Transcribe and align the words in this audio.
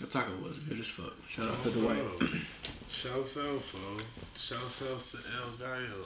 The 0.00 0.06
taco 0.06 0.32
was 0.42 0.60
good 0.60 0.78
as 0.78 0.88
fuck. 0.88 1.12
Shout 1.28 1.48
out 1.48 1.62
to 1.62 1.70
Dwight. 1.70 2.02
Shout 2.88 3.16
out, 3.16 3.24
fo. 3.24 3.78
Shout 4.34 4.58
out 4.62 5.00
to 5.00 5.18
El 5.36 5.50
Gallo. 5.58 6.04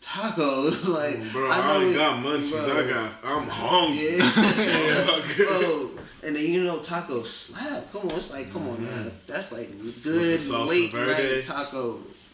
tacos. 0.00 0.88
like, 0.94 1.32
Bro, 1.32 1.50
I, 1.50 1.66
know 1.66 1.86
ain't 1.86 1.94
got 1.96 2.24
munchies. 2.24 2.50
bro. 2.50 2.78
I 2.78 2.90
got. 2.90 3.12
I'm 3.24 3.48
hungry. 3.48 4.16
Yeah. 4.18 5.22
Bro, 5.36 5.90
and 6.24 6.36
then 6.36 6.44
you 6.44 6.64
know 6.64 6.78
tacos 6.78 7.26
slap. 7.26 7.92
Come 7.92 8.08
on, 8.10 8.16
it's 8.16 8.30
like 8.32 8.52
come 8.52 8.68
on, 8.68 8.84
man. 8.84 9.10
That's 9.26 9.52
like 9.52 9.70
good 10.02 10.40
late 10.68 10.92
verde. 10.92 11.12
night 11.12 11.42
tacos. 11.44 12.26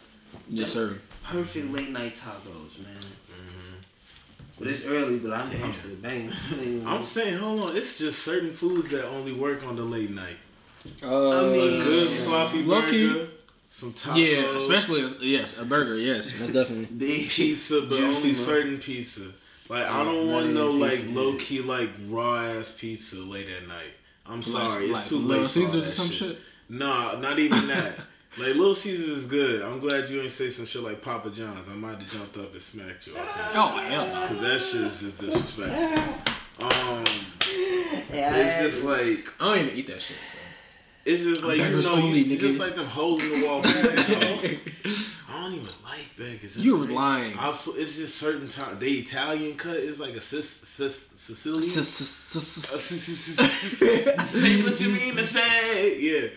Yes, 0.48 0.72
sir. 0.72 0.98
Perfect 1.24 1.72
late 1.72 1.90
night 1.90 2.14
tacos, 2.14 2.82
man. 2.82 2.94
Mm-hmm. 2.96 3.76
But 4.58 4.68
it's 4.68 4.86
early, 4.86 5.18
but 5.18 5.32
I'm, 5.32 5.50
I'm 5.62 5.72
still 5.72 5.96
banging. 5.96 6.32
I'm 6.86 7.02
saying, 7.02 7.38
hold 7.38 7.70
on. 7.70 7.76
It's 7.76 7.98
just 7.98 8.22
certain 8.22 8.52
foods 8.52 8.90
that 8.90 9.06
only 9.08 9.32
work 9.32 9.66
on 9.66 9.76
the 9.76 9.82
late 9.82 10.10
night. 10.10 10.36
Uh, 11.02 11.48
I 11.48 11.52
mean, 11.52 11.80
A 11.80 11.84
good 11.84 12.10
sloppy 12.10 12.62
Low-key. 12.62 13.08
burger, 13.08 13.28
some 13.74 13.92
tacos, 13.92 14.16
yeah, 14.16 14.56
especially 14.56 15.04
yes, 15.28 15.58
a 15.58 15.64
burger. 15.64 15.96
Yes, 15.96 16.38
most 16.38 16.52
definitely. 16.52 16.86
big 16.96 17.28
pizza, 17.28 17.80
but 17.80 17.98
Juicy, 17.98 18.28
only 18.28 18.32
certain 18.34 18.78
pizza. 18.78 19.22
Like 19.68 19.84
I 19.84 20.04
don't 20.04 20.30
want 20.30 20.52
no 20.52 20.70
like 20.70 20.92
pizza, 20.92 21.10
low 21.10 21.34
key 21.36 21.60
like 21.60 21.90
raw 22.08 22.36
ass 22.36 22.76
pizza 22.78 23.16
late 23.16 23.48
at 23.48 23.66
night. 23.66 23.90
I'm 24.26 24.42
sorry, 24.42 24.86
like 24.86 25.00
it's 25.00 25.08
too 25.08 25.18
Little 25.18 25.42
late. 25.42 25.50
for 25.50 25.60
all 25.60 25.66
Caesars 25.66 25.88
or 25.88 25.90
some 25.90 26.06
shit. 26.08 26.16
shit. 26.36 26.38
Nah, 26.68 27.16
not 27.18 27.40
even 27.40 27.66
that. 27.66 27.96
like 28.38 28.54
Little 28.54 28.76
Caesars 28.76 29.08
is 29.08 29.26
good. 29.26 29.62
I'm 29.62 29.80
glad 29.80 30.08
you 30.08 30.20
ain't 30.20 30.30
say 30.30 30.50
some 30.50 30.66
shit 30.66 30.82
like 30.84 31.02
Papa 31.02 31.30
John's. 31.30 31.68
I 31.68 31.72
might 31.72 32.00
have 32.00 32.12
jumped 32.12 32.36
up 32.36 32.52
and 32.52 32.62
smacked 32.62 33.08
you 33.08 33.16
off. 33.16 33.52
Oh 33.56 33.76
hell 33.88 34.06
no. 34.06 34.26
Cause 34.28 34.40
that 34.40 34.60
shit 34.60 34.80
is 34.82 35.00
just 35.00 35.18
disrespectful. 35.18 36.14
Um, 36.60 37.02
Yeah, 38.12 38.36
it's 38.36 38.60
just 38.62 38.84
like 38.84 39.32
I 39.40 39.56
don't 39.56 39.64
even 39.66 39.76
eat 39.76 39.88
that 39.88 40.00
shit. 40.00 40.16
So. 40.16 40.38
It's 41.04 41.22
just 41.22 41.44
like 41.44 41.58
you 41.58 41.68
know, 41.70 41.82
only, 41.92 42.20
you, 42.20 42.32
it's 42.32 42.42
just 42.42 42.58
like 42.58 42.74
them 42.74 42.86
holes 42.86 43.24
in 43.24 43.40
the 43.40 43.46
wall. 43.46 43.62
pizzas. 43.62 45.20
I 45.28 45.40
don't 45.42 45.54
even 45.54 45.68
like 45.84 46.16
beggars. 46.16 46.56
You 46.56 46.76
were 46.78 46.84
crazy. 46.84 46.94
lying. 46.94 47.36
I 47.38 47.50
sw- 47.50 47.76
it's 47.76 47.96
just 47.96 48.16
certain 48.16 48.48
time. 48.48 48.78
The 48.78 48.90
Italian 49.00 49.56
cut 49.56 49.76
is 49.76 49.98
like 50.00 50.14
a 50.14 50.20
sis, 50.20 50.48
sis, 50.48 51.10
Sicilian. 51.16 51.62
say 51.64 51.82
what 54.62 54.80
you 54.80 54.90
mean 54.92 55.16
to 55.16 55.22
say. 55.24 55.98
Yeah. 55.98 56.28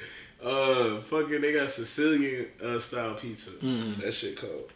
Uh, 0.44 1.00
fucking, 1.02 1.42
they 1.42 1.54
got 1.54 1.70
Sicilian 1.70 2.48
uh, 2.64 2.80
style 2.80 3.14
pizza. 3.16 3.52
Mm-hmm. 3.52 4.00
That 4.02 4.14
shit 4.14 4.36
cold. 4.38 4.72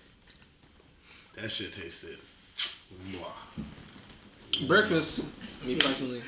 That 1.36 1.50
shit 1.50 1.74
tasted. 1.74 2.18
Mwah. 3.10 3.32
Breakfast, 4.68 5.26
me 5.66 5.76
personally, 5.76 6.22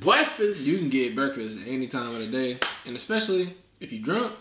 Breakfast. 0.00 0.66
you 0.66 0.78
can 0.78 0.88
get 0.90 1.14
breakfast 1.14 1.60
at 1.60 1.68
any 1.68 1.86
time 1.86 2.14
of 2.14 2.18
the 2.20 2.26
day, 2.26 2.58
and 2.86 2.96
especially 2.96 3.54
if 3.80 3.92
you 3.92 4.00
drunk, 4.00 4.32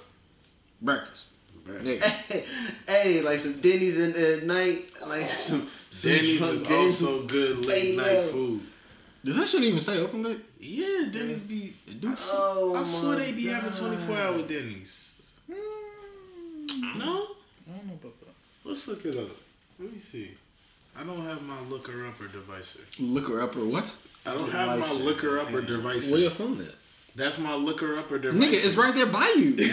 breakfast. 0.81 1.33
Nigga. 1.67 2.01
hey, 2.87 3.21
like 3.21 3.37
some 3.37 3.59
Denny's 3.61 3.99
in 3.99 4.13
the 4.13 4.41
night, 4.45 4.85
like 5.07 5.21
some, 5.29 5.69
some 5.91 6.11
Denny's 6.11 6.37
drunk 6.39 6.61
is 6.61 6.67
Denny's. 6.67 7.03
also 7.03 7.27
good 7.27 7.65
late 7.65 7.83
Hey, 7.91 7.95
night 7.95 8.13
yo. 8.13 8.21
food. 8.23 8.61
Does 9.23 9.37
that 9.37 9.47
shit 9.49 9.61
even 9.63 9.79
say 9.79 9.99
open 9.99 10.23
late? 10.23 10.39
Yeah, 10.59 11.09
Denny's 11.11 11.43
be. 11.43 11.75
It 11.87 12.01
do. 12.01 12.13
Oh 12.31 12.73
I 12.75 12.81
swear 12.83 13.17
my 13.19 13.25
they 13.25 13.31
be 13.33 13.47
having 13.47 13.71
24 13.71 14.17
hour 14.17 14.41
Denny's. 14.41 15.31
Mm. 15.49 15.55
No? 16.97 17.27
I 17.67 17.77
don't 17.77 17.87
know 17.87 17.93
about 18.01 18.19
that. 18.21 18.33
Let's 18.63 18.87
look 18.87 19.05
it 19.05 19.15
up. 19.15 19.27
Let 19.79 19.93
me 19.93 19.99
see. 19.99 20.31
I 20.97 21.03
don't 21.03 21.21
have 21.21 21.41
my 21.43 21.59
looker 21.69 22.07
upper 22.07 22.27
device. 22.27 22.77
here. 22.97 23.07
Looker 23.07 23.41
upper 23.41 23.63
what? 23.63 23.95
I 24.25 24.33
don't 24.33 24.49
have 24.51 24.67
my 24.69 24.75
Device. 24.85 25.01
looker 25.01 25.39
upper 25.39 25.61
device. 25.61 26.11
Where 26.11 26.19
your 26.21 26.29
phone 26.31 26.61
at? 26.61 26.75
That's 27.15 27.39
my 27.39 27.55
looker 27.55 27.97
upper 27.97 28.17
device. 28.19 28.41
Nigga, 28.41 28.65
it's 28.65 28.75
right 28.77 28.93
there 28.93 29.05
by 29.07 29.33
you. 29.37 29.55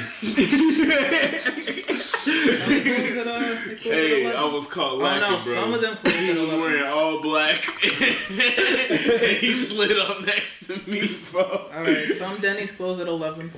Close 2.27 2.47
at, 2.57 2.67
they 2.67 2.81
close 2.83 3.17
at 3.17 3.79
Hey, 3.79 4.33
I 4.35 4.45
was 4.47 4.67
caught 4.67 4.93
Oh 4.93 4.97
lacking, 4.97 5.23
no, 5.23 5.45
bro. 5.45 5.55
some 5.55 5.75
of 5.75 5.81
them 5.81 5.97
close 5.97 6.19
He 6.19 6.31
at 6.31 6.37
was 6.39 6.53
11. 6.53 6.61
wearing 6.61 6.87
all 6.87 7.23
black. 7.23 7.57
he 7.81 9.53
slid 9.53 9.99
up 9.99 10.23
next 10.25 10.67
to 10.67 10.91
me, 10.91 11.03
bro. 11.31 11.43
Alright, 11.75 12.09
some 12.09 12.39
Denny's 12.41 12.73
close 12.73 13.01
at 13.01 13.07
11, 13.09 13.51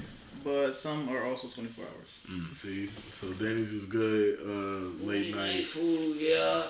but 0.45 0.73
some 0.75 1.09
are 1.09 1.25
also 1.25 1.49
24 1.49 1.85
hours. 1.85 2.57
See, 2.57 2.87
so 3.11 3.33
Denny's 3.35 3.73
is 3.73 3.87
good 3.87 4.39
uh, 4.45 5.05
late 5.07 5.35
night. 5.35 5.65
food, 5.65 6.17
yeah. 6.19 6.65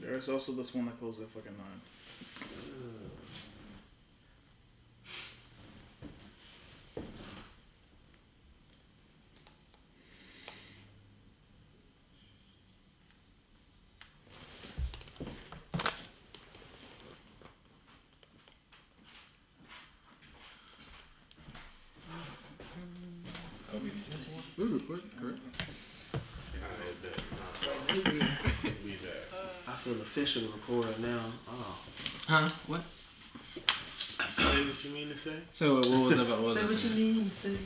There's 0.00 0.28
also 0.28 0.52
this 0.52 0.74
one 0.74 0.86
that 0.86 0.98
closes 0.98 1.22
at 1.22 1.28
fucking 1.28 1.52
9. 1.52 1.64
We 24.56 24.64
record, 24.64 25.02
correct? 25.20 25.47
Feel 29.88 30.00
official 30.02 30.42
to 30.42 30.48
record 30.48 31.00
now. 31.00 31.20
Oh. 31.48 31.78
Huh? 32.28 32.48
What? 32.66 32.82
Say 34.28 34.64
what 34.66 34.84
you 34.84 34.90
mean 34.90 35.08
to 35.08 35.16
say. 35.16 35.32
So 35.52 35.76
what 35.76 35.88
was 35.88 36.16
that 36.16 36.26
about? 36.26 36.40
What 36.42 36.48
was 36.48 36.56
Say 36.56 36.60
I 36.60 36.64
what 36.64 36.72
you 36.72 36.78
saying? 36.90 37.06
mean. 37.06 37.24
Say. 37.24 37.56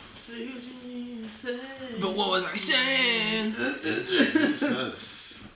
Say 0.00 0.46
what 0.48 0.64
you 0.64 0.88
mean 0.94 1.22
to 1.22 1.28
say. 1.30 1.58
But 2.00 2.14
what 2.14 2.28
was 2.30 2.44
I 2.44 2.56
saying? 2.56 3.54
It's 3.56 4.62
us. 4.78 5.48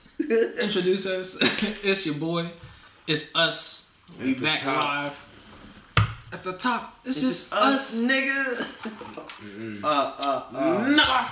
Introduce 0.61 1.05
us. 1.05 1.37
it's 1.83 2.05
your 2.05 2.15
boy. 2.15 2.49
It's 3.05 3.35
us. 3.35 3.93
We 4.19 4.31
At 4.31 4.37
the 4.37 4.43
back 4.45 4.59
top. 4.61 4.83
live. 4.83 5.27
At 6.33 6.43
the 6.43 6.53
top. 6.53 6.99
It's, 7.05 7.17
It's 7.17 7.27
just, 7.27 7.49
just 7.51 7.61
us. 7.61 7.93
us, 7.93 8.03
nigga. 8.03 9.83
uh, 9.83 9.87
uh, 10.19 10.43
uh. 10.55 10.87
Nah. 10.95 11.27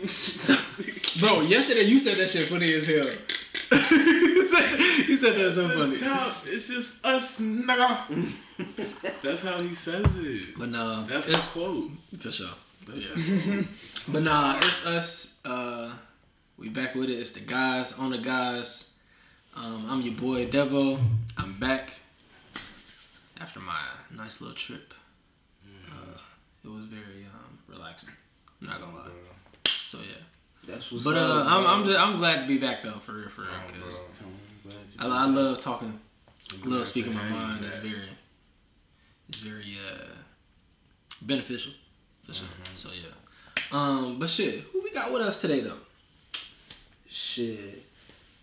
Bro, 1.20 1.42
yesterday 1.42 1.82
you 1.82 1.98
said 1.98 2.16
that 2.18 2.28
shit 2.28 2.48
funny 2.48 2.72
as 2.74 2.86
hell. 2.86 3.06
you 5.08 5.16
said 5.16 5.36
that 5.36 5.52
so 5.54 5.68
funny. 5.68 5.96
top, 5.96 6.36
it's 6.46 6.66
just 6.66 7.04
us, 7.06 7.40
nigga. 7.40 8.32
That's 9.22 9.42
how 9.42 9.60
he 9.60 9.74
says 9.74 10.16
it. 10.18 10.58
But 10.58 10.70
nah, 10.70 11.02
That's 11.04 11.28
it's 11.28 11.46
the 11.46 11.60
quote. 11.60 11.90
for 12.18 12.32
sure. 12.32 12.48
That's 12.86 13.10
But 14.08 14.24
nah, 14.24 14.56
it's 14.56 14.86
us. 14.86 15.40
Uh, 15.44 15.92
we 16.58 16.68
back 16.68 16.96
with 16.96 17.10
it. 17.10 17.14
It's 17.20 17.32
the 17.32 17.40
guys 17.40 17.96
on 17.96 18.10
the 18.10 18.18
guys. 18.18 18.96
Um, 19.56 19.86
I'm 19.88 20.00
your 20.00 20.14
boy 20.14 20.46
Devo. 20.46 20.98
I'm 21.38 21.52
back 21.54 22.00
after 23.40 23.60
my 23.60 23.80
nice 24.16 24.40
little 24.40 24.56
trip. 24.56 24.94
Uh, 25.90 26.18
it 26.64 26.68
was 26.68 26.86
very 26.86 27.24
um, 27.32 27.58
relaxing. 27.68 28.10
I'm 28.60 28.68
not 28.68 28.80
gonna 28.80 28.96
lie. 28.96 29.10
So 29.66 29.98
yeah. 29.98 30.24
That's 30.66 30.92
what's 30.92 31.04
But 31.04 31.16
up. 31.16 31.46
uh, 31.46 31.48
I'm. 31.48 31.66
I'm, 31.66 31.84
just, 31.84 31.98
I'm 31.98 32.16
glad 32.18 32.42
to 32.42 32.46
be 32.46 32.58
back 32.58 32.82
though 32.82 32.92
for 32.98 33.12
real 33.12 33.28
for 33.28 33.42
real 33.42 33.50
Oh, 33.52 33.72
because 33.72 34.10
I, 34.98 35.06
I 35.06 35.26
love 35.26 35.60
talking. 35.60 35.98
I 36.62 36.66
love 36.68 36.86
speaking 36.86 37.14
my 37.14 37.28
mind. 37.28 37.64
It's 37.64 37.76
very 37.78 38.08
it's 39.28 39.38
very 39.38 39.76
uh, 39.86 40.04
beneficial 41.22 41.72
for 42.26 42.34
sure. 42.34 42.46
So 42.74 42.90
yeah. 42.92 43.08
Um, 43.72 44.18
but 44.18 44.28
shit, 44.28 44.60
who 44.72 44.82
we 44.82 44.90
got 44.92 45.12
with 45.12 45.22
us 45.22 45.40
today 45.40 45.60
though? 45.60 45.78
Shit. 47.08 47.84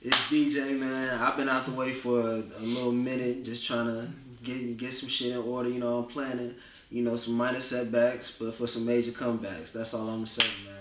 It's 0.02 0.18
DJ, 0.32 0.80
man. 0.80 1.20
I've 1.20 1.36
been 1.38 1.50
out 1.50 1.66
the 1.66 1.72
way 1.74 1.92
for 1.92 2.20
a, 2.20 2.36
a 2.60 2.62
little 2.62 2.92
minute, 2.92 3.44
just 3.44 3.66
trying 3.66 3.88
to 3.88 4.08
get 4.44 4.78
get 4.78 4.94
some 4.94 5.10
shit 5.10 5.32
in 5.34 5.38
order. 5.38 5.70
You 5.70 5.80
know, 5.80 6.00
I'm 6.00 6.06
planning, 6.06 6.54
you 6.90 7.04
know, 7.04 7.16
some 7.16 7.34
minor 7.36 7.60
setbacks, 7.60 8.32
but 8.32 8.54
for 8.54 8.68
some 8.68 8.86
major 8.86 9.12
comebacks. 9.12 9.74
That's 9.74 9.94
all 9.94 10.08
I'm 10.10 10.18
gonna 10.18 10.28
say, 10.28 10.48
man. 10.66 10.77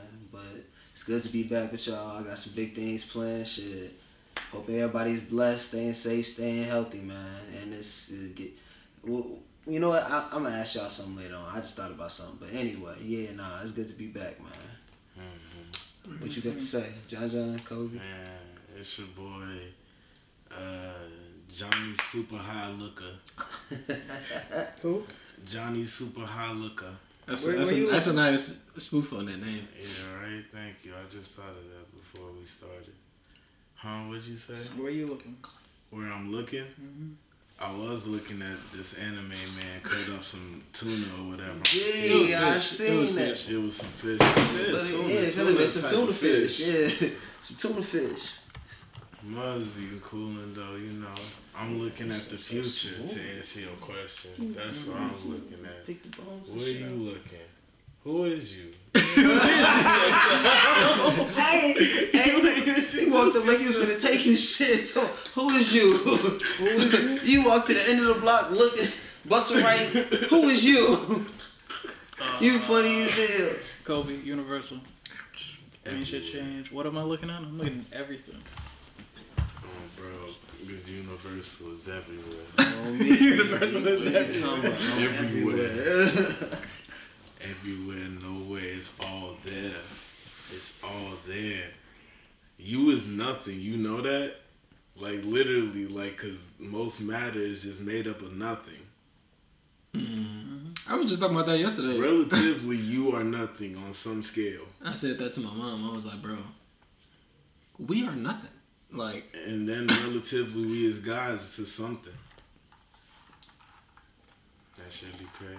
Good 1.07 1.23
to 1.23 1.29
be 1.29 1.45
back 1.45 1.71
with 1.71 1.87
y'all. 1.87 2.19
I 2.19 2.25
got 2.25 2.37
some 2.37 2.53
big 2.55 2.75
things 2.75 3.05
planned. 3.05 3.47
Shit. 3.47 3.93
Hope 4.51 4.69
everybody's 4.69 5.21
blessed, 5.21 5.69
staying 5.69 5.95
safe, 5.95 6.27
staying 6.27 6.65
healthy, 6.65 6.99
man. 6.99 7.41
And 7.61 7.73
this 7.73 8.11
it 8.11 8.35
get. 8.35 8.51
Well, 9.05 9.25
you 9.69 9.79
know 9.79 9.91
what? 9.91 10.03
I, 10.03 10.27
I'm 10.33 10.43
gonna 10.43 10.57
ask 10.57 10.75
y'all 10.75 10.89
something 10.89 11.17
later 11.17 11.37
on. 11.37 11.45
I 11.55 11.61
just 11.61 11.77
thought 11.77 11.93
about 11.93 12.11
something, 12.11 12.39
but 12.41 12.53
anyway, 12.53 12.97
yeah, 13.05 13.31
nah, 13.37 13.63
it's 13.63 13.71
good 13.71 13.87
to 13.87 13.95
be 13.95 14.09
back, 14.09 14.41
man. 14.41 14.51
What 16.19 16.37
you 16.37 16.43
got 16.43 16.55
to 16.55 16.59
say, 16.59 16.87
John 17.07 17.31
John 17.31 17.59
Kobe? 17.61 17.97
Man, 17.97 18.05
it's 18.77 18.99
your 18.99 19.09
boy, 19.09 19.45
uh, 20.51 21.09
Johnny 21.49 21.95
Super 22.01 22.37
High 22.37 22.71
Looker. 22.71 23.15
Who? 24.83 25.05
Johnny 25.45 25.85
Super 25.85 26.23
High 26.23 26.53
Looker. 26.53 26.95
That's, 27.27 27.47
Where- 27.47 27.57
that's, 27.57 27.73
where 27.73 27.83
a, 27.89 27.91
that's 27.91 28.07
a 28.07 28.13
nice 28.13 28.59
spoof 28.79 29.13
on 29.13 29.27
that 29.27 29.41
name. 29.41 29.67
Yeah, 29.77 30.21
right. 30.23 30.45
Thank 30.53 30.85
you. 30.85 30.93
I 30.93 31.11
just 31.11 31.37
thought 31.37 31.51
of 31.51 31.65
that 31.71 31.97
before 32.01 32.31
we 32.39 32.45
started. 32.45 32.95
Huh? 33.75 34.05
What'd 34.09 34.25
you 34.27 34.37
say? 34.37 34.55
Where 34.81 34.91
you 34.91 35.07
looking? 35.07 35.37
Where 35.91 36.07
I'm 36.13 36.31
looking? 36.33 36.65
Mhm. 36.81 37.15
I 37.59 37.73
was 37.75 38.07
looking 38.07 38.43
at 38.43 38.59
this 38.73 38.95
anime 38.95 39.29
man 39.31 39.81
cut 39.83 40.15
up 40.15 40.23
some 40.23 40.63
tuna 40.75 41.07
or 41.19 41.31
whatever. 41.31 41.53
Yeah, 41.73 42.49
I 42.49 42.53
fish. 42.53 42.57
It 42.57 42.61
seen 42.63 43.01
was 43.01 43.15
that. 43.15 43.51
It 43.51 43.59
was 43.63 43.77
some 43.77 43.89
fish. 43.89 44.21
I 44.21 44.35
said 44.45 44.73
But, 44.73 44.85
tuna, 44.85 45.09
yeah, 45.09 45.21
it's 45.21 45.35
tuna 45.37 45.69
some 45.69 45.91
tuna 45.91 46.09
of 46.11 46.17
fish. 46.17 46.61
Yeah, 46.61 47.09
some 47.41 47.57
tuna 47.57 47.83
fish. 47.83 48.31
Must 49.27 49.77
be 49.77 49.89
cooling 50.01 50.55
though, 50.55 50.77
you 50.77 50.93
know. 50.93 51.09
I'm 51.59 51.81
looking 51.83 52.11
at 52.13 52.29
the 52.29 52.37
future 52.37 52.95
to 52.95 53.21
answer 53.37 53.61
your 53.61 53.71
question. 53.81 54.55
That's 54.55 54.87
what 54.87 55.01
I'm 55.01 55.11
looking 55.29 55.65
at. 55.65 55.85
Pick 55.85 56.03
the 56.03 56.11
bones 56.23 56.49
and 56.49 56.57
Where 56.59 56.67
shit. 56.67 56.81
you 56.81 56.91
looking? 56.91 57.39
Who 58.05 58.25
is 58.25 58.57
you? 58.57 58.73
Hey, 61.35 61.75
hey, 62.13 62.81
he 63.01 63.11
walked 63.11 63.37
up 63.37 63.47
like 63.47 63.59
he 63.59 63.67
was 63.67 63.81
gonna 63.81 63.99
take 63.99 64.21
his 64.21 64.57
shit. 64.57 64.87
So, 64.87 65.05
who 65.35 65.51
is 65.51 65.75
you? 65.75 65.97
Who 65.97 66.67
is 66.67 66.93
you? 67.25 67.41
You 67.41 67.45
walked 67.49 67.67
to 67.67 67.75
the 67.75 67.91
end 67.91 67.99
of 68.01 68.07
the 68.07 68.15
block 68.21 68.53
looking, 68.53 68.89
busting 69.29 69.61
right. 69.61 69.79
Who 70.31 70.45
is 70.45 70.65
you? 70.65 71.27
You 72.41 72.57
uh, 72.57 72.59
funny 72.61 73.03
as 73.03 73.17
hell. 73.17 73.51
Kobe, 73.83 74.15
Universal. 74.21 74.79
Ain't 75.87 76.07
shit 76.07 76.25
changed. 76.25 76.71
What 76.71 76.87
am 76.87 76.97
I 76.99 77.03
looking 77.03 77.29
at? 77.29 77.41
I'm 77.41 77.59
looking 77.59 77.85
at 77.91 77.99
everything. 77.99 78.41
Bro, 80.77 80.85
the 80.85 80.93
universal 80.93 81.73
is 81.73 81.89
everywhere. 81.89 82.93
Me. 82.93 83.19
Universal 83.19 83.87
is 83.87 84.03
What 84.05 84.15
are 84.15 84.23
you 84.23 84.43
talking 84.43 84.65
about? 84.67 84.81
I'm 84.81 85.03
Everywhere. 85.03 85.71
everywhere. 85.71 86.61
Everywhere, 87.43 88.09
nowhere, 88.23 88.63
it's 88.65 88.99
all 88.99 89.37
there. 89.45 89.77
It's 90.51 90.83
all 90.83 91.13
there. 91.29 91.69
You 92.59 92.91
is 92.91 93.07
nothing. 93.07 93.61
You 93.61 93.77
know 93.77 94.01
that? 94.01 94.37
Like 94.99 95.23
literally, 95.25 95.87
like, 95.87 96.17
cause 96.17 96.49
most 96.59 97.01
matter 97.01 97.39
is 97.39 97.63
just 97.63 97.81
made 97.83 98.09
up 98.09 98.23
of 98.23 98.35
nothing. 98.35 98.81
Mm-hmm. 99.95 100.93
I 100.93 100.97
was 100.97 101.09
just 101.09 101.21
talking 101.21 101.37
about 101.37 101.47
that 101.47 101.59
yesterday. 101.59 101.99
Relatively, 101.99 102.77
you 102.79 103.13
are 103.15 103.23
nothing 103.25 103.77
on 103.77 103.93
some 103.93 104.23
scale. 104.23 104.63
I 104.85 104.95
said 104.95 105.19
that 105.19 105.35
to 105.35 105.41
my 105.41 105.53
mom. 105.53 105.89
I 105.89 105.95
was 105.95 106.07
like, 106.07 106.21
bro, 106.23 106.39
we 107.79 108.05
are 108.07 108.17
nothing. 108.17 108.51
Like, 108.93 109.35
And 109.47 109.69
then 109.69 109.87
relatively, 109.87 110.65
we 110.65 110.89
as 110.89 110.99
guys 110.99 111.57
to 111.57 111.67
something. 111.67 112.13
That 114.77 114.93
should 114.93 115.19
be 115.19 115.25
crazy. 115.35 115.59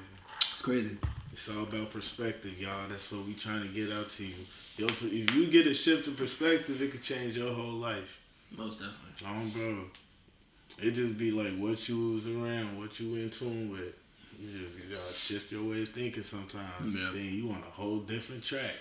it's 0.51 0.61
crazy. 0.61 0.97
It's 1.31 1.49
all 1.49 1.63
about 1.63 1.89
perspective, 1.89 2.59
y'all. 2.59 2.87
That's 2.89 3.11
what 3.11 3.25
we 3.25 3.33
trying 3.33 3.61
to 3.61 3.67
get 3.67 3.91
out 3.91 4.09
to 4.09 4.25
you. 4.25 4.35
Yo, 4.77 4.85
if 4.85 5.35
you 5.35 5.47
get 5.47 5.67
a 5.67 5.73
shift 5.73 6.07
in 6.07 6.15
perspective, 6.15 6.81
it 6.81 6.91
could 6.91 7.03
change 7.03 7.37
your 7.37 7.53
whole 7.53 7.73
life. 7.73 8.21
Most 8.55 8.79
definitely. 8.79 9.27
Oh, 9.27 9.51
bro. 9.53 10.87
It 10.87 10.91
just 10.91 11.17
be 11.17 11.31
like 11.31 11.55
what 11.57 11.87
you 11.89 12.11
was 12.11 12.27
around, 12.27 12.79
what 12.79 12.99
you 12.99 13.15
in 13.15 13.29
tune 13.29 13.71
with. 13.71 13.93
You 14.39 14.59
just 14.59 14.77
you 14.77 14.97
shift 15.13 15.51
your 15.51 15.63
way 15.63 15.81
of 15.81 15.89
thinking 15.89 16.23
sometimes. 16.23 16.97
Yeah. 16.97 17.09
Then 17.11 17.33
you 17.33 17.49
on 17.49 17.57
a 17.57 17.71
whole 17.71 17.99
different 17.99 18.43
track. 18.43 18.73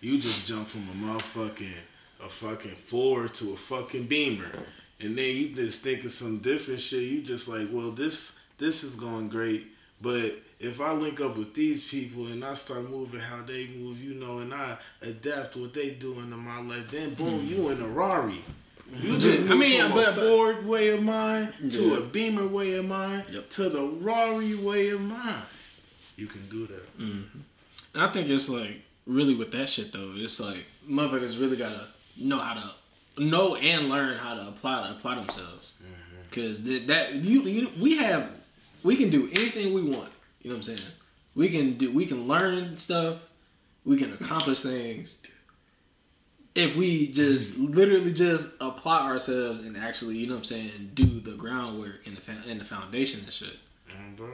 You 0.00 0.18
just 0.18 0.46
jump 0.46 0.66
from 0.66 0.82
a 0.82 1.06
motherfucking 1.06 1.72
a 2.22 2.28
fucking 2.28 2.72
Ford 2.72 3.32
to 3.34 3.52
a 3.52 3.56
fucking 3.56 4.04
Beamer, 4.04 4.50
and 5.00 5.16
then 5.16 5.36
you 5.36 5.48
just 5.54 5.82
thinking 5.82 6.08
some 6.08 6.38
different 6.38 6.80
shit. 6.80 7.02
You 7.02 7.22
just 7.22 7.48
like, 7.48 7.68
well, 7.70 7.90
this 7.90 8.38
this 8.58 8.84
is 8.84 8.94
going 8.94 9.28
great, 9.28 9.66
but 10.00 10.34
if 10.60 10.80
I 10.80 10.92
link 10.92 11.20
up 11.20 11.36
with 11.36 11.54
these 11.54 11.86
people 11.86 12.26
and 12.26 12.44
I 12.44 12.54
start 12.54 12.88
moving 12.88 13.20
how 13.20 13.42
they 13.42 13.68
move, 13.68 14.02
you 14.02 14.14
know, 14.14 14.38
and 14.38 14.54
I 14.54 14.78
adapt 15.02 15.56
what 15.56 15.74
they 15.74 15.90
doing 15.90 16.32
in 16.32 16.38
my 16.38 16.60
life, 16.60 16.90
then 16.90 17.14
boom, 17.14 17.46
you 17.46 17.68
in 17.70 17.80
a 17.80 17.88
Rari. 17.88 18.42
You 18.90 19.10
mm-hmm. 19.12 19.18
just 19.18 19.50
I 19.50 19.54
mean, 19.54 19.82
from 19.82 19.92
but- 19.92 20.08
a 20.08 20.12
Ford 20.12 20.66
way 20.66 20.88
of 20.90 21.02
mind 21.02 21.72
to 21.72 21.96
a 21.96 22.00
Beamer 22.00 22.46
way 22.46 22.74
of 22.74 22.86
mind 22.86 23.24
Yep. 23.30 23.50
to 23.50 23.68
the 23.68 23.82
Rari 23.82 24.54
way 24.54 24.90
of 24.90 25.00
mind. 25.00 25.42
You 26.16 26.26
can 26.26 26.48
do 26.48 26.66
that. 26.66 26.98
Mm-hmm. 26.98 27.38
And 27.94 28.02
I 28.02 28.08
think 28.08 28.28
it's 28.28 28.48
like 28.48 28.82
really 29.06 29.34
with 29.34 29.52
that 29.52 29.68
shit 29.68 29.92
though. 29.92 30.12
It's 30.14 30.40
like 30.40 30.66
motherfuckers 30.88 31.40
really 31.40 31.56
gotta 31.56 31.88
know 32.18 32.38
how 32.38 32.54
to 32.54 33.22
know 33.22 33.56
and 33.56 33.88
learn 33.88 34.16
how 34.18 34.34
to 34.34 34.48
apply 34.48 34.86
to 34.86 34.92
apply 34.92 35.14
themselves. 35.16 35.72
Cause 36.30 36.64
that, 36.64 36.88
that 36.88 37.14
you, 37.14 37.42
you 37.42 37.70
we 37.80 37.96
have 37.98 38.28
we 38.82 38.96
can 38.96 39.08
do 39.10 39.28
anything 39.32 39.72
we 39.72 39.82
want. 39.82 40.10
You 40.42 40.50
know 40.50 40.56
what 40.56 40.68
I'm 40.68 40.76
saying? 40.76 40.90
We 41.34 41.48
can 41.48 41.74
do 41.78 41.92
we 41.92 42.06
can 42.06 42.26
learn 42.26 42.76
stuff. 42.76 43.18
We 43.84 43.96
can 43.98 44.12
accomplish 44.12 44.62
things. 44.62 45.20
If 46.56 46.76
we 46.76 47.08
just 47.08 47.58
literally 47.60 48.12
just 48.12 48.54
apply 48.60 49.02
ourselves 49.10 49.60
and 49.60 49.76
actually, 49.76 50.16
you 50.18 50.26
know 50.26 50.34
what 50.34 50.38
I'm 50.38 50.44
saying, 50.44 50.90
do 50.94 51.20
the 51.20 51.32
groundwork 51.32 52.06
in 52.06 52.14
the 52.14 52.20
fa- 52.20 52.42
in 52.48 52.58
the 52.58 52.64
foundation 52.64 53.20
and 53.24 53.32
shit, 53.32 53.56
Mm, 53.90 54.16
bro. 54.16 54.28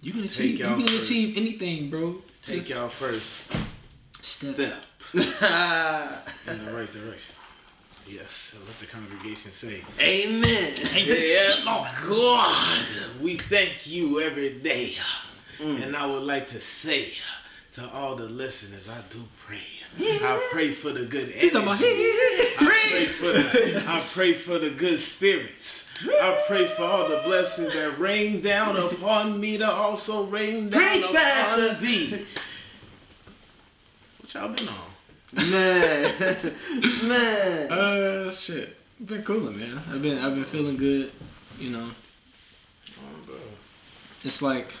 you 0.00 0.12
can 0.12 0.24
achieve 0.24 0.58
you 0.58 0.64
can 0.66 0.80
first. 0.80 1.02
achieve 1.10 1.36
anything, 1.36 1.90
bro. 1.90 2.16
Take 2.42 2.56
Just 2.58 2.70
y'all 2.70 2.88
first 2.88 3.52
step. 4.22 4.54
step 4.54 4.84
in 6.48 6.64
the 6.64 6.72
right 6.72 6.90
direction. 6.92 7.34
Yes, 8.08 8.56
let 8.66 8.78
the 8.80 8.86
congregation 8.86 9.52
say, 9.52 9.82
Amen. 10.00 10.72
Yes, 10.94 11.64
God, 12.08 12.86
we 13.20 13.36
thank 13.36 13.86
you 13.86 14.20
every 14.20 14.58
day. 14.58 14.94
And 15.60 15.94
I 15.96 16.06
would 16.06 16.24
like 16.24 16.48
to 16.48 16.60
say 16.60 17.12
to 17.72 17.88
all 17.94 18.16
the 18.16 18.24
listeners, 18.24 18.88
I 18.88 19.00
do 19.12 19.22
pray. 19.46 19.60
I 20.00 20.48
pray 20.50 20.70
for 20.70 20.90
the 20.90 21.04
good 21.04 21.24
energy. 21.26 21.38
He's 21.38 21.54
on 21.54 21.64
my 21.64 21.76
head. 21.76 21.86
I 21.86 22.56
pray 22.90 23.04
for 23.06 23.26
the, 23.32 23.84
I 23.86 24.00
pray 24.00 24.32
for 24.32 24.58
the 24.58 24.70
good 24.70 24.98
spirits. 24.98 25.88
I 26.04 26.42
pray 26.48 26.66
for 26.66 26.82
all 26.82 27.08
the 27.08 27.20
blessings 27.24 27.72
that 27.74 27.98
rain 27.98 28.40
down 28.42 28.76
upon 28.76 29.38
me 29.40 29.58
to 29.58 29.70
also 29.70 30.24
rain 30.24 30.68
down 30.70 30.80
Preach, 30.80 31.02
upon 31.04 31.14
Pastor. 31.14 31.74
thee. 31.80 32.26
What 34.32 34.40
y'all 34.40 34.54
been 34.54 34.68
on? 34.68 35.50
Man, 35.50 36.52
man. 37.08 37.72
Uh, 37.72 38.30
shit. 38.30 38.76
Been 39.04 39.22
cooling, 39.22 39.58
man. 39.58 39.78
I've 39.90 40.00
been 40.00 40.18
I've 40.18 40.34
been 40.34 40.44
feeling 40.44 40.76
good. 40.76 41.12
You 41.58 41.70
know, 41.70 41.90
Oh, 42.98 43.34
it's 44.24 44.40
like 44.40 44.72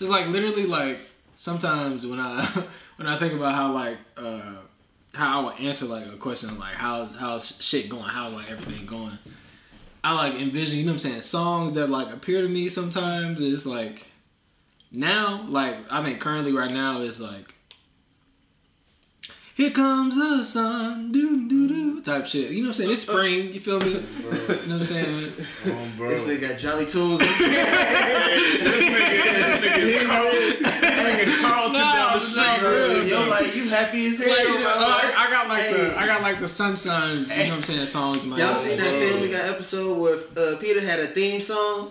it's 0.00 0.08
like 0.08 0.28
literally 0.28 0.66
like 0.66 0.98
sometimes 1.36 2.06
when 2.06 2.20
I 2.20 2.44
when 2.96 3.06
I 3.06 3.18
think 3.18 3.34
about 3.34 3.54
how 3.54 3.72
like 3.72 3.98
uh 4.16 4.54
how 5.14 5.40
I 5.40 5.44
would 5.44 5.60
answer 5.60 5.84
like 5.84 6.06
a 6.06 6.16
question 6.16 6.58
like 6.58 6.74
how's 6.74 7.14
how's 7.16 7.62
shit 7.62 7.90
going, 7.90 8.04
how's 8.04 8.32
like 8.32 8.50
everything 8.50 8.86
going. 8.86 9.18
I 10.02 10.14
like 10.14 10.40
envision, 10.40 10.78
you 10.78 10.84
know 10.84 10.92
what 10.92 11.04
I'm 11.04 11.10
saying, 11.10 11.20
songs 11.20 11.74
that 11.74 11.90
like 11.90 12.10
appear 12.10 12.40
to 12.40 12.48
me 12.48 12.68
sometimes. 12.70 13.42
It's 13.42 13.66
like 13.66 14.06
now, 14.90 15.44
like 15.48 15.92
I 15.92 16.02
think 16.02 16.20
currently 16.20 16.52
right 16.52 16.70
now 16.70 17.00
is 17.00 17.20
like 17.20 17.54
here 19.54 19.70
comes 19.70 20.16
the 20.16 20.42
sun, 20.44 21.12
doo 21.12 21.46
doo 21.48 21.68
doo 21.68 22.00
mm. 22.00 22.04
type 22.04 22.26
shit. 22.26 22.50
You 22.50 22.62
know 22.62 22.68
what 22.70 22.80
I'm 22.80 22.86
saying? 22.86 22.92
It's 22.92 23.08
uh, 23.08 23.12
uh, 23.12 23.16
spring, 23.16 23.52
you 23.52 23.60
feel 23.60 23.80
me? 23.80 23.90
You 23.90 23.94
know 23.96 24.00
what 24.56 24.70
I'm 24.70 24.82
saying? 24.82 25.32
Oh, 25.66 25.88
bro. 25.96 26.08
This 26.10 26.24
nigga 26.26 26.40
got 26.48 26.58
Johnny 26.58 26.86
Tunes. 26.86 27.20
on 27.20 27.28
his 27.28 27.38
Carlton 31.40 31.80
down 31.80 32.14
the 32.14 32.20
street. 32.20 32.44
head. 32.44 33.08
Yo, 33.08 33.28
like 33.28 33.54
you 33.56 33.68
happy 33.68 34.06
as 34.06 34.18
hell, 34.18 34.28
Like, 34.28 34.44
bro. 34.46 34.52
you 34.54 34.60
know, 34.60 34.76
like, 34.88 35.16
I 35.18 35.30
got 35.30 35.48
like 35.48 35.62
Hey. 35.62 35.72
the 35.72 35.98
I 35.98 36.06
got 36.06 36.22
like 36.22 36.40
the 36.40 36.48
sunshine, 36.48 37.18
you 37.20 37.26
know 37.26 37.34
what 37.34 37.52
I'm 37.52 37.62
saying, 37.62 37.86
songs 37.86 38.24
in 38.24 38.30
my 38.30 38.38
Y'all 38.38 38.48
head. 38.48 38.56
seen 38.56 38.78
that 38.78 38.86
Family 38.90 39.30
Guy 39.30 39.48
episode 39.48 39.98
where 39.98 40.16
uh, 40.36 40.56
Peter 40.58 40.80
had 40.80 40.98
a 41.00 41.06
theme 41.08 41.40
song? 41.40 41.90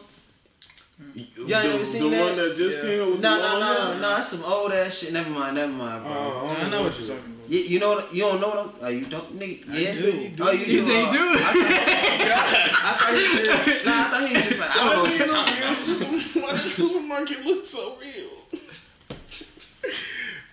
Y'all 1.15 1.59
ain't 1.61 1.71
never 1.73 1.85
seen 1.85 2.03
the 2.03 2.09
that? 2.09 2.25
one 2.27 2.35
that 2.37 2.55
just 2.57 2.77
Yeah. 2.77 2.89
came 2.89 3.01
out 3.01 3.11
with 3.11 3.21
No, 3.21 3.35
the 3.35 3.41
no, 3.41 3.51
one 3.53 3.59
no, 3.59 3.91
on 3.95 4.01
no. 4.01 4.09
That's 4.15 4.27
some 4.29 4.43
old 4.43 4.71
ass 4.71 4.97
shit. 4.99 5.13
Never 5.13 5.29
mind, 5.29 5.55
never 5.55 5.71
mind, 5.71 6.03
bro. 6.03 6.13
Oh, 6.13 6.57
I 6.59 6.69
know 6.69 6.83
what 6.83 6.97
you're 6.99 7.07
talking 7.07 7.23
about. 7.33 7.40
You, 7.51 7.59
you 7.71 7.79
know 7.81 7.89
what- 7.95 8.13
you 8.15 8.21
don't 8.23 8.39
know 8.39 8.47
what 8.47 8.59
I'm. 8.59 8.71
Oh, 8.81 8.87
you 8.87 9.05
don't, 9.05 9.37
nigga. 9.37 9.65
Yeah. 9.67 9.91
do, 9.93 10.11
you 10.21 10.29
do. 10.29 10.43
Oh, 10.45 10.51
you 10.51 10.65
He 10.65 10.71
do. 10.77 10.81
said 10.81 10.99
he 11.01 11.05
uh, 11.07 11.11
do. 11.11 11.25
I 11.35 12.91
thought 12.95 13.13
he 13.13 13.25
said. 13.27 13.85
Nah, 13.85 13.91
I 13.91 14.03
thought 14.09 14.27
he 14.29 14.33
was 14.35 14.45
just 14.47 14.59
like. 14.61 14.71
I 14.71 14.77
don't 14.77 14.93
know 14.95 15.01
what 15.03 15.17
you're 15.17 15.27
talking 15.27 15.57
about. 15.57 16.43
Why 16.43 16.51
does 16.51 16.73
supermarket 16.73 17.45
look 17.45 17.65
so 17.65 17.97
real? 17.99 18.29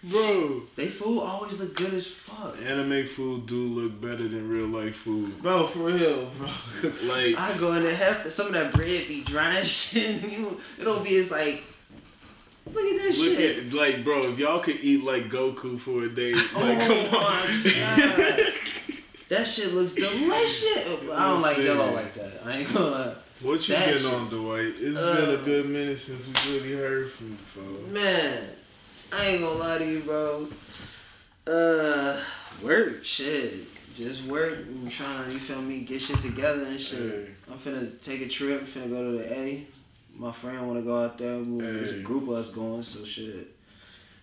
Bro, 0.03 0.63
They 0.77 0.87
food 0.87 1.21
always 1.21 1.59
look 1.61 1.75
good 1.77 1.93
as 1.95 2.07
fuck. 2.07 2.57
anime 2.65 3.05
food 3.07 3.47
do 3.47 3.57
look 3.65 4.01
better 4.01 4.27
than 4.29 4.49
real 4.49 4.67
life 4.69 4.95
food. 4.97 5.43
Bro, 5.43 5.67
for 5.69 5.81
real, 5.81 6.27
bro. 6.39 6.49
Like, 7.05 7.37
I 7.37 7.55
go 7.59 7.73
in 7.75 7.83
there, 7.83 7.95
half 7.95 8.27
some 8.29 8.47
of 8.47 8.53
that 8.55 8.73
bread 8.73 9.07
be 9.09 9.23
dry 9.23 9.55
and 9.57 9.67
shit. 9.67 10.23
You, 10.33 10.61
it 10.79 10.85
don't 10.85 11.05
be 11.05 11.17
as 11.19 11.31
like. 11.31 11.63
Look 12.73 12.85
at 12.85 12.99
that 13.03 13.19
look 13.19 13.39
shit. 13.39 13.67
at, 13.67 13.73
like, 13.73 14.05
bro, 14.05 14.23
if 14.31 14.39
y'all 14.39 14.61
could 14.61 14.79
eat 14.81 15.05
like 15.05 15.25
Goku 15.31 15.79
for 15.79 16.03
a 16.05 16.09
day, 16.09 16.35
like, 16.35 16.51
oh 16.55 17.07
come 17.11 17.21
on. 17.21 18.39
That 19.29 19.47
shit 19.47 19.75
looks 19.75 19.93
delicious. 19.95 21.11
I 21.13 21.29
don't 21.29 21.43
like 21.43 21.59
Jello 21.59 21.93
like 21.93 22.15
that. 22.15 22.41
I 22.47 22.59
ain't 22.61 22.73
gonna 22.73 22.87
lie. 22.91 23.15
What 23.43 23.69
you 23.69 23.75
That 23.75 23.87
been 23.87 23.99
shit- 23.99 24.13
on, 24.15 24.29
Dwight? 24.31 24.73
It's 24.81 24.97
Uh, 24.97 25.17
been 25.27 25.41
a 25.41 25.43
good 25.45 25.67
minute 25.67 25.99
since 25.99 26.27
we 26.27 26.53
really 26.59 26.73
heard 26.73 27.11
from 27.11 27.31
you, 27.33 27.37
folks. 27.37 27.93
Man, 27.93 28.43
I 29.13 29.27
ain't 29.27 29.43
gonna 29.43 29.59
lie 29.59 29.79
to 29.79 29.85
you, 29.85 30.01
bro. 30.01 30.49
Uh, 31.47 32.19
work, 32.63 33.05
shit. 33.05 33.53
Just 33.97 34.25
work 34.27 34.55
and 34.59 34.91
trying 34.91 35.25
to, 35.27 35.33
you 35.33 35.39
feel 35.39 35.61
me, 35.61 35.81
get 35.81 36.01
shit 36.01 36.19
together 36.21 36.65
and 36.65 36.81
shit. 36.81 36.99
Hey. 36.99 37.29
I'm 37.53 37.59
finna 37.59 38.01
take 38.03 38.23
a 38.23 38.29
trip, 38.29 38.61
I'm 38.63 38.67
finna 38.67 38.89
go 38.89 39.13
to 39.13 39.19
the 39.19 39.31
A. 39.39 39.67
My 40.19 40.33
friend 40.33 40.67
wanna 40.67 40.83
go 40.83 41.05
out 41.05 41.17
there. 41.17 41.39
We- 41.39 41.63
There's 41.63 41.93
a 41.93 42.01
group 42.01 42.25
of 42.25 42.31
us 42.31 42.51
going, 42.51 42.83
so 42.83 43.05
shit. 43.05 43.55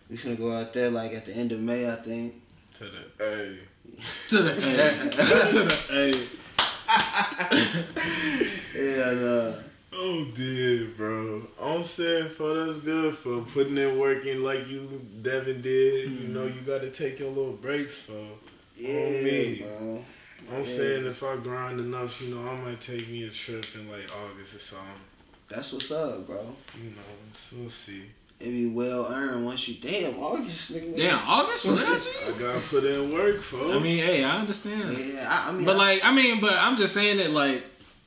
We 0.10 0.18
finna 0.18 0.38
go 0.38 0.52
out 0.52 0.74
there 0.74 0.92
like 0.92 1.14
at 1.14 1.26
the 1.26 1.34
end 1.34 1.54
of 1.54 1.62
May, 1.62 1.90
I 1.90 1.96
think. 1.96 2.36
To 2.78 2.84
the 2.84 3.00
hey. 3.18 3.60
To 4.30 4.42
the 4.42 4.52
A. 4.52 4.56
to 5.48 5.64
the 5.64 5.76
A. 5.92 6.14
Yeah, 8.76 9.12
nah. 9.12 9.54
Oh 9.94 10.26
dear, 10.36 10.88
bro. 10.98 11.48
I'm 11.62 11.82
saying 11.82 12.28
for 12.30 12.54
that's 12.54 12.80
good 12.80 13.16
for 13.16 13.42
putting 13.42 13.78
in 13.78 13.98
work 13.98 14.26
in 14.26 14.44
like 14.44 14.68
you 14.68 15.02
Devin 15.22 15.62
did. 15.62 16.10
You 16.12 16.18
hmm. 16.28 16.34
know 16.34 16.44
you 16.44 16.60
gotta 16.66 16.90
take 16.90 17.20
your 17.20 17.30
little 17.30 17.54
breaks 17.54 18.02
for. 18.02 18.28
Yeah, 18.76 19.24
me. 19.24 19.62
bro. 19.66 20.04
I'm 20.52 20.58
Yeah. 20.58 20.64
saying 20.64 21.06
if 21.06 21.24
I 21.24 21.38
grind 21.38 21.80
enough, 21.80 22.22
you 22.22 22.36
know, 22.36 22.46
I 22.46 22.56
might 22.58 22.82
take 22.82 23.08
me 23.10 23.24
a 23.24 23.30
trip 23.30 23.66
in 23.74 23.90
like 23.90 24.10
August 24.14 24.56
or 24.56 24.60
something. 24.60 25.02
That's 25.48 25.72
what's 25.74 25.92
up, 25.92 26.26
bro. 26.26 26.42
You 26.82 26.90
know, 26.92 26.96
so 27.32 27.58
we'll 27.60 27.70
see. 27.70 28.04
It 28.40 28.50
be 28.50 28.68
well 28.68 29.08
earned 29.10 29.46
once 29.46 29.68
you 29.70 29.76
damn 29.76 30.20
August 30.20 30.74
nigga. 30.74 30.96
Damn, 30.98 31.20
August 31.28 31.66
for 31.66 31.72
real, 31.72 32.00
G? 32.00 32.10
I 32.28 32.32
gotta 32.38 32.60
put 32.68 32.84
in 32.84 33.14
work, 33.14 33.42
folks. 33.42 33.74
I 33.74 33.80
mean, 33.80 34.00
hey, 34.00 34.24
I 34.24 34.40
understand. 34.40 34.98
Yeah, 34.98 35.28
I, 35.46 35.50
I 35.50 35.52
mean, 35.54 35.66
But 35.66 35.76
I- 35.76 35.78
like, 35.78 36.04
I 36.04 36.12
mean, 36.12 36.42
but 36.42 36.54
I'm 36.54 36.76
just 36.76 36.94
saying 36.94 37.18
that 37.18 37.32
like, 37.32 37.64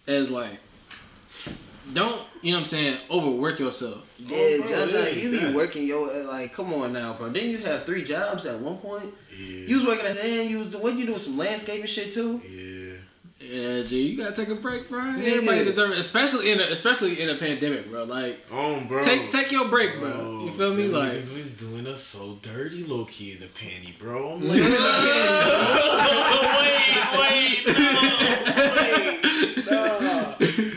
as 0.06 0.30
like, 0.30 0.58
don't 1.94 2.20
you 2.42 2.52
know 2.52 2.58
what 2.58 2.60
I'm 2.60 2.64
saying? 2.66 2.98
Overwork 3.10 3.58
yourself. 3.58 4.04
Oh, 4.20 4.24
yeah, 4.26 4.36
Oh, 4.36 4.58
bro, 4.58 4.66
John, 4.68 4.88
John, 4.90 5.06
ain't 5.06 5.16
you 5.16 5.30
be 5.30 5.36
that. 5.38 5.54
working 5.54 5.86
your 5.86 6.24
like. 6.24 6.52
Come 6.52 6.74
on 6.74 6.92
now, 6.92 7.14
bro. 7.14 7.30
Didn't 7.30 7.50
you 7.50 7.58
have 7.58 7.84
three 7.86 8.04
jobs 8.04 8.44
at 8.46 8.60
one 8.60 8.76
point? 8.76 9.14
yeah. 9.34 9.46
You 9.66 9.76
was 9.78 9.86
working 9.86 10.06
at 10.06 10.16
the 10.16 10.24
end. 10.28 10.50
You 10.50 10.58
was 10.58 10.76
what 10.76 10.94
you 10.94 11.06
doing 11.06 11.18
some 11.18 11.38
landscaping 11.38 11.86
shit 11.86 12.12
too. 12.12 12.42
yeah. 12.46 12.67
Yeah, 13.40 13.82
G, 13.84 14.02
you 14.08 14.18
gotta 14.18 14.34
take 14.34 14.48
a 14.48 14.56
break, 14.56 14.88
bro. 14.88 15.00
Nigga. 15.00 15.26
Everybody 15.28 15.64
deserves, 15.64 15.92
it, 15.96 16.00
especially 16.00 16.50
in 16.50 16.58
a, 16.58 16.64
especially 16.64 17.20
in 17.20 17.28
a 17.30 17.36
pandemic, 17.36 17.88
bro. 17.88 18.02
Like, 18.02 18.44
oh, 18.50 18.80
bro. 18.88 19.00
take 19.00 19.30
take 19.30 19.52
your 19.52 19.68
break, 19.68 20.00
bro. 20.00 20.10
Bro, 20.10 20.44
You 20.44 20.50
feel 20.52 20.74
me? 20.74 20.88
Like, 20.88 21.12
niggas 21.12 21.36
was 21.36 21.54
doing 21.54 21.86
us 21.86 22.02
so 22.02 22.36
dirty, 22.42 22.82
low 22.82 23.04
key 23.04 23.32
in 23.32 23.38
the 23.38 23.46
panty, 23.46 23.96
bro. 23.96 24.32
I'm 24.34 24.40
like, 24.48 24.58
wait, 27.20 27.64
wait, 27.66 27.76
no, 28.56 28.74
wait, 28.76 29.66
no. 29.70 30.34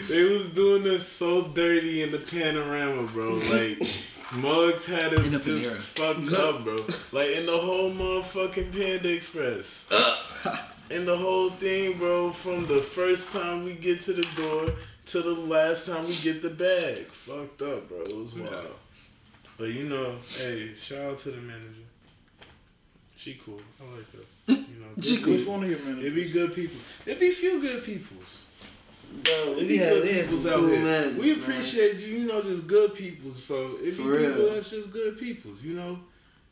They 0.08 0.24
was 0.30 0.50
doing 0.54 0.88
us 0.96 1.08
so 1.08 1.42
dirty 1.42 2.04
in 2.04 2.12
the 2.12 2.20
panorama, 2.20 3.08
bro. 3.12 3.38
Like 3.38 3.82
Mugs 4.34 4.86
had 4.86 5.16
us 5.16 5.44
just 5.44 5.88
fucked 5.98 6.32
up, 6.34 6.64
bro. 6.64 6.78
Like 7.12 7.30
in 7.32 7.48
the 7.48 7.58
whole 7.58 7.92
motherfucking 7.92 8.72
Panda 8.72 9.12
Express. 9.12 9.90
in 10.92 11.06
the 11.06 11.16
whole 11.16 11.50
thing, 11.50 11.98
bro, 11.98 12.32
from 12.32 12.66
the 12.68 12.82
first 12.82 13.34
time 13.34 13.64
we 13.64 13.74
get 13.76 14.02
to 14.02 14.14
the 14.14 14.28
door 14.36 14.74
to 15.08 15.22
the 15.22 15.32
last 15.34 15.88
time 15.88 16.06
we 16.08 16.16
get 16.18 16.42
the 16.42 16.50
bag. 16.50 17.06
Fucked 17.08 17.62
up, 17.64 17.90
bro. 17.90 18.02
It 18.02 18.16
was 18.16 18.36
wild. 18.36 18.76
But 19.58 19.70
you 19.70 19.90
know, 19.90 20.16
hey, 20.38 20.74
shout 20.76 21.00
out 21.12 21.18
to 21.20 21.32
the 21.32 21.38
manager. 21.42 21.68
She 23.16 23.36
cool. 23.36 23.62
I 23.80 23.96
like 23.98 24.12
her. 24.14 24.24
You 24.48 24.80
know, 24.80 24.88
She 25.02 25.18
good 25.18 25.24
cool. 25.24 25.34
Which 25.34 25.40
people. 25.42 25.54
one 25.54 25.64
of 25.64 25.70
your 25.70 25.80
minutes? 25.80 26.06
It 26.08 26.16
be 26.16 26.30
good 26.30 26.56
people. 26.56 26.80
It 27.06 27.20
be 27.20 27.32
few 27.32 27.62
good 27.62 27.84
peoples. 27.84 28.46
Bro, 29.24 29.34
It 29.34 29.58
we 29.58 29.68
be 29.68 29.78
had, 29.78 29.90
good 29.94 30.04
we 30.04 30.10
had 30.14 30.24
peoples 30.26 30.46
out 30.48 30.56
cool 30.56 30.68
here. 30.70 30.80
managers. 30.80 31.20
We 31.22 31.32
man. 31.36 31.40
appreciate 31.42 31.96
you, 31.98 32.18
you 32.20 32.28
know, 32.28 32.42
just 32.42 32.66
good 32.66 32.94
peoples. 32.96 33.44
So 33.44 33.76
it 33.80 33.84
be 33.84 33.92
For 33.92 34.04
people 34.04 34.18
real. 34.46 34.54
that's 34.54 34.70
just 34.72 34.92
good 34.92 35.20
peoples, 35.20 35.62
you 35.62 35.74
know, 35.76 36.00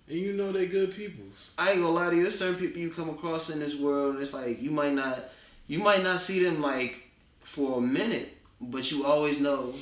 and 0.10 0.18
you 0.18 0.34
know 0.34 0.52
they 0.52 0.66
good 0.66 0.94
peoples. 0.94 1.52
I 1.58 1.72
ain't 1.72 1.82
gonna 1.82 1.94
lie 1.94 2.10
to 2.10 2.16
you. 2.16 2.24
There's 2.24 2.38
certain 2.38 2.56
people 2.56 2.82
you 2.82 2.90
come 2.90 3.10
across 3.10 3.50
in 3.50 3.60
this 3.60 3.76
world, 3.76 4.16
and 4.16 4.22
it's 4.22 4.34
like 4.34 4.62
you 4.62 4.72
might 4.72 4.94
not, 4.94 5.20
you 5.68 5.80
might 5.80 6.04
not 6.04 6.20
see 6.20 6.44
them 6.44 6.62
like 6.62 7.10
for 7.42 7.78
a 7.78 7.82
minute, 7.82 8.36
but 8.60 8.92
you 8.92 9.06
always 9.06 9.40
know 9.40 9.74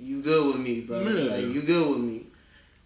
you 0.00 0.22
good 0.22 0.46
with 0.46 0.64
me, 0.64 0.80
bro. 0.82 1.00
Yeah. 1.02 1.34
Like 1.34 1.44
you 1.54 1.62
good 1.62 1.90
with 1.90 2.00
me. 2.00 2.26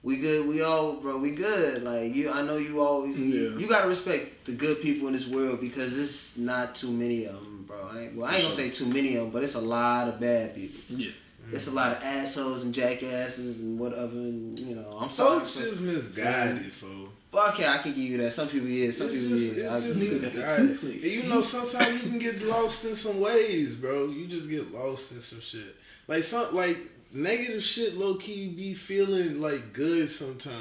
We 0.02 0.18
good. 0.18 0.46
We 0.46 0.62
all, 0.62 0.94
bro. 0.94 1.16
We 1.18 1.30
good. 1.30 1.82
Like 1.82 2.14
you, 2.14 2.30
I 2.30 2.42
know 2.42 2.56
you 2.56 2.80
always. 2.80 3.18
Yeah. 3.24 3.56
You 3.56 3.68
gotta 3.68 3.88
respect 3.88 4.46
the 4.46 4.52
good 4.52 4.80
people 4.82 5.06
in 5.08 5.12
this 5.12 5.26
world 5.26 5.60
because 5.60 5.98
it's 5.98 6.38
not 6.38 6.74
too 6.74 6.90
many 6.90 7.26
of 7.26 7.34
them, 7.34 7.64
bro. 7.66 7.88
I 7.92 8.00
ain't, 8.00 8.16
well, 8.16 8.26
I 8.28 8.34
ain't 8.34 8.42
gonna 8.42 8.54
say 8.54 8.70
too 8.70 8.86
many 8.86 9.16
of 9.16 9.24
them, 9.24 9.32
but 9.32 9.42
it's 9.42 9.54
a 9.54 9.60
lot 9.60 10.08
of 10.08 10.20
bad 10.20 10.54
people. 10.54 10.80
yeah. 10.88 11.10
It's 11.52 11.68
a 11.68 11.72
lot 11.72 11.92
of 11.96 12.02
assholes 12.02 12.64
and 12.64 12.74
jackasses 12.74 13.60
and 13.60 13.78
whatever. 13.78 14.12
And, 14.12 14.58
you 14.58 14.74
know, 14.76 14.98
I'm 15.00 15.08
sorry. 15.10 15.40
Folks 15.40 15.56
just 15.56 15.80
misguided, 15.80 16.72
folks. 16.72 17.10
Well, 17.32 17.48
okay, 17.52 17.66
I 17.66 17.78
can 17.78 17.92
give 17.92 17.98
you 18.04 18.18
that. 18.18 18.32
Some 18.32 18.48
people, 18.48 18.68
yeah. 18.68 18.90
Some 18.92 19.08
It's 19.08 19.16
people, 19.18 19.36
just, 19.36 19.56
yeah. 19.56 19.64
it's 19.64 19.72
I- 19.74 19.80
just 19.88 20.00
niggas 20.00 20.22
got 20.22 20.32
the 20.32 20.38
misguided. 20.40 20.56
two 20.80 20.86
And 20.86 21.00
clicks. 21.00 21.24
you 21.24 21.28
know, 21.28 21.40
sometimes 21.42 22.02
you 22.02 22.08
can 22.10 22.18
get 22.18 22.42
lost 22.46 22.84
in 22.84 22.94
some 22.94 23.20
ways, 23.20 23.74
bro. 23.74 24.06
You 24.08 24.26
just 24.26 24.48
get 24.48 24.72
lost 24.72 25.12
in 25.12 25.20
some 25.20 25.40
shit. 25.40 25.76
Like 26.08 26.22
some 26.22 26.54
like 26.54 26.78
negative 27.12 27.62
shit, 27.62 27.96
low 27.96 28.14
key 28.14 28.48
be 28.48 28.72
feeling 28.74 29.40
like 29.40 29.72
good 29.72 30.08
sometimes. 30.08 30.54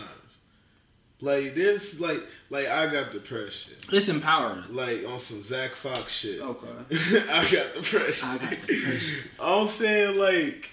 Like 1.22 1.56
this, 1.56 2.00
like 2.02 2.20
like 2.50 2.68
I 2.68 2.92
got 2.92 3.12
depression. 3.12 3.74
It's 3.92 4.10
empowering. 4.10 4.63
Like 4.72 5.06
on 5.08 5.20
some 5.20 5.42
Zack 5.42 5.72
Fox 5.72 6.12
shit. 6.13 6.42
Okay. 6.42 6.68
I 7.30 7.48
got 7.52 7.74
depression. 7.74 8.30
I 8.30 8.38
got 8.40 8.50
depression. 8.50 9.24
I'm 9.40 9.66
saying 9.68 10.18
like 10.20 10.70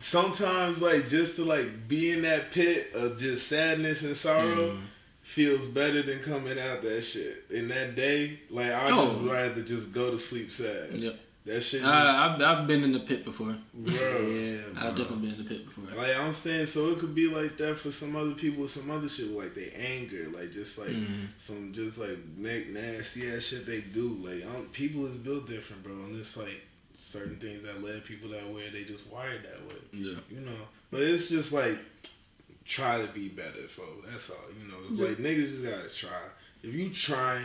sometimes 0.00 0.80
like 0.82 1.08
just 1.08 1.36
to 1.36 1.44
like 1.44 1.88
be 1.88 2.12
in 2.12 2.22
that 2.22 2.50
pit 2.50 2.92
of 2.94 3.18
just 3.18 3.48
sadness 3.48 4.02
and 4.02 4.16
sorrow 4.16 4.72
Mm. 4.72 4.80
feels 5.22 5.66
better 5.66 6.02
than 6.02 6.20
coming 6.20 6.58
out 6.58 6.82
that 6.82 7.02
shit. 7.02 7.44
In 7.50 7.68
that 7.68 7.94
day, 7.96 8.38
like 8.50 8.70
I 8.72 8.90
Oh. 8.90 9.06
just 9.12 9.20
rather 9.30 9.62
just 9.62 9.92
go 9.92 10.10
to 10.10 10.18
sleep 10.18 10.50
sad. 10.50 10.92
Yep. 10.94 11.20
That 11.46 11.62
shit, 11.62 11.82
Uh, 11.82 11.88
I've 11.88 12.42
I've 12.42 12.66
been 12.66 12.84
in 12.84 12.92
the 12.92 13.00
pit 13.00 13.24
before. 13.24 13.56
bro. 13.72 13.92
Yeah, 13.94 14.60
I've 14.76 14.94
definitely 14.96 15.28
been 15.28 15.38
in 15.38 15.44
the 15.44 15.48
pit 15.48 15.64
before. 15.64 15.84
Like 15.96 16.14
I'm 16.14 16.32
saying, 16.32 16.66
so 16.66 16.90
it 16.90 16.98
could 16.98 17.14
be 17.14 17.26
like 17.28 17.56
that 17.56 17.78
for 17.78 17.90
some 17.90 18.14
other 18.16 18.32
people. 18.32 18.68
Some 18.68 18.90
other 18.90 19.08
shit, 19.08 19.30
like 19.30 19.54
they 19.54 19.70
anger, 19.70 20.28
like 20.28 20.52
just 20.52 20.78
like 20.78 20.90
Mhm. 20.90 21.28
some 21.38 21.72
just 21.72 21.98
like 21.98 22.18
na- 22.36 22.70
nasty 22.80 23.30
ass 23.30 23.44
shit 23.46 23.64
they 23.66 23.80
do. 23.80 24.18
Like 24.22 24.44
um, 24.46 24.66
people 24.72 25.06
is 25.06 25.16
built 25.16 25.46
different, 25.48 25.82
bro, 25.82 25.94
and 25.94 26.18
it's 26.18 26.36
like 26.36 26.60
certain 26.98 27.36
things 27.36 27.62
that 27.62 27.82
led 27.82 28.04
people 28.04 28.28
that 28.30 28.46
way. 28.48 28.68
They 28.72 28.84
just 28.84 29.06
wired 29.06 29.44
that 29.44 29.62
way. 29.68 29.80
Yeah. 29.92 30.18
you 30.30 30.40
know. 30.40 30.52
But 30.90 31.02
it's 31.02 31.28
just 31.28 31.52
like 31.52 31.78
try 32.64 33.00
to 33.00 33.06
be 33.12 33.28
better, 33.28 33.66
folks. 33.68 34.08
That's 34.10 34.30
all. 34.30 34.36
You 34.60 34.68
know, 34.70 34.76
it's 34.90 35.00
like 35.00 35.16
niggas 35.18 35.50
just 35.50 35.64
gotta 35.64 35.88
try. 35.88 36.20
If 36.62 36.74
you 36.74 36.90
trying, 36.90 37.44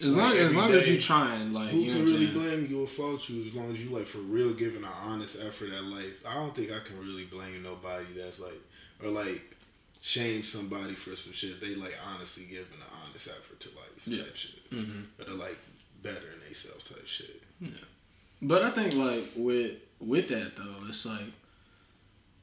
As 0.00 0.16
Like, 0.16 0.24
long 0.24 0.36
as 0.38 0.52
every 0.52 0.56
long 0.58 0.70
as 0.72 0.84
day, 0.84 0.92
you 0.94 1.00
trying, 1.00 1.52
like 1.52 1.68
who 1.70 1.78
you 1.80 1.92
can 1.92 2.04
what 2.04 2.12
really 2.12 2.26
blame 2.28 2.66
you 2.70 2.82
or 2.84 2.86
fault 2.86 3.28
you 3.28 3.44
as 3.46 3.54
long 3.54 3.70
as 3.70 3.82
you 3.84 3.90
like 3.90 4.06
for 4.06 4.18
real 4.18 4.52
giving 4.54 4.82
an 4.84 4.90
honest 5.04 5.38
effort 5.44 5.70
at 5.70 5.84
life? 5.84 6.24
I 6.26 6.34
don't 6.34 6.54
think 6.54 6.72
I 6.72 6.78
can 6.78 6.98
really 6.98 7.24
blame 7.24 7.62
nobody 7.62 8.06
that's 8.16 8.40
like 8.40 8.60
or 9.04 9.10
like 9.10 9.54
shame 10.00 10.42
somebody 10.44 10.94
for 10.94 11.14
some 11.16 11.32
shit. 11.32 11.60
They 11.60 11.74
like 11.74 11.94
honestly 12.14 12.44
giving 12.44 12.78
an 12.80 12.88
honest 13.04 13.28
effort 13.28 13.58
to 13.60 13.68
life 13.70 14.02
Yeah. 14.06 14.22
type 14.22 14.36
shit. 14.36 14.70
Mhm. 14.70 15.04
Or 15.18 15.24
they're 15.24 15.34
like 15.34 15.58
bettering 16.02 16.40
themselves 16.44 16.84
type 16.88 17.06
shit. 17.06 17.42
But 18.40 18.62
I 18.62 18.70
think 18.70 18.94
like 18.94 19.24
with 19.36 19.76
with 20.00 20.28
that 20.28 20.56
though, 20.56 20.86
it's 20.88 21.04
like 21.06 21.32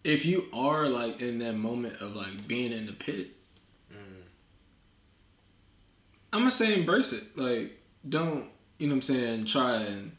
if 0.04 0.26
you 0.26 0.46
are 0.54 0.88
like 0.88 1.22
in 1.22 1.40
that 1.40 1.54
moment 1.56 2.02
of 2.02 2.16
like 2.16 2.48
being 2.48 2.72
in 2.72 2.86
the 2.86 2.94
pit, 2.94 3.28
I'm 6.34 6.42
gonna 6.42 6.52
say 6.52 6.78
embrace 6.78 7.14
it. 7.14 7.24
Like 7.38 7.80
don't 8.08 8.46
you 8.78 8.88
know 8.88 8.94
what 8.94 8.98
I'm 8.98 9.02
saying? 9.04 9.46
Try 9.46 9.78
and 9.78 10.12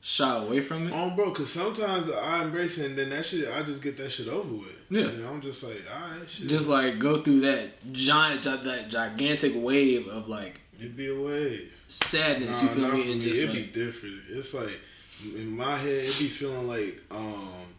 shy 0.00 0.36
away 0.36 0.60
from 0.60 0.86
it. 0.86 0.92
Um, 0.92 1.16
bro, 1.16 1.32
cause 1.32 1.50
sometimes 1.50 2.10
I 2.10 2.44
embrace 2.44 2.78
it 2.78 2.86
and 2.86 2.96
then 2.96 3.10
that 3.10 3.24
shit, 3.24 3.48
I 3.52 3.62
just 3.62 3.82
get 3.82 3.96
that 3.96 4.12
shit 4.12 4.28
over 4.28 4.52
with. 4.54 4.86
Yeah. 4.90 5.06
And 5.06 5.26
I'm 5.26 5.40
just 5.40 5.64
like, 5.64 5.82
alright, 5.92 6.28
shit. 6.28 6.46
Just 6.48 6.68
like 6.68 6.98
go 6.98 7.20
through 7.20 7.40
that 7.40 7.92
giant, 7.92 8.44
that 8.44 8.88
gigantic 8.88 9.52
wave 9.56 10.06
of 10.06 10.28
like 10.28 10.60
It'd 10.76 10.96
be 10.96 11.08
a 11.08 11.20
wave. 11.20 11.72
sadness. 11.86 12.62
Nah, 12.62 12.68
you 12.68 12.74
feel 12.74 12.88
me? 12.92 13.12
And 13.12 13.20
me. 13.20 13.26
just 13.26 13.42
It'd 13.42 13.54
like, 13.54 13.72
be 13.72 13.84
different. 13.84 14.20
It's 14.30 14.54
like 14.54 14.80
in 15.22 15.56
my 15.56 15.76
head, 15.76 16.04
it'd 16.04 16.18
be 16.18 16.28
feeling 16.28 16.68
like 16.68 17.00
um 17.10 17.74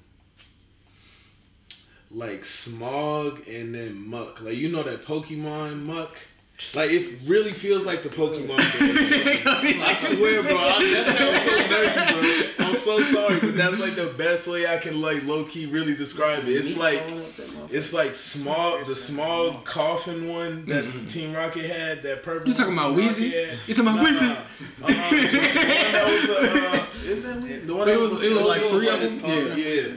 like 2.12 2.44
smog 2.44 3.48
and 3.48 3.76
then 3.76 4.08
muck. 4.08 4.42
Like 4.42 4.56
you 4.56 4.72
know 4.72 4.84
that 4.84 5.06
Pokemon 5.06 5.84
Muk. 5.84 6.18
Like 6.74 6.90
it 6.90 7.20
really 7.26 7.52
feels 7.52 7.86
like 7.86 8.02
the 8.02 8.08
Pokemon. 8.10 8.48
game. 8.48 8.56
I 9.86 9.94
swear, 9.94 10.42
bro. 10.42 10.56
I, 10.58 10.80
that 10.80 11.06
sounds 11.18 11.44
so 11.44 11.52
nerdy, 11.68 12.58
bro. 12.58 12.66
I'm 12.66 12.76
so 12.76 13.00
sorry, 13.00 13.40
but 13.42 13.58
that's 13.58 13.80
like 13.82 13.96
the 13.96 14.14
best 14.18 14.48
way 14.48 14.66
I 14.66 14.78
can 14.78 15.02
like 15.02 15.24
low 15.26 15.44
key 15.44 15.66
really 15.66 15.96
describe 15.96 16.44
it. 16.46 16.50
It's 16.52 16.78
like 16.78 17.00
falling 17.02 17.20
off 17.24 17.38
that 17.38 17.48
motherfucker. 17.48 17.74
it's 17.74 17.94
like 17.94 18.14
small 18.14 18.78
the 18.80 18.96
small 18.96 19.52
Koffing 19.66 20.32
one 20.34 20.66
that 20.68 20.92
the 20.94 21.06
Team 21.08 21.34
Rocket 21.34 21.66
had. 21.66 22.04
That 22.04 22.24
purple. 22.24 22.42
Mm-hmm. 22.42 22.50
You 22.50 22.54
talking 22.54 22.74
about 22.74 22.96
Weezy? 22.96 23.58
You 23.68 23.74
talking 23.74 23.92
about 23.92 24.04
Nah, 24.04 24.10
Weezy? 24.10 24.36
one 24.82 24.94
that 24.96 26.04
was 26.06 26.28
the, 26.28 26.70
uh, 26.70 27.12
is 27.14 27.24
that 27.26 27.38
Weezy? 27.42 27.68
The 27.68 27.76
one 27.76 27.90
It 27.90 27.92
that 27.92 28.00
was 28.00 28.12
the 28.20 28.28
it 28.28 28.34
was 28.34 28.48
like 28.48 28.62
three 28.62 28.90
of 28.90 29.00
them. 29.02 29.20
Yeah. 29.30 29.56
Yeah. 29.56 29.94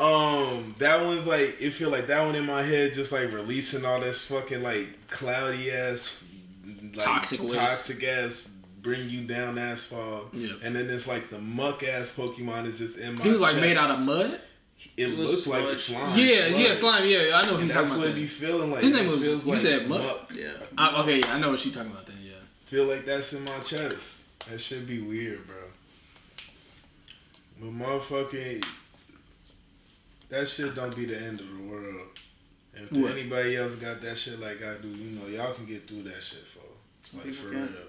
Um, 0.00 0.74
that 0.78 1.04
one's 1.04 1.26
like 1.26 1.56
it 1.60 1.72
feel 1.72 1.90
like 1.90 2.06
that 2.06 2.24
one 2.24 2.34
in 2.34 2.46
my 2.46 2.62
head, 2.62 2.94
just 2.94 3.12
like 3.12 3.30
releasing 3.32 3.84
all 3.84 4.00
this 4.00 4.26
fucking 4.26 4.62
like 4.62 4.88
cloudy 5.08 5.70
ass, 5.70 6.22
like, 6.64 7.04
Toxic 7.04 7.40
toxic 7.46 8.02
ass, 8.04 8.48
bring 8.80 9.10
you 9.10 9.24
down 9.26 9.58
ass 9.58 9.84
fog. 9.84 10.28
Yeah. 10.32 10.54
And 10.62 10.74
then 10.74 10.88
it's 10.88 11.06
like 11.06 11.28
the 11.28 11.38
Muk 11.38 11.82
ass 11.82 12.10
Pokemon 12.16 12.64
is 12.66 12.78
just 12.78 12.98
in 12.98 13.16
my. 13.16 13.24
He 13.24 13.30
was 13.30 13.42
like 13.42 13.56
made 13.56 13.76
out 13.76 13.98
of 13.98 14.06
mud. 14.06 14.40
It 14.96 15.10
It 15.10 15.18
looks 15.18 15.46
like 15.46 15.60
sludge. 15.64 15.76
slime. 15.76 16.18
Yeah, 16.18 16.46
yeah, 16.46 16.72
slime. 16.72 17.06
Yeah, 17.06 17.32
I 17.34 17.42
know 17.44 17.52
what 17.52 17.60
And 17.60 17.68
you're 17.70 17.74
that's 17.78 17.90
what 17.90 17.98
about. 17.98 18.08
it 18.12 18.14
be 18.14 18.26
feeling 18.26 18.70
like. 18.70 18.82
His 18.82 18.92
name 18.92 19.02
was- 19.02 19.22
feels 19.22 19.44
you 19.44 19.52
like 19.52 19.60
said 19.60 19.86
Muk? 19.86 20.32
Yeah. 20.34 20.52
I, 20.78 21.02
okay, 21.02 21.18
yeah, 21.18 21.34
I 21.34 21.38
know 21.38 21.50
what 21.50 21.62
you're 21.62 21.74
talking 21.74 21.90
about. 21.92 22.06
Then, 22.06 22.16
yeah. 22.22 22.32
Feel 22.64 22.86
like 22.86 23.04
that's 23.04 23.34
in 23.34 23.44
my 23.44 23.58
chest. 23.58 24.22
That 24.48 24.58
should 24.58 24.86
be 24.88 25.00
weird, 25.00 25.46
bro. 25.46 25.56
But 27.60 27.68
motherfucking, 27.72 28.64
that 30.30 30.48
shit 30.48 30.74
don't 30.74 30.94
be 30.96 31.04
the 31.06 31.16
end 31.20 31.40
of 31.40 31.46
the 31.48 31.62
world. 31.64 32.08
And 32.74 32.84
if 32.90 32.96
What? 32.96 33.12
anybody 33.12 33.56
else 33.56 33.74
got 33.74 34.00
that 34.00 34.16
shit 34.16 34.38
like 34.40 34.62
I 34.64 34.74
do, 34.80 34.88
you 34.88 35.10
know, 35.18 35.26
y'all 35.26 35.52
can 35.52 35.66
get 35.66 35.86
through 35.88 36.04
that 36.04 36.22
shit 36.22 36.40
for. 36.46 36.60
Like 37.16 37.24
people 37.26 37.44
for 37.46 37.50
can. 37.50 37.62
real. 37.62 37.82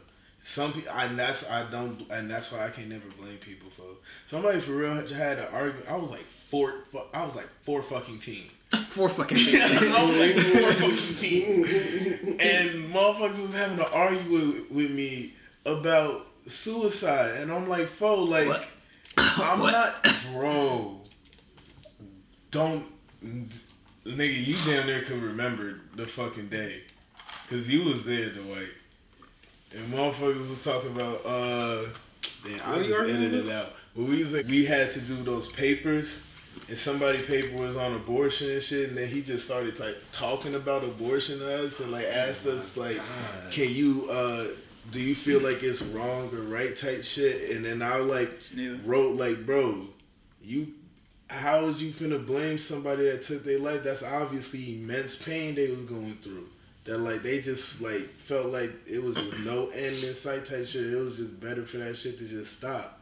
Some 0.44 0.74
people, 0.74 0.92
and 0.96 1.20
that's 1.20 1.48
I 1.52 1.70
don't, 1.70 2.02
and 2.12 2.30
that's 2.30 2.52
why 2.52 2.66
I 2.66 2.70
can 2.72 2.90
never 2.90 3.08
blame 3.20 3.38
people 3.38 3.70
for. 3.70 3.84
Somebody 4.26 4.60
for 4.60 4.72
real 4.72 4.96
had 4.96 5.38
an 5.38 5.46
argument. 5.54 5.86
I 5.90 5.96
was 5.98 6.10
like 6.10 6.22
four, 6.26 6.74
I 7.14 7.24
was 7.24 7.36
like 7.36 7.48
four 7.62 7.82
fucking 7.84 8.20
team. 8.20 8.46
Four 8.90 9.10
fucking 9.10 9.38
team. 9.38 9.62
I 9.62 10.04
was 10.04 10.18
like 10.18 10.36
four 10.38 10.72
fucking 10.90 11.16
team, 11.18 11.64
and 12.40 12.92
motherfuckers 12.94 13.42
was 13.42 13.54
having 13.56 13.78
to 13.78 13.92
argue 13.94 14.32
with, 14.32 14.72
with 14.72 14.92
me 14.92 15.34
about 15.66 16.26
suicide, 16.48 17.32
and 17.42 17.52
I'm 17.52 17.68
like, 17.70 17.88
fo, 17.88 18.16
like, 18.24 18.48
What? 18.48 18.68
I'm 19.18 19.60
What? 19.60 19.72
not, 19.74 20.16
bro. 20.34 21.01
Don't, 22.52 22.86
nigga, 23.24 24.46
you 24.46 24.56
damn 24.66 24.88
near 24.88 25.02
could 25.02 25.22
remember 25.22 25.80
the 25.96 26.06
fucking 26.06 26.50
day, 26.50 26.82
cause 27.50 27.70
you 27.70 27.86
was 27.86 28.06
there, 28.06 28.30
Dwight, 28.30 28.70
and 29.76 29.94
motherfuckers 29.94 30.50
was 30.50 30.64
talking 30.64 30.92
about, 30.92 31.26
uh, 31.26 31.86
I 32.66 32.78
just 32.84 32.92
edited 32.92 33.34
it 33.34 33.50
out. 33.50 33.74
But 33.96 34.06
we 34.06 34.20
was 34.20 34.34
like, 34.34 34.48
we 34.48 34.66
had 34.66 34.92
to 34.92 35.02
do 35.02 35.16
those 35.24 35.52
papers 35.52 36.24
and 36.68 36.78
somebody 36.78 37.22
paper 37.22 37.62
was 37.62 37.76
on 37.76 37.94
abortion 37.96 38.50
and 38.50 38.62
shit, 38.62 38.90
and 38.90 38.98
then 38.98 39.08
he 39.08 39.22
just 39.22 39.46
started 39.46 39.80
like 39.80 39.98
talking 40.12 40.56
about 40.56 40.84
abortion 40.84 41.40
to 41.40 41.66
us 41.66 41.80
and 41.80 41.92
like 41.92 42.06
asked 42.06 42.46
us 42.46 42.78
like, 42.78 43.00
can 43.52 43.70
you 43.70 44.10
uh 44.10 44.46
do 44.92 45.00
you 45.00 45.14
feel 45.14 45.42
like 45.42 45.64
it's 45.64 45.82
wrong 45.82 46.34
or 46.34 46.42
right 46.42 46.76
type 46.76 47.04
shit? 47.04 47.56
And 47.56 47.64
then 47.66 47.82
I 47.82 47.98
like 47.98 48.42
wrote 48.86 49.18
like, 49.18 49.46
bro, 49.46 49.88
you 50.42 50.74
how 51.32 51.66
is 51.66 51.82
you 51.82 51.92
finna 51.92 52.24
blame 52.24 52.58
somebody 52.58 53.10
that 53.10 53.24
took 53.24 53.44
their 53.44 53.58
life? 53.58 53.84
That's 53.84 54.04
obviously 54.04 54.76
immense 54.76 55.16
pain 55.16 55.56
they 55.56 55.70
was 55.70 55.84
going 55.84 56.16
through. 56.16 56.50
That 56.84 56.98
like 56.98 57.22
they 57.24 57.42
just 57.42 57.80
like 57.80 58.02
felt 58.18 58.48
like 58.48 58.72
it 58.86 59.02
was 59.02 59.16
just 59.16 59.40
no 59.40 59.68
end 59.70 60.04
in 60.04 60.14
sight 60.14 60.46
type 60.46 60.66
shit. 60.66 60.92
It 60.92 60.98
was 60.98 61.18
just 61.18 61.40
better 61.40 61.66
for 61.66 61.78
that 61.78 61.96
shit 61.96 62.18
to 62.18 62.26
just 62.26 62.58
stop. 62.58 63.00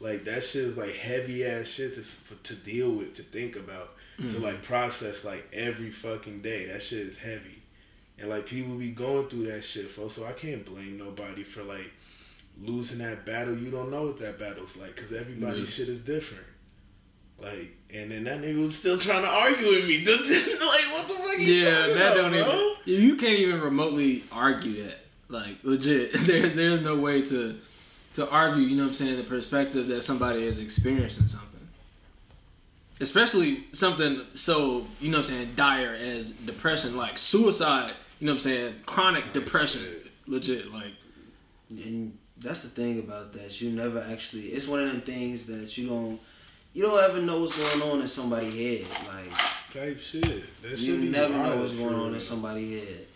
Like 0.00 0.24
that 0.24 0.42
shit 0.42 0.62
is 0.62 0.76
like 0.76 0.94
heavy 0.94 1.44
ass 1.44 1.68
shit 1.68 1.94
to 1.94 2.00
for, 2.00 2.34
to 2.44 2.56
deal 2.56 2.90
with, 2.90 3.14
to 3.14 3.22
think 3.22 3.54
about, 3.54 3.90
to 4.16 4.24
mm. 4.24 4.42
like 4.42 4.62
process 4.62 5.24
like 5.24 5.46
every 5.52 5.90
fucking 5.90 6.40
day. 6.40 6.66
That 6.66 6.82
shit 6.82 7.00
is 7.00 7.18
heavy, 7.18 7.62
and 8.18 8.28
like 8.28 8.46
people 8.46 8.74
be 8.74 8.90
going 8.90 9.28
through 9.28 9.52
that 9.52 9.62
shit, 9.62 9.86
folks. 9.86 10.14
So 10.14 10.26
I 10.26 10.32
can't 10.32 10.64
blame 10.64 10.98
nobody 10.98 11.44
for 11.44 11.62
like 11.62 11.92
losing 12.60 12.98
that 13.06 13.24
battle. 13.24 13.56
You 13.56 13.70
don't 13.70 13.90
know 13.90 14.06
what 14.06 14.18
that 14.18 14.38
battle's 14.38 14.76
like, 14.76 14.96
cause 14.96 15.12
everybody's 15.12 15.72
shit 15.72 15.88
is 15.88 16.00
different. 16.00 16.46
Like, 17.40 17.76
and 17.94 18.10
then 18.10 18.24
that 18.24 18.40
nigga 18.42 18.62
was 18.62 18.76
still 18.78 18.98
trying 18.98 19.22
to 19.22 19.28
argue 19.28 19.66
with 19.68 19.86
me. 19.86 20.04
Does 20.04 20.20
it 20.30 20.60
like 20.60 20.92
what 20.92 21.08
the 21.08 21.14
fuck? 21.14 21.38
you 21.38 21.54
Yeah, 21.54 21.70
talking 21.78 21.94
that 21.94 22.12
about, 22.18 22.32
don't 22.32 22.44
bro? 22.44 22.74
even. 22.86 23.04
You 23.04 23.16
can't 23.16 23.38
even 23.38 23.60
remotely 23.60 24.24
argue 24.32 24.82
that. 24.84 24.96
Like 25.28 25.56
legit, 25.62 26.12
there 26.26 26.48
there's 26.48 26.82
no 26.82 26.96
way 26.98 27.22
to 27.22 27.58
to 28.14 28.30
argue. 28.30 28.62
You 28.64 28.76
know 28.76 28.82
what 28.84 28.88
I'm 28.88 28.94
saying? 28.94 29.16
The 29.18 29.22
perspective 29.24 29.86
that 29.88 30.02
somebody 30.02 30.42
is 30.42 30.58
experiencing 30.58 31.26
something, 31.28 31.68
especially 33.00 33.64
something 33.72 34.20
so 34.34 34.86
you 35.00 35.10
know 35.10 35.18
what 35.18 35.28
I'm 35.30 35.36
saying 35.36 35.50
dire 35.56 35.94
as 35.94 36.30
depression, 36.30 36.96
like 36.96 37.18
suicide. 37.18 37.92
You 38.20 38.26
know 38.26 38.32
what 38.32 38.36
I'm 38.36 38.40
saying? 38.40 38.74
Chronic 38.86 39.32
depression, 39.32 39.82
shit. 39.82 40.10
legit. 40.26 40.72
Like 40.72 40.94
And 41.70 42.18
that's 42.38 42.60
the 42.60 42.68
thing 42.68 42.98
about 42.98 43.32
that. 43.34 43.60
You 43.60 43.70
never 43.70 44.04
actually. 44.10 44.44
It's 44.46 44.66
one 44.66 44.80
of 44.80 44.90
them 44.90 45.02
things 45.02 45.46
that 45.46 45.76
you 45.78 45.88
don't. 45.88 46.20
You 46.78 46.84
don't 46.84 47.10
ever 47.10 47.20
know 47.20 47.40
what's 47.40 47.58
going 47.58 47.90
on 47.90 48.00
in 48.02 48.06
somebody's 48.06 48.54
head. 48.54 48.86
Like 49.08 49.36
Type 49.72 49.98
shit. 49.98 50.62
That 50.62 50.70
you 50.70 50.76
should 50.76 51.00
be 51.00 51.08
never 51.08 51.34
know 51.34 51.56
what's 51.56 51.72
going 51.72 51.96
on 51.96 52.14
in 52.14 52.20
somebody's 52.20 52.84
head. 52.84 53.06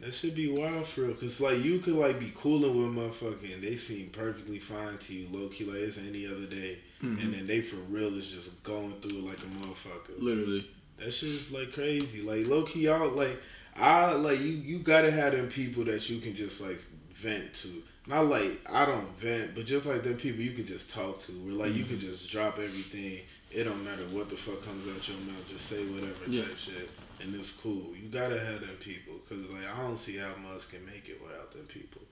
That 0.00 0.12
should 0.12 0.34
be 0.34 0.52
wild 0.52 0.84
for 0.84 1.04
real, 1.04 1.14
cause 1.14 1.40
like 1.40 1.64
you 1.64 1.78
could 1.78 1.94
like 1.94 2.20
be 2.20 2.30
cooling 2.36 2.76
with 2.76 2.94
motherfucker 2.94 3.54
and 3.54 3.62
they 3.62 3.76
seem 3.76 4.10
perfectly 4.10 4.58
fine 4.58 4.98
to 4.98 5.14
you, 5.14 5.28
low 5.30 5.48
key 5.48 5.64
like 5.64 5.76
it's 5.76 5.96
any 5.96 6.26
other 6.26 6.44
day, 6.44 6.76
mm-hmm. 7.02 7.24
and 7.24 7.32
then 7.32 7.46
they 7.46 7.62
for 7.62 7.76
real 7.88 8.18
is 8.18 8.30
just 8.30 8.62
going 8.62 8.92
through 9.00 9.20
it 9.20 9.24
like 9.24 9.38
a 9.38 9.64
motherfucker. 9.64 10.18
literally. 10.18 10.68
That 10.98 11.10
shit's 11.10 11.50
like 11.52 11.72
crazy. 11.72 12.20
Like 12.20 12.46
low 12.46 12.64
key, 12.64 12.80
y'all 12.80 13.08
like 13.12 13.40
I 13.74 14.12
like 14.12 14.40
you. 14.40 14.52
You 14.52 14.80
gotta 14.80 15.10
have 15.10 15.32
them 15.32 15.48
people 15.48 15.84
that 15.84 16.10
you 16.10 16.20
can 16.20 16.36
just 16.36 16.60
like 16.60 16.76
vent 17.14 17.54
to. 17.54 17.82
Not 18.06 18.26
like 18.26 18.60
I 18.70 18.84
don't 18.84 19.08
vent, 19.16 19.54
but 19.54 19.64
just 19.64 19.86
like 19.86 20.02
them 20.02 20.16
people 20.16 20.42
you 20.42 20.52
can 20.52 20.66
just 20.66 20.90
talk 20.90 21.18
to. 21.20 21.32
Where 21.32 21.54
like 21.54 21.74
you 21.74 21.84
mm-hmm. 21.84 21.90
can 21.90 22.00
just 22.00 22.30
drop 22.30 22.58
everything. 22.58 23.20
It 23.50 23.64
don't 23.64 23.84
matter 23.84 24.02
what 24.10 24.28
the 24.28 24.36
fuck 24.36 24.62
comes 24.62 24.86
out 24.86 25.08
your 25.08 25.16
mouth. 25.18 25.48
Just 25.48 25.66
say 25.66 25.84
whatever 25.86 26.12
Yeah. 26.26 26.42
type 26.42 26.58
shit, 26.58 26.90
and 27.20 27.34
it's 27.34 27.50
cool. 27.52 27.94
You 27.96 28.08
gotta 28.08 28.38
have 28.38 28.60
them 28.60 28.76
people 28.80 29.14
because 29.26 29.50
like 29.50 29.62
I 29.72 29.80
don't 29.82 29.98
see 29.98 30.18
how 30.18 30.32
much 30.42 30.68
can 30.70 30.84
make 30.84 31.08
it 31.08 31.20
without 31.22 31.52
them 31.52 31.64
people 31.66 32.02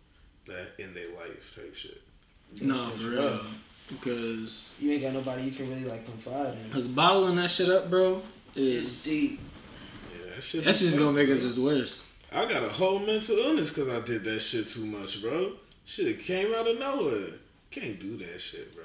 that 0.47 0.73
in 0.79 0.95
their 0.95 1.09
life 1.09 1.55
type 1.55 1.75
shit. 1.75 2.01
No, 2.63 2.75
shit's 2.75 3.03
for 3.03 3.09
real. 3.09 3.41
Because 3.89 4.75
You 4.79 4.93
ain't 4.93 5.03
got 5.03 5.13
nobody 5.13 5.43
you 5.43 5.53
can 5.53 5.69
really 5.69 5.85
like 5.85 6.05
confide 6.07 6.55
in. 6.65 6.71
Cause 6.71 6.89
bottling 6.89 7.37
that 7.37 7.51
shit 7.51 7.69
up, 7.69 7.91
bro, 7.91 8.23
It's 8.55 8.59
is 8.59 9.05
deep. 9.05 9.41
Yeah, 10.11 10.35
that 10.35 10.43
shit. 10.43 10.65
that's 10.65 10.81
just 10.81 10.99
gonna 10.99 11.13
make 11.13 11.29
it 11.29 11.41
just 11.41 11.59
worse. 11.59 12.11
I 12.33 12.47
got 12.47 12.63
a 12.63 12.69
whole 12.69 12.99
mental 12.99 13.37
illness 13.37 13.71
because 13.71 13.89
I 13.91 14.01
did 14.07 14.25
that 14.25 14.41
shit 14.41 14.67
too 14.67 14.87
much, 14.87 15.21
bro. 15.21 15.53
Shit 15.85 16.21
came 16.21 16.55
out 16.55 16.69
of 16.69 16.79
nowhere. 16.79 17.35
Can't 17.71 17.99
do 17.99 18.17
that 18.19 18.41
shit, 18.41 18.75
bro. 18.75 18.85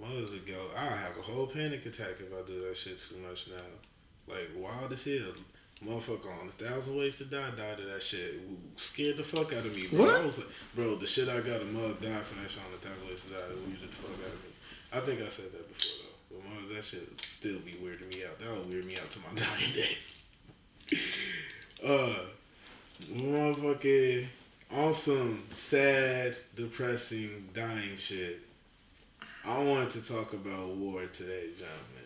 Months 0.00 0.32
ago, 0.32 0.58
I 0.76 0.86
have 0.86 1.16
a 1.18 1.22
whole 1.22 1.46
panic 1.46 1.84
attack 1.86 2.20
if 2.20 2.32
I 2.32 2.46
do 2.46 2.60
that 2.68 2.76
shit 2.76 2.98
too 2.98 3.16
much 3.26 3.48
now. 3.48 4.32
Like 4.32 4.50
wild 4.56 4.92
as 4.92 5.04
hell. 5.04 5.32
Motherfucker 5.84 6.40
on 6.40 6.48
a 6.48 6.50
thousand 6.50 6.96
ways 6.96 7.18
to 7.18 7.24
die 7.24 7.50
died 7.56 7.78
of 7.78 7.86
that 7.86 8.02
shit. 8.02 8.34
Ooh, 8.34 8.56
Scared 8.76 9.16
the 9.16 9.24
fuck 9.24 9.52
out 9.52 9.64
of 9.64 9.74
me, 9.76 9.86
bro. 9.86 10.06
What? 10.06 10.14
I 10.20 10.24
was 10.24 10.38
like, 10.38 10.48
bro, 10.74 10.96
the 10.96 11.06
shit 11.06 11.28
I 11.28 11.40
got 11.40 11.62
a 11.62 11.64
mug 11.64 12.00
died 12.00 12.22
from 12.22 12.42
that 12.42 12.50
shit 12.50 12.62
on 12.66 12.74
a 12.74 12.76
thousand 12.76 13.08
ways 13.08 13.24
to 13.24 13.30
die. 13.30 13.38
It 13.50 13.68
weirded 13.68 13.90
the 13.90 13.96
fuck 13.96 14.10
out 14.10 14.34
of 14.34 14.42
me. 14.42 14.50
I 14.92 15.00
think 15.00 15.22
I 15.22 15.28
said 15.28 15.52
that 15.52 15.68
before 15.72 16.10
though. 16.30 16.36
But 16.36 16.48
mug, 16.48 16.74
that 16.74 16.84
shit 16.84 17.08
would 17.08 17.20
still 17.20 17.60
be 17.60 17.72
weirding 17.72 18.12
me 18.12 18.24
out. 18.24 18.38
That 18.40 18.50
would 18.50 18.68
weird 18.68 18.86
me 18.86 18.96
out 18.96 19.10
to 19.10 19.18
my 19.20 19.34
dying 19.34 19.72
day. 19.74 20.98
Uh, 21.78 22.12
motherfucking 23.14 24.26
on 24.70 24.92
some 24.94 25.42
sad, 25.50 26.36
depressing, 26.54 27.48
dying 27.54 27.96
shit. 27.96 28.40
I 29.46 29.58
wanted 29.58 29.90
to 29.92 30.12
talk 30.12 30.32
about 30.34 30.68
war 30.68 31.04
today, 31.06 31.48
gentlemen. 31.56 31.98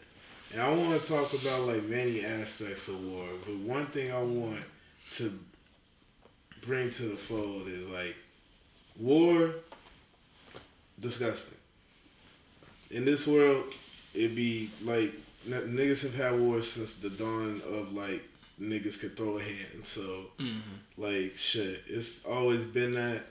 And 0.53 0.61
I 0.63 0.71
want 0.71 1.03
to 1.03 1.09
talk 1.09 1.33
about 1.33 1.63
like 1.63 1.85
many 1.85 2.25
aspects 2.25 2.89
of 2.89 3.03
war, 3.05 3.27
but 3.45 3.57
one 3.57 3.87
thing 3.87 4.13
I 4.13 4.23
want 4.23 4.63
to 5.13 5.39
bring 6.61 6.91
to 6.91 7.03
the 7.05 7.17
fold 7.17 7.67
is 7.69 7.89
like 7.89 8.15
war 8.99 9.51
disgusting. 11.01 11.59
In 12.91 13.05
this 13.05 13.27
world, 13.27 13.65
it'd 14.15 14.37
be 14.37 14.71
like 14.85 15.13
n- 15.51 15.75
niggas 15.77 16.03
have 16.03 16.15
had 16.15 16.39
wars 16.39 16.71
since 16.71 16.97
the 16.97 17.11
dawn 17.11 17.63
of 17.67 17.93
like 17.95 18.23
niggas 18.63 19.01
could 19.01 19.17
throw 19.17 19.37
a 19.37 19.43
hand. 19.43 19.85
So 19.85 20.27
mm-hmm. 20.39 20.61
like 20.97 21.37
shit, 21.37 21.83
it's 21.87 22.25
always 22.25 22.65
been 22.65 22.95
that. 22.95 23.23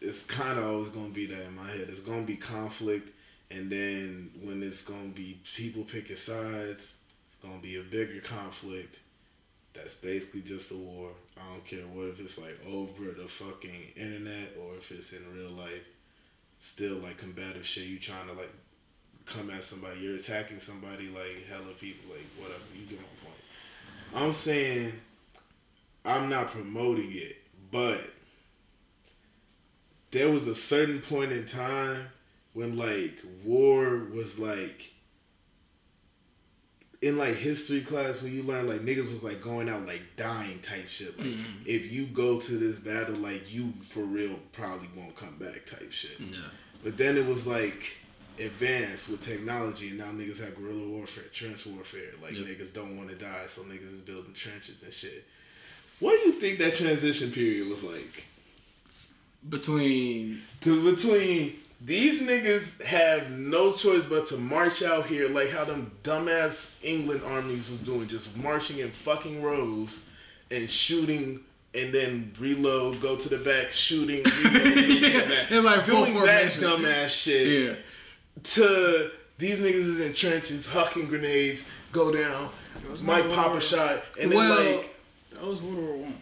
It's 0.00 0.24
kind 0.24 0.58
of 0.58 0.66
always 0.66 0.88
gonna 0.90 1.08
be 1.08 1.26
that 1.26 1.46
in 1.46 1.56
my 1.56 1.68
head. 1.68 1.86
It's 1.88 2.00
gonna 2.00 2.22
be 2.22 2.36
conflict, 2.36 3.10
and 3.50 3.70
then 3.70 4.30
when 4.42 4.62
it's 4.62 4.82
gonna 4.82 5.08
be 5.08 5.40
people 5.56 5.84
picking 5.84 6.16
sides, 6.16 7.00
it's 7.26 7.36
gonna 7.42 7.58
be 7.58 7.78
a 7.78 7.82
bigger 7.82 8.20
conflict. 8.20 9.00
That's 9.72 9.94
basically 9.94 10.42
just 10.42 10.72
a 10.72 10.76
war. 10.76 11.10
I 11.36 11.52
don't 11.52 11.64
care 11.64 11.80
what 11.80 12.08
if 12.08 12.20
it's 12.20 12.38
like 12.38 12.58
over 12.66 13.12
the 13.12 13.28
fucking 13.28 13.92
internet 13.96 14.56
or 14.60 14.76
if 14.76 14.90
it's 14.90 15.12
in 15.12 15.22
real 15.34 15.50
life. 15.50 15.84
still 16.58 16.96
like 16.96 17.18
combative 17.18 17.66
shit. 17.66 17.84
You 17.84 17.98
trying 17.98 18.28
to 18.28 18.32
like 18.32 18.52
come 19.26 19.50
at 19.50 19.62
somebody, 19.62 20.00
you're 20.00 20.16
attacking 20.16 20.58
somebody 20.58 21.08
like 21.08 21.44
hella 21.48 21.72
people, 21.78 22.14
like 22.14 22.24
whatever. 22.38 22.62
You 22.74 22.86
get 22.86 23.00
my. 23.00 23.06
I'm 24.14 24.32
saying 24.32 24.92
I'm 26.04 26.28
not 26.28 26.48
promoting 26.48 27.10
it, 27.12 27.36
but 27.70 28.00
there 30.10 30.30
was 30.30 30.46
a 30.46 30.54
certain 30.54 31.00
point 31.00 31.32
in 31.32 31.46
time 31.46 32.08
when 32.52 32.76
like 32.76 33.18
war 33.44 34.02
was 34.14 34.38
like 34.38 34.92
in 37.02 37.18
like 37.18 37.34
history 37.34 37.80
class 37.80 38.22
when 38.22 38.34
you 38.34 38.42
learn 38.42 38.66
like 38.66 38.80
niggas 38.80 39.10
was 39.10 39.22
like 39.22 39.40
going 39.40 39.68
out 39.68 39.86
like 39.86 40.02
dying 40.16 40.58
type 40.60 40.88
shit. 40.88 41.18
Like 41.18 41.28
mm-hmm. 41.28 41.62
if 41.66 41.92
you 41.92 42.06
go 42.06 42.40
to 42.40 42.52
this 42.52 42.78
battle, 42.78 43.16
like 43.16 43.52
you 43.52 43.72
for 43.88 44.00
real 44.00 44.38
probably 44.52 44.88
won't 44.96 45.14
come 45.16 45.36
back 45.38 45.66
type 45.66 45.92
shit. 45.92 46.18
Yeah. 46.18 46.38
But 46.82 46.96
then 46.96 47.16
it 47.16 47.26
was 47.26 47.46
like 47.46 47.98
advanced 48.40 49.08
with 49.10 49.22
technology, 49.22 49.88
and 49.88 49.98
now 49.98 50.06
niggas 50.06 50.40
have 50.44 50.54
guerrilla 50.56 50.88
warfare, 50.88 51.24
trench 51.32 51.66
warfare. 51.66 52.10
Like 52.22 52.32
Yep. 52.32 52.46
niggas 52.46 52.74
don't 52.74 52.96
want 52.96 53.10
to 53.10 53.16
die, 53.16 53.44
so 53.46 53.62
niggas 53.62 53.92
is 53.94 54.00
building 54.00 54.32
trenches 54.34 54.82
and 54.82 54.92
shit. 54.92 55.24
What 56.00 56.20
do 56.20 56.28
you 56.28 56.32
think 56.32 56.58
that 56.58 56.74
transition 56.74 57.30
period 57.30 57.68
was 57.68 57.82
like? 57.84 58.24
Between 59.48 60.40
To 60.62 60.90
between 60.94 61.54
these 61.80 62.22
niggas 62.22 62.82
have 62.82 63.30
no 63.30 63.72
choice 63.72 64.02
but 64.04 64.26
to 64.28 64.36
march 64.38 64.82
out 64.82 65.06
here 65.06 65.28
like 65.28 65.50
how 65.50 65.64
them 65.64 65.92
dumbass 66.02 66.74
England 66.82 67.20
armies 67.24 67.70
was 67.70 67.80
doing, 67.80 68.08
just 68.08 68.36
marching 68.36 68.78
in 68.78 68.88
fucking 68.90 69.42
rows 69.42 70.04
and 70.50 70.68
shooting. 70.68 71.40
And 71.74 71.92
then 71.92 72.32
reload, 72.40 73.02
go 73.02 73.16
to 73.16 73.28
the 73.28 73.36
back, 73.36 73.70
shooting, 73.70 74.22
reload, 74.24 74.52
to 74.62 74.70
the 74.70 75.26
back. 75.28 75.50
In, 75.52 75.62
like, 75.62 75.84
doing 75.84 76.14
that 76.22 76.46
dumbass 76.52 77.22
shit 77.24 77.46
yeah, 77.46 77.74
to 78.42 79.10
these 79.38 79.60
niggas 79.60 79.74
is 79.74 80.00
in 80.00 80.14
trenches, 80.14 80.66
hucking 80.66 81.08
grenades, 81.08 81.68
go 81.92 82.12
down, 82.12 82.48
was 82.90 83.02
might 83.02 83.28
pop 83.30 83.54
a 83.54 83.60
shot, 83.60 84.02
and 84.20 84.32
then 84.32 84.48
like 84.48 84.88
That 85.34 85.44
was 85.44 85.60
World 85.62 85.78
War 85.78 85.96
One. 85.96 86.14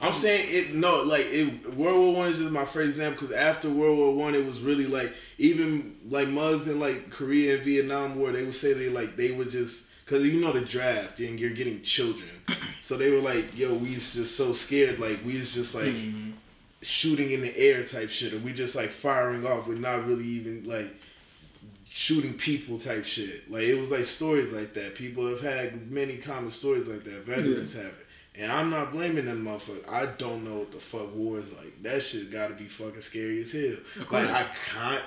I'm 0.00 0.12
saying 0.12 0.46
it. 0.50 0.74
No, 0.74 1.02
like 1.02 1.26
it, 1.26 1.74
World 1.74 1.98
War 1.98 2.14
One 2.14 2.28
is 2.28 2.38
just 2.38 2.50
my 2.50 2.64
first 2.64 2.88
example 2.88 3.20
because 3.20 3.34
after 3.34 3.68
World 3.68 3.98
War 3.98 4.14
One, 4.14 4.34
it 4.34 4.44
was 4.44 4.60
really 4.60 4.86
like 4.86 5.12
even 5.38 5.96
like 6.08 6.28
Muzz 6.28 6.68
in 6.68 6.80
like 6.80 7.10
Korea 7.10 7.56
and 7.56 7.64
Vietnam 7.64 8.18
War, 8.18 8.32
they 8.32 8.44
would 8.44 8.54
say 8.54 8.72
they 8.72 8.88
like 8.88 9.16
they 9.16 9.32
would 9.32 9.50
just 9.50 9.86
because 10.04 10.26
you 10.26 10.40
know 10.40 10.52
the 10.52 10.60
draft 10.60 11.18
and 11.18 11.38
you're 11.38 11.50
getting 11.50 11.82
children, 11.82 12.30
so 12.80 12.96
they 12.96 13.10
were 13.10 13.20
like, 13.20 13.56
yo, 13.56 13.74
we 13.74 13.94
was 13.94 14.14
just 14.14 14.36
so 14.36 14.52
scared, 14.52 14.98
like 14.98 15.18
we 15.24 15.38
was 15.38 15.52
just 15.52 15.74
like 15.74 15.86
mm-hmm. 15.86 16.30
shooting 16.80 17.30
in 17.32 17.40
the 17.40 17.56
air 17.56 17.84
type 17.84 18.08
shit, 18.08 18.32
or 18.32 18.38
we 18.38 18.52
just 18.52 18.74
like 18.74 18.90
firing 18.90 19.46
off 19.46 19.66
with 19.66 19.78
not 19.78 20.06
really 20.06 20.24
even 20.24 20.64
like 20.64 20.94
shooting 21.88 22.34
people 22.34 22.78
type 22.78 23.04
shit. 23.04 23.50
Like 23.50 23.62
it 23.62 23.78
was 23.78 23.90
like 23.90 24.04
stories 24.04 24.52
like 24.52 24.74
that. 24.74 24.94
People 24.94 25.28
have 25.28 25.40
had 25.40 25.90
many 25.90 26.16
common 26.16 26.50
stories 26.50 26.88
like 26.88 27.04
that. 27.04 27.24
Veterans 27.24 27.74
have 27.74 27.86
it. 27.86 28.06
And 28.40 28.52
I'm 28.52 28.70
not 28.70 28.92
blaming 28.92 29.24
them 29.24 29.44
motherfuckers. 29.44 29.90
I 29.90 30.06
don't 30.16 30.44
know 30.44 30.58
what 30.58 30.70
the 30.70 30.78
fuck 30.78 31.12
war 31.14 31.38
is 31.38 31.52
like. 31.52 31.82
That 31.82 32.00
shit 32.00 32.30
gotta 32.30 32.54
be 32.54 32.64
fucking 32.64 33.00
scary 33.00 33.40
as 33.40 33.52
hell. 33.52 34.06
Like. 34.10 34.30
I 34.30 34.46
can't 34.66 35.02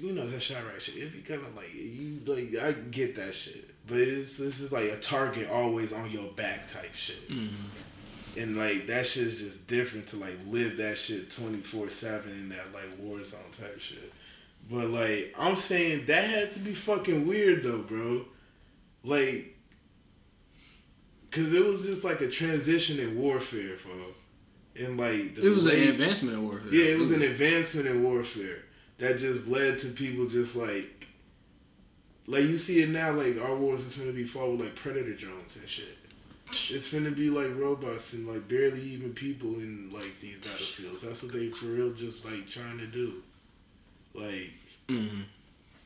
you 0.00 0.12
know 0.12 0.26
that 0.26 0.40
shot 0.40 0.64
right 0.70 0.80
shit. 0.80 0.96
It'd 0.96 1.12
be 1.12 1.20
kind 1.20 1.40
of 1.40 1.56
like 1.56 1.72
you 1.74 2.20
like 2.26 2.62
I 2.62 2.72
get 2.90 3.16
that 3.16 3.34
shit, 3.34 3.70
but 3.86 3.98
it's 3.98 4.38
this 4.38 4.60
is 4.60 4.72
like 4.72 4.84
a 4.84 4.96
target 4.96 5.50
always 5.50 5.92
on 5.92 6.10
your 6.10 6.30
back 6.32 6.68
type 6.68 6.94
shit, 6.94 7.28
mm-hmm. 7.28 8.40
and 8.40 8.56
like 8.56 8.86
that 8.86 9.06
shit 9.06 9.26
is 9.26 9.40
just 9.40 9.66
different 9.66 10.06
to 10.08 10.16
like 10.16 10.38
live 10.48 10.76
that 10.76 10.96
shit 10.96 11.30
twenty 11.30 11.58
four 11.58 11.88
seven 11.88 12.30
in 12.30 12.48
that 12.50 12.72
like 12.72 12.88
war 13.00 13.22
zone 13.24 13.40
type 13.50 13.80
shit. 13.80 14.12
But 14.70 14.88
like 14.88 15.34
I'm 15.38 15.56
saying 15.56 16.06
that 16.06 16.24
had 16.28 16.50
to 16.52 16.60
be 16.60 16.74
fucking 16.74 17.26
weird 17.26 17.62
though, 17.62 17.82
bro. 17.82 18.24
Like, 19.02 19.56
cause 21.30 21.52
it 21.52 21.64
was 21.64 21.84
just 21.84 22.04
like 22.04 22.20
a 22.22 22.28
transition 22.28 22.98
in 22.98 23.18
warfare, 23.18 23.76
bro. 23.82 24.86
And 24.86 24.98
like 24.98 25.34
the 25.34 25.46
it 25.46 25.50
was 25.50 25.66
an 25.66 25.88
advancement 25.88 26.36
in 26.36 26.42
warfare. 26.42 26.72
yeah, 26.72 26.86
it 26.86 26.98
was 26.98 27.12
an 27.12 27.22
advancement 27.22 27.86
in 27.86 28.02
warfare 28.02 28.62
that 28.98 29.18
just 29.18 29.48
led 29.48 29.78
to 29.80 29.88
people 29.88 30.26
just 30.26 30.56
like, 30.56 31.06
like 32.26 32.42
you 32.44 32.56
see 32.56 32.82
it 32.82 32.88
now. 32.88 33.12
Like 33.12 33.40
our 33.42 33.56
wars 33.56 33.84
is 33.84 33.96
gonna 33.96 34.12
be 34.12 34.24
fought 34.24 34.50
with 34.52 34.60
like 34.62 34.74
predator 34.74 35.14
drones 35.14 35.56
and 35.56 35.68
shit. 35.68 35.98
It's 36.70 36.92
gonna 36.92 37.10
be 37.10 37.28
like 37.30 37.54
robots 37.56 38.14
and 38.14 38.26
like 38.26 38.48
barely 38.48 38.80
even 38.80 39.12
people 39.12 39.54
in 39.56 39.90
like 39.92 40.20
these 40.20 40.38
battlefields. 40.38 41.02
That's 41.02 41.22
what 41.22 41.32
they 41.32 41.48
for 41.48 41.66
real 41.66 41.92
just 41.92 42.24
like 42.24 42.48
trying 42.48 42.78
to 42.78 42.86
do. 42.86 43.22
Like 44.14 44.52
Mhm. 44.88 45.24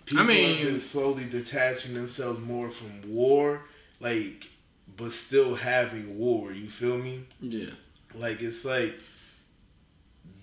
people 0.05 0.25
mean- 0.25 0.59
have 0.59 0.67
been 0.69 0.81
slowly 0.81 1.25
detaching 1.25 1.95
themselves 1.95 2.41
more 2.41 2.71
from 2.71 3.09
war, 3.11 3.65
like, 4.01 4.49
but 4.97 5.13
still 5.13 5.55
having 5.55 6.19
war. 6.19 6.53
You 6.53 6.69
feel 6.69 6.99
me? 6.99 7.25
Yeah. 7.41 7.71
Like 8.15 8.43
it's 8.43 8.65
like 8.65 8.95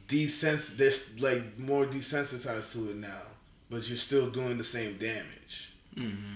desens 0.08 0.78
they're 0.78 0.92
like 1.20 1.58
more 1.58 1.86
desensitized 1.86 2.74
to 2.74 2.90
it 2.92 2.96
now, 2.98 3.22
but 3.70 3.88
you're 3.88 3.98
still 3.98 4.30
doing 4.30 4.58
the 4.58 4.64
same 4.64 4.98
damage. 4.98 5.72
hmm 5.96 6.36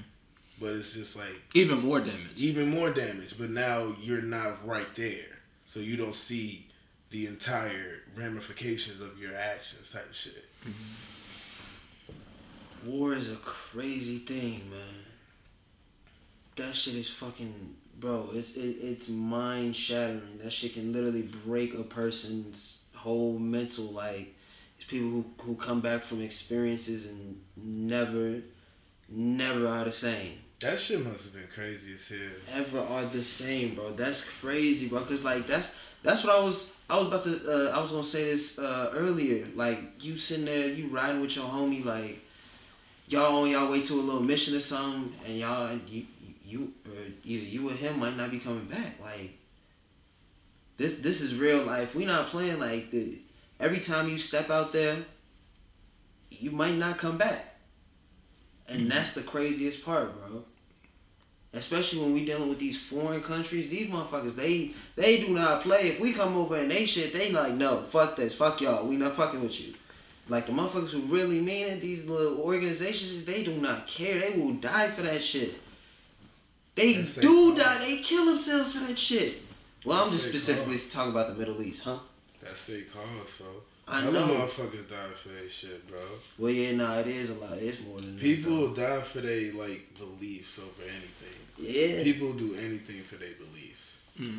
But 0.60 0.76
it's 0.76 0.94
just 0.94 1.16
like 1.16 1.42
Even 1.54 1.80
more 1.80 2.00
damage. 2.02 2.32
even 2.36 2.70
more 2.70 2.92
damage, 2.92 3.38
but 3.38 3.50
now 3.50 3.96
you're 4.02 4.22
not 4.22 4.66
right 4.68 4.94
there. 4.96 5.40
So 5.66 5.80
you 5.80 5.96
don't 5.98 6.16
see 6.16 6.68
the 7.12 7.28
entire 7.28 8.04
ramifications 8.16 9.00
of 9.02 9.18
your 9.20 9.34
actions 9.36 9.92
type 9.92 10.14
shit. 10.14 10.46
War 12.86 13.14
is 13.14 13.32
a 13.32 13.36
crazy 13.38 14.20
thing, 14.20 14.70
man. 14.70 15.06
That 16.56 16.76
shit 16.76 16.96
is 16.96 17.10
fucking, 17.10 17.76
bro. 18.00 18.30
It's 18.34 18.56
it, 18.56 18.78
it's 18.82 19.10
mind 19.10 19.76
shattering. 19.76 20.40
That 20.44 20.52
shit 20.52 20.74
can 20.74 20.92
literally 20.94 21.30
break 21.46 21.74
a 21.74 21.84
person's 21.84 22.84
whole 22.96 23.38
mental. 23.40 23.86
Like, 23.86 24.36
it's 24.78 24.86
people 24.86 25.10
who 25.10 25.26
who 25.42 25.56
come 25.56 25.82
back 25.82 26.02
from 26.02 26.22
experiences 26.22 27.06
and 27.06 27.42
never, 27.56 28.42
never 29.10 29.68
are 29.68 29.86
the 29.86 29.92
same. 29.92 30.40
That 30.62 30.78
shit 30.78 31.06
must 31.06 31.24
have 31.24 31.34
been 31.34 31.48
crazy 31.54 31.94
as 31.94 32.10
hell. 32.10 32.60
Ever 32.62 32.82
are 32.82 33.06
the 33.06 33.24
same, 33.24 33.76
bro. 33.76 33.92
That's 33.92 34.30
crazy, 34.30 34.90
bro. 34.90 35.00
Cause 35.02 35.24
like 35.24 35.48
that's 35.48 35.78
that's 36.04 36.26
what 36.26 36.36
I 36.36 36.44
was 36.44 36.74
I 36.90 36.98
was 36.98 37.08
about 37.08 37.24
to 37.24 37.72
uh, 37.72 37.78
I 37.78 37.82
was 37.82 37.92
gonna 37.92 38.04
say 38.04 38.26
this 38.26 38.60
uh, 38.60 38.92
earlier. 38.94 39.46
Like 39.56 40.04
you 40.04 40.18
sitting 40.18 40.46
there, 40.46 40.68
you 40.68 40.88
riding 40.88 41.22
with 41.22 41.38
your 41.38 41.46
homie, 41.46 41.86
like 41.86 42.26
y'all 43.10 43.42
on 43.42 43.50
y'all 43.50 43.70
way 43.72 43.82
to 43.82 43.94
a 43.94 44.02
little 44.02 44.22
mission 44.22 44.56
or 44.56 44.60
something, 44.60 45.14
and 45.26 45.38
y'all 45.38 45.78
you 45.88 46.06
you 46.46 46.74
or 46.86 47.02
either 47.26 47.46
you 47.46 47.70
or 47.70 47.74
him 47.74 48.00
might 48.00 48.16
not 48.16 48.32
be 48.32 48.40
coming 48.40 48.66
back. 48.66 49.00
Like 49.02 49.38
this 50.78 50.96
this 50.96 51.22
is 51.22 51.36
real 51.36 51.64
life. 51.64 51.96
We 51.96 52.06
not 52.06 52.28
playing 52.28 52.60
like 52.60 52.92
the 52.92 53.20
every 53.60 53.80
time 53.80 54.08
you 54.08 54.18
step 54.18 54.50
out 54.50 54.72
there, 54.72 54.98
you 56.30 56.52
might 56.52 56.76
not 56.76 56.98
come 56.98 57.18
back. 57.18 57.58
And 58.68 58.82
mm-hmm. 58.82 58.90
that's 58.90 59.14
the 59.14 59.22
craziest 59.22 59.84
part, 59.84 60.16
bro. 60.16 60.44
Especially 61.52 62.00
when 62.00 62.14
we 62.14 62.26
dealing 62.26 62.48
with 62.48 62.60
these 62.60 62.80
foreign 62.80 63.24
countries, 63.24 63.70
these 63.70 63.90
motherfuckers, 63.90 64.36
they 64.36 64.72
they 64.96 65.20
do 65.20 65.30
not 65.34 65.64
play. 65.64 65.88
If 65.88 66.00
we 66.00 66.14
come 66.14 66.38
over 66.38 66.56
and 66.56 66.72
they 66.72 66.86
shit, 66.86 67.12
they 67.12 67.32
like, 67.32 67.54
no, 67.54 67.78
fuck 67.78 68.16
this, 68.16 68.36
fuck 68.36 68.62
y'all, 68.62 68.86
we 68.86 68.98
not 68.98 69.16
fucking 69.16 69.42
with 69.42 69.60
you. 69.60 69.74
Like 70.30 70.46
the 70.46 70.52
motherfuckers 70.52 70.92
who 70.92 71.02
really 71.02 71.40
mean 71.42 71.68
it, 71.68 71.82
these 71.82 72.08
little 72.08 72.40
organizations, 72.42 73.26
they 73.26 73.44
do 73.44 73.54
not 73.54 73.88
care. 73.88 74.20
They 74.20 74.40
will 74.40 74.54
die 74.54 74.88
for 74.90 75.02
that 75.02 75.24
shit. 75.24 75.56
They 76.76 76.94
That's 76.94 77.16
do 77.16 77.56
die. 77.58 77.80
They 77.80 77.98
kill 77.98 78.26
themselves 78.26 78.74
for 78.74 78.86
that 78.86 78.98
shit. 78.98 79.42
Well, 79.86 80.04
I'm 80.06 80.12
just 80.12 80.28
specifically 80.28 80.74
cause. 80.74 80.90
talking 80.90 81.12
about 81.12 81.28
the 81.30 81.34
Middle 81.36 81.62
East, 81.62 81.84
huh? 81.84 81.98
That's 82.42 82.68
their 82.68 82.84
cause, 82.84 83.38
bro. 83.38 83.48
I 83.88 84.02
Other 84.04 84.12
know. 84.12 84.28
motherfuckers 84.28 84.88
died 84.88 85.16
for 85.16 85.30
that 85.30 85.50
shit, 85.52 85.88
bro. 85.90 86.00
Well, 86.38 86.52
yeah, 86.52 86.74
nah, 86.76 86.98
it 87.00 87.08
is 87.08 87.32
a 87.32 87.40
lot. 87.40 87.58
It's 87.58 87.80
more 87.82 87.98
than 87.98 88.16
People 88.20 88.54
though. 88.56 88.60
will 88.68 88.74
die 88.76 89.02
for 89.02 89.22
their 89.22 89.52
like 89.54 89.88
beliefs 89.98 90.60
over 90.60 90.84
anything. 90.84 91.40
Yeah, 91.58 92.04
People 92.04 92.34
do 92.34 92.54
anything 92.56 93.02
for 93.02 93.16
their 93.16 93.34
beliefs. 93.34 93.98
hmm 94.16 94.38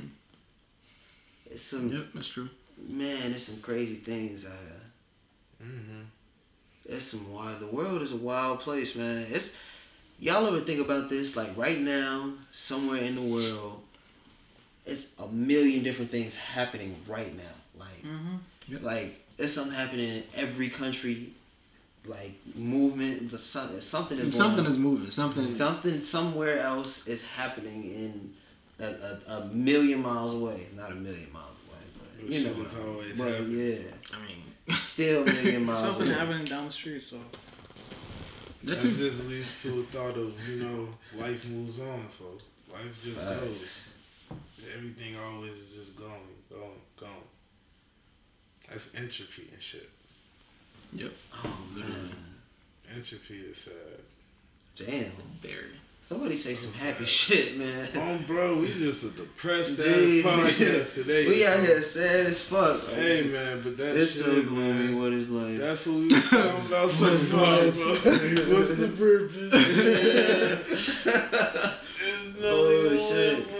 it's 1.50 1.64
some 1.64 1.90
Yep, 1.92 2.06
that's 2.14 2.28
true. 2.28 2.48
man. 2.88 3.32
It's 3.32 3.42
some 3.42 3.60
crazy 3.60 3.96
things. 3.96 4.46
I, 4.46 4.50
Mm-hmm. 5.62 6.02
it's 6.86 7.04
some 7.04 7.32
wild. 7.32 7.60
The 7.60 7.66
world 7.66 8.02
is 8.02 8.12
a 8.12 8.16
wild 8.16 8.60
place, 8.60 8.96
man. 8.96 9.26
It's 9.30 9.58
y'all 10.18 10.46
ever 10.46 10.60
think 10.60 10.80
about 10.80 11.08
this? 11.08 11.36
Like 11.36 11.56
right 11.56 11.78
now, 11.80 12.32
somewhere 12.52 13.02
in 13.02 13.14
the 13.16 13.22
world, 13.22 13.82
it's 14.86 15.18
a 15.18 15.26
million 15.28 15.82
different 15.82 16.10
things 16.10 16.36
happening 16.36 16.96
right 17.06 17.36
now. 17.36 17.54
Like, 17.78 18.02
Mm-hmm. 18.04 18.36
Yep. 18.68 18.82
like 18.82 19.26
there's 19.36 19.52
something 19.52 19.74
happening 19.74 20.08
in 20.08 20.22
every 20.34 20.68
country. 20.68 21.30
Like 22.06 22.32
movement, 22.54 23.30
but 23.30 23.42
some- 23.42 23.78
something 23.82 24.16
is 24.18 24.24
going 24.30 24.32
Something 24.32 24.60
on. 24.60 24.66
is 24.66 24.78
moving. 24.78 25.10
Something. 25.10 25.44
something 25.44 26.00
somewhere 26.00 26.58
else 26.60 27.06
is 27.06 27.22
happening 27.26 27.84
in 27.84 28.32
a, 28.80 28.86
a, 28.86 29.32
a 29.36 29.46
million 29.52 30.00
miles 30.00 30.32
away. 30.32 30.68
Not 30.74 30.92
a 30.92 30.94
million 30.94 31.30
miles 31.30 31.56
away, 31.68 31.84
but 31.98 32.22
But 32.24 32.32
you 32.32 32.40
shit 32.40 32.56
know. 32.56 32.64
is 32.64 32.74
always 32.78 33.18
but 33.18 33.28
happening. 33.28 33.52
yeah, 33.58 34.16
I 34.16 34.26
mean, 34.26 34.42
Still 34.68 35.22
a 35.22 35.24
million 35.26 35.64
miles 35.64 35.80
Something 35.80 36.08
away. 36.08 36.14
happening 36.18 36.44
down 36.44 36.66
the 36.66 36.72
street, 36.72 37.00
so 37.02 37.18
That 38.64 38.80
too. 38.80 38.88
just 38.94 39.28
leads 39.28 39.62
to 39.62 39.80
a 39.80 39.82
thought 39.84 40.16
of 40.16 40.48
you 40.48 40.56
know 40.62 40.88
life 41.16 41.48
moves 41.48 41.80
on, 41.80 42.02
folks. 42.08 42.44
Life 42.72 43.02
just 43.02 43.18
goes. 43.18 43.88
Everything 44.76 45.16
always 45.18 45.54
is 45.54 45.74
just 45.74 45.96
going, 45.96 46.10
going, 46.50 46.80
going. 46.98 47.10
That's 48.68 48.94
entropy 48.94 49.48
and 49.52 49.60
shit. 49.60 49.88
Yep. 50.94 51.12
Um, 51.32 51.40
oh 51.44 51.78
man, 51.78 52.10
Entropy 52.96 53.34
is 53.38 53.56
sad. 53.56 53.74
damn. 54.76 55.10
Very. 55.40 55.70
Somebody 56.10 56.34
say 56.34 56.56
some 56.56 56.72
happy 56.88 57.04
shit, 57.04 57.56
man. 57.56 57.86
Um, 57.94 58.24
bro, 58.26 58.56
we 58.56 58.66
just 58.66 59.04
a 59.04 59.10
depressed 59.16 59.78
ass 59.78 59.86
podcast 59.86 60.94
today. 60.96 61.28
we 61.28 61.46
out 61.46 61.60
here 61.60 61.80
sad 61.82 62.26
as 62.26 62.42
fuck. 62.42 62.84
Hey 62.88 63.28
man, 63.28 63.60
but 63.62 63.76
that's 63.76 63.94
it's 64.02 64.16
shit, 64.16 64.24
so 64.34 64.42
gloomy. 64.42 64.86
man, 64.88 64.98
What 64.98 65.12
is 65.12 65.28
life? 65.30 65.58
That's 65.60 65.86
what 65.86 65.96
we 65.98 66.06
was 66.08 66.28
talking 66.30 66.66
about 66.66 66.90
sometimes, 66.90 67.76
bro. 67.76 67.94
What's 68.56 68.74
the 68.80 68.88
purpose? 68.98 69.52
It's 72.02 72.34
Oh, 72.42 72.82
nothing 72.90 72.98
shit. 72.98 73.38
man. 73.52 73.59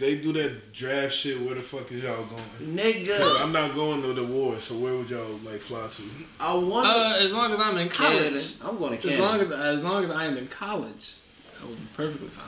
if 0.00 0.06
they 0.06 0.14
do 0.22 0.32
that 0.32 0.72
draft 0.72 1.12
shit, 1.12 1.40
where 1.40 1.54
the 1.54 1.60
fuck 1.60 1.90
is 1.92 2.02
y'all 2.02 2.24
going? 2.24 2.42
Nigga, 2.76 3.42
I'm 3.42 3.52
not 3.52 3.74
going 3.74 4.00
to 4.02 4.12
the 4.14 4.24
war, 4.24 4.58
so 4.58 4.76
where 4.76 4.94
would 4.96 5.10
y'all 5.10 5.38
like 5.44 5.60
fly 5.60 5.86
to? 5.90 6.02
I 6.38 6.54
want 6.54 6.86
Uh, 6.86 7.14
as 7.18 7.32
long 7.34 7.52
as 7.52 7.60
I'm 7.60 7.76
in 7.76 7.88
Canada. 7.88 8.28
college. 8.30 8.52
I'm 8.64 8.78
going 8.78 8.98
to 8.98 9.08
As 9.12 9.18
long 9.18 9.40
as 9.40 9.50
as 9.50 9.84
long 9.84 10.04
as 10.04 10.10
I 10.10 10.24
am 10.24 10.36
in 10.38 10.48
college, 10.48 11.14
I 11.60 11.66
will 11.66 11.74
be 11.74 11.86
perfectly 11.94 12.28
fine. 12.28 12.46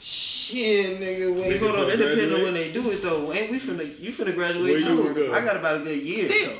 Shit, 0.00 1.00
nigga, 1.00 1.34
wait, 1.34 1.54
Nigga 1.54 1.60
hold 1.60 1.76
on. 1.76 1.90
finna 1.90 1.94
It 1.94 1.96
depends 1.96 2.34
on 2.34 2.42
when 2.42 2.54
they 2.54 2.72
do 2.72 2.90
it 2.90 3.02
though. 3.02 3.32
Ain't 3.32 3.50
we 3.50 3.58
finna? 3.58 3.86
You 3.98 4.10
finna 4.12 4.34
graduate 4.34 4.72
Where 4.72 4.80
too? 4.80 5.02
gonna 5.02 5.14
go? 5.14 5.32
I 5.32 5.40
got 5.42 5.56
about 5.56 5.76
a 5.76 5.84
good 5.84 6.02
year. 6.02 6.26
Still, 6.26 6.52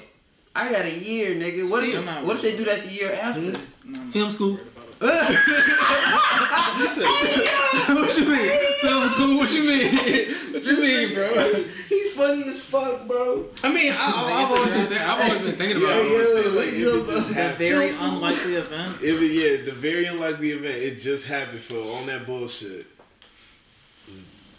I 0.57 0.73
got 0.73 0.87
a 0.87 0.91
year, 0.99 1.35
nigga. 1.35 1.69
What 1.71 1.83
Still 1.85 2.09
if, 2.09 2.25
what 2.27 2.37
if 2.37 2.43
they 2.43 2.57
do 2.57 2.65
that 2.65 2.83
the 2.83 2.91
year 2.93 3.13
after? 3.13 3.43
Hmm? 3.43 3.91
no, 3.91 3.99
Film 4.11 4.25
not 4.25 4.33
school. 4.33 4.59
Worried 5.01 5.15
about 6.47 6.81
it. 6.99 7.95
what 7.95 8.17
you 8.19 8.25
mean? 8.29 8.51
Film 8.83 9.09
school? 9.09 9.37
What 9.39 9.53
you 9.53 9.63
mean? 9.63 9.95
what 10.53 10.65
you 10.65 10.81
mean, 10.81 11.15
bro? 11.15 11.65
he 11.89 12.09
funny 12.11 12.45
as 12.49 12.63
fuck, 12.65 13.07
bro. 13.07 13.47
I 13.63 13.73
mean, 13.73 13.93
I, 13.93 13.97
I, 13.97 14.43
I've 14.45 14.51
always 14.51 14.73
been, 14.73 14.87
thi- 14.87 14.99
I've 14.99 15.21
always 15.21 15.41
been 15.43 15.57
thinking 15.57 15.77
about 15.79 15.89
Yeah, 15.97 16.03
it. 16.03 16.11
yeah. 16.11 16.43
Yo, 16.43 16.51
like, 16.57 16.69
if 16.69 16.75
it 16.75 16.79
yo, 16.79 17.05
just 17.05 17.35
bro. 17.35 17.53
Very 17.59 17.91
unlikely 18.01 18.55
event. 18.55 18.93
If 19.03 19.21
it, 19.23 19.33
yeah, 19.33 19.65
the 19.65 19.73
very 19.73 20.07
unlikely 20.07 20.51
event, 20.53 20.77
it 20.77 21.01
just 21.01 21.27
happened 21.27 21.61
for 21.61 21.97
on 21.99 22.07
that 22.07 22.27
bullshit. 22.27 22.87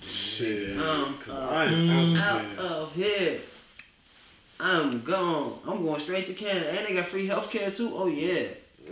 Shit. 0.01 0.77
Um, 0.77 1.17
'Cause 1.17 1.29
uh, 1.29 1.49
I'm 1.51 1.89
out 1.89 2.17
Out 2.17 2.57
the 2.57 2.63
of 2.63 2.95
here. 2.95 3.39
I'm 4.59 5.01
gone. 5.01 5.59
I'm 5.67 5.83
going 5.83 5.99
straight 5.99 6.27
to 6.27 6.33
Canada, 6.33 6.71
and 6.71 6.87
they 6.87 6.93
got 6.93 7.05
free 7.05 7.25
health 7.25 7.49
care 7.51 7.71
too. 7.71 7.91
Oh 7.93 8.07
yeah. 8.07 8.43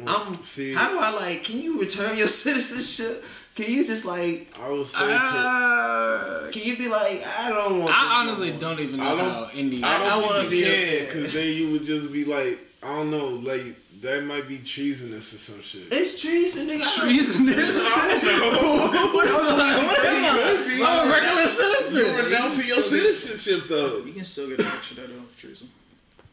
I'm. 0.07 0.41
See, 0.41 0.73
How 0.73 0.89
do 0.89 0.97
I 0.99 1.11
like? 1.11 1.43
Can 1.43 1.61
you 1.61 1.79
return 1.79 2.17
your 2.17 2.27
citizenship? 2.43 3.23
Can 3.55 3.71
you 3.71 3.85
just 3.85 4.05
like? 4.05 4.51
I 4.59 4.69
would 4.69 4.85
say 4.85 5.05
to, 5.05 5.13
Uh, 5.13 6.51
Can 6.51 6.63
you 6.63 6.75
be 6.77 6.87
like? 6.89 7.21
I 7.39 7.49
don't 7.49 7.79
want. 7.79 7.93
I 7.95 8.03
no 8.03 8.29
honestly 8.31 8.51
more. 8.51 8.59
don't 8.59 8.79
even 8.79 8.99
I 8.99 9.09
know 9.11 9.17
don't- 9.17 9.31
how 9.33 9.49
India. 9.53 9.85
I 9.85 9.95
I 10.05 10.09
don't 10.09 10.23
wanna 10.25 10.49
be 10.49 10.57
you 10.57 10.65
can, 10.65 11.05
because 11.05 11.33
then 11.33 11.53
you 11.55 11.71
would 11.71 11.83
just 11.83 12.11
be 12.11 12.25
like, 12.25 12.57
I 12.81 12.87
don't 12.95 13.11
know, 13.11 13.27
like 13.27 13.75
that 14.01 14.23
might 14.25 14.47
be 14.47 14.57
treasonous 14.57 15.33
or 15.33 15.37
some 15.37 15.61
shit. 15.61 15.83
It's 15.91 16.19
treason, 16.21 16.67
nigga. 16.67 16.83
Treasonous? 16.99 17.77
I 17.77 18.07
don't- 18.09 18.21
treasonous. 18.21 19.13
What 19.13 19.27
am 19.27 19.59
I- 19.61 20.83
I'm 20.85 21.07
a 21.07 21.11
regular 21.11 21.47
citizen. 21.47 21.97
You're 21.99 22.05
citizen. 22.07 22.25
renouncing 22.25 22.67
your 22.67 22.81
citizenship 22.81 23.67
though. 23.69 23.97
You 24.03 24.13
can 24.13 24.25
still 24.25 24.49
get 24.49 24.59
extradited 24.61 25.17
on 25.17 25.27
treason. 25.37 25.69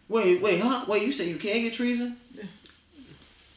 Wait, 0.09 0.43
wait, 0.43 0.61
huh? 0.61 0.85
Wait, 0.89 1.03
you 1.07 1.13
say 1.13 1.29
you 1.29 1.37
can't 1.37 1.61
get 1.63 1.75
treason? 1.75 2.17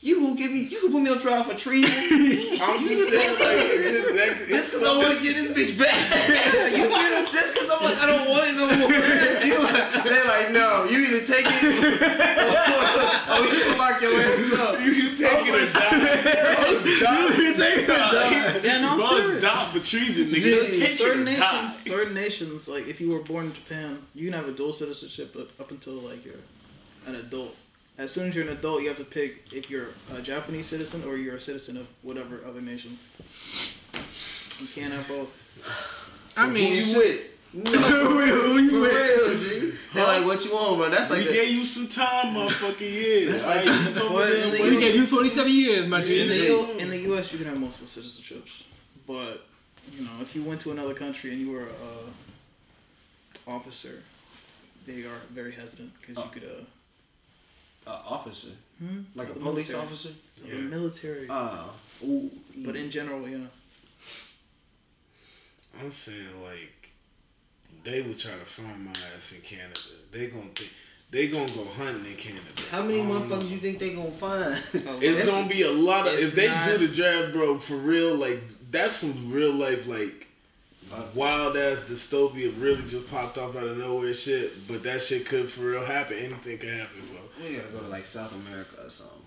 You 0.03 0.19
gonna 0.19 0.35
give 0.35 0.51
me? 0.51 0.67
You 0.67 0.79
can 0.81 0.91
put 0.91 1.01
me 1.01 1.09
on 1.09 1.19
trial 1.19 1.43
for 1.47 1.55
treason? 1.55 1.87
I'm 2.61 2.83
just 2.83 3.07
saying, 3.07 3.39
like, 3.39 3.55
that, 3.87 4.35
that, 4.35 4.47
Just 4.51 4.73
cause 4.73 4.83
I 4.83 4.97
want 4.99 5.15
to 5.15 5.23
get 5.23 5.31
this 5.31 5.47
bitch 5.55 5.79
back. 5.79 5.95
you 6.75 6.91
just 7.31 7.55
cause 7.55 7.69
I'm 7.71 7.85
like 7.87 7.97
I 8.03 8.05
don't 8.11 8.27
want 8.27 8.43
it 8.51 8.55
no 8.59 8.67
more. 8.83 8.91
You, 9.43 9.59
they're 10.03 10.27
like, 10.27 10.51
no, 10.51 10.85
you 10.89 10.99
either 11.07 11.23
take 11.25 11.45
it 11.47 11.63
or 11.63 13.39
you 13.47 13.63
can 13.63 13.77
lock 13.77 14.01
your 14.01 14.11
ass 14.11 14.59
up. 14.59 14.79
You 14.83 14.91
can 14.91 15.15
take 15.15 15.47
it 15.47 15.55
or 15.55 15.73
die. 15.73 16.67
You 16.67 17.43
can 17.43 17.55
take 17.55 17.77
it 17.83 17.89
or 17.89 17.95
die. 17.95 18.59
Yeah, 18.63 18.81
no, 18.81 18.89
I'm 18.89 18.99
Bugs 18.99 19.21
serious. 19.23 19.43
die 19.43 19.65
for 19.65 19.79
treason, 19.79 20.25
nigga. 20.27 20.35
Gee, 20.35 20.51
Just 20.51 20.79
take 20.79 20.97
certain 20.97 21.27
it 21.27 21.37
or 21.37 21.41
die. 21.41 21.61
nations, 21.63 21.77
certain 21.81 22.13
nations, 22.13 22.67
like 22.67 22.87
if 22.87 22.99
you 23.01 23.09
were 23.11 23.19
born 23.19 23.45
in 23.47 23.53
Japan, 23.53 23.99
you 24.15 24.29
can 24.29 24.37
have 24.39 24.47
a 24.49 24.53
dual 24.53 24.73
citizenship 24.73 25.35
up, 25.39 25.49
up 25.59 25.71
until 25.71 25.93
like 25.95 26.25
you're 26.25 26.35
an 27.07 27.15
adult. 27.15 27.55
As 27.97 28.11
soon 28.11 28.29
as 28.29 28.35
you're 28.35 28.45
an 28.45 28.51
adult, 28.57 28.81
you 28.81 28.87
have 28.87 28.97
to 28.97 29.03
pick 29.03 29.53
if 29.53 29.69
you're 29.69 29.89
a 30.15 30.21
Japanese 30.21 30.65
citizen 30.67 31.03
or 31.05 31.15
you're 31.15 31.35
a 31.35 31.41
citizen 31.41 31.77
of 31.77 31.87
whatever 32.01 32.39
other 32.45 32.61
nation. 32.61 32.97
You 34.59 34.67
can't 34.67 34.91
have 34.93 35.07
both. 35.07 35.31
I 36.37 36.47
mean, 36.49 36.69
Who 36.69 36.73
you 36.75 36.81
shit. 36.81 36.97
with? 36.97 37.29
No, 37.53 37.71
Who 37.71 38.57
you 38.59 38.69
for 38.71 38.79
with? 38.81 38.93
real, 38.93 39.37
G. 39.71 39.77
They're 39.93 40.07
like, 40.07 40.25
what 40.25 40.43
you 40.43 40.53
want, 40.55 40.77
bro? 40.77 40.89
That's 40.89 41.11
like 41.11 41.19
we 41.19 41.25
the, 41.27 41.33
gave 41.33 41.49
you 41.53 41.63
some 41.63 41.87
time, 41.87 42.33
motherfucker. 42.33 42.79
Yeah. 42.81 43.31
That's 43.31 43.45
like- 43.45 43.57
right, 43.57 43.65
just 43.65 43.97
over 43.99 44.13
But 44.15 44.31
there 44.31 44.43
in 44.45 44.51
the. 44.51 44.63
We 44.75 44.79
gave 44.79 44.95
you 44.95 45.05
27 45.05 45.51
years, 45.51 45.87
my 45.87 45.99
In 45.99 46.05
G. 46.05 46.27
the, 46.27 46.35
U, 46.47 46.71
in 46.79 46.89
the 46.89 46.97
U.S., 46.99 47.31
you 47.31 47.37
can 47.37 47.47
have 47.47 47.59
multiple 47.59 47.85
citizenships, 47.85 48.63
but 49.05 49.45
you 49.95 50.03
know 50.03 50.11
if 50.21 50.35
you 50.35 50.41
went 50.43 50.61
to 50.61 50.71
another 50.71 50.95
country 50.95 51.29
and 51.31 51.39
you 51.39 51.51
were 51.51 51.67
a 51.67 53.49
officer, 53.51 54.01
they 54.87 55.03
are 55.03 55.19
very 55.31 55.51
hesitant 55.51 55.91
because 56.01 56.23
you 56.23 56.31
could 56.31 56.43
uh, 56.49 56.63
uh, 57.87 57.99
officer, 58.07 58.49
hmm? 58.79 59.01
like 59.15 59.29
a 59.29 59.33
The 59.33 59.39
police 59.39 59.69
military. 59.69 59.85
officer. 59.87 60.09
The 60.47 60.55
military. 60.55 61.27
Uh, 61.29 61.63
ooh, 62.05 62.29
but 62.57 62.75
in 62.75 62.89
general, 62.91 63.27
yeah. 63.27 63.47
I'm 65.81 65.91
saying 65.91 66.27
like 66.43 66.91
they 67.83 68.01
would 68.01 68.17
try 68.19 68.31
to 68.33 68.45
find 68.45 68.85
my 68.85 68.91
ass 68.91 69.33
in 69.35 69.41
Canada. 69.41 69.79
They 70.11 70.27
gonna 70.27 70.43
think 70.55 70.71
they 71.09 71.27
gonna 71.27 71.51
go 71.53 71.65
hunting 71.77 72.05
in 72.11 72.17
Canada. 72.17 72.45
how 72.71 72.83
many 72.83 73.01
I 73.01 73.05
motherfuckers 73.05 73.49
you 73.49 73.57
think 73.57 73.79
they 73.79 73.93
gonna 73.93 74.11
find? 74.11 74.53
It's 75.01 75.25
gonna 75.25 75.47
be 75.47 75.63
a 75.63 75.71
lot 75.71 76.07
of 76.07 76.13
if 76.13 76.35
they 76.35 76.47
not- 76.47 76.65
do 76.67 76.77
the 76.87 76.93
draft, 76.93 77.33
bro. 77.33 77.57
For 77.57 77.75
real, 77.75 78.15
like 78.15 78.39
that's 78.71 78.95
some 78.97 79.31
real 79.31 79.51
life, 79.53 79.87
like 79.87 80.27
wild 81.13 81.55
ass 81.57 81.83
dystopia. 81.83 82.53
Really 82.61 82.81
just 82.87 83.09
popped 83.09 83.37
off 83.37 83.55
out 83.55 83.63
of 83.67 83.77
nowhere, 83.77 84.13
shit. 84.13 84.67
But 84.67 84.83
that 84.83 85.01
shit 85.01 85.25
could 85.25 85.49
for 85.49 85.61
real 85.61 85.85
happen. 85.85 86.17
Anything 86.17 86.57
could 86.57 86.69
happen, 86.73 87.01
bro. 87.11 87.19
we 87.47 87.55
gotta 87.55 87.67
go 87.69 87.79
to 87.79 87.87
like 87.87 88.05
South 88.05 88.33
America 88.47 88.85
or 88.85 88.89
something. 88.89 89.17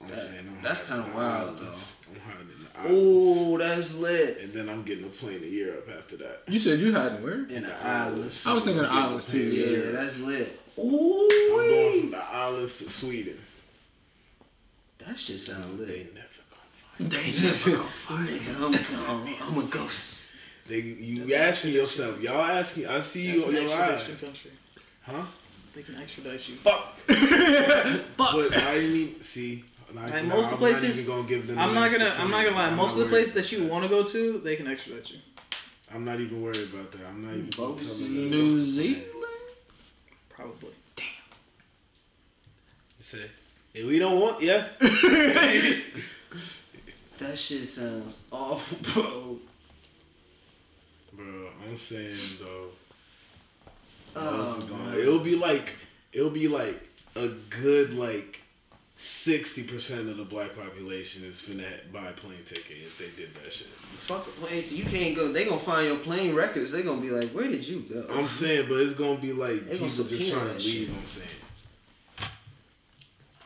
I'm 0.00 0.08
That- 0.08 0.18
saying 0.18 0.58
that's 0.62 0.86
kinda 0.88 1.08
wild, 1.14 1.58
islands. 1.58 1.94
I'm 2.12 2.20
hiding 2.20 2.48
in 2.50 2.64
the 2.64 2.78
islands, 2.80 2.98
Ooh, 3.00 3.58
that's 3.58 3.94
lit. 3.94 4.38
and 4.40 4.52
then 4.52 4.68
I'm 4.68 4.82
getting 4.82 5.04
a 5.04 5.08
plane 5.08 5.40
to 5.40 5.48
Europe 5.48 5.88
after 5.96 6.16
that. 6.18 6.42
You 6.48 6.58
said 6.58 6.80
you 6.80 6.92
hiding 6.92 7.22
where? 7.22 7.44
In 7.48 7.62
the 7.62 7.86
islands. 7.86 8.44
I 8.46 8.52
was 8.52 8.64
thinking 8.64 8.84
I'm 8.84 8.88
getting 8.90 9.02
a 9.04 9.06
islands, 9.06 9.26
too, 9.26 9.38
Yeah, 9.38 9.66
Europe. 9.78 9.94
that's 9.94 10.18
lit. 10.18 10.60
Ooh. 10.78 11.28
I'm 11.30 11.48
going 11.56 11.70
Ooh, 11.70 12.00
from 12.00 12.10
the 12.10 12.24
islands 12.24 12.78
to 12.78 12.90
Sweden. 12.90 13.38
that 14.98 15.18
shit 15.18 15.38
sound 15.40 15.78
They 15.80 15.84
lit. 15.86 16.14
Never 17.10 17.70
gonna 17.76 17.88
find. 17.88 18.28
They 18.28 18.38
never 18.38 18.60
gonna 18.60 18.78
Nigga, 18.78 19.58
I'm 19.58 19.64
a 19.66 19.70
ghost. 19.70 20.36
They 20.66 20.80
you 20.80 21.34
asking 21.34 21.72
yourself, 21.72 22.20
y'all 22.20 22.40
asking. 22.40 22.86
I 22.86 23.00
see 23.00 23.30
you 23.32 23.44
on 23.44 23.52
your 23.52 23.62
extradition 23.64 24.12
eyes, 24.12 24.20
country. 24.20 24.50
huh? 25.02 25.24
They 25.74 25.82
can 25.82 25.96
extradite 26.00 26.48
you. 26.48 26.56
Fuck. 26.56 26.98
But 28.16 28.56
I 28.56 28.74
didn't 28.78 29.20
see. 29.20 29.64
Like, 29.94 30.10
Like, 30.10 30.24
nah, 30.24 30.36
most 30.36 30.52
of 30.52 30.60
the 30.60 30.66
I'm 30.66 30.72
places- 30.72 31.06
not 31.06 31.16
gonna 31.16 31.28
give 31.28 31.46
them. 31.46 31.58
I'm 31.58 31.74
not 31.74 31.90
gonna. 31.90 32.14
I'm 32.18 32.30
not 32.30 32.44
gonna 32.44 32.56
lie. 32.56 32.66
I'm 32.68 32.76
Most 32.76 32.92
of 32.94 33.00
the 33.00 33.06
places 33.06 33.34
that 33.34 33.52
you 33.52 33.64
want 33.66 33.82
to 33.84 33.88
go 33.90 34.02
to, 34.04 34.38
they 34.38 34.56
can 34.56 34.66
extradite 34.68 35.10
you. 35.10 35.18
I'm 35.94 36.04
not 36.04 36.20
even 36.20 36.40
worried 36.42 36.68
about 36.72 36.90
that. 36.92 37.00
I'm 37.08 37.22
not 37.22 37.32
even 37.34 37.50
gonna 37.50 37.72
Both. 37.74 38.08
New 38.08 38.62
Zealand. 38.62 39.04
Probably. 40.30 40.70
Damn. 40.96 41.06
Say, 43.00 43.30
if 43.74 43.86
we 43.86 43.98
don't 43.98 44.18
want, 44.20 44.40
yeah. 44.42 44.68
That 47.22 47.38
shit 47.38 47.66
sounds 47.66 48.18
awful, 48.30 48.78
bro. 49.02 49.38
Bro, 51.14 51.48
I'm 51.68 51.76
saying 51.76 52.16
though, 52.40 52.68
Oh, 54.16 54.58
it 54.60 54.68
going- 54.68 54.86
man. 54.90 54.98
it'll 55.00 55.18
be 55.20 55.36
like 55.36 55.74
it'll 56.12 56.30
be 56.30 56.48
like 56.48 56.80
a 57.14 57.28
good 57.50 57.94
like 57.94 58.40
sixty 58.96 59.62
percent 59.62 60.08
of 60.08 60.16
the 60.16 60.24
black 60.24 60.54
population 60.56 61.24
is 61.24 61.40
finna 61.40 61.62
ha- 61.64 61.82
buy 61.92 62.08
a 62.08 62.12
plane 62.12 62.42
ticket 62.44 62.78
if 62.78 62.98
they 62.98 63.08
did 63.22 63.34
that 63.36 63.52
shit. 63.52 63.68
Fuck, 63.68 64.26
wait, 64.42 64.64
so 64.64 64.74
you 64.74 64.84
can't 64.84 65.14
go. 65.14 65.32
They 65.32 65.44
gonna 65.44 65.60
find 65.60 65.86
your 65.86 65.98
plane 65.98 66.34
records. 66.34 66.72
They 66.72 66.82
gonna 66.82 67.00
be 67.00 67.10
like, 67.10 67.30
where 67.30 67.48
did 67.48 67.66
you 67.66 67.80
go? 67.80 68.04
I'm 68.10 68.26
saying, 68.26 68.66
but 68.68 68.80
it's 68.80 68.94
gonna 68.94 69.18
be 69.20 69.32
like 69.32 69.64
They 69.66 69.72
people 69.72 69.86
just 69.86 69.96
subpoena 69.96 70.30
trying 70.30 70.48
that 70.48 70.54
to 70.54 70.60
shit. 70.60 70.80
leave. 70.88 70.98
I'm 70.98 71.06
saying, 71.06 71.28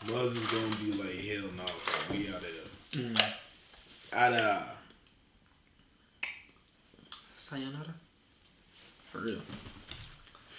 Muzz 0.07 0.37
is 0.37 0.47
gonna 0.47 0.77
be 0.85 0.93
like, 0.93 1.15
hell 1.15 1.51
no, 1.57 1.65
we 2.17 2.29
out 2.29 2.37
of 2.37 2.43
there. 2.43 3.03
Mm. 3.03 3.33
Out 4.16 4.33
of 4.33 4.40
uh, 4.40 4.62
Sayonara. 7.37 7.94
For 9.11 9.18
real. 9.18 9.40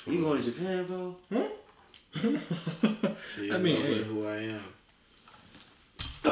You 0.06 0.22
going 0.22 0.44
to 0.44 0.52
Japan, 0.52 0.86
bro? 0.86 1.16
See, 3.24 3.52
I 3.52 3.56
I 3.56 3.58
mean, 3.58 3.64
mean, 3.64 3.82
hey. 3.82 4.04
who 4.04 4.28
I 4.28 4.38
am. 4.38 4.64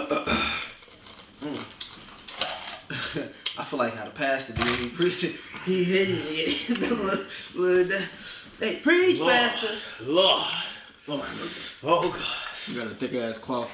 I 3.57 3.63
feel 3.63 3.79
like 3.79 3.95
how 3.95 4.05
the 4.05 4.11
pastor 4.11 4.53
did. 4.53 4.65
He 4.67 4.89
preaching. 4.89 5.33
He 5.65 5.83
hitting 5.83 6.17
it. 6.19 6.79
with, 6.91 7.55
with 7.57 8.55
hey, 8.59 8.79
preach, 8.81 9.19
Lord, 9.19 9.31
pastor. 9.33 9.69
Lord, 10.05 10.43
Lord 11.07 11.21
have 11.21 11.29
mercy. 11.29 11.87
oh 11.87 12.09
God. 12.11 12.21
You 12.75 12.81
got 12.83 12.91
a 12.91 12.95
thick 12.95 13.15
ass 13.15 13.39
cloth. 13.39 13.71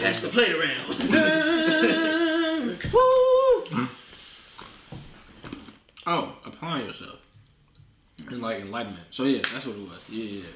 Pass 0.00 0.20
the 0.20 0.28
plate 0.28 0.54
around. 0.54 0.94
Oh, 6.06 6.36
applying 6.44 6.86
yourself. 6.86 7.18
And 8.30 8.42
like 8.42 8.60
enlightenment. 8.60 9.06
So 9.10 9.24
yeah, 9.24 9.38
that's 9.38 9.66
what 9.66 9.76
it 9.76 9.82
was. 9.82 10.06
Yeah, 10.10 10.24
yeah. 10.24 10.40
yeah. 10.42 10.48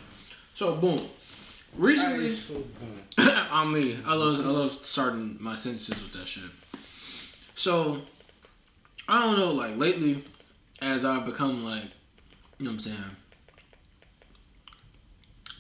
So 0.55 0.77
boom. 0.77 1.09
Recently, 1.77 2.27
It's 2.27 2.39
so 2.39 2.55
dumb. 2.55 3.01
I 3.51 3.63
I 4.05 4.15
love 4.15 4.41
I 4.41 4.51
love 4.51 4.79
starting 4.85 5.37
my 5.41 5.55
sentences 5.55 6.03
with 6.03 6.13
that 6.13 6.27
shit. 6.27 6.45
So 7.55 8.03
I 9.09 9.21
don't 9.23 9.39
know, 9.39 9.53
like 9.53 9.77
lately, 9.77 10.25
as 10.83 11.05
I've 11.05 11.25
become 11.25 11.65
like, 11.65 11.85
you 12.59 12.65
know 12.65 12.71
what 12.71 12.73
I'm 12.73 12.79
saying, 12.79 12.99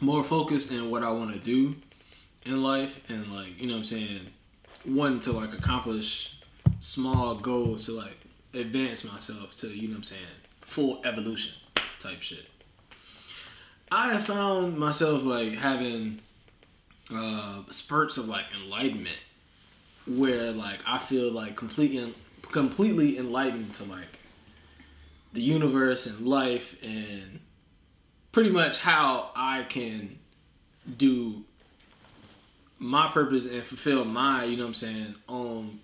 more 0.00 0.22
focused 0.22 0.70
in 0.70 0.90
what 0.90 1.02
I 1.02 1.10
want 1.10 1.32
to 1.32 1.38
do 1.38 1.76
in 2.48 2.62
life, 2.62 3.08
and 3.10 3.32
like, 3.32 3.60
you 3.60 3.66
know 3.66 3.74
what 3.74 3.78
I'm 3.78 3.84
saying, 3.84 4.26
wanting 4.86 5.20
to 5.20 5.32
like 5.32 5.52
accomplish 5.52 6.38
small 6.80 7.34
goals 7.34 7.86
to 7.86 7.92
like 7.92 8.18
advance 8.54 9.04
myself 9.04 9.54
to, 9.56 9.68
you 9.68 9.88
know 9.88 9.92
what 9.92 9.98
I'm 9.98 10.04
saying, 10.04 10.22
full 10.62 11.00
evolution 11.04 11.54
type 12.00 12.22
shit. 12.22 12.48
I 13.90 14.12
have 14.12 14.24
found 14.24 14.78
myself 14.78 15.24
like 15.24 15.52
having 15.54 16.20
uh, 17.14 17.62
spurts 17.70 18.18
of 18.18 18.28
like 18.28 18.44
enlightenment 18.62 19.20
where 20.06 20.52
like 20.52 20.80
I 20.86 20.98
feel 20.98 21.30
like 21.30 21.56
completely 21.56 22.14
completely 22.42 23.18
enlightened 23.18 23.74
to 23.74 23.84
like 23.84 24.20
the 25.32 25.42
universe 25.42 26.06
and 26.06 26.26
life 26.26 26.76
and 26.82 27.40
pretty 28.32 28.50
much 28.50 28.78
how 28.78 29.30
I 29.36 29.64
can 29.64 30.18
do 30.96 31.44
my 32.78 33.08
purpose 33.08 33.50
and 33.50 33.62
fulfill 33.62 34.04
my 34.04 34.44
you 34.44 34.56
know 34.56 34.62
what 34.64 34.68
I'm 34.68 34.74
saying 34.74 35.14
own 35.28 35.80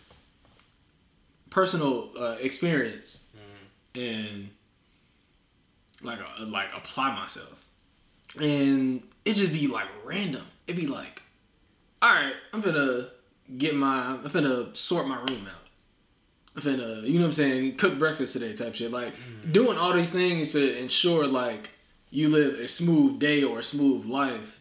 personal 1.50 2.10
uh, 2.18 2.36
experience 2.40 3.24
and 3.94 4.48
like 6.02 6.18
uh, 6.20 6.46
like 6.46 6.68
apply 6.76 7.14
myself 7.14 7.64
and 8.40 9.02
it 9.24 9.34
just 9.34 9.52
be 9.52 9.66
like 9.66 9.86
random. 10.04 10.42
It'd 10.66 10.80
be 10.80 10.86
like, 10.86 11.22
all 12.02 12.12
right, 12.12 12.34
I'm 12.52 12.60
gonna 12.60 13.08
get 13.56 13.74
my, 13.74 13.96
I'm 14.06 14.22
gonna 14.22 14.74
sort 14.74 15.06
my 15.06 15.16
room 15.16 15.46
out. 15.46 15.60
I'm 16.56 16.62
finna, 16.62 17.02
you 17.02 17.14
know 17.14 17.20
what 17.20 17.26
I'm 17.26 17.32
saying, 17.32 17.76
cook 17.76 17.98
breakfast 17.98 18.32
today 18.32 18.52
type 18.54 18.74
shit. 18.74 18.90
Like 18.92 19.12
doing 19.50 19.76
all 19.78 19.92
these 19.92 20.12
things 20.12 20.52
to 20.52 20.82
ensure 20.82 21.26
like 21.26 21.70
you 22.10 22.28
live 22.28 22.58
a 22.60 22.68
smooth 22.68 23.18
day 23.18 23.42
or 23.42 23.58
a 23.60 23.64
smooth 23.64 24.06
life. 24.06 24.60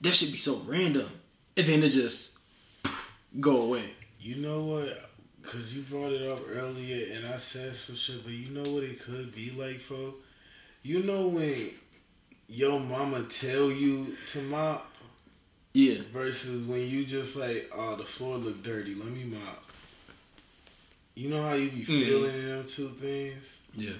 That 0.00 0.14
should 0.14 0.32
be 0.32 0.38
so 0.38 0.60
random, 0.66 1.08
and 1.56 1.66
then 1.66 1.82
it 1.82 1.90
just 1.90 2.38
go 3.40 3.62
away. 3.62 3.84
You 4.20 4.36
know 4.36 4.62
what? 4.64 5.10
Cause 5.42 5.74
you 5.74 5.82
brought 5.82 6.12
it 6.12 6.22
up 6.28 6.38
earlier, 6.50 7.14
and 7.16 7.26
I 7.26 7.36
said 7.36 7.74
some 7.74 7.96
shit, 7.96 8.22
but 8.22 8.32
you 8.32 8.50
know 8.50 8.70
what 8.72 8.84
it 8.84 9.00
could 9.02 9.34
be 9.34 9.50
like, 9.50 9.78
for 9.80 10.14
You 10.84 11.02
know 11.02 11.28
when 11.28 11.70
your 12.48 12.78
mama 12.78 13.22
tell 13.24 13.70
you 13.70 14.16
to 14.28 14.42
mop 14.42 14.88
Yeah, 15.74 15.98
versus 16.12 16.64
when 16.64 16.86
you 16.88 17.04
just 17.04 17.36
like, 17.36 17.70
oh, 17.74 17.96
the 17.96 18.04
floor 18.04 18.36
look 18.36 18.62
dirty, 18.62 18.94
let 18.94 19.08
me 19.08 19.24
mop. 19.24 19.64
You 21.14 21.28
know 21.30 21.42
how 21.42 21.54
you 21.54 21.70
be 21.70 21.82
Mhm. 21.82 21.86
feeling 21.86 22.34
in 22.34 22.46
them 22.48 22.64
two 22.66 22.88
things? 22.90 23.60
yeah. 23.74 23.92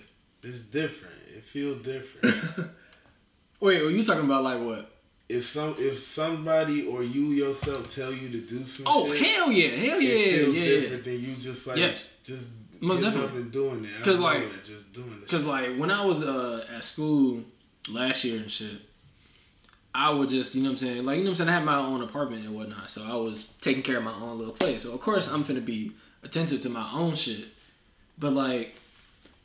It's 0.45 0.62
different. 0.62 1.15
It 1.37 1.45
feel 1.45 1.75
different. 1.77 2.71
Wait, 3.61 3.81
are 3.83 3.91
you 3.91 4.03
talking 4.05 4.25
about 4.25 4.43
like 4.45 4.61
what? 4.61 4.91
If 5.37 5.45
some 5.45 5.75
if 5.79 5.99
somebody 5.99 6.87
or 6.87 7.03
you 7.03 7.27
yourself 7.31 7.92
tell 7.95 8.12
you 8.12 8.29
to 8.31 8.38
do 8.40 8.64
some 8.64 8.87
Oh 8.88 9.12
shit, 9.12 9.27
hell 9.27 9.51
yeah, 9.53 9.68
hell 9.68 10.01
yeah, 10.01 10.11
it 10.14 10.31
feels 10.45 10.57
yeah, 10.57 10.62
yeah. 10.64 10.81
different 10.81 11.05
than 11.05 11.21
you 11.21 11.35
just 11.37 11.66
like 11.66 11.77
Yes. 11.77 12.18
just 12.25 12.51
Most 12.81 13.01
definitely. 13.03 13.29
up 13.29 13.35
and 13.37 13.53
doing 13.53 13.85
it. 13.85 13.90
I 14.01 14.03
'Cause, 14.05 14.18
know 14.18 14.25
like- 14.25 14.42
it, 14.42 14.64
just 14.64 14.92
doing 14.92 15.18
it. 15.23 15.29
Cause 15.29 15.45
like 15.45 15.77
when 15.77 15.90
I 15.90 16.05
was 16.05 16.27
uh, 16.27 16.66
at 16.77 16.83
school 16.85 17.42
last 17.90 18.25
year 18.25 18.38
and 18.40 18.51
shit, 18.51 18.81
I 19.95 20.11
would 20.11 20.31
just 20.31 20.55
you 20.55 20.62
know 20.62 20.71
what 20.71 20.81
I'm 20.83 20.87
saying 20.88 21.05
like 21.05 21.18
you 21.18 21.25
know 21.25 21.31
what 21.31 21.40
I'm 21.40 21.47
saying 21.47 21.49
I 21.51 21.53
had 21.53 21.64
my 21.64 21.77
own 21.77 22.01
apartment 22.03 22.45
and 22.47 22.55
whatnot, 22.57 22.90
so 22.90 23.03
I 23.05 23.14
was 23.16 23.53
taking 23.61 23.83
care 23.83 23.99
of 23.99 24.05
my 24.05 24.14
own 24.14 24.38
little 24.38 24.55
place. 24.55 24.83
So 24.85 24.92
of 24.95 25.01
course 25.01 25.31
I'm 25.31 25.45
finna 25.45 25.64
be 25.64 25.92
attentive 26.23 26.61
to 26.62 26.68
my 26.71 26.90
own 26.92 27.14
shit, 27.14 27.47
but 28.18 28.33
like 28.33 28.75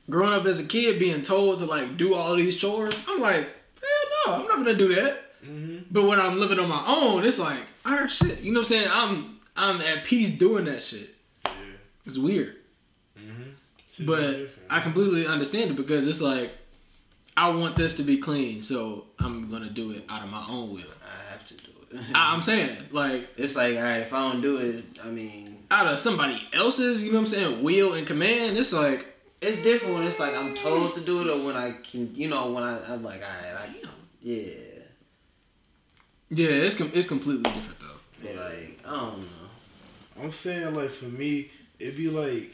growing 0.10 0.34
up 0.34 0.46
as 0.46 0.60
a 0.60 0.66
kid 0.66 1.00
being 1.00 1.22
told 1.22 1.60
to 1.60 1.66
like 1.66 1.98
do 1.98 2.14
all 2.16 2.36
these 2.36 2.56
chores, 2.56 3.06
I'm 3.10 3.20
like 3.20 3.42
hell 3.46 4.06
no, 4.26 4.34
I'm 4.42 4.48
not 4.48 4.58
gonna 4.58 4.74
do 4.74 4.96
that. 4.96 5.24
Mhm. 5.46 5.86
But 5.92 6.04
when 6.06 6.20
I'm 6.20 6.40
living 6.40 6.60
on 6.60 6.70
my 6.70 6.84
own, 6.88 7.26
it's 7.26 7.40
like 7.40 7.66
all 7.86 7.94
right 7.94 8.12
shit, 8.12 8.42
you 8.42 8.52
know 8.52 8.60
what 8.62 8.72
I'm 8.72 8.78
saying 8.78 8.88
I'm 8.92 9.40
I'm 9.56 9.82
at 9.82 10.04
peace 10.04 10.38
doing 10.38 10.66
that 10.66 10.84
shit. 10.84 11.16
yeah. 11.46 11.52
It's 12.06 12.18
weird. 12.18 12.56
Mm-hmm. 13.20 14.06
But. 14.06 14.50
I 14.70 14.82
completely 14.82 15.26
understand 15.26 15.72
it 15.72 15.78
because 15.78 16.08
it's 16.08 16.20
like 16.22 16.52
I 17.38 17.50
want 17.50 17.76
this 17.76 17.96
to 17.98 18.04
be 18.04 18.18
clean, 18.18 18.62
so 18.64 19.06
I'm 19.20 19.50
gonna 19.50 19.70
do 19.70 19.92
it 19.92 20.04
out 20.10 20.24
of 20.24 20.30
my 20.30 20.44
own 20.50 20.74
will. 20.74 20.82
I 20.82 21.32
have 21.32 21.46
to 21.48 21.54
do 21.54 21.72
it. 21.94 22.00
I, 22.14 22.34
I'm 22.34 22.42
saying, 22.42 22.76
like 22.92 23.30
it's 23.38 23.56
like, 23.56 23.78
all 23.78 23.84
right, 23.84 24.02
if 24.02 24.14
I 24.14 24.30
don't 24.30 24.42
do 24.42 24.58
it, 24.58 25.00
I 25.06 25.08
mean, 25.08 25.60
out 25.72 25.88
of 25.88 26.00
somebody 26.00 26.38
else's, 26.52 27.04
you 27.04 27.12
know 27.12 27.20
what 27.20 27.30
I'm 27.30 27.34
saying, 27.34 27.64
will 27.64 27.94
and 27.94 28.06
command. 28.06 28.58
It's 28.58 28.74
like 28.74 29.08
it's 29.40 29.62
different 29.62 29.96
when 29.96 30.04
it's 30.04 30.20
like 30.20 30.36
I'm 30.36 30.54
told 30.54 30.96
to 30.96 31.00
do 31.02 31.22
it 31.22 31.28
or 31.32 31.46
when 31.46 31.56
I 31.56 31.76
can, 31.90 32.14
you 32.14 32.28
know, 32.28 32.52
when 32.52 32.64
I, 32.64 32.78
I'm 32.94 33.04
like, 33.04 33.22
all 33.22 33.52
right, 33.54 33.70
I, 33.70 33.88
yeah. 34.22 34.50
Yeah, 36.30 36.50
it's 36.50 36.78
com- 36.78 36.92
it's 36.94 37.08
completely 37.08 37.44
different 37.44 37.80
though. 37.80 37.86
But 38.22 38.36
like, 38.36 38.80
I 38.86 38.90
don't 38.90 39.20
know. 39.22 39.28
I'm 40.22 40.32
saying 40.32 40.74
like 40.74 40.90
for 40.90 41.06
me, 41.06 41.52
it'd 41.80 41.98
be 41.98 42.10
like 42.10 42.54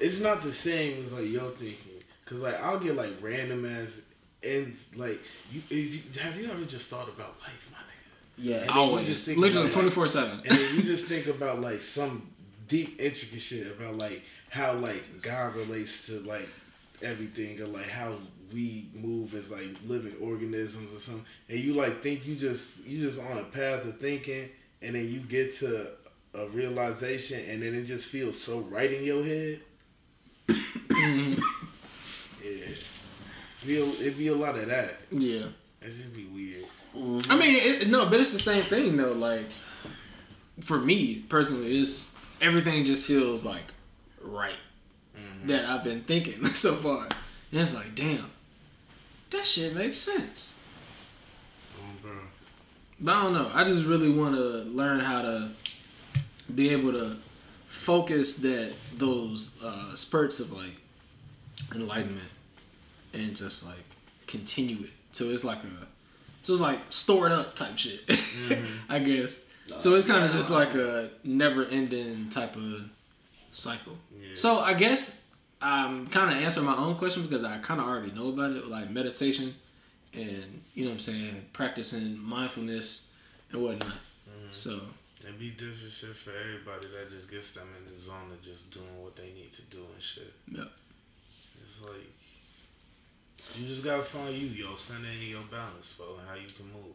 it's 0.00 0.20
not 0.20 0.42
the 0.42 0.52
same 0.52 0.98
as 0.98 1.12
like 1.12 1.28
your 1.28 1.50
thinking. 1.50 2.02
Cause 2.24 2.40
like 2.42 2.60
I'll 2.62 2.80
get 2.80 2.96
like 2.96 3.12
random 3.20 3.64
ass 3.64 4.02
and 4.42 4.76
like 4.96 5.20
you 5.52 5.62
if 5.70 6.16
you 6.16 6.20
have 6.22 6.38
you 6.40 6.50
ever 6.50 6.64
just 6.64 6.88
thought 6.88 7.08
about 7.08 7.38
life, 7.40 7.70
my 7.72 7.78
nigga? 7.78 8.50
Yeah. 8.50 8.56
And 8.60 8.68
then 8.68 8.76
Always, 8.76 9.06
just 9.06 9.26
think 9.26 9.38
literally 9.38 9.62
about, 9.66 9.72
twenty 9.72 9.88
like, 9.88 9.94
four 9.94 10.08
seven. 10.08 10.40
And 10.40 10.58
then 10.58 10.76
you 10.76 10.82
just 10.82 11.06
think 11.06 11.26
about 11.28 11.60
like 11.60 11.80
some 11.80 12.28
deep 12.66 13.00
intricate 13.00 13.40
shit 13.40 13.68
about 13.68 13.96
like 13.96 14.22
how 14.50 14.72
like 14.74 15.04
God 15.22 15.54
relates 15.54 16.08
to 16.08 16.18
like 16.20 16.48
everything 17.02 17.60
or 17.60 17.66
like 17.66 17.88
how 17.88 18.16
we 18.52 18.88
move 18.94 19.34
as 19.34 19.50
like 19.50 19.68
living 19.84 20.14
organisms 20.20 20.94
or 20.94 20.98
something. 20.98 21.24
And 21.48 21.58
you 21.58 21.74
like 21.74 22.00
think 22.00 22.26
you 22.26 22.36
just 22.36 22.86
you 22.86 23.00
just 23.00 23.20
on 23.20 23.38
a 23.38 23.44
path 23.44 23.84
of 23.84 23.98
thinking 23.98 24.48
and 24.82 24.94
then 24.94 25.08
you 25.08 25.20
get 25.20 25.54
to 25.56 25.88
a 26.34 26.46
realization 26.48 27.40
and 27.48 27.62
then 27.62 27.74
it 27.74 27.84
just 27.84 28.08
feels 28.08 28.40
so 28.40 28.60
right 28.60 28.92
in 28.92 29.04
your 29.04 29.24
head. 29.24 29.60
yeah. 30.48 31.36
Be 33.66 33.80
a, 33.80 33.84
it'd 33.84 34.18
be 34.18 34.28
a 34.28 34.34
lot 34.34 34.54
of 34.54 34.66
that. 34.66 34.96
Yeah, 35.10 35.46
It 35.80 35.84
just 35.84 36.14
be 36.14 36.26
weird. 36.26 36.66
Mm-hmm. 36.96 37.32
I 37.32 37.36
mean, 37.36 37.56
it, 37.56 37.88
no, 37.88 38.06
but 38.06 38.20
it's 38.20 38.32
the 38.32 38.38
same 38.38 38.64
thing 38.64 38.96
though. 38.96 39.12
Like 39.12 39.50
for 40.60 40.78
me 40.78 41.20
personally, 41.28 41.78
is 41.78 42.10
everything 42.40 42.84
just 42.84 43.04
feels 43.04 43.44
like 43.44 43.64
right 44.20 44.56
mm-hmm. 45.16 45.48
that 45.48 45.64
I've 45.64 45.84
been 45.84 46.02
thinking 46.02 46.44
so 46.54 46.74
far. 46.74 47.08
And 47.52 47.60
it's 47.60 47.74
like, 47.74 47.94
damn, 47.94 48.30
that 49.30 49.46
shit 49.46 49.74
makes 49.74 49.98
sense. 49.98 50.58
Oh, 51.78 51.82
bro. 52.02 52.12
But 53.00 53.14
I 53.14 53.22
don't 53.22 53.34
know. 53.34 53.50
I 53.52 53.64
just 53.64 53.84
really 53.84 54.10
want 54.10 54.34
to 54.34 54.40
learn 54.64 55.00
how 55.00 55.22
to 55.22 55.48
be 56.54 56.70
able 56.70 56.92
to 56.92 57.16
focus 57.66 58.36
that 58.36 58.72
those 58.96 59.62
uh, 59.62 59.94
spurts 59.94 60.40
of 60.40 60.52
like 60.52 60.76
enlightenment 61.74 62.30
and 63.12 63.36
just 63.36 63.64
like 63.66 63.84
continue 64.26 64.78
it. 64.84 64.90
So 65.12 65.26
it's 65.26 65.44
like 65.44 65.58
a, 65.58 65.86
so 66.42 66.52
it's 66.52 66.62
like 66.62 66.80
store 66.90 67.26
it 67.26 67.32
up 67.32 67.54
type 67.54 67.76
shit, 67.76 68.00
I 68.88 68.98
guess. 68.98 69.48
So 69.78 69.94
it's 69.96 70.06
kind 70.06 70.24
of 70.24 70.30
just 70.30 70.50
like 70.50 70.74
a 70.74 71.10
never 71.24 71.64
ending 71.64 72.30
type 72.30 72.54
of 72.56 72.88
cycle. 73.50 73.96
Yeah. 74.16 74.28
So 74.34 74.58
I 74.58 74.74
guess 74.74 75.22
Um, 75.62 75.70
I'm 76.02 76.06
kind 76.08 76.30
of 76.30 76.42
answering 76.42 76.66
my 76.66 76.76
own 76.76 76.96
question 76.96 77.22
because 77.22 77.42
I 77.44 77.56
kind 77.58 77.80
of 77.80 77.86
already 77.86 78.12
know 78.12 78.28
about 78.28 78.52
it, 78.52 78.68
like 78.68 78.90
meditation 78.90 79.54
and 80.14 80.62
you 80.74 80.84
know 80.84 80.90
what 80.90 80.94
I'm 80.94 81.00
saying, 81.00 81.46
practicing 81.52 82.18
mindfulness 82.18 83.10
and 83.52 83.62
whatnot. 83.62 83.88
Mm-hmm. 83.88 84.48
So 84.52 84.80
It'd 85.22 85.38
be 85.38 85.50
different 85.50 85.92
shit 85.92 86.14
for 86.14 86.30
everybody 86.30 86.86
that 86.96 87.10
just 87.10 87.30
gets 87.30 87.54
them 87.54 87.68
in 87.76 87.92
the 87.92 87.98
zone 87.98 88.30
of 88.30 88.40
just 88.42 88.70
doing 88.70 89.02
what 89.02 89.16
they 89.16 89.30
need 89.34 89.50
to 89.52 89.62
do 89.62 89.78
and 89.92 90.02
shit. 90.02 90.32
yeah, 90.52 90.64
It's 91.62 91.82
like 91.82 92.06
you 93.58 93.66
just 93.66 93.82
gotta 93.84 94.02
find 94.02 94.34
you, 94.34 94.48
yo, 94.48 94.74
center 94.76 95.08
in 95.22 95.30
your 95.30 95.40
balance, 95.50 95.92
bro, 95.94 96.06
and 96.18 96.28
how 96.28 96.34
you 96.34 96.46
can 96.48 96.66
move. 96.66 96.94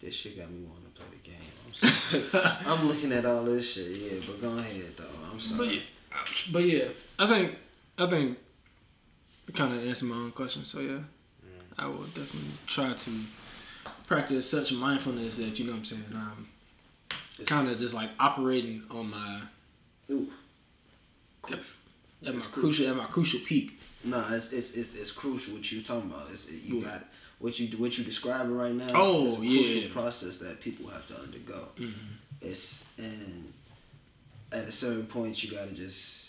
This 0.00 0.14
shit 0.14 0.36
got 0.36 0.50
me 0.50 0.64
wanting 0.66 0.84
to 0.92 1.00
play 1.00 1.06
the 1.22 1.30
game. 1.30 1.54
I'm 1.66 1.72
sorry. 1.72 2.56
I'm 2.66 2.88
looking 2.88 3.12
at 3.12 3.24
all 3.24 3.44
this 3.44 3.72
shit, 3.72 3.86
yeah, 3.90 4.18
but 4.26 4.40
go 4.40 4.58
ahead 4.58 4.96
though. 4.96 5.04
I'm 5.26 5.34
But 5.34 5.42
sorry. 5.42 5.68
yeah, 5.76 5.80
but 6.52 6.62
yeah, 6.64 6.84
I 7.18 7.26
think 7.26 7.56
I 7.98 8.06
think 8.06 8.38
kind 9.52 9.74
of 9.74 9.86
answer 9.86 10.06
my 10.06 10.16
own 10.16 10.32
question. 10.32 10.64
So 10.64 10.80
yeah, 10.80 10.90
mm. 10.92 11.04
I 11.78 11.86
will 11.86 12.04
definitely 12.04 12.50
try 12.66 12.92
to 12.92 13.10
practice 14.06 14.50
such 14.50 14.72
mindfulness 14.72 15.36
that 15.36 15.58
you 15.58 15.66
know 15.66 15.72
what 15.72 15.78
I'm 15.78 15.84
saying. 15.84 16.04
Um, 16.14 16.48
I'm 17.38 17.46
kind 17.46 17.68
of 17.68 17.78
just 17.78 17.94
like 17.94 18.10
operating 18.18 18.82
on 18.90 19.10
my 19.10 19.40
Ooh. 20.10 20.28
at, 21.50 21.52
at 21.54 21.62
my 22.24 22.30
It's 22.30 22.46
crucial 22.46 22.88
at 22.88 22.96
my 22.96 23.04
crucial 23.04 23.40
peak. 23.40 23.80
No, 24.04 24.24
it's 24.30 24.52
it's 24.52 24.72
it's, 24.72 24.94
it's 24.94 25.10
crucial 25.10 25.54
what 25.54 25.70
you're 25.70 25.82
talking 25.82 26.10
about. 26.10 26.26
It's 26.30 26.50
you 26.50 26.82
got 26.82 27.04
what 27.38 27.58
you 27.58 27.76
what 27.78 27.96
you 27.96 28.04
describing 28.04 28.56
right 28.56 28.74
now. 28.74 28.90
Oh, 28.94 29.26
is 29.26 29.38
a 29.38 29.46
yeah. 29.46 29.92
process 29.92 30.38
that 30.38 30.60
people 30.60 30.88
have 30.90 31.06
to 31.08 31.18
undergo. 31.18 31.68
Mm-hmm. 31.76 32.14
It's 32.40 32.88
and 32.98 33.52
at 34.52 34.64
a 34.68 34.72
certain 34.72 35.06
point 35.06 35.42
you 35.42 35.50
gotta 35.50 35.72
just 35.72 36.23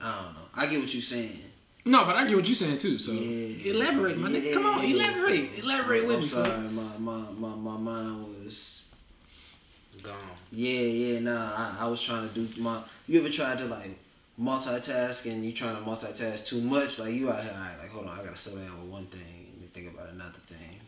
I 0.00 0.22
don't 0.22 0.34
know. 0.34 0.40
I 0.54 0.66
get 0.66 0.80
what 0.80 0.92
you're 0.92 1.02
saying. 1.02 1.40
No, 1.84 2.04
but 2.04 2.16
I 2.16 2.26
get 2.26 2.36
what 2.36 2.46
you're 2.46 2.54
saying 2.54 2.78
too. 2.78 2.98
So 2.98 3.12
Yeah. 3.12 3.72
elaborate, 3.72 4.18
my 4.18 4.28
nigga. 4.28 4.52
Come 4.54 4.66
on, 4.66 4.86
Yeah. 4.86 4.94
elaborate, 4.96 5.58
elaborate 5.58 6.06
with 6.06 6.14
I'm 6.16 6.20
me. 6.22 6.26
sorry, 6.26 6.68
my, 6.68 6.98
my 6.98 7.22
my 7.38 7.54
my 7.56 7.76
mind 7.78 8.26
was 8.44 8.82
Gone. 10.02 10.14
yeah 10.52 10.80
yeah 10.80 11.20
nah. 11.20 11.52
I, 11.56 11.76
I 11.80 11.88
was 11.88 12.00
trying 12.02 12.28
to 12.28 12.34
do 12.34 12.62
my. 12.62 12.82
You 13.06 13.20
ever 13.20 13.30
tried 13.30 13.58
to 13.58 13.64
like 13.66 13.98
multitask 14.40 15.30
and 15.30 15.44
you 15.44 15.52
trying 15.52 15.76
to 15.76 15.82
multitask 15.82 16.46
too 16.46 16.60
much? 16.60 16.98
Like 16.98 17.14
you 17.14 17.30
out 17.30 17.42
here, 17.42 17.52
all 17.54 17.58
right, 17.60 17.76
like 17.80 17.90
hold 17.90 18.06
on, 18.06 18.18
I 18.18 18.22
gotta 18.22 18.36
slow 18.36 18.56
down 18.60 18.80
with 18.82 18.90
one 18.90 19.06
thing 19.06 19.52
and 19.60 19.72
think 19.72 19.92
about 19.92 20.10
another 20.10 20.38
thing. 20.46 20.78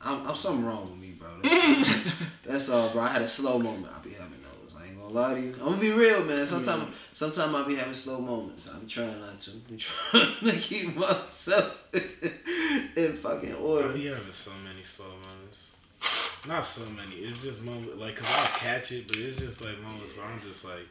I'm, 0.00 0.26
I'm 0.28 0.34
something 0.36 0.64
wrong 0.64 0.90
with 0.90 1.00
me, 1.00 1.14
bro. 1.18 1.30
That's, 1.42 2.04
that's 2.46 2.68
all, 2.68 2.90
bro. 2.90 3.02
I 3.02 3.08
had 3.08 3.22
a 3.22 3.28
slow 3.28 3.58
moment. 3.58 3.88
I 3.92 3.98
be 4.06 4.10
having 4.14 4.38
those. 4.42 4.74
I 4.78 4.86
ain't 4.88 4.98
gonna 5.00 5.03
lie 5.14 5.34
to 5.34 5.40
you. 5.40 5.52
I'm 5.60 5.66
gonna 5.70 5.76
be 5.78 5.92
real, 5.92 6.24
man. 6.24 6.44
Sometimes, 6.44 6.94
sometimes 7.12 7.54
I 7.54 7.66
be 7.66 7.76
having 7.76 7.94
slow 7.94 8.20
moments. 8.20 8.68
I'm 8.72 8.86
trying 8.86 9.20
not 9.20 9.40
to. 9.40 9.50
I'm 9.70 9.78
trying 9.86 10.50
to 10.50 10.56
keep 10.58 10.96
myself 10.96 11.82
in 11.94 13.12
fucking 13.14 13.52
I 13.52 13.56
order. 13.56 13.88
be 13.88 14.06
having 14.06 14.32
so 14.32 14.50
many 14.64 14.82
slow 14.82 15.06
moments. 15.08 15.72
Not 16.46 16.64
so 16.64 16.84
many. 16.90 17.16
It's 17.16 17.42
just 17.42 17.64
moments 17.64 17.98
like, 17.98 18.16
cause 18.16 18.28
I'll 18.30 18.58
catch 18.58 18.92
it, 18.92 19.08
but 19.08 19.16
it's 19.16 19.38
just 19.38 19.64
like 19.64 19.80
moments 19.80 20.16
where 20.16 20.26
I'm 20.26 20.40
just 20.42 20.64
like, 20.64 20.86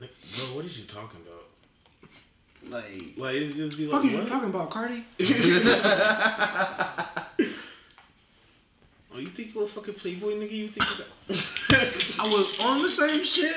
"Nick, 0.00 0.10
bro, 0.34 0.56
what 0.56 0.64
is 0.64 0.78
you 0.78 0.86
talking 0.86 1.20
about? 1.26 1.44
Like, 2.70 3.14
Like 3.16 3.34
it's 3.34 3.56
just 3.56 3.76
be 3.76 3.86
like, 3.86 4.02
Fuck 4.02 4.10
is 4.10 4.16
you 4.18 4.24
talking 4.24 4.48
about, 4.48 4.70
Cardi? 4.70 5.04
Oh, 9.14 9.18
you 9.18 9.28
think 9.28 9.54
you 9.54 9.62
a 9.62 9.66
fucking 9.66 9.94
playboy 9.94 10.32
nigga? 10.32 10.52
You 10.52 10.68
think 10.68 10.86
you 10.90 11.04
got? 11.04 11.08
I 12.20 12.28
was 12.28 12.58
on 12.60 12.82
the 12.82 12.88
same 12.88 13.22
shit, 13.24 13.54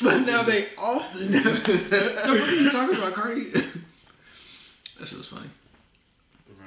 but 0.00 0.20
now 0.20 0.42
they 0.42 0.68
off 0.78 1.12
the. 1.14 1.40
fuck 2.22 2.28
are 2.28 2.54
you 2.54 2.70
talking 2.70 2.96
about, 2.98 3.14
Cardi? 3.14 3.44
that 3.44 5.08
shit 5.08 5.18
was 5.18 5.28
funny. 5.28 5.50
Bro, 6.46 6.66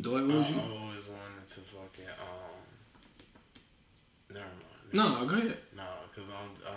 Dwight, 0.00 0.22
I 0.22 0.38
was 0.38 0.50
you? 0.50 0.60
always 0.60 1.08
wanted 1.08 1.48
to 1.48 1.60
fucking 1.60 2.04
um. 2.20 2.62
Never 4.32 4.46
mind. 4.46 4.92
No, 4.92 5.26
go 5.26 5.34
ahead. 5.36 5.56
No, 5.76 5.82
cause 6.14 6.28
I'm 6.30 6.50
I 6.64 6.70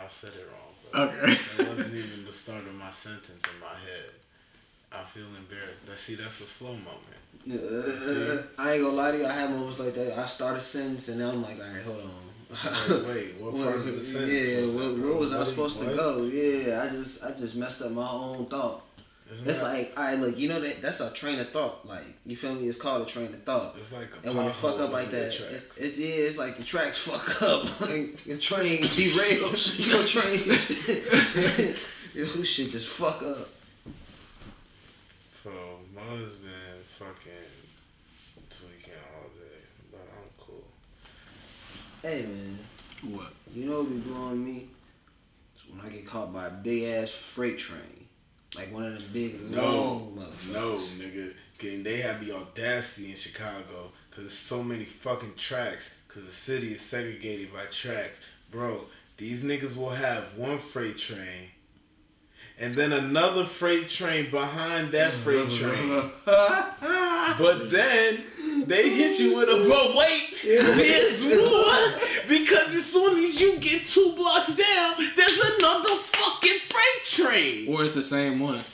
I, 0.00 0.04
I 0.04 0.06
said 0.06 0.32
it 0.34 0.46
wrong. 0.46 0.72
Bro. 0.92 1.02
Okay. 1.02 1.34
That 1.56 1.68
wasn't 1.68 1.96
even 1.96 2.24
the 2.24 2.32
start 2.32 2.62
of 2.62 2.74
my 2.74 2.90
sentence 2.90 3.42
in 3.52 3.60
my 3.60 3.74
head. 3.74 4.10
I 4.94 5.04
feel 5.04 5.24
embarrassed. 5.36 5.86
That 5.86 5.98
see, 5.98 6.14
that's 6.16 6.40
a 6.40 6.46
slow 6.46 6.70
moment. 6.74 7.20
uh, 7.50 8.42
I 8.58 8.72
ain't 8.72 8.82
gonna 8.82 8.96
lie 8.96 9.12
to 9.12 9.18
you. 9.18 9.26
I 9.26 9.32
had 9.32 9.50
moments 9.50 9.78
like 9.80 9.94
that. 9.94 10.18
I 10.18 10.26
start 10.26 10.56
a 10.56 10.60
sentence 10.60 11.08
and 11.08 11.20
then 11.20 11.28
I'm 11.30 11.42
like, 11.42 11.58
all 11.58 11.72
right, 11.74 11.82
hold 11.82 11.98
on. 12.04 12.10
Wait, 12.90 13.06
wait, 13.06 13.34
what 13.40 13.54
part 13.64 13.76
of 13.76 13.86
the 13.86 14.00
sentence? 14.02 14.48
yeah, 14.48 14.60
was 14.60 14.72
that, 14.74 14.78
where, 14.78 14.92
where 15.10 15.16
was 15.18 15.32
I 15.32 15.38
What- 15.38 15.48
supposed 15.48 15.80
to 15.80 15.86
go? 15.86 16.18
Yeah, 16.24 16.82
I 16.82 16.88
just 16.88 17.24
I 17.24 17.30
just 17.32 17.56
messed 17.56 17.82
up 17.82 17.92
my 17.92 18.06
own 18.08 18.46
thought. 18.46 18.82
Isn't 19.32 19.48
It's 19.48 19.60
that- 19.60 19.72
like, 19.72 19.92
all 19.96 20.04
right, 20.04 20.18
look, 20.18 20.36
you 20.38 20.48
know 20.50 20.60
that 20.60 20.82
that's 20.82 21.00
a 21.00 21.10
train 21.12 21.40
of 21.40 21.48
thought. 21.50 21.86
Like, 21.88 22.04
you 22.26 22.36
feel 22.36 22.54
me? 22.54 22.68
It's 22.68 22.76
called 22.78 23.02
a 23.02 23.06
train 23.06 23.28
of 23.32 23.42
thought. 23.44 23.74
it's 23.78 23.92
like 23.92 24.10
a 24.22 24.28
And 24.28 24.36
when 24.36 24.46
it 24.46 24.54
fuck 24.54 24.78
up 24.78 24.92
like 24.92 25.08
that, 25.10 25.28
it's, 25.28 25.78
it's 25.78 25.98
yeah, 25.98 26.26
it's 26.28 26.38
like 26.38 26.58
the 26.58 26.64
tracks 26.64 26.98
fuck 27.08 27.40
up. 27.42 27.62
Like 27.80 28.22
the 28.24 28.36
train 28.36 28.82
derails. 28.82 29.78
Your 29.88 30.04
train, 30.04 31.74
your 32.14 32.44
shit 32.44 32.70
just 32.70 32.88
fuck 32.88 33.22
up. 33.22 33.48
Bro, 36.06 36.16
Mo's 36.16 36.32
been 36.36 36.50
fucking 36.84 37.32
tweaking 38.50 38.94
all 39.14 39.28
day, 39.30 39.62
but 39.90 40.00
I'm 40.16 40.28
cool. 40.38 40.64
Hey 42.02 42.22
man, 42.26 42.58
What? 43.14 43.32
you 43.54 43.66
know 43.68 43.82
what 43.82 43.90
be 43.90 43.96
blowing 43.98 44.44
me? 44.44 44.68
It's 45.54 45.64
when 45.68 45.84
I 45.84 45.90
get 45.94 46.06
caught 46.06 46.32
by 46.32 46.46
a 46.46 46.50
big 46.50 46.84
ass 46.84 47.10
freight 47.10 47.58
train, 47.58 48.06
like 48.56 48.72
one 48.72 48.84
of 48.84 48.94
them 48.98 49.04
big 49.12 49.40
No, 49.50 49.64
long 49.64 50.18
motherfuckers. 50.18 50.52
no, 50.52 50.76
nigga. 51.04 51.34
Can 51.58 51.82
they 51.84 51.98
have 51.98 52.24
the 52.24 52.32
audacity 52.34 53.10
in 53.10 53.16
Chicago? 53.16 53.92
Cause 54.10 54.24
there's 54.24 54.32
so 54.36 54.62
many 54.62 54.84
fucking 54.84 55.34
tracks. 55.36 55.94
Cause 56.08 56.26
the 56.26 56.32
city 56.32 56.72
is 56.72 56.80
segregated 56.82 57.52
by 57.52 57.64
tracks, 57.70 58.20
bro. 58.50 58.80
These 59.16 59.44
niggas 59.44 59.76
will 59.76 59.90
have 59.90 60.36
one 60.36 60.58
freight 60.58 60.96
train, 60.98 61.50
and 62.62 62.74
then 62.74 62.92
another 62.92 63.44
freight 63.44 63.88
train 63.88 64.30
behind 64.30 64.92
that 64.92 65.12
mm, 65.12 65.16
freight 65.16 65.50
train. 65.50 66.10
But 67.38 67.70
then 67.70 68.22
they 68.66 68.90
hit 68.90 69.18
you 69.18 69.36
with 69.36 69.48
a 69.48 69.66
but 69.68 69.96
wait, 69.96 70.36
there's 70.44 71.22
more 71.24 72.28
because 72.28 72.74
as 72.74 72.84
soon 72.84 73.24
as 73.24 73.40
you 73.40 73.58
get 73.58 73.86
two 73.86 74.12
blocks 74.16 74.48
down, 74.54 74.94
there's 75.16 75.38
another 75.58 75.94
fucking 75.96 76.58
freight 76.58 77.04
train. 77.06 77.68
Or 77.74 77.84
it's 77.84 77.94
the 77.94 78.02
same 78.02 78.38
one. 78.38 78.56
or 78.56 78.60
it's 78.60 78.64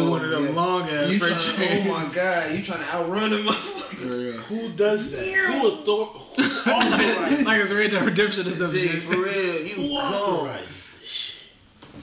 oh, 0.00 0.10
one 0.10 0.24
of 0.24 0.30
them 0.30 0.44
yeah. 0.46 0.50
long 0.52 0.82
ass 0.88 1.12
You 1.12 1.18
freight 1.18 1.32
tryna- 1.34 1.56
trains. 1.56 1.86
oh 1.86 1.90
my 1.90 2.14
god, 2.14 2.54
you 2.54 2.62
trying 2.62 2.84
to 2.84 2.94
outrun 2.94 3.30
them 3.30 3.46
motherfucker. 3.46 4.34
Who 4.48 4.68
does 4.70 5.10
that? 5.18 5.34
Who, 5.34 5.70
who 5.70 6.02
authorizes? 6.70 7.46
like 7.46 7.60
it's 7.62 7.72
Red 7.72 7.90
Dead 7.90 8.04
Redemption 8.04 8.46
or 8.46 8.52
some 8.52 8.70
shit. 8.70 9.02
for 9.02 9.16
real, 9.16 9.66
you 9.66 9.74
who 9.74 9.96
authorizes 9.96 11.00
this 11.00 11.08
shit? 11.10 11.42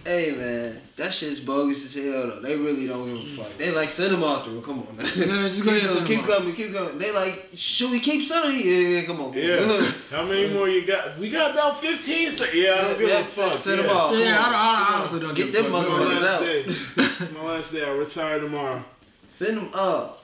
Hey 0.04 0.32
man, 0.36 0.82
that 1.00 1.14
shit's 1.14 1.40
bogus 1.40 1.86
as 1.86 2.04
hell 2.04 2.28
though. 2.28 2.42
They 2.42 2.56
really 2.58 2.86
don't 2.86 3.06
give 3.06 3.16
a 3.16 3.20
mm. 3.20 3.38
fuck. 3.38 3.58
They 3.58 3.72
like 3.72 3.90
send 3.90 4.14
them 4.14 4.24
out 4.24 4.46
there. 4.46 4.60
Come 4.62 4.80
on, 4.80 4.98
man. 4.98 5.06
No, 5.06 5.48
just 5.48 5.64
go 5.64 5.72
ahead 5.72 5.84
and 5.84 5.92
send 5.92 6.02
'em 6.02 6.08
keep 6.08 6.24
coming, 6.26 6.54
keep 6.54 6.74
coming. 6.74 6.98
They 6.98 7.12
like, 7.12 7.50
should 7.56 7.92
we 7.92 8.00
keep 8.00 8.22
sending? 8.22 8.60
Yeah, 8.60 9.00
yeah, 9.00 9.02
come 9.04 9.22
on. 9.22 9.34
Yeah. 9.34 9.92
How 10.12 10.26
many 10.26 10.54
more 10.54 10.68
you 10.68 10.86
got? 10.86 11.18
We 11.18 11.30
got 11.30 11.52
about 11.52 11.80
15. 11.80 12.32
So 12.32 12.46
yeah, 12.54 12.74
I 12.74 12.82
don't 12.82 13.00
give 13.00 13.10
Yeah, 13.10 13.20
a 13.20 13.24
fuck. 13.24 13.60
send 13.60 13.80
'em 13.80 13.86
yeah. 13.88 13.92
off. 13.94 14.12
Yeah, 14.14 14.38
I, 14.40 14.46
don't, 14.46 14.56
I, 14.56 14.96
honestly 15.00 15.20
don't 15.22 15.34
Get 15.36 15.52
give 15.52 15.60
a 15.60 15.64
them 15.64 15.72
fuck. 15.72 15.82
It's 15.84 15.90
my 15.90 15.98
motherfuckers 16.00 16.22
last 16.22 17.22
out. 17.22 17.30
day. 17.32 17.34
my 17.40 17.48
last 17.48 17.74
day. 17.74 17.86
I 17.86 17.92
retire 17.92 18.40
tomorrow. 18.40 18.86
Send 19.30 19.58
them 19.58 19.70
up. 19.74 20.24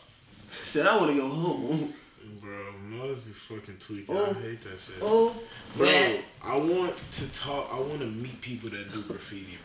Said 0.52 0.88
I 0.88 0.98
want 0.98 1.12
to 1.12 1.18
go 1.18 1.28
home. 1.28 1.94
Bro, 2.42 2.58
must 2.90 3.26
be 3.26 3.32
fucking 3.32 3.78
tweaking. 3.80 4.16
Oh. 4.16 4.36
I 4.38 4.42
hate 4.42 4.62
that 4.62 4.80
shit. 4.80 4.96
Oh, 5.02 5.36
Bro, 5.76 5.86
man. 5.88 6.20
I 6.44 6.58
want 6.58 6.96
to 7.14 7.32
talk. 7.34 7.70
I 7.72 7.80
want 7.80 8.00
to 8.00 8.08
meet 8.08 8.40
people 8.42 8.70
that 8.70 8.92
do 8.94 9.02
graffiti, 9.04 9.58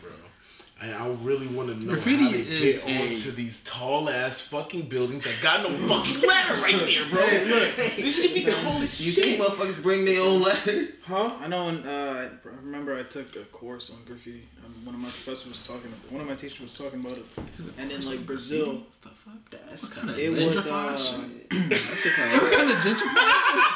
And 0.83 0.95
I 0.95 1.07
really 1.21 1.45
want 1.47 1.69
to 1.69 1.85
know 1.85 1.93
Graffiti 1.93 2.23
how 2.23 2.31
they 2.31 2.43
get 2.43 2.87
a- 2.87 3.09
onto 3.11 3.31
these 3.31 3.63
tall 3.63 4.09
ass 4.09 4.41
fucking 4.41 4.87
buildings 4.87 5.23
that 5.23 5.39
got 5.43 5.61
no 5.61 5.69
fucking 5.87 6.21
ladder 6.27 6.55
right 6.61 6.75
there, 6.85 7.07
bro. 7.07 7.21
Look, 7.21 7.75
this 7.97 8.21
should 8.23 8.33
be 8.33 8.45
cold 8.45 8.77
You 8.77 8.83
as 8.83 9.15
think 9.15 9.39
motherfuckers 9.39 9.83
bring 9.83 10.05
their 10.05 10.21
own 10.23 10.41
ladder? 10.41 10.87
Huh? 11.03 11.33
I 11.39 11.47
know. 11.47 11.65
When, 11.65 11.85
uh, 11.85 12.29
I 12.43 12.47
remember 12.63 12.97
I 12.97 13.03
took 13.03 13.35
a 13.35 13.43
course 13.45 13.91
on 13.91 13.97
graffiti. 14.05 14.47
Um, 14.65 14.85
one 14.85 14.95
of 14.95 15.01
my 15.01 15.07
professors 15.07 15.47
was 15.47 15.61
talking. 15.61 15.91
One 16.09 16.21
of 16.21 16.27
my 16.27 16.35
teachers 16.35 16.59
was 16.59 16.77
talking 16.77 16.99
about 16.99 17.17
it. 17.17 17.25
And 17.77 17.91
in 17.91 18.05
like 18.05 18.25
Brazil, 18.25 18.67
What 18.75 19.01
the 19.01 19.09
fuck? 19.09 19.49
That's 19.49 19.89
kind 19.89 20.09
of 20.09 20.17
it 20.17 20.29
was 20.29 20.39
uh, 20.41 20.97
shit. 20.97 21.49
That 21.49 21.75
shit 21.75 22.13
kind 22.13 22.41
What 22.41 22.53
kind 22.53 22.71
of 22.71 22.77
gentrification? 22.77 23.71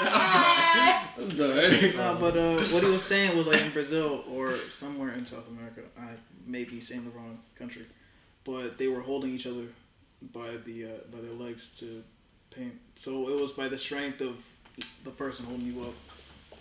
I'm 0.00 0.30
sorry. 0.34 0.94
I'm 1.18 1.30
sorry. 1.30 1.92
No, 1.96 2.16
but 2.20 2.36
uh, 2.36 2.56
what 2.74 2.82
he 2.82 2.90
was 2.90 3.02
saying 3.02 3.36
was 3.36 3.46
like 3.46 3.62
in 3.62 3.70
Brazil 3.70 4.24
or 4.28 4.56
somewhere 4.70 5.12
in 5.12 5.26
South 5.26 5.48
America. 5.48 5.82
I 5.98 6.10
may 6.46 6.64
be 6.64 6.80
saying 6.80 7.04
the 7.04 7.10
wrong 7.10 7.38
country, 7.54 7.86
but 8.44 8.78
they 8.78 8.88
were 8.88 9.00
holding 9.00 9.30
each 9.30 9.46
other 9.46 9.66
by 10.32 10.56
the 10.64 10.84
uh, 10.84 10.88
by 11.12 11.20
their 11.20 11.32
legs 11.32 11.78
to 11.80 12.02
paint. 12.50 12.74
So 12.96 13.28
it 13.28 13.40
was 13.40 13.52
by 13.52 13.68
the 13.68 13.78
strength 13.78 14.20
of 14.20 14.36
the 15.04 15.10
person 15.10 15.44
holding 15.46 15.66
you 15.66 15.82
up, 15.82 15.94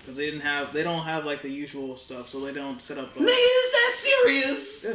because 0.03 0.17
they 0.17 0.25
didn't 0.25 0.41
have 0.41 0.73
they 0.73 0.83
don't 0.83 1.03
have 1.03 1.25
like 1.25 1.41
the 1.41 1.49
usual 1.49 1.95
stuff. 1.97 2.27
So 2.29 2.39
they 2.41 2.53
don't 2.53 2.81
set 2.81 2.97
up. 2.97 3.15
A, 3.15 3.19
Nigga, 3.19 3.25
is 3.27 3.71
that 3.71 3.91
serious? 3.95 4.85
Yeah. 4.85 4.91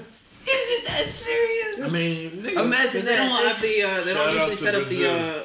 Is 0.54 0.70
it 0.80 0.86
that 0.86 1.06
serious? 1.08 1.88
I 1.88 1.92
mean, 1.92 2.30
nigga, 2.42 2.64
Imagine 2.64 3.04
they 3.04 3.16
don't 3.16 3.44
have 3.46 3.60
the 3.60 3.82
uh, 3.82 4.04
they 4.04 4.12
Shout 4.12 4.30
don't 4.30 4.38
out 4.38 4.48
usually 4.48 4.54
set 4.56 4.74
up 4.74 4.84
the. 4.86 4.96
Brazil. 4.96 5.18
Uh, 5.18 5.42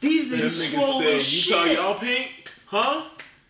These 0.00 0.30
That 0.30 0.40
niggas 0.40 0.70
swole 0.72 1.00
said, 1.02 1.14
as 1.16 1.46
you 1.46 1.52
thought 1.54 1.66
shit. 1.68 1.76
y'all 1.76 1.98
paint? 1.98 2.28
Huh? 2.66 3.02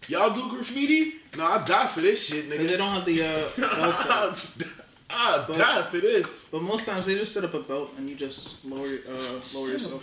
Y'all 0.08 0.34
do 0.34 0.48
graffiti? 0.48 1.14
No, 1.38 1.44
I 1.46 1.62
die 1.64 1.86
for 1.86 2.00
this 2.00 2.26
shit, 2.26 2.50
Because 2.50 2.68
they 2.70 2.76
don't 2.76 2.90
have 2.90 3.04
the 3.04 3.22
uh, 3.22 4.34
L 5.12 5.16
set. 5.16 5.40
Ah, 5.40 5.44
But- 5.46 5.58
die 5.58 5.82
for 5.82 5.98
this. 5.98 6.48
But 6.50 6.62
most 6.62 6.86
times 6.86 7.06
they 7.06 7.14
just 7.14 7.32
set 7.32 7.44
up 7.44 7.54
a 7.54 7.60
belt 7.60 7.90
and 7.96 8.08
you 8.08 8.16
just 8.16 8.64
lower 8.64 8.86
uh, 9.08 9.40
lower 9.54 9.68
yourself. 9.68 10.02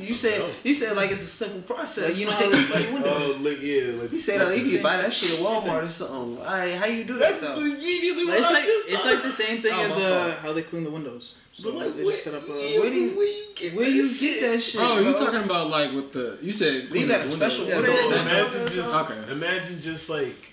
You 0.00 0.14
said 0.14 0.42
you 0.64 0.74
said 0.74 0.96
like 0.96 1.10
it's 1.10 1.22
a 1.22 1.24
simple 1.24 1.62
process. 1.62 2.08
Like, 2.08 2.18
you 2.18 2.26
know, 2.26 2.56
Like, 2.56 2.70
like, 2.70 2.92
like 2.92 3.12
Oh, 3.16 3.36
like 3.40 3.62
yeah, 3.62 3.92
like 4.02 4.12
you 4.12 4.20
said 4.20 4.40
that 4.40 4.56
you 4.58 4.70
could 4.72 4.82
buy 4.82 4.96
that 4.98 5.12
shit 5.12 5.32
at 5.38 5.38
Walmart 5.44 5.84
or 5.86 5.90
something. 5.90 6.38
All 6.38 6.44
right, 6.44 6.74
how 6.74 6.86
you 6.86 7.04
do 7.04 7.14
that 7.18 7.30
That's 7.30 7.40
though? 7.40 7.54
immediately 7.60 8.24
what 8.26 8.38
it's 8.38 8.48
I 8.48 8.52
like 8.54 8.64
just 8.64 8.90
it's 8.90 9.04
like 9.04 9.22
the 9.22 9.30
same 9.30 9.58
thing 9.62 9.72
Oh, 9.74 9.84
as 9.84 9.96
uh, 9.98 10.36
how 10.42 10.52
they 10.52 10.62
clean 10.62 10.84
the 10.84 10.90
windows. 10.90 11.34
So 11.52 11.72
But 11.72 11.74
like, 11.86 11.96
they 11.96 12.02
where, 12.04 12.12
just 12.12 12.24
set 12.24 12.34
up 12.34 12.46
a. 12.48 12.52
yeah, 12.52 12.80
where 12.80 12.90
do 12.90 12.96
you- 12.98 13.16
where 13.16 13.26
you 13.26 13.46
get 13.54 13.72
Where 13.74 13.86
that 13.86 13.90
you 13.92 14.06
shit? 14.06 14.40
get 14.40 14.52
that 14.52 14.60
shit? 14.62 14.80
Oh, 14.82 14.98
you 15.00 15.14
talking 15.14 15.42
about 15.42 15.70
like 15.70 15.90
with 15.92 16.12
the 16.12 16.36
you 16.42 16.52
said 16.52 16.74
You 16.74 16.80
got 16.82 16.90
a 16.90 16.90
clean 16.90 17.08
the 17.08 17.24
special 17.26 17.64
window. 17.66 17.80
Yeah, 17.80 17.94
so 17.94 18.10
imagine 18.20 18.66
just 18.68 18.94
Okay. 18.94 19.32
imagine 19.32 19.80
just 19.80 20.10
like 20.10 20.45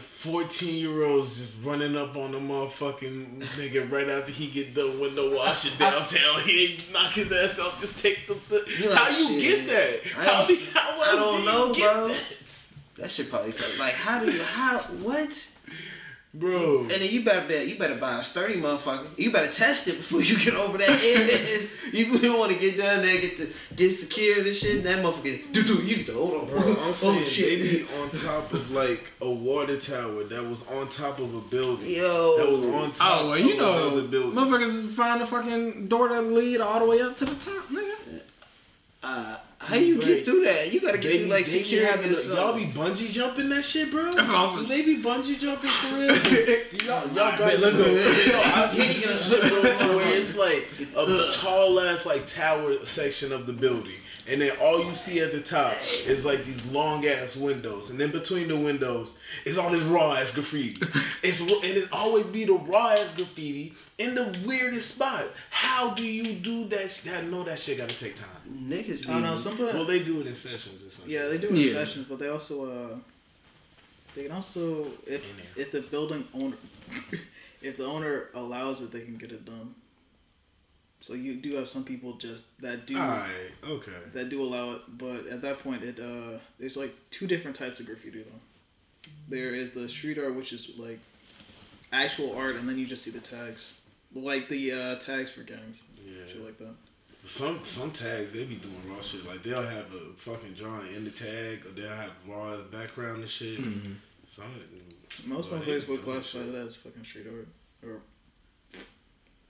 fourteen 0.00 0.74
year 0.76 1.04
olds 1.04 1.38
just 1.38 1.56
running 1.64 1.96
up 1.96 2.16
on 2.16 2.32
the 2.32 2.38
motherfucking 2.38 3.38
nigga 3.38 3.90
right 3.90 4.08
after 4.08 4.32
he 4.32 4.48
get 4.48 4.74
done 4.74 4.98
window 5.00 5.34
washing 5.36 5.76
downtown. 5.78 6.40
He 6.44 6.72
ain't 6.72 6.92
knock 6.92 7.12
his 7.12 7.30
ass 7.32 7.58
out. 7.60 7.80
Just 7.80 7.98
take 7.98 8.26
the. 8.26 8.34
the 8.48 8.88
like, 8.88 8.98
how 8.98 9.08
you 9.08 9.40
shit, 9.40 9.66
get 9.66 9.66
that? 9.68 10.18
I 10.18 10.24
How, 10.24 10.80
how 10.80 11.02
else 11.02 11.12
I 11.12 11.16
don't 11.16 11.40
do 11.40 11.46
know, 11.46 11.74
bro. 11.74 12.08
that? 12.08 12.22
That 12.96 13.10
shit 13.10 13.28
probably 13.30 13.50
felt 13.52 13.78
like 13.78 13.94
how 13.94 14.20
do 14.22 14.30
you 14.30 14.42
how 14.42 14.78
what? 15.02 15.50
Bro, 16.36 16.80
And 16.80 16.90
then 16.90 17.08
you 17.08 17.24
better 17.24 17.46
bet 17.46 17.68
you 17.68 17.78
better 17.78 17.94
buy 17.94 18.18
a 18.18 18.22
sturdy 18.22 18.60
motherfucker. 18.60 19.06
You 19.16 19.30
better 19.30 19.50
test 19.52 19.86
it 19.86 19.98
before 19.98 20.20
you 20.20 20.36
get 20.36 20.54
over 20.54 20.76
that 20.78 20.88
edge. 20.90 21.68
you 21.92 22.18
don't 22.18 22.40
want 22.40 22.50
to 22.50 22.58
get 22.58 22.76
down 22.76 23.02
there, 23.02 23.20
get 23.20 23.38
the 23.38 23.52
get 23.76 23.90
secured 23.92 24.44
and 24.44 24.56
shit. 24.56 24.78
And 24.78 24.86
that 24.86 25.04
motherfucker, 25.04 25.52
do 25.52 25.62
do 25.62 25.74
you 25.74 25.98
get 25.98 26.08
the 26.08 26.14
hold 26.14 26.40
on, 26.42 26.46
Bro, 26.46 26.58
I'm 26.60 26.88
oh 26.88 26.92
saying 26.92 27.60
they 27.60 27.78
be 27.78 27.86
on 28.00 28.10
top 28.10 28.52
of 28.52 28.68
like 28.72 29.12
a 29.20 29.30
water 29.30 29.78
tower 29.78 30.24
that 30.24 30.44
was 30.44 30.66
on 30.66 30.88
top 30.88 31.20
of 31.20 31.32
a 31.32 31.40
building. 31.40 31.88
Yo. 31.88 32.36
That 32.38 32.50
was 32.50 32.64
on 32.64 32.72
oh, 32.74 32.90
top 32.90 33.22
Oh 33.22 33.28
well, 33.28 33.38
you 33.38 33.52
of 33.52 33.58
know, 33.58 33.86
another 33.88 34.08
building. 34.08 34.32
motherfuckers 34.32 34.90
find 34.90 35.20
the 35.20 35.26
fucking 35.26 35.86
door 35.86 36.08
that 36.08 36.22
lead 36.22 36.60
all 36.60 36.80
the 36.80 36.86
way 36.86 37.00
up 37.00 37.14
to 37.14 37.26
the 37.26 37.34
top, 37.36 37.64
nigga. 37.68 38.22
Uh, 39.06 39.36
how 39.58 39.76
you 39.76 39.98
Right. 39.98 40.06
get 40.06 40.24
through 40.24 40.44
that? 40.44 40.72
You 40.72 40.80
gotta 40.80 40.96
get 40.98 41.08
They 41.10 41.18
through 41.20 41.28
like 41.30 41.46
security 41.46 41.86
having, 41.86 42.10
or 42.10 42.34
y'all 42.36 42.54
be 42.54 42.64
bungee 42.66 43.12
jumping 43.12 43.50
that 43.50 43.62
shit, 43.62 43.90
bro? 43.90 44.10
Do 44.56 44.66
they 44.66 44.80
be 44.82 44.96
bungee 44.96 45.38
jumping 45.38 45.68
for 45.70 45.96
real? 45.96 46.14
y'all, 46.86 47.06
y'all 47.08 47.14
got 47.36 47.40
man, 47.40 47.60
let's 47.60 47.76
go. 47.76 47.84
Yo, 47.86 48.40
I've 48.40 48.70
seen 48.70 48.94
some 48.94 49.40
shit 49.40 49.50
bro, 49.52 49.96
where 49.96 50.06
it's 50.16 50.36
like 50.36 50.68
a 50.96 51.30
tall 51.32 51.80
ass 51.80 52.06
like 52.06 52.26
tower 52.26 52.82
section 52.84 53.30
of 53.32 53.44
the 53.46 53.52
building, 53.52 53.92
and 54.30 54.40
then 54.40 54.52
all 54.60 54.84
you 54.84 54.94
see 54.94 55.20
at 55.20 55.32
the 55.32 55.40
top 55.40 55.72
is 56.06 56.24
like 56.24 56.44
these 56.44 56.64
long 56.66 57.04
ass 57.06 57.36
windows, 57.36 57.90
and 57.90 57.98
then 58.00 58.10
between 58.10 58.48
the 58.48 58.56
windows 58.56 59.16
is 59.44 59.58
all 59.58 59.70
this 59.70 59.82
raw 59.84 60.14
ass 60.14 60.32
graffiti. 60.32 60.80
It's 61.22 61.40
and 61.40 61.50
it 61.64 61.88
always 61.92 62.26
be 62.26 62.44
the 62.44 62.52
raw 62.54 62.88
ass 62.90 63.14
graffiti 63.14 63.72
in 63.98 64.14
the 64.14 64.36
weirdest 64.46 64.94
spots. 64.96 65.28
How 65.50 65.90
do 65.94 66.04
you 66.04 66.34
do 66.34 66.64
that? 66.68 66.90
sh- 66.90 67.08
I 67.08 67.22
know 67.22 67.42
that 67.44 67.58
shit 67.58 67.78
gotta 67.78 67.96
take 67.98 68.14
time. 68.16 68.28
Niggas. 68.68 69.08
I 69.08 69.12
don't 69.14 69.22
know. 69.22 69.36
Some 69.36 69.58
Well, 69.58 69.84
they 69.86 70.02
do 70.02 70.20
it 70.20 70.26
in 70.26 70.34
sessions 70.34 70.82
or 70.84 70.90
something. 70.90 71.12
yeah, 71.12 71.28
they 71.28 71.38
do 71.38 71.46
it 71.48 71.50
in 71.52 71.56
Yeah. 71.56 71.72
sessions, 71.72 72.06
but 72.08 72.18
they 72.18 72.28
also 72.28 72.54
uh, 72.70 72.96
they 74.14 74.22
can 74.24 74.32
also 74.32 74.86
if 75.06 75.22
if 75.56 75.72
the 75.72 75.80
building 75.80 76.26
owner 76.34 76.56
if 77.62 77.76
the 77.78 77.84
owner 77.86 78.28
allows 78.34 78.80
it, 78.82 78.90
they 78.92 79.00
can 79.00 79.16
get 79.16 79.32
it 79.32 79.44
done. 79.44 79.74
So 81.04 81.12
you 81.12 81.34
do 81.34 81.54
have 81.56 81.68
some 81.68 81.84
people 81.84 82.14
just 82.14 82.46
that 82.62 82.86
do 82.86 82.96
Alright, 82.96 83.28
okay. 83.62 83.92
that 84.14 84.30
do 84.30 84.40
allow 84.42 84.76
it, 84.76 84.80
but 84.96 85.26
at 85.26 85.42
that 85.42 85.58
point, 85.58 85.82
it 85.84 86.00
uh, 86.00 86.38
there's 86.58 86.78
like 86.78 86.94
two 87.10 87.26
different 87.26 87.54
types 87.54 87.78
of 87.78 87.84
graffiti 87.84 88.22
though. 88.22 89.10
There 89.28 89.54
is 89.54 89.72
the 89.72 89.86
street 89.86 90.16
art, 90.16 90.34
which 90.34 90.54
is 90.54 90.70
like 90.78 90.98
actual 91.92 92.34
art, 92.34 92.56
and 92.56 92.66
then 92.66 92.78
you 92.78 92.86
just 92.86 93.02
see 93.02 93.10
the 93.10 93.20
tags, 93.20 93.74
like 94.14 94.48
the 94.48 94.72
uh, 94.72 94.94
tags 94.98 95.30
for 95.30 95.42
gangs, 95.42 95.82
Yeah. 96.02 96.24
shit 96.26 96.42
like 96.42 96.56
that. 96.56 96.74
Some 97.22 97.62
some 97.64 97.90
tags 97.90 98.32
they 98.32 98.44
be 98.46 98.54
doing 98.54 98.80
raw 98.88 99.02
shit. 99.02 99.26
Like 99.26 99.42
they'll 99.42 99.60
have 99.62 99.92
a 99.92 100.14
fucking 100.16 100.54
drawing 100.54 100.94
in 100.94 101.04
the 101.04 101.10
tag, 101.10 101.66
or 101.66 101.72
they'll 101.78 101.90
have 102.04 102.12
raw 102.26 102.56
background 102.72 103.18
and 103.20 103.28
shit. 103.28 103.58
Some 104.24 104.46
Most 105.26 105.50
of 105.50 105.52
my 105.52 105.58
be 105.66 105.70
Facebook 105.70 105.86
doing 105.86 105.98
classify 106.00 106.44
shit. 106.44 106.52
that 106.52 106.66
as 106.66 106.76
fucking 106.76 107.04
street 107.04 107.26
art, 107.30 107.48
or 107.82 108.00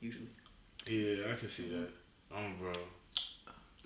usually. 0.01 0.27
Yeah, 0.87 1.33
I 1.33 1.37
can 1.37 1.49
see 1.49 1.69
that. 1.69 1.89
Um, 2.37 2.57
bro. 2.61 2.73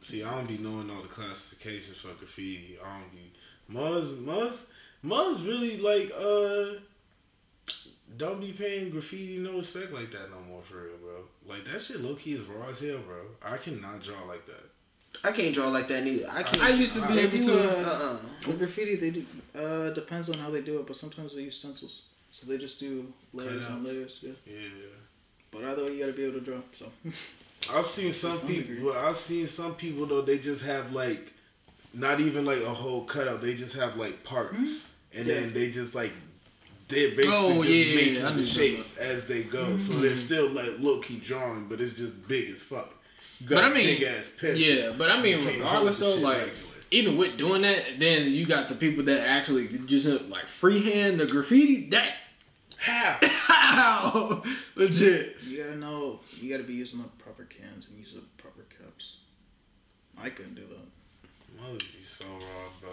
See, 0.00 0.22
I 0.22 0.30
don't 0.34 0.48
be 0.48 0.58
knowing 0.58 0.90
all 0.90 1.02
the 1.02 1.08
classifications 1.08 1.98
for 2.00 2.08
graffiti. 2.14 2.78
I 2.84 2.98
don't 3.00 3.12
be 3.12 3.32
Muzz 3.72 4.16
Muzz 4.24 4.70
Muzz 5.04 5.46
really 5.46 5.76
like 5.78 6.10
uh 6.18 6.80
don't 8.16 8.40
be 8.40 8.52
paying 8.52 8.90
graffiti 8.90 9.38
no 9.38 9.58
respect 9.58 9.92
like 9.92 10.10
that 10.12 10.30
no 10.30 10.40
more 10.48 10.62
for 10.62 10.76
real, 10.84 10.96
bro. 10.98 11.24
Like 11.46 11.64
that 11.66 11.80
shit 11.80 12.00
low 12.00 12.14
key 12.14 12.32
is 12.32 12.40
raw 12.42 12.68
as 12.68 12.80
hell, 12.80 12.98
bro. 13.06 13.22
I 13.44 13.56
cannot 13.58 14.02
draw 14.02 14.22
like 14.26 14.46
that. 14.46 14.64
I 15.24 15.32
can't 15.32 15.54
draw 15.54 15.68
like 15.68 15.88
that 15.88 16.04
neither. 16.04 16.28
I 16.30 16.42
can't. 16.42 16.62
I 16.62 16.70
used 16.70 16.94
to 16.94 17.06
be 17.08 17.18
able 17.18 17.44
to. 17.44 17.52
uh, 17.88 18.16
Uh-uh. 18.46 18.52
Graffiti, 18.56 18.96
they 18.96 19.10
do 19.10 19.26
uh 19.54 19.90
depends 19.90 20.28
on 20.30 20.38
how 20.38 20.50
they 20.50 20.60
do 20.62 20.78
it, 20.80 20.86
but 20.86 20.96
sometimes 20.96 21.34
they 21.34 21.42
use 21.42 21.56
stencils, 21.58 22.02
so 22.32 22.46
they 22.46 22.56
just 22.58 22.80
do 22.80 23.12
layers 23.32 23.66
and 23.66 23.84
layers. 23.84 24.20
Yeah, 24.22 24.32
Yeah. 24.46 24.58
But 25.50 25.64
either 25.64 25.84
way, 25.84 25.94
you 25.94 26.00
gotta 26.00 26.12
be 26.12 26.24
able 26.24 26.40
to 26.40 26.44
draw. 26.44 26.58
So 26.72 26.86
I've 27.74 27.86
seen 27.86 28.12
some 28.12 28.32
some 28.32 28.48
people. 28.48 28.74
degree. 28.74 28.82
Well, 28.84 29.06
I've 29.06 29.16
seen 29.16 29.46
some 29.46 29.74
people 29.74 30.06
though. 30.06 30.22
They 30.22 30.38
just 30.38 30.64
have 30.64 30.92
like, 30.92 31.32
not 31.94 32.20
even 32.20 32.44
like 32.44 32.60
a 32.62 32.68
whole 32.74 33.04
cutout. 33.04 33.40
They 33.40 33.54
just 33.54 33.76
have 33.76 33.96
like 33.96 34.24
parts, 34.24 34.92
hmm? 35.12 35.18
and 35.18 35.28
Yeah. 35.28 35.34
then 35.34 35.52
they 35.52 35.70
just 35.70 35.94
like 35.94 36.12
they're 36.88 37.10
basically 37.10 37.30
Oh, 37.34 37.62
just 37.62 37.68
yeah, 37.68 37.94
making 37.96 38.24
I 38.24 38.30
the 38.30 38.36
knew 38.36 38.44
shapes 38.44 38.96
as 38.96 39.26
they 39.26 39.42
go. 39.42 39.76
So 39.76 39.94
hmm. 39.94 40.02
they're 40.02 40.16
still 40.16 40.48
like 40.50 40.78
low 40.78 40.98
key 41.00 41.18
drawing, 41.18 41.66
but 41.68 41.80
it's 41.80 41.94
just 41.94 42.26
big 42.28 42.48
as 42.50 42.62
fuck. 42.62 42.90
You 43.40 43.46
got 43.48 43.56
But 43.56 43.64
I 43.64 43.70
a 43.70 43.74
mean, 43.74 43.84
big 43.84 44.02
ass 44.02 44.34
pencil. 44.40 44.58
yeah, 44.58 44.92
but 44.96 45.10
I 45.10 45.20
mean, 45.20 45.44
regardless 45.44 46.00
hold 46.00 46.16
the 46.16 46.20
though, 46.22 46.28
like 46.28 46.38
regular. 46.38 46.54
even 46.90 47.16
with 47.18 47.36
doing 47.36 47.62
that, 47.62 47.84
then 47.98 48.30
you 48.32 48.46
got 48.46 48.68
the 48.68 48.74
people 48.74 49.04
that 49.04 49.26
actually 49.28 49.68
just 49.86 50.06
like 50.30 50.46
freehand 50.46 51.20
the 51.20 51.26
graffiti. 51.26 51.88
That 51.90 52.14
How? 52.78 53.18
how 53.22 54.42
legit. 54.76 55.36
you 55.44 55.56
gotta 55.58 55.76
know, 55.76 56.20
you 56.40 56.50
gotta 56.50 56.62
be 56.64 56.74
using 56.74 57.02
the 57.02 57.08
proper 57.22 57.44
cans 57.44 57.88
and 57.88 57.98
use 57.98 58.14
the 58.14 58.20
proper 58.42 58.64
cups. 58.82 59.18
I 60.20 60.30
couldn't 60.30 60.54
do 60.54 60.62
that. 60.62 61.60
Mother 61.62 61.74
be 61.78 62.02
so 62.02 62.24
raw, 62.26 62.68
bro. 62.80 62.90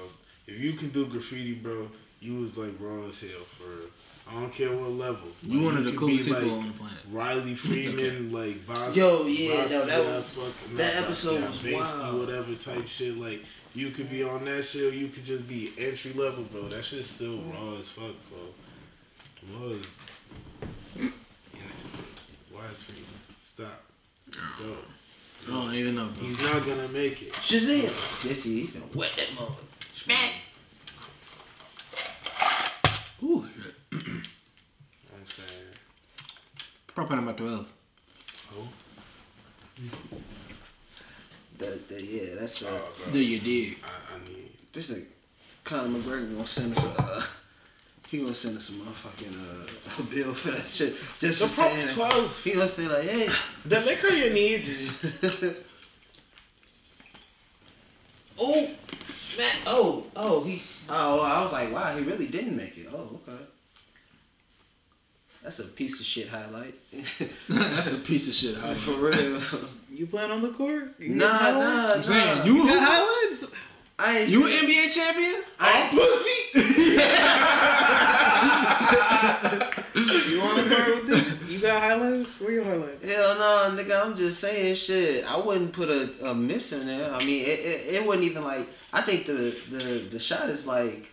If 0.48 0.60
you 0.60 0.74
can 0.74 0.90
do 0.90 1.06
graffiti, 1.08 1.54
bro, 1.56 1.90
you 2.20 2.36
was 2.40 2.58
like 2.58 2.74
raw 2.80 3.06
as 3.08 3.22
hell 3.22 3.42
for 3.42 3.68
real. 3.68 3.90
I 4.28 4.40
don't 4.40 4.52
care 4.52 4.76
what 4.76 4.90
level. 4.92 5.28
You 5.44 5.60
Like, 5.60 5.66
one 5.68 5.78
of 5.78 5.86
the 5.86 5.92
coolest 5.98 6.26
be, 6.26 6.34
people 6.34 6.48
like, 6.48 6.58
on 6.64 6.68
the 6.68 6.74
planet. 6.74 6.98
Riley 7.12 7.54
Freeman, 7.56 8.32
like 8.32 8.56
Vos, 8.62 8.98
Yo, 8.98 9.26
yeah, 9.28 9.62
Vos- 9.62 9.72
no, 9.72 9.86
that 9.86 10.04
yeah, 10.04 10.16
was- 10.16 10.30
fucking- 10.34 10.78
that 10.78 10.96
episode 11.04 11.40
Vos- 11.42 11.50
was 11.50 11.64
yeah, 11.72 11.78
Banksy, 11.80 12.02
wild. 12.02 12.20
whatever 12.20 12.56
type 12.56 12.88
shit. 12.88 13.18
Like 13.18 13.44
you 13.76 13.92
could 13.92 14.10
be 14.10 14.24
on 14.24 14.46
that 14.46 14.64
shit, 14.64 14.92
or 14.92 14.96
you 14.96 15.10
could 15.10 15.26
just 15.26 15.48
be 15.48 15.72
entry 15.78 16.14
level, 16.14 16.44
bro. 16.46 16.64
That 16.70 16.84
shit's 16.84 17.08
still 17.10 17.38
raw 17.38 17.76
as 17.80 17.90
fuck, 17.90 18.16
bro. 18.30 18.40
Was 19.54 19.92
why 22.52 22.66
is 22.72 22.84
freezing? 22.84 23.18
Stop. 23.40 23.84
Go. 24.32 24.76
I 25.48 25.52
don't 25.52 25.74
even 25.76 25.96
know. 25.96 26.06
Bro. 26.08 26.26
He's 26.26 26.42
not 26.42 26.66
gonna 26.66 26.88
make 26.88 27.22
it. 27.22 27.34
Shazam! 27.34 27.92
Yes, 28.28 28.44
he 28.44 28.62
he 28.62 28.68
finna 28.68 28.94
wet 28.96 29.12
that 29.16 29.34
mother. 29.36 29.54
Smack. 29.94 30.32
Ooh, 33.24 33.48
shit. 33.62 33.76
I'm 33.92 35.26
saying, 35.26 35.50
Proper 36.94 37.16
number 37.16 37.34
twelve. 37.34 37.72
oh, 38.58 38.68
The, 41.58 41.80
the, 41.88 42.02
yeah, 42.04 42.36
that's 42.40 42.62
right. 42.64 42.72
oh 42.74 43.12
Do 43.12 43.20
you 43.20 43.40
dig? 43.40 43.78
I, 43.84 44.16
I 44.16 44.18
need. 44.28 44.52
This 44.74 44.90
nigga, 44.90 45.06
Conor 45.64 46.00
McGregor 46.00 46.34
gonna 46.34 46.48
send 46.48 46.76
us 46.78 46.86
a. 46.86 47.02
Uh, 47.02 47.24
he 48.10 48.20
gonna 48.20 48.36
send 48.36 48.58
us 48.58 48.70
a 48.70 48.74
motherfucking 48.74 49.34
uh, 49.34 50.00
a 50.00 50.04
bill 50.04 50.34
for 50.34 50.52
that 50.52 50.66
shit. 50.66 50.96
Just 51.20 51.42
The 51.42 51.48
for 51.48 51.62
Prop 51.62 51.72
saying. 51.72 51.88
12. 51.88 52.44
He 52.44 52.52
gonna 52.54 52.68
say 52.68 52.88
like, 52.88 53.04
hey. 53.04 53.30
The 53.66 53.82
liquor 53.82 54.10
you 54.10 54.30
need. 54.32 54.68
oh, 58.40 58.70
smack. 59.10 59.56
Oh, 59.66 60.04
oh, 60.16 60.44
he. 60.44 60.62
Oh, 60.88 61.22
I 61.22 61.42
was 61.44 61.52
like, 61.52 61.72
wow, 61.74 61.96
he 61.98 62.04
really 62.04 62.28
didn't 62.28 62.56
make 62.56 62.78
it. 62.78 62.88
Oh, 62.94 63.20
okay. 63.28 63.42
That's 65.44 65.60
a 65.60 65.64
piece 65.64 66.00
of 66.00 66.06
shit 66.06 66.28
highlight. 66.28 66.74
That's 67.50 67.94
a 67.94 68.00
piece 68.00 68.28
of 68.28 68.34
shit. 68.34 68.56
How 68.58 68.74
For 68.74 68.94
real. 68.94 69.40
You 69.92 70.08
playing 70.08 70.32
on 70.32 70.42
the 70.42 70.50
court? 70.50 70.96
You 71.00 71.10
nah, 71.10 71.26
got 71.28 71.54
nah. 71.60 71.94
I'm 71.94 72.04
saying 72.04 72.46
you 72.48 72.56
You 72.58 72.66
got 72.66 72.74
who? 72.74 72.80
highlights? 72.80 73.52
I 73.98 74.20
ain't 74.20 74.30
You 74.30 74.48
seen- 74.48 74.66
an 74.66 74.70
NBA 74.72 74.92
champion? 74.92 75.42
I'm 75.60 75.90
pussy. 75.90 76.32
You 80.30 80.42
on 80.42 80.56
the 80.56 80.76
court 80.76 80.96
with 80.96 81.08
them? 81.08 81.40
You 81.50 81.60
got 81.60 81.82
highlights? 81.82 82.40
Where 82.42 82.52
your 82.52 82.64
highlights? 82.66 83.10
Hell 83.10 83.36
no, 83.38 83.78
nigga. 83.82 84.06
I'm 84.06 84.16
just 84.18 84.40
saying 84.42 84.76
shit. 84.76 85.24
I 85.26 85.38
wouldn't 85.40 85.72
put 85.72 85.90
a, 85.90 86.10
a 86.30 86.36
miss 86.36 86.74
in 86.74 86.86
there. 86.86 87.12
I 87.14 87.20
mean, 87.24 87.42
it, 87.46 87.60
it, 87.60 87.94
it 87.96 88.06
wasn't 88.06 88.26
even 88.26 88.44
like. 88.44 88.68
I 88.92 89.02
think 89.02 89.26
the 89.26 89.56
the 89.70 90.08
the 90.12 90.20
shot 90.20 90.50
is 90.50 90.68
like. 90.68 91.12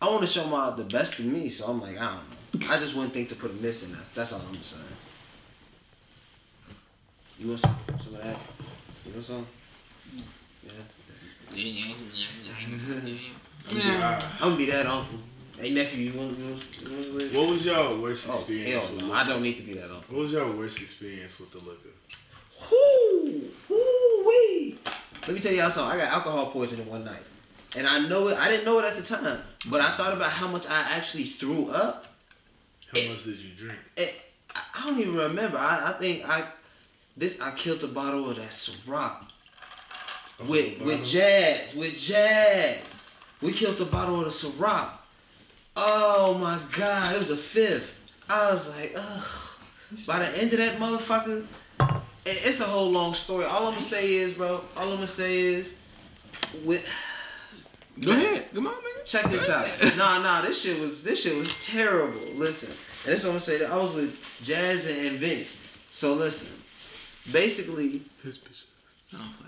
I 0.00 0.06
want 0.08 0.22
to 0.22 0.26
show 0.26 0.46
my 0.46 0.70
the 0.74 0.84
best 0.84 1.18
of 1.18 1.26
me, 1.26 1.50
so 1.50 1.66
I'm 1.70 1.80
like, 1.82 2.00
I 2.00 2.06
don't 2.06 2.60
know. 2.62 2.72
I 2.72 2.78
just 2.80 2.94
wouldn't 2.94 3.12
think 3.12 3.28
to 3.28 3.34
put 3.34 3.50
a 3.50 3.54
miss 3.54 3.84
in 3.84 3.92
there. 3.92 4.00
That's 4.14 4.32
all 4.32 4.40
I'm 4.48 4.62
saying. 4.62 4.82
You 7.38 7.48
want 7.48 7.60
some, 7.60 7.76
some 7.98 8.14
of 8.14 8.22
that? 8.22 8.36
You 9.06 9.12
want 9.12 9.24
some? 9.24 9.46
Yeah. 11.54 11.94
I'm 14.40 14.48
gonna 14.50 14.56
be 14.56 14.66
that 14.66 14.86
uncle. 14.86 15.18
Hey 15.58 15.70
nephew, 15.72 16.10
you 16.10 16.18
want, 16.18 16.38
you 16.38 16.44
want, 16.46 16.66
you 16.82 16.90
want 16.96 17.14
with? 17.14 17.34
What 17.36 17.48
was 17.50 17.66
y'all 17.66 18.00
worst 18.00 18.28
Oh 18.30 18.32
experience 18.34 18.88
hell 18.88 18.96
with 18.96 19.06
no. 19.06 19.12
I 19.12 19.26
don't 19.26 19.42
need 19.42 19.56
to 19.56 19.62
be 19.62 19.74
that 19.74 19.90
uncle. 19.90 20.04
What 20.08 20.22
was 20.22 20.32
y'all 20.32 20.52
worst 20.56 20.80
experience 20.80 21.38
with 21.38 21.50
the 21.52 21.58
liquor? 21.58 21.90
Whoo, 22.70 23.44
whoo 23.68 24.24
wee. 24.28 24.78
Let 25.26 25.34
me 25.34 25.40
tell 25.40 25.52
y'all 25.52 25.70
something. 25.70 26.00
I 26.00 26.04
got 26.04 26.12
alcohol 26.14 26.46
poisoning 26.46 26.88
one 26.88 27.04
night, 27.04 27.22
and 27.76 27.86
I 27.86 27.98
know 28.00 28.28
it. 28.28 28.38
I 28.38 28.48
didn't 28.48 28.64
know 28.64 28.78
it 28.78 28.84
at 28.86 28.96
the 28.96 29.02
time, 29.02 29.38
but 29.70 29.80
I 29.80 29.90
thought 29.96 30.14
about 30.14 30.30
how 30.30 30.48
much 30.48 30.66
I 30.68 30.80
actually 30.96 31.24
threw 31.24 31.68
up. 31.70 32.06
How 32.94 33.00
It- 33.00 33.10
much 33.10 33.24
did 33.24 33.36
you 33.36 33.54
drink? 33.54 33.78
It, 33.96 34.14
I, 34.54 34.60
I 34.74 34.86
don't 34.86 34.98
even 34.98 35.14
remember. 35.14 35.58
I, 35.58 35.90
I 35.90 35.92
think 35.98 36.26
I 36.28 36.42
this 37.16 37.40
I 37.40 37.50
killed 37.54 37.84
a 37.84 37.88
bottle 37.88 38.30
of 38.30 38.36
that 38.36 38.48
Ciroc 38.48 39.26
with 40.46 40.80
with 40.80 41.04
Jazz 41.04 41.74
with 41.74 41.98
Jazz. 41.98 43.02
We 43.42 43.52
killed 43.52 43.80
a 43.80 43.84
bottle 43.86 44.18
of 44.18 44.24
the 44.24 44.30
Ciroc. 44.30 44.90
Oh 45.76 46.36
my 46.40 46.58
god, 46.76 47.14
it 47.14 47.18
was 47.18 47.30
a 47.30 47.36
fifth. 47.36 47.96
I 48.28 48.52
was 48.52 48.68
like, 48.76 48.92
ugh. 48.96 49.46
By 50.06 50.20
the 50.20 50.38
end 50.38 50.52
of 50.52 50.58
that 50.58 50.78
motherfucker, 50.78 51.46
it- 52.24 52.42
it's 52.46 52.60
a 52.60 52.64
whole 52.64 52.90
long 52.90 53.14
story. 53.14 53.44
All 53.44 53.66
I'm 53.66 53.72
gonna 53.72 53.82
say 53.82 54.12
is, 54.14 54.34
bro. 54.34 54.62
All 54.76 54.84
I'm 54.88 54.94
gonna 54.96 55.06
say 55.06 55.38
is, 55.40 55.74
with 56.64 56.86
Go 58.00 58.12
ahead. 58.12 58.52
Come 58.54 58.66
on, 58.66 58.72
man. 58.74 58.82
Check 59.04 59.24
this 59.24 59.48
out. 59.50 59.66
nah, 59.98 60.18
nah, 60.22 60.42
this 60.42 60.60
shit 60.62 60.78
was 60.80 61.02
this 61.02 61.22
shit 61.22 61.36
was 61.36 61.54
terrible. 61.64 62.20
Listen, 62.34 62.70
and 63.04 63.14
this 63.14 63.22
what 63.24 63.30
I'm 63.30 63.32
gonna 63.32 63.40
say. 63.40 63.58
That 63.58 63.70
I 63.72 63.76
was 63.76 63.92
with 63.94 64.40
Jazz 64.42 64.86
and, 64.86 65.06
and 65.06 65.18
Vinny. 65.18 65.46
So 65.90 66.14
listen, 66.14 66.52
basically, 67.32 68.02
His 68.22 68.38
bitch. 68.38 68.64
No, 69.12 69.18
I'm 69.20 69.30
playing. 69.32 69.39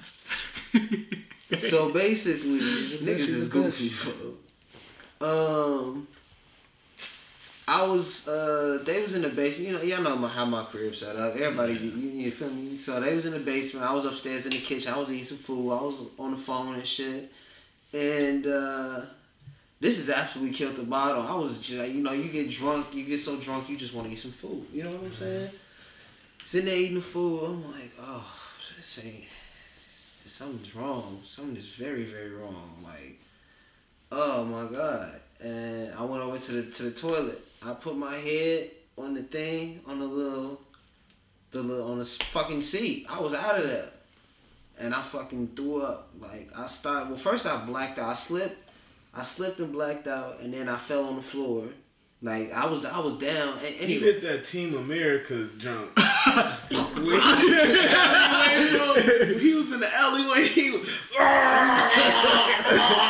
So 1.59 1.93
basically, 1.93 2.59
niggas 3.07 3.21
is 3.21 3.49
goofy. 3.49 3.93
Um, 5.21 6.09
I 7.69 7.87
was 7.87 8.27
uh, 8.27 8.83
they 8.85 9.03
was 9.03 9.15
in 9.15 9.23
the 9.23 9.29
basement. 9.29 9.69
You 9.69 9.75
know, 9.77 9.83
y'all 9.83 10.03
know 10.03 10.17
my, 10.17 10.29
how 10.29 10.45
my 10.45 10.65
crib 10.65 10.95
set 10.95 11.17
up. 11.17 11.35
Everybody, 11.37 11.75
you, 11.75 11.91
you 11.91 12.31
feel 12.31 12.51
me? 12.51 12.77
So 12.77 13.01
they 13.01 13.15
was 13.15 13.27
in 13.27 13.33
the 13.33 13.39
basement. 13.39 13.87
I 13.87 13.95
was 13.95 14.05
upstairs 14.05 14.47
in 14.47 14.53
the 14.53 14.59
kitchen. 14.59 14.93
I 14.93 14.99
was 14.99 15.11
eating 15.11 15.25
some 15.25 15.39
food. 15.39 15.73
I 15.73 15.83
was 15.83 16.03
on 16.19 16.33
the 16.33 16.37
phone 16.37 16.75
and 16.75 16.87
shit. 16.87 17.31
And 17.95 18.47
uh, 18.47 19.01
this 19.83 19.99
is 19.99 20.09
after 20.09 20.41
we 20.41 20.51
killed 20.51 20.77
the 20.77 20.85
bottle. 20.85 21.23
I 21.23 21.35
was 21.35 21.59
just, 21.61 21.93
you 21.93 22.03
know, 22.03 22.13
you 22.13 22.31
get 22.31 22.49
drunk, 22.51 22.95
you 22.95 23.05
get 23.05 23.19
so 23.19 23.37
drunk, 23.37 23.69
you 23.69 23.77
just 23.77 23.93
want 23.95 24.07
to 24.07 24.13
eat 24.13 24.19
some 24.19 24.31
food. 24.31 24.65
You 24.73 24.85
know 24.85 24.91
what 24.91 25.03
I'm 25.03 25.13
saying? 25.13 25.51
Sitting 26.45 26.67
there 26.67 26.79
eating 26.79 26.95
the 26.95 27.01
food, 27.01 27.45
I'm 27.45 27.73
like, 27.73 27.91
oh, 28.01 28.25
this 28.77 29.05
ain't, 29.05 29.25
something's 30.29 30.75
wrong. 30.75 31.21
Something 31.25 31.57
is 31.57 31.69
very, 31.77 32.05
very 32.05 32.31
wrong. 32.31 32.73
Like, 32.83 33.21
oh 34.11 34.45
my 34.45 34.77
god. 34.77 35.21
And 35.43 35.93
I 35.95 36.05
went 36.05 36.23
over 36.23 36.39
to 36.39 36.53
the 36.53 36.71
to 36.73 36.83
the 36.85 36.91
toilet. 36.93 37.41
I 37.65 37.75
put 37.75 37.97
my 37.97 38.15
head 38.15 38.71
on 38.97 39.15
the 39.15 39.23
thing, 39.23 39.81
on 39.87 39.99
the 39.99 40.07
little, 40.07 40.61
the 41.51 41.63
little, 41.63 41.91
on 41.91 41.99
the 41.99 42.05
fucking 42.05 42.63
seat. 42.63 43.07
I 43.09 43.21
was 43.21 43.35
out 43.35 43.61
of 43.61 43.69
there 43.69 43.89
and 44.79 44.95
I 44.95 45.01
fucking 45.01 45.49
threw 45.57 45.83
up. 45.83 46.11
Like 46.21 46.51
I 46.57 46.67
started. 46.67 47.11
Well, 47.11 47.19
first 47.19 47.47
I 47.47 47.65
blacked 47.65 47.99
out. 47.99 48.11
I 48.11 48.15
slipped. 48.15 48.71
I 49.15 49.23
slipped 49.23 49.59
and 49.59 49.73
blacked 49.73 50.07
out, 50.07 50.41
and 50.41 50.55
then 50.55 50.69
I 50.69 50.77
fell 50.77 51.05
on 51.05 51.17
the 51.17 51.23
floor. 51.23 51.67
Like 52.25 52.53
I 52.53 52.67
was, 52.67 52.85
I 52.85 53.01
was 53.01 53.15
down. 53.15 53.59
You 53.63 53.69
anyway, 53.81 54.13
hit 54.13 54.23
that 54.23 54.45
Team 54.45 54.77
America 54.77 55.49
jump. 55.59 55.91
he 55.99 56.05
was 59.55 59.73
in 59.73 59.81
the 59.81 59.93
alleyway. 59.93 60.47
He 60.47 60.71
was. 60.71 60.89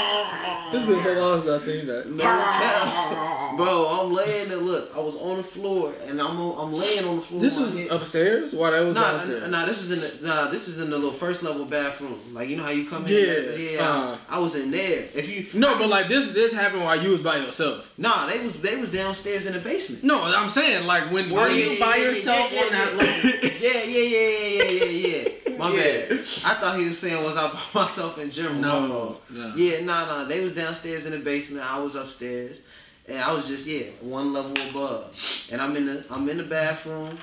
It's 0.74 0.86
been 0.86 1.00
so 1.00 1.12
long 1.20 1.40
since 1.42 1.50
I 1.50 1.58
seen 1.72 1.86
that. 1.86 2.08
no 2.10 3.54
bro, 3.56 3.86
I'm 3.90 4.12
laying 4.12 4.48
there. 4.48 4.58
Look, 4.58 4.90
I 4.96 5.00
was 5.00 5.16
on 5.16 5.36
the 5.36 5.42
floor, 5.42 5.92
and 6.06 6.20
I'm 6.20 6.38
I'm 6.38 6.72
laying 6.72 7.04
on 7.04 7.16
the 7.16 7.22
floor. 7.22 7.40
This 7.40 7.58
was 7.60 7.78
upstairs. 7.90 8.54
Why 8.54 8.70
that 8.70 8.84
was 8.84 8.96
Nah, 8.96 9.10
downstairs? 9.12 9.50
nah, 9.50 9.66
this 9.66 9.78
was 9.78 9.90
in 9.92 10.00
the 10.00 10.26
nah, 10.26 10.48
this 10.48 10.66
was 10.66 10.80
in 10.80 10.90
the 10.90 10.96
little 10.96 11.12
first 11.12 11.42
level 11.42 11.64
bathroom. 11.66 12.18
Like 12.32 12.48
you 12.48 12.56
know 12.56 12.62
how 12.64 12.70
you 12.70 12.86
come 12.88 13.04
in. 13.06 13.12
Yeah, 13.12 13.54
yeah. 13.72 13.80
uh. 13.88 14.16
I, 14.30 14.36
I 14.36 14.38
was 14.38 14.54
in 14.54 14.70
there. 14.70 15.06
If 15.14 15.28
you 15.28 15.46
No, 15.58 15.74
I 15.74 15.78
but 15.78 15.88
like 15.88 16.08
this, 16.08 16.32
this 16.32 16.52
happened 16.52 16.82
while 16.84 17.00
you 17.00 17.10
was 17.10 17.20
by 17.20 17.36
yourself. 17.36 17.92
nah, 17.98 18.26
they 18.26 18.38
was 18.42 18.60
they 18.62 18.76
was 18.76 18.90
downstairs 18.92 19.46
in 19.46 19.52
the 19.52 19.60
basement. 19.60 20.02
No, 20.04 20.22
I'm 20.22 20.48
saying 20.48 20.86
like 20.86 21.10
when 21.12 21.30
were 21.30 21.46
yeah, 21.48 21.54
you 21.54 21.70
yeah, 21.72 21.86
by 21.86 21.96
yeah, 21.96 22.04
yourself 22.08 22.52
yeah, 22.52 22.60
on 22.60 22.66
yeah, 22.66 22.78
that 22.78 22.90
yeah. 22.92 22.98
level? 22.98 23.48
Yeah, 23.60 23.82
yeah, 23.84 24.02
yeah, 24.02 24.28
yeah, 24.28 24.70
yeah, 24.70 24.84
yeah, 24.84 25.18
yeah. 25.18 25.28
My 25.62 25.70
Yeah. 25.76 25.82
bad. 26.08 26.12
I 26.44 26.54
thought 26.54 26.78
he 26.78 26.86
was 26.86 26.98
saying 26.98 27.22
was 27.22 27.36
I 27.36 27.48
by 27.52 27.60
myself 27.82 28.18
in 28.18 28.30
general. 28.30 28.60
No, 28.60 29.18
no. 29.30 29.52
Yeah, 29.56 29.84
nah, 29.84 30.04
nah. 30.06 30.24
They 30.24 30.42
was 30.42 30.54
downstairs 30.54 31.06
in 31.06 31.12
the 31.12 31.18
basement. 31.18 31.64
I 31.64 31.78
was 31.80 31.94
upstairs, 31.94 32.60
and 33.08 33.18
I 33.18 33.32
was 33.32 33.48
just 33.48 33.66
yeah 33.66 33.84
one 34.00 34.32
level 34.32 34.54
above. 34.70 35.16
And 35.50 35.60
I'm 35.60 35.74
in 35.76 35.86
the 35.86 36.04
I'm 36.10 36.28
in 36.28 36.36
the 36.38 36.42
bathroom, 36.44 37.16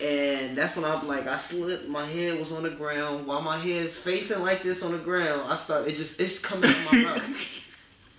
and 0.00 0.56
that's 0.56 0.76
when 0.76 0.84
I'm 0.84 1.06
like 1.08 1.26
I 1.26 1.36
slipped. 1.36 1.88
My 1.88 2.04
head 2.04 2.38
was 2.38 2.52
on 2.52 2.62
the 2.62 2.70
ground 2.70 3.26
while 3.26 3.40
my 3.42 3.56
head's 3.58 3.96
facing 3.96 4.42
like 4.42 4.62
this 4.62 4.82
on 4.82 4.92
the 4.92 4.98
ground. 4.98 5.42
I 5.48 5.54
start 5.54 5.86
it 5.88 5.96
just 5.96 6.20
it's 6.20 6.38
coming 6.38 6.70
out 6.70 6.92
my 6.92 7.02
mouth. 7.04 7.64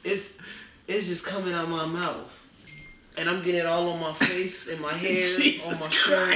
It's 0.04 0.38
it's 0.88 1.08
just 1.08 1.26
coming 1.26 1.54
out 1.54 1.70
my 1.70 1.86
mouth. 1.86 2.36
And 3.20 3.30
I'm 3.30 3.44
getting 3.44 3.60
it 3.60 3.66
all 3.66 3.90
on 3.90 4.00
my 4.00 4.14
face 4.14 4.70
and 4.70 4.80
my 4.80 4.94
hair, 4.94 5.10
on 5.10 5.18
my 5.18 5.20
Jesus 5.20 5.92
shirt. 5.92 6.36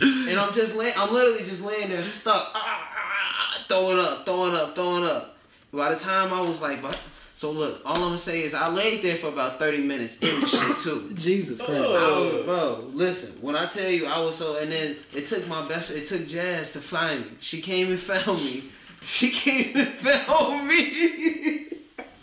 And 0.00 0.38
I'm 0.38 0.52
just 0.54 0.76
laying, 0.76 0.94
I'm 0.96 1.12
literally 1.12 1.40
just 1.40 1.64
laying 1.64 1.88
there 1.88 2.04
stuck, 2.04 2.52
ah, 2.54 2.56
ah, 2.56 2.88
ah, 2.94 3.64
throwing 3.68 3.98
up, 3.98 4.24
throwing 4.24 4.54
up, 4.54 4.74
throwing 4.74 5.04
up. 5.04 5.36
By 5.72 5.92
the 5.92 5.98
time 5.98 6.32
I 6.32 6.40
was 6.40 6.62
like, 6.62 6.80
but 6.82 6.98
so 7.40 7.52
look, 7.52 7.80
all 7.86 7.94
I'm 7.94 8.02
gonna 8.02 8.18
say 8.18 8.42
is 8.42 8.52
I 8.52 8.68
laid 8.68 9.00
there 9.02 9.16
for 9.16 9.28
about 9.28 9.58
30 9.58 9.84
minutes 9.84 10.18
in 10.18 10.42
the 10.42 10.46
shit 10.46 10.76
too. 10.76 11.10
Jesus 11.14 11.58
Christ. 11.58 11.84
Oh. 11.86 12.42
Bro, 12.44 12.90
listen, 12.92 13.40
when 13.40 13.56
I 13.56 13.64
tell 13.64 13.88
you 13.90 14.06
I 14.06 14.20
was 14.20 14.36
so, 14.36 14.58
and 14.58 14.70
then 14.70 14.96
it 15.14 15.24
took 15.24 15.48
my 15.48 15.66
best, 15.66 15.90
it 15.90 16.04
took 16.04 16.28
Jazz 16.28 16.74
to 16.74 16.80
find 16.80 17.24
me. 17.24 17.30
She 17.40 17.62
came 17.62 17.88
and 17.88 17.98
found 17.98 18.44
me. 18.44 18.64
She 19.02 19.30
came 19.30 19.74
and 19.74 19.88
found 20.26 20.68
me. 20.68 21.69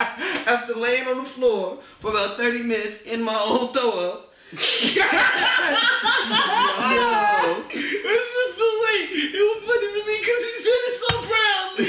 After 0.00 0.74
laying 0.74 1.08
on 1.08 1.18
the 1.18 1.24
floor 1.24 1.78
for 1.98 2.10
about 2.10 2.36
30 2.38 2.62
minutes 2.62 3.02
in 3.02 3.22
my 3.22 3.34
own 3.48 3.72
throw 3.72 4.10
up. 4.10 4.24
Yo. 4.50 4.56
This 7.68 8.26
is 8.34 8.56
the 8.56 8.70
way. 8.82 8.98
It 9.12 9.44
was 9.44 9.60
funny 9.68 9.88
to 9.92 10.00
me 10.06 10.14
because 10.20 10.42
he 10.48 10.54
said 10.64 10.82
it 10.88 10.96
so 11.04 11.12
proudly. 11.28 11.88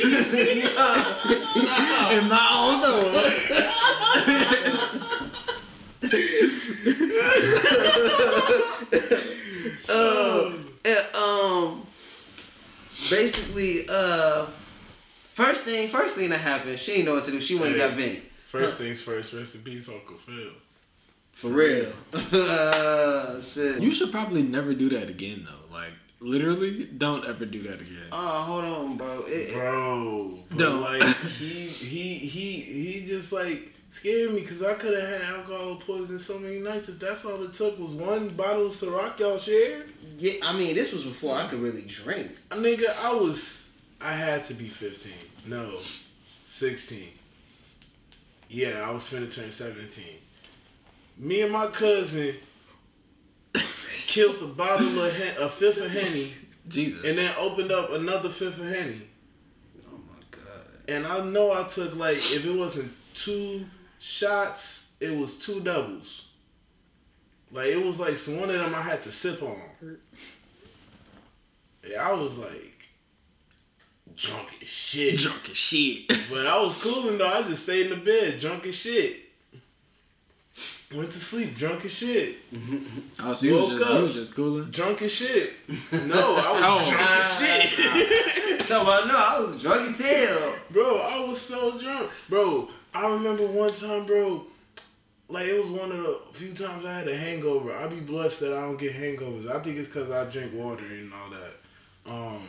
In 2.18 2.24
my 2.28 2.47
own 2.51 2.82
though. 2.82 3.10
uh, 9.89 10.51
uh, 10.86 11.18
um, 11.18 11.82
basically, 13.10 13.86
uh, 13.89 14.45
first 15.43 15.63
thing, 15.63 15.87
first 15.87 16.15
thing 16.15 16.29
that 16.29 16.39
happened, 16.39 16.77
she 16.79 16.91
didn't 16.93 17.05
know 17.05 17.15
what 17.15 17.25
to 17.25 17.31
do. 17.31 17.41
She 17.41 17.55
went 17.55 17.71
and 17.71 17.77
got 17.77 17.93
Vinny. 17.93 18.21
First 18.45 18.77
things 18.79 19.01
first. 19.01 19.33
Rest 19.33 19.55
in 19.55 19.61
peace, 19.61 19.87
Uncle 19.89 20.17
Phil. 20.17 20.51
For 21.31 21.49
real. 21.49 21.91
uh, 22.13 23.39
shit. 23.51 23.81
You 23.81 23.93
should 23.93 24.11
probably 24.11 24.41
never 24.43 24.73
do 24.73 24.89
that 24.89 25.09
again 25.09 25.45
though. 25.47 25.73
Like 25.75 25.93
literally, 26.19 26.85
don't 26.85 27.25
ever 27.25 27.45
do 27.45 27.63
that 27.63 27.79
again. 27.81 28.07
oh, 28.11 28.41
hold 28.43 28.65
on, 28.65 28.97
bro. 28.97 29.23
It, 29.27 29.53
Bro, 29.53 30.39
but 30.49 30.57
No. 30.59 30.79
like 30.79 31.03
he 31.37 31.67
he 31.67 32.15
he 32.15 32.61
he 32.61 33.05
just 33.05 33.31
like 33.31 33.73
scared 33.89 34.33
me 34.33 34.41
because 34.41 34.61
I 34.63 34.73
could 34.73 34.97
have 34.99 35.07
had 35.21 35.21
alcohol 35.35 35.75
poisoning 35.77 36.19
so 36.19 36.37
many 36.39 36.59
nights. 36.59 36.89
If 36.89 36.99
that's 36.99 37.23
all 37.25 37.41
it 37.43 37.53
took 37.53 37.79
was 37.79 37.93
one 37.93 38.27
bottle 38.29 38.65
of 38.67 38.73
Ciroc 38.73 39.19
y'all 39.19 39.37
shared, 39.37 39.89
yeah, 40.17 40.33
I 40.43 40.53
mean, 40.57 40.75
this 40.75 40.91
was 40.91 41.03
before 41.03 41.35
I 41.37 41.47
could 41.47 41.59
really 41.61 41.83
drink. 41.83 42.31
Nigga, 42.49 42.95
I 43.01 43.13
was 43.13 43.69
I 44.01 44.11
had 44.13 44.43
to 44.45 44.53
be 44.55 44.65
fifteen. 44.67 45.13
No, 45.45 45.79
sixteen. 46.43 47.09
Yeah, 48.49 48.83
I 48.87 48.91
was 48.91 49.03
finna 49.03 49.33
turn 49.33 49.51
seventeen. 49.51 50.17
Me 51.17 51.41
and 51.41 51.51
my 51.51 51.67
cousin 51.67 52.33
killed 53.53 54.41
a 54.43 54.53
bottle 54.53 55.01
of 55.01 55.15
hen- 55.17 55.35
a 55.39 55.49
fifth 55.49 55.81
of 55.83 55.91
henny, 55.91 56.33
Jesus. 56.67 57.03
and 57.05 57.17
then 57.17 57.33
opened 57.37 57.71
up 57.71 57.91
another 57.91 58.29
fifth 58.29 58.59
of 58.59 58.65
henny. 58.67 59.01
Oh 59.87 59.97
my 60.07 60.21
god. 60.31 60.65
And 60.87 61.05
I 61.05 61.23
know 61.25 61.51
I 61.51 61.63
took 61.63 61.95
like 61.95 62.17
if 62.17 62.45
it 62.45 62.55
wasn't 62.55 62.91
two 63.13 63.65
shots, 63.99 64.91
it 64.99 65.15
was 65.15 65.37
two 65.37 65.59
doubles. 65.61 66.27
Like 67.51 67.67
it 67.67 67.83
was 67.83 67.99
like 67.99 68.15
one 68.39 68.49
of 68.49 68.55
them 68.59 68.73
I 68.75 68.81
had 68.81 69.01
to 69.03 69.11
sip 69.11 69.41
on. 69.41 69.59
Yeah, 71.89 72.07
I 72.09 72.13
was 72.13 72.37
like 72.37 72.78
drunk 74.20 74.53
as 74.61 74.67
shit. 74.67 75.17
drunk 75.20 75.49
as 75.49 75.57
shit. 75.57 76.07
But 76.30 76.45
I 76.47 76.61
was 76.61 76.76
cooling 76.76 77.17
though. 77.17 77.28
I 77.28 77.41
just 77.43 77.63
stayed 77.63 77.88
in 77.88 77.91
the 77.91 78.05
bed, 78.05 78.39
drunk 78.39 78.65
as 78.67 78.76
shit. 78.76 79.17
Went 80.95 81.11
to 81.11 81.20
sleep 81.20 81.55
drunk 81.55 81.86
as 81.86 81.93
shit. 81.93 82.38
Oh, 83.22 83.34
so 83.34 83.45
you 83.45 83.53
was 83.55 83.70
Woke 83.70 83.78
just, 83.80 83.89
up. 83.91 83.97
you 83.97 84.03
was 84.03 84.13
just 84.13 84.36
cooling. 84.36 84.72
Drunk 84.72 85.01
as 85.03 85.11
shit. 85.13 85.53
No, 85.91 86.36
I 86.36 86.51
was 86.51 86.63
Oh. 86.65 86.89
drunk 86.89 87.11
as 87.11 87.39
shit. 87.39 88.61
So 88.61 88.82
I 88.82 89.05
know 89.07 89.15
I 89.15 89.39
was 89.39 89.61
drunk 89.61 89.82
as 89.89 90.01
hell. 90.01 90.55
Bro, 90.72 90.99
I 90.99 91.26
was 91.28 91.39
so 91.41 91.80
drunk. 91.80 92.09
Bro, 92.30 92.70
I 92.93 93.07
remember 93.13 93.45
one 93.47 93.74
time, 93.74 94.05
bro, 94.05 94.45
like 95.28 95.45
it 95.47 95.59
was 95.59 95.70
one 95.72 95.91
of 95.91 95.97
the 95.97 96.20
few 96.34 96.53
times 96.53 96.86
I 96.86 96.93
had 96.99 97.07
a 97.07 97.15
hangover. 97.15 97.72
I'd 97.74 97.89
be 97.91 97.99
blessed 97.99 98.39
that 98.41 98.53
I 98.53 98.61
don't 98.61 98.78
get 98.80 98.93
hangovers. 98.93 99.49
I 99.49 99.59
think 99.59 99.78
it's 99.78 99.88
because 99.88 100.09
I 100.11 100.26
drink 100.26 100.53
water 100.53 100.86
and 100.86 101.11
all 101.13 101.30
that. 101.30 102.11
Um, 102.11 102.41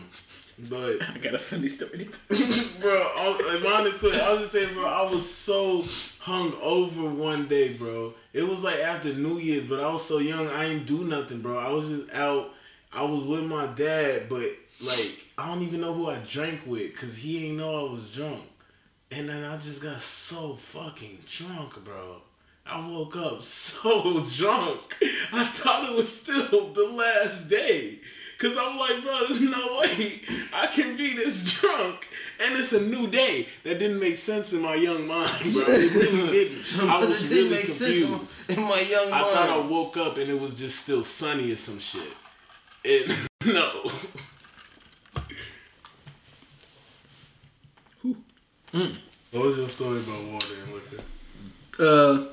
but 0.68 1.02
I 1.14 1.18
got 1.18 1.34
a 1.34 1.38
funny 1.38 1.68
story. 1.68 2.08
bro, 2.80 2.92
I, 2.92 3.60
mine 3.62 3.86
is 3.86 3.98
quick. 3.98 4.14
I 4.14 4.32
was 4.32 4.40
just 4.40 4.52
saying, 4.52 4.74
bro, 4.74 4.84
I 4.84 5.10
was 5.10 5.28
so 5.28 5.84
hung 6.18 6.54
over 6.60 7.08
one 7.08 7.46
day, 7.46 7.74
bro. 7.74 8.14
It 8.32 8.46
was 8.46 8.62
like 8.62 8.78
after 8.78 9.14
New 9.14 9.38
Year's, 9.38 9.64
but 9.64 9.80
I 9.80 9.90
was 9.90 10.04
so 10.04 10.18
young, 10.18 10.46
I 10.48 10.68
didn't 10.68 10.86
do 10.86 11.04
nothing, 11.04 11.40
bro. 11.40 11.58
I 11.58 11.70
was 11.70 11.88
just 11.88 12.12
out. 12.12 12.50
I 12.92 13.04
was 13.04 13.24
with 13.24 13.44
my 13.44 13.66
dad, 13.66 14.28
but 14.28 14.48
like 14.80 15.26
I 15.38 15.48
don't 15.48 15.62
even 15.62 15.80
know 15.80 15.94
who 15.94 16.08
I 16.08 16.18
drank 16.26 16.62
with, 16.66 16.96
cause 16.96 17.16
he 17.16 17.46
ain't 17.46 17.58
know 17.58 17.86
I 17.86 17.92
was 17.92 18.10
drunk. 18.10 18.42
And 19.12 19.28
then 19.28 19.44
I 19.44 19.56
just 19.56 19.82
got 19.82 20.00
so 20.00 20.54
fucking 20.54 21.18
drunk, 21.26 21.84
bro. 21.84 22.22
I 22.66 22.88
woke 22.88 23.16
up 23.16 23.42
so 23.42 24.24
drunk. 24.24 24.96
I 25.32 25.44
thought 25.44 25.90
it 25.90 25.96
was 25.96 26.20
still 26.20 26.72
the 26.72 26.92
last 26.94 27.48
day. 27.48 27.98
Cause 28.40 28.56
I'm 28.58 28.78
like, 28.78 29.02
bro, 29.02 29.18
there's 29.28 29.40
no 29.42 29.78
way 29.80 30.18
I 30.52 30.66
can 30.66 30.96
be 30.96 31.12
this 31.12 31.52
drunk. 31.60 32.08
And 32.42 32.56
it's 32.58 32.72
a 32.72 32.80
new 32.80 33.06
day. 33.06 33.46
That 33.64 33.78
didn't 33.78 34.00
make 34.00 34.16
sense 34.16 34.54
in 34.54 34.62
my 34.62 34.74
young 34.76 35.06
mind, 35.06 35.30
bro. 35.52 35.62
It 35.66 35.92
really 35.94 36.30
didn't. 36.32 36.80
I 36.90 37.00
was 37.00 37.22
It 37.22 37.28
didn't 37.28 37.44
really 37.50 37.56
make 37.56 37.66
sense 37.66 38.06
confused. 38.06 38.36
in 38.50 38.56
my- 38.56 38.62
in 38.62 38.68
my 38.70 38.80
young 38.80 39.06
I 39.12 39.20
mind. 39.20 39.26
thought 39.26 39.50
I 39.50 39.66
woke 39.66 39.96
up 39.98 40.16
and 40.16 40.30
it 40.30 40.40
was 40.40 40.54
just 40.54 40.78
still 40.82 41.04
sunny 41.04 41.52
or 41.52 41.56
some 41.56 41.78
shit. 41.78 42.12
It 42.82 43.14
no. 43.44 43.90
What 48.72 49.44
was 49.44 49.56
your 49.58 49.68
story 49.68 49.98
about 49.98 50.24
water 50.24 50.54
and 50.64 50.74
liquor? 50.74 51.02
Uh, 51.78 52.26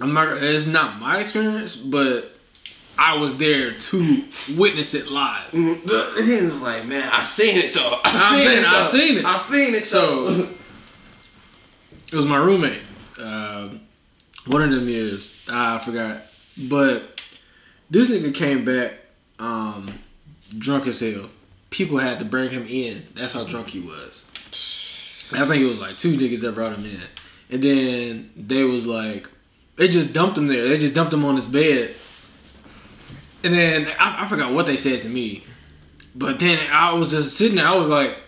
I'm 0.00 0.12
not. 0.12 0.36
It's 0.42 0.66
not 0.66 0.98
my 1.00 1.18
experience, 1.20 1.76
but 1.76 2.36
I 3.02 3.16
was 3.16 3.38
there 3.38 3.72
to 3.72 4.24
witness 4.56 4.92
it 4.94 5.10
live. 5.10 5.50
He 5.52 5.58
was 6.42 6.60
like, 6.62 6.84
man, 6.86 7.08
I 7.10 7.22
seen 7.22 7.56
it 7.56 7.72
though. 7.72 7.98
I 8.04 8.10
seen 8.36 8.44
saying, 8.44 8.58
it. 8.58 8.66
I 8.66 8.82
seen 8.82 9.16
it. 9.18 9.24
I 9.24 9.36
seen 9.36 9.74
it 9.74 9.86
So- 9.86 10.48
It 12.12 12.16
was 12.16 12.26
my 12.26 12.36
roommate. 12.36 12.82
Um 13.22 13.80
one 14.46 14.62
of 14.62 14.70
them 14.70 14.88
is 14.88 15.46
I 15.50 15.78
forgot, 15.78 16.22
but 16.68 17.22
this 17.90 18.10
nigga 18.10 18.34
came 18.34 18.64
back 18.64 18.94
um, 19.38 19.98
drunk 20.58 20.86
as 20.86 21.00
hell. 21.00 21.28
People 21.70 21.98
had 21.98 22.18
to 22.18 22.24
bring 22.24 22.50
him 22.50 22.66
in. 22.68 23.02
That's 23.14 23.34
how 23.34 23.44
drunk 23.44 23.68
he 23.68 23.80
was. 23.80 24.24
I 25.32 25.46
think 25.46 25.62
it 25.62 25.66
was 25.66 25.80
like 25.80 25.96
two 25.98 26.16
niggas 26.16 26.40
that 26.40 26.54
brought 26.54 26.74
him 26.74 26.84
in, 26.84 27.00
and 27.50 27.62
then 27.62 28.30
they 28.34 28.64
was 28.64 28.86
like, 28.86 29.28
they 29.76 29.86
just 29.88 30.12
dumped 30.12 30.36
him 30.38 30.48
there. 30.48 30.66
They 30.68 30.78
just 30.78 30.94
dumped 30.94 31.12
him 31.12 31.24
on 31.24 31.36
his 31.36 31.46
bed, 31.46 31.94
and 33.44 33.54
then 33.54 33.88
I, 33.98 34.24
I 34.24 34.28
forgot 34.28 34.52
what 34.52 34.66
they 34.66 34.76
said 34.76 35.02
to 35.02 35.08
me, 35.08 35.44
but 36.14 36.38
then 36.38 36.58
I 36.72 36.92
was 36.94 37.10
just 37.10 37.36
sitting 37.36 37.56
there. 37.56 37.66
I 37.66 37.74
was 37.74 37.88
like, 37.88 38.22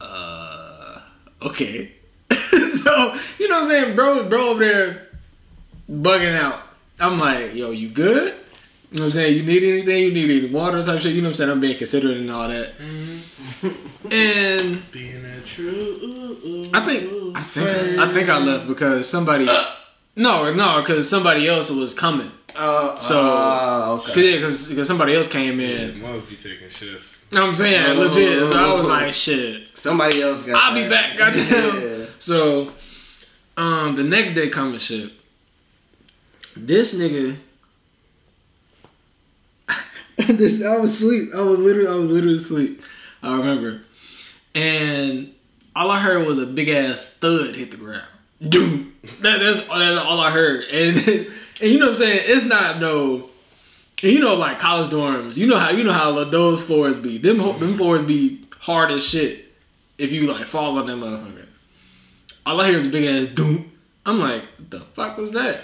uh, 0.00 1.00
okay. 1.42 1.92
so 2.30 3.18
you 3.38 3.48
know 3.48 3.60
what 3.60 3.64
I'm 3.64 3.64
saying, 3.66 3.96
bro, 3.96 4.28
bro 4.28 4.50
over 4.50 4.64
there 4.64 5.08
bugging 5.90 6.34
out. 6.34 6.60
I'm 7.00 7.18
like, 7.18 7.54
yo, 7.54 7.70
you 7.70 7.88
good? 7.88 8.34
You 8.90 8.98
know 8.98 9.06
what 9.06 9.06
I'm 9.06 9.10
saying? 9.12 9.36
You 9.36 9.42
need 9.42 9.64
anything? 9.64 10.02
You 10.04 10.12
need 10.12 10.44
any 10.44 10.54
water 10.54 10.82
type 10.84 11.00
shit? 11.00 11.14
You 11.14 11.22
know 11.22 11.28
what 11.28 11.32
I'm 11.32 11.34
saying? 11.36 11.50
I'm 11.50 11.60
being 11.60 11.76
considerate 11.76 12.16
and 12.16 12.30
all 12.30 12.48
that. 12.48 12.72
and 14.10 14.92
Being 14.92 15.22
that 15.24 15.44
true. 15.44 16.70
I 16.72 16.80
think 16.80 17.36
I 17.36 17.42
think 17.42 17.98
I 17.98 18.12
think 18.12 18.28
I 18.28 18.38
left 18.38 18.68
because 18.68 19.08
somebody. 19.08 19.48
No, 20.16 20.52
no, 20.54 20.80
because 20.80 21.08
somebody 21.10 21.48
else 21.48 21.70
was 21.70 21.92
coming. 21.94 22.30
Uh, 22.56 22.98
So, 23.00 23.20
uh, 23.20 23.96
Cause, 23.96 24.10
okay. 24.10 24.34
yeah, 24.36 24.40
cause, 24.42 24.72
'cause 24.72 24.86
somebody 24.86 25.14
else 25.14 25.26
came 25.28 25.58
in. 25.58 26.00
Must 26.00 26.28
be 26.28 26.36
taking 26.36 26.68
shifts. 26.68 27.18
You 27.32 27.38
know 27.38 27.42
what 27.42 27.48
I'm 27.50 27.54
saying? 27.56 27.98
Legit. 27.98 28.46
So 28.48 28.56
I 28.56 28.72
was 28.74 28.86
like, 28.86 29.12
shit. 29.12 29.68
Somebody 29.76 30.22
else 30.22 30.42
got. 30.42 30.56
I'll 30.56 30.74
be 30.74 30.88
back, 30.88 31.16
goddamn. 31.18 31.82
Yeah. 31.82 32.06
So, 32.20 32.70
um, 33.56 33.96
the 33.96 34.04
next 34.04 34.34
day 34.34 34.48
coming 34.50 34.78
shit. 34.78 35.10
This 36.56 36.94
nigga. 36.96 37.36
this 40.16 40.64
I 40.64 40.76
was 40.78 40.90
asleep. 41.02 41.30
I 41.36 41.42
was 41.42 41.58
literally 41.58 41.88
I 41.88 41.94
was 41.96 42.10
literally 42.10 42.36
asleep. 42.36 42.82
I 43.22 43.36
remember, 43.36 43.82
and 44.54 45.32
all 45.74 45.90
I 45.90 45.98
heard 45.98 46.24
was 46.26 46.38
a 46.38 46.46
big 46.46 46.68
ass 46.68 47.16
thud 47.18 47.56
hit 47.56 47.72
the 47.72 47.76
ground. 47.78 48.06
Doom. 48.48 48.94
That, 49.20 49.40
that's, 49.40 49.66
that's 49.66 50.04
all 50.04 50.18
I 50.20 50.30
heard, 50.30 50.64
and 50.64 50.96
and 51.60 51.70
you 51.70 51.78
know 51.78 51.86
what 51.86 51.90
I'm 51.92 51.96
saying? 51.96 52.22
It's 52.24 52.44
not 52.46 52.78
no. 52.78 53.30
You 54.00 54.18
know, 54.18 54.34
like 54.34 54.58
college 54.58 54.88
dorms, 54.88 55.38
you 55.38 55.46
know 55.46 55.56
how 55.56 55.70
you 55.70 55.84
know 55.84 55.92
how 55.92 56.24
those 56.24 56.64
floors 56.64 56.98
be. 56.98 57.16
Them 57.18 57.38
them 57.58 57.74
floors 57.74 58.02
be 58.02 58.44
hard 58.60 58.90
as 58.90 59.06
shit. 59.06 59.46
If 59.96 60.12
you 60.12 60.30
like 60.32 60.44
fall 60.44 60.78
on 60.78 60.86
that 60.86 60.96
motherfucker, 60.96 61.46
all 62.44 62.60
I 62.60 62.68
hear 62.68 62.76
is 62.76 62.86
big 62.86 63.04
ass 63.04 63.28
doom. 63.28 63.72
I'm 64.04 64.18
like, 64.18 64.44
the 64.70 64.80
fuck 64.80 65.16
was 65.16 65.32
that? 65.32 65.62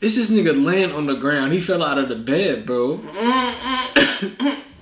It's 0.00 0.16
this 0.16 0.30
nigga 0.30 0.64
laying 0.64 0.92
on 0.92 1.06
the 1.06 1.14
ground. 1.14 1.52
He 1.52 1.60
fell 1.60 1.82
out 1.82 1.98
of 1.98 2.08
the 2.08 2.16
bed, 2.16 2.66
bro. 2.66 2.98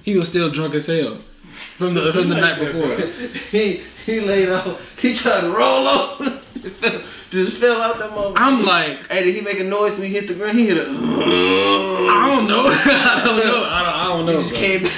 he 0.03 0.17
was 0.17 0.29
still 0.29 0.51
drunk 0.51 0.75
as 0.75 0.87
hell 0.87 1.15
from 1.15 1.95
the 1.95 2.13
from 2.13 2.29
the 2.29 2.37
night 2.37 2.59
before. 2.59 2.97
he 3.51 3.83
he 4.05 4.21
laid 4.21 4.49
out. 4.49 4.79
He 4.99 5.15
tried 5.15 5.41
to 5.41 5.51
roll 5.51 5.87
over. 5.87 6.43
Just 7.31 7.61
fell 7.61 7.81
out 7.83 7.99
that 7.99 8.11
motherfucker. 8.11 8.35
I'm 8.37 8.65
like, 8.65 9.11
Hey, 9.11 9.25
did 9.25 9.35
he 9.35 9.41
make 9.41 9.59
a 9.61 9.65
noise 9.65 9.93
when 9.93 10.03
he 10.03 10.13
hit 10.13 10.29
the 10.29 10.35
ground? 10.35 10.57
He 10.57 10.67
hit 10.67 10.79
a. 10.79 10.83
I 10.83 12.33
don't 12.35 12.47
know. 12.47 12.63
I 12.67 13.23
don't 13.25 13.37
know. 13.37 13.65
I 13.69 13.83
don't, 13.83 13.95
I 13.95 14.05
don't 14.09 14.27
know. 14.27 14.33
He 14.33 14.39
just 14.39 14.55
came 14.55 14.83
back. 14.83 14.93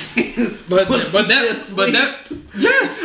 But 0.68 0.89
Was 0.91 1.11
but 1.11 1.26
that 1.29 1.72
but 1.76 1.93
that 1.93 2.18
yes. 2.55 3.03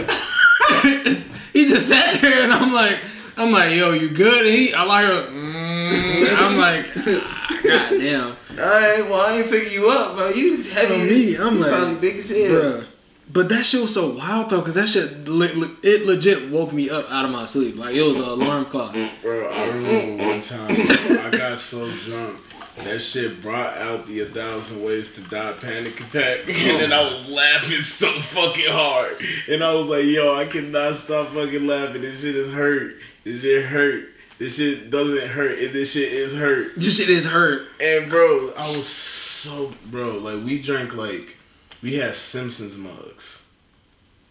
he 1.53 1.65
just 1.65 1.87
sat 1.87 2.19
there 2.19 2.43
and 2.43 2.51
I'm 2.51 2.73
like 2.73 2.99
I'm 3.37 3.51
like 3.53 3.73
yo 3.75 3.91
you 3.91 4.09
good? 4.09 4.45
And 4.45 4.53
he 4.53 4.73
I 4.73 4.83
like. 4.83 5.05
Mm, 5.05 6.41
I'm 6.43 6.57
like 6.57 6.85
ah, 6.97 7.59
god 7.63 7.89
damn. 7.91 8.35
Alright, 8.51 9.09
well 9.09 9.21
I 9.21 9.37
ain't 9.39 9.49
picking 9.49 9.71
you 9.71 9.89
up, 9.89 10.17
bro. 10.17 10.29
You 10.29 10.61
heavy. 10.61 11.09
Me, 11.09 11.37
I'm 11.37 11.55
you 11.55 11.59
like, 11.61 11.71
probably 11.71 11.95
big 11.95 12.17
as 12.17 12.29
hell. 12.29 12.37
Bruh. 12.39 12.85
But 13.33 13.49
that 13.49 13.65
shit 13.65 13.81
was 13.81 13.95
so 13.95 14.13
wild 14.13 14.51
though, 14.51 14.61
cause 14.61 14.75
that 14.75 14.87
shit 14.87 15.27
le- 15.27 15.53
le- 15.55 15.75
it 15.81 16.05
legit 16.05 16.51
woke 16.51 16.71
me 16.71 16.91
up 16.91 17.11
out 17.11 17.25
of 17.25 17.31
my 17.31 17.45
sleep. 17.45 17.75
Like 17.75 17.95
it 17.95 18.03
was 18.03 18.17
an 18.17 18.25
alarm 18.25 18.65
clock. 18.65 18.95
Bro, 19.23 19.49
I 19.49 19.67
remember 19.69 20.23
one 20.23 20.41
time 20.43 20.69
I 20.69 21.29
got 21.31 21.57
so 21.57 21.89
drunk. 22.05 22.39
That 22.77 22.99
shit 22.99 23.41
brought 23.41 23.75
out 23.77 24.05
the 24.05 24.21
a 24.21 24.25
thousand 24.25 24.83
ways 24.83 25.15
to 25.15 25.21
die 25.21 25.53
panic 25.53 25.99
attack. 25.99 26.41
And 26.47 26.79
then 26.79 26.93
I 26.93 27.11
was 27.11 27.27
laughing 27.27 27.81
so 27.81 28.07
fucking 28.19 28.69
hard. 28.69 29.17
And 29.49 29.63
I 29.63 29.73
was 29.73 29.87
like, 29.89 30.05
yo, 30.05 30.35
I 30.35 30.45
cannot 30.45 30.95
stop 30.95 31.29
fucking 31.29 31.65
laughing. 31.65 32.01
This 32.01 32.21
shit 32.21 32.35
is 32.35 32.51
hurt. 32.53 32.95
This 33.23 33.41
shit 33.41 33.65
hurt. 33.65 34.09
This 34.39 34.57
shit 34.57 34.89
doesn't 34.89 35.29
hurt. 35.29 35.57
And 35.59 35.73
this 35.73 35.93
shit 35.93 36.11
is 36.11 36.35
hurt. 36.35 36.75
This 36.75 36.97
shit 36.97 37.09
is 37.09 37.25
hurt. 37.25 37.67
And 37.81 38.09
bro, 38.09 38.51
I 38.57 38.75
was 38.75 38.87
so 38.87 39.73
bro, 39.87 40.17
like 40.17 40.43
we 40.43 40.59
drank 40.61 40.95
like 40.95 41.37
we 41.83 41.95
had 41.95 42.15
Simpsons 42.15 42.77
mugs. 42.77 43.47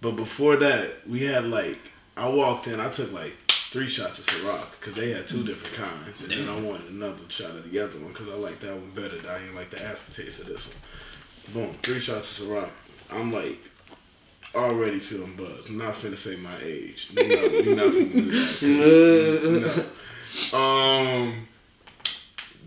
But 0.01 0.13
before 0.17 0.57
that, 0.57 1.07
we 1.09 1.25
had 1.25 1.47
like 1.47 1.79
I 2.17 2.29
walked 2.29 2.67
in, 2.67 2.81
I 2.81 2.89
took 2.89 3.13
like 3.13 3.37
three 3.49 3.87
shots 3.87 4.19
of 4.19 4.27
Ciroc 4.27 4.79
because 4.81 4.95
they 4.95 5.11
had 5.11 5.29
two 5.29 5.45
different 5.45 5.77
kinds, 5.77 6.23
and 6.23 6.33
then 6.33 6.49
I 6.49 6.61
wanted 6.61 6.91
another 6.91 7.23
shot 7.29 7.51
of 7.51 7.71
the 7.71 7.79
other 7.79 7.99
one 7.99 8.13
because 8.13 8.31
I 8.31 8.35
like 8.35 8.59
that 8.61 8.75
one 8.75 8.91
better. 8.91 9.17
I 9.31 9.39
ain't 9.45 9.55
like 9.55 9.71
the 9.71 9.85
aftertaste 9.85 10.41
of 10.41 10.47
this 10.47 10.69
one. 10.69 11.65
Boom, 11.67 11.75
three 11.83 11.99
shots 12.01 12.41
of 12.41 12.49
Ciroc. 12.49 12.71
I'm 13.13 13.33
like 13.33 13.59
already 14.55 14.99
feeling 14.99 15.37
buzzed. 15.37 15.71
I'm 15.71 15.79
not 15.79 15.95
finna 15.95 16.17
say 16.17 16.37
my 16.37 16.57
age. 16.63 17.11
No, 17.15 17.23
we're 17.23 17.77
not 17.77 17.93
finna 17.93 18.61
do 18.61 19.61
that. 19.61 19.77
no. 19.77 19.85
Um, 20.55 21.47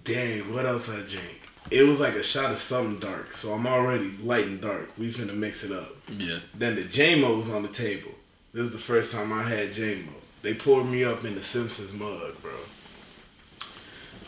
dang, 0.04 0.54
what 0.54 0.68
else 0.68 0.88
I 0.88 0.98
drink? 0.98 1.42
It 1.72 1.84
was 1.84 2.00
like 2.00 2.14
a 2.14 2.24
shot 2.24 2.52
of 2.52 2.58
something 2.58 3.00
dark, 3.00 3.34
so 3.34 3.54
I'm 3.54 3.66
already 3.66 4.12
light 4.24 4.46
and 4.46 4.62
dark. 4.62 4.96
We 4.98 5.08
finna 5.10 5.34
mix 5.36 5.64
it 5.64 5.72
up. 5.72 5.90
Yeah. 6.18 6.40
Then 6.54 6.76
the 6.76 6.84
Jamo 6.84 7.36
was 7.38 7.50
on 7.50 7.64
the 7.64 7.70
table. 7.70 8.12
This 8.54 8.66
is 8.66 8.72
the 8.72 8.78
first 8.78 9.12
time 9.14 9.34
I 9.34 9.42
had 9.44 9.70
Jamo. 9.70 10.14
They 10.44 10.54
poured 10.54 10.86
me 10.86 11.04
up 11.04 11.26
in 11.26 11.34
the 11.36 11.42
Simpsons 11.42 11.94
mug, 11.94 12.40
bro. 12.42 12.52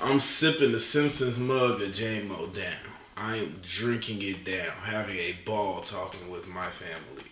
I'm 0.02 0.20
sipping 0.20 0.72
the 0.72 0.80
Simpsons 0.80 1.38
mug 1.40 1.82
of 1.82 1.90
Jamo 1.90 2.54
down. 2.54 2.92
I 3.16 3.38
am 3.38 3.60
drinking 3.64 4.20
it 4.22 4.44
down, 4.46 4.76
having 4.84 5.18
a 5.18 5.36
ball 5.46 5.82
talking 5.82 6.30
with 6.30 6.48
my 6.48 6.68
family. 6.68 7.24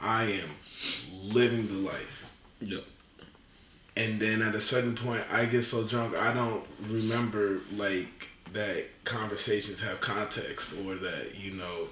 I 0.00 0.24
am 0.24 0.50
living 1.32 1.66
the 1.68 1.74
life. 1.90 2.30
Yep. 2.60 2.84
and 3.96 4.18
then 4.20 4.42
at 4.42 4.54
a 4.54 4.60
certain 4.60 4.94
point, 4.94 5.22
I 5.30 5.44
get 5.46 5.62
so 5.62 5.84
drunk 5.84 6.16
I 6.16 6.32
don't 6.32 6.64
remember 6.88 7.60
like 7.76 8.28
that 8.52 8.86
conversations 9.04 9.82
have 9.82 10.00
context 10.00 10.76
or 10.84 10.94
that 10.96 11.32
you 11.36 11.52
know 11.52 11.88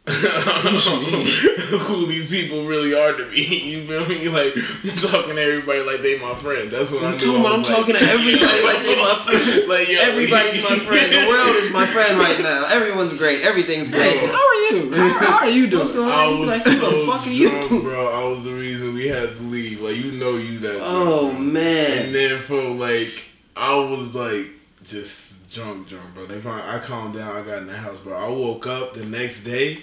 who 0.10 2.06
these 2.06 2.30
people 2.30 2.64
really 2.64 2.94
are 2.94 3.16
to 3.16 3.26
me. 3.26 3.40
You 3.70 3.82
feel 3.86 4.08
me? 4.08 4.28
Like 4.28 4.56
I'm 4.82 4.96
talking 4.96 5.36
to 5.36 5.42
everybody 5.42 5.82
like 5.82 6.00
they 6.00 6.18
my 6.18 6.34
friend. 6.34 6.70
That's 6.70 6.90
what 6.90 7.04
I'm 7.04 7.18
talking, 7.18 7.44
I'm 7.44 7.62
talking 7.62 7.94
to 7.94 8.00
everybody 8.00 8.62
like 8.64 8.82
they 8.82 8.96
my 8.96 9.14
friend. 9.22 9.68
Like, 9.68 9.88
yo, 9.88 9.98
Everybody's 10.00 10.62
my 10.64 10.76
friend. 10.76 11.12
The 11.12 11.28
world 11.28 11.56
is 11.56 11.72
my 11.72 11.86
friend 11.86 12.18
right 12.18 12.40
now. 12.40 12.66
Everyone's 12.70 13.14
great. 13.14 13.42
Everything's 13.42 13.90
great. 13.90 14.18
How 14.20 14.34
are 14.34 14.54
you? 14.70 14.92
How, 14.92 15.38
are 15.38 15.48
you 15.48 15.68
doing? 15.68 15.80
What's 15.80 15.92
going 15.92 16.10
on? 16.10 16.32
You 16.32 16.38
was 16.40 16.48
like, 16.48 16.62
so 16.62 16.90
the 16.90 17.06
fuck 17.06 17.26
are 17.26 17.32
drunk, 17.32 17.70
you? 17.70 17.82
bro. 17.82 18.08
I 18.08 18.24
was 18.28 18.44
the 18.44 18.54
reason 18.54 18.94
we 18.94 19.06
had 19.06 19.30
to 19.30 19.42
leave. 19.42 19.80
Like 19.82 19.96
you 19.96 20.12
know 20.12 20.36
you 20.36 20.58
that. 20.60 20.80
Oh 20.82 21.30
drunk. 21.30 21.52
man. 21.52 22.06
And 22.06 22.14
then 22.14 22.38
for 22.40 22.62
like, 22.62 23.24
I 23.54 23.76
was 23.76 24.16
like 24.16 24.46
just 24.82 25.39
drunk, 25.52 25.88
drunk, 25.88 26.14
bro. 26.14 26.26
They 26.26 26.40
finally, 26.40 26.68
I 26.68 26.78
calmed 26.78 27.14
down. 27.14 27.36
I 27.36 27.42
got 27.42 27.58
in 27.58 27.66
the 27.66 27.76
house, 27.76 28.00
bro. 28.00 28.16
I 28.16 28.28
woke 28.28 28.66
up 28.66 28.94
the 28.94 29.04
next 29.04 29.44
day, 29.44 29.82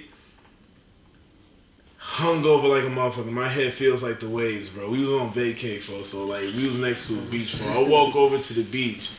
hungover 1.99 2.70
like 2.70 2.84
a 2.84 2.93
motherfucker. 2.95 3.32
My 3.32 3.47
head 3.47 3.74
feels 3.74 4.03
like 4.03 4.20
the 4.20 4.30
waves, 4.30 4.70
bro. 4.70 4.89
We 4.89 5.01
was 5.01 5.09
on 5.09 5.32
vacay, 5.32 5.82
for 5.82 6.03
so 6.03 6.26
like 6.26 6.41
we 6.43 6.65
was 6.65 6.80
next 6.80 7.07
to 7.07 7.18
a 7.18 7.22
beach. 7.24 7.59
bro. 7.61 7.86
I 7.86 7.89
walk 7.89 8.15
over 8.15 8.38
to 8.38 8.53
the 8.53 8.63
beach. 8.63 9.11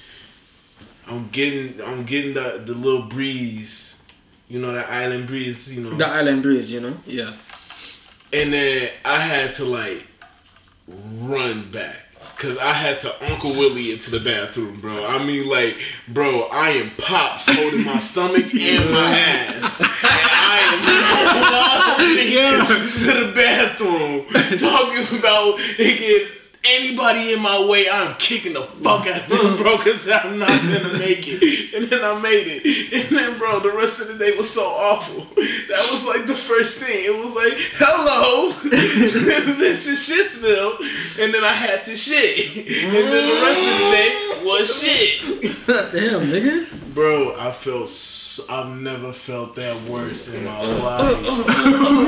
I'm 1.06 1.28
getting, 1.30 1.80
I'm 1.82 2.04
getting 2.04 2.34
the 2.34 2.62
the 2.64 2.74
little 2.74 3.02
breeze. 3.02 4.02
You 4.48 4.60
know 4.60 4.72
the 4.72 4.88
island 4.90 5.26
breeze. 5.26 5.74
You 5.74 5.82
know 5.82 5.90
The 5.90 6.06
island 6.06 6.42
breeze, 6.42 6.72
you 6.72 6.80
know? 6.80 6.96
Yeah. 7.06 7.32
and 8.32 8.52
then 8.52 8.90
I 9.04 9.20
had 9.20 9.52
to 9.54 9.64
like 9.64 10.06
run 10.86 11.70
back. 11.70 12.06
Cause 12.38 12.56
I 12.58 12.72
had 12.72 13.00
to 13.00 13.30
Uncle 13.32 13.50
Willie 13.50 13.90
into 13.90 14.12
the 14.12 14.20
bathroom, 14.20 14.80
bro. 14.80 15.04
I 15.04 15.18
mean, 15.24 15.48
like, 15.48 15.76
bro, 16.06 16.42
I 16.52 16.68
am 16.70 16.90
pops 16.96 17.46
holding 17.52 17.84
my 17.84 17.98
stomach 17.98 18.54
and 18.54 18.90
my 18.92 19.10
ass, 19.10 19.80
and 19.80 19.90
I 19.90 20.58
am 20.70 22.28
Yeah. 22.32 22.64
to 22.64 22.74
the 23.26 23.32
bathroom 23.34 24.24
talking 24.56 25.18
about 25.18 25.58
nigga, 25.58 26.37
anybody 26.64 27.32
in 27.32 27.42
my 27.42 27.64
way. 27.64 27.88
I'm 27.90 28.14
kicking 28.16 28.54
the 28.54 28.62
fuck 28.62 29.06
out 29.06 29.22
of 29.22 29.28
them, 29.28 29.56
bro, 29.62 29.78
cause 29.78 30.08
I'm 30.08 30.38
not 30.38 30.48
gonna 30.48 30.98
make 30.98 31.26
it. 31.26 31.74
And 31.74 31.86
then 31.86 32.04
I 32.04 32.20
made 32.20 32.46
it, 32.46 32.92
and 32.92 33.16
then, 33.16 33.38
bro, 33.38 33.60
the 33.60 33.72
rest 33.72 34.00
of 34.00 34.08
the 34.08 34.18
day 34.18 34.36
was 34.36 34.50
so 34.50 34.64
awful. 34.64 35.24
That 35.68 35.88
was 35.90 36.06
like 36.06 36.26
the 36.26 36.34
first 36.34 36.82
thing. 36.82 37.04
It 37.04 37.16
was 37.16 37.34
like, 37.34 37.54
hello, 37.76 38.52
this 38.62 39.86
is 39.86 39.98
Shitsville, 40.08 40.78
and 41.22 41.32
then 41.32 41.44
I 41.44 41.52
had 41.52 41.84
to 41.84 41.96
shit, 41.96 42.56
and 42.84 43.06
then 43.06 43.28
the 43.28 43.42
rest 43.42 43.60
of 43.60 43.78
the 43.78 43.90
day 43.90 44.44
was 44.44 44.82
shit. 44.82 45.20
Damn, 45.92 46.22
nigga. 46.22 46.87
Bro, 46.98 47.36
I 47.38 47.52
felt. 47.52 47.88
So, 47.88 48.42
I've 48.50 48.76
never 48.80 49.12
felt 49.12 49.54
that 49.54 49.80
worse 49.88 50.34
in 50.34 50.44
my 50.44 50.50
uh, 50.50 50.64
uh, 50.64 50.82
life. 50.82 51.22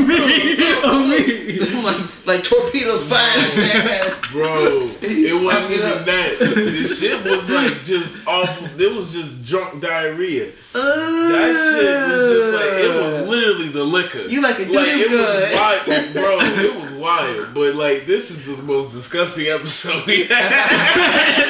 Me, 0.04 0.56
uh, 0.82 0.98
me, 1.06 1.60
like, 1.84 2.26
like 2.26 2.42
torpedoes 2.42 3.04
firing 3.08 3.44
at. 3.86 4.20
Bro, 4.32 4.90
it 5.00 5.44
wasn't 5.44 5.70
even 5.70 6.04
that. 6.06 6.38
The 6.40 6.84
shit 6.84 7.22
was 7.22 7.48
like 7.48 7.84
just 7.84 8.18
awful. 8.26 8.66
It 8.80 8.92
was 8.92 9.12
just 9.12 9.46
drunk 9.46 9.80
diarrhea. 9.80 10.46
That 10.72 11.52
shit 11.70 11.86
was 12.10 12.26
just 12.34 12.50
like 12.54 12.74
it 12.82 12.90
was 13.00 13.14
literally 13.28 13.68
the 13.68 13.84
liquor. 13.84 14.26
You 14.26 14.42
like 14.42 14.58
a 14.58 14.62
like 14.62 14.88
it 14.88 15.08
good. 15.08 15.42
was 15.42 15.54
wild, 15.54 15.86
bro. 16.14 16.38
It 16.64 16.74
was 16.82 16.92
wild. 16.94 17.54
But 17.54 17.76
like 17.76 18.06
this 18.06 18.32
is 18.32 18.56
the 18.56 18.60
most 18.64 18.90
disgusting 18.90 19.46
episode 19.46 20.04
we 20.04 20.24
had. 20.24 21.46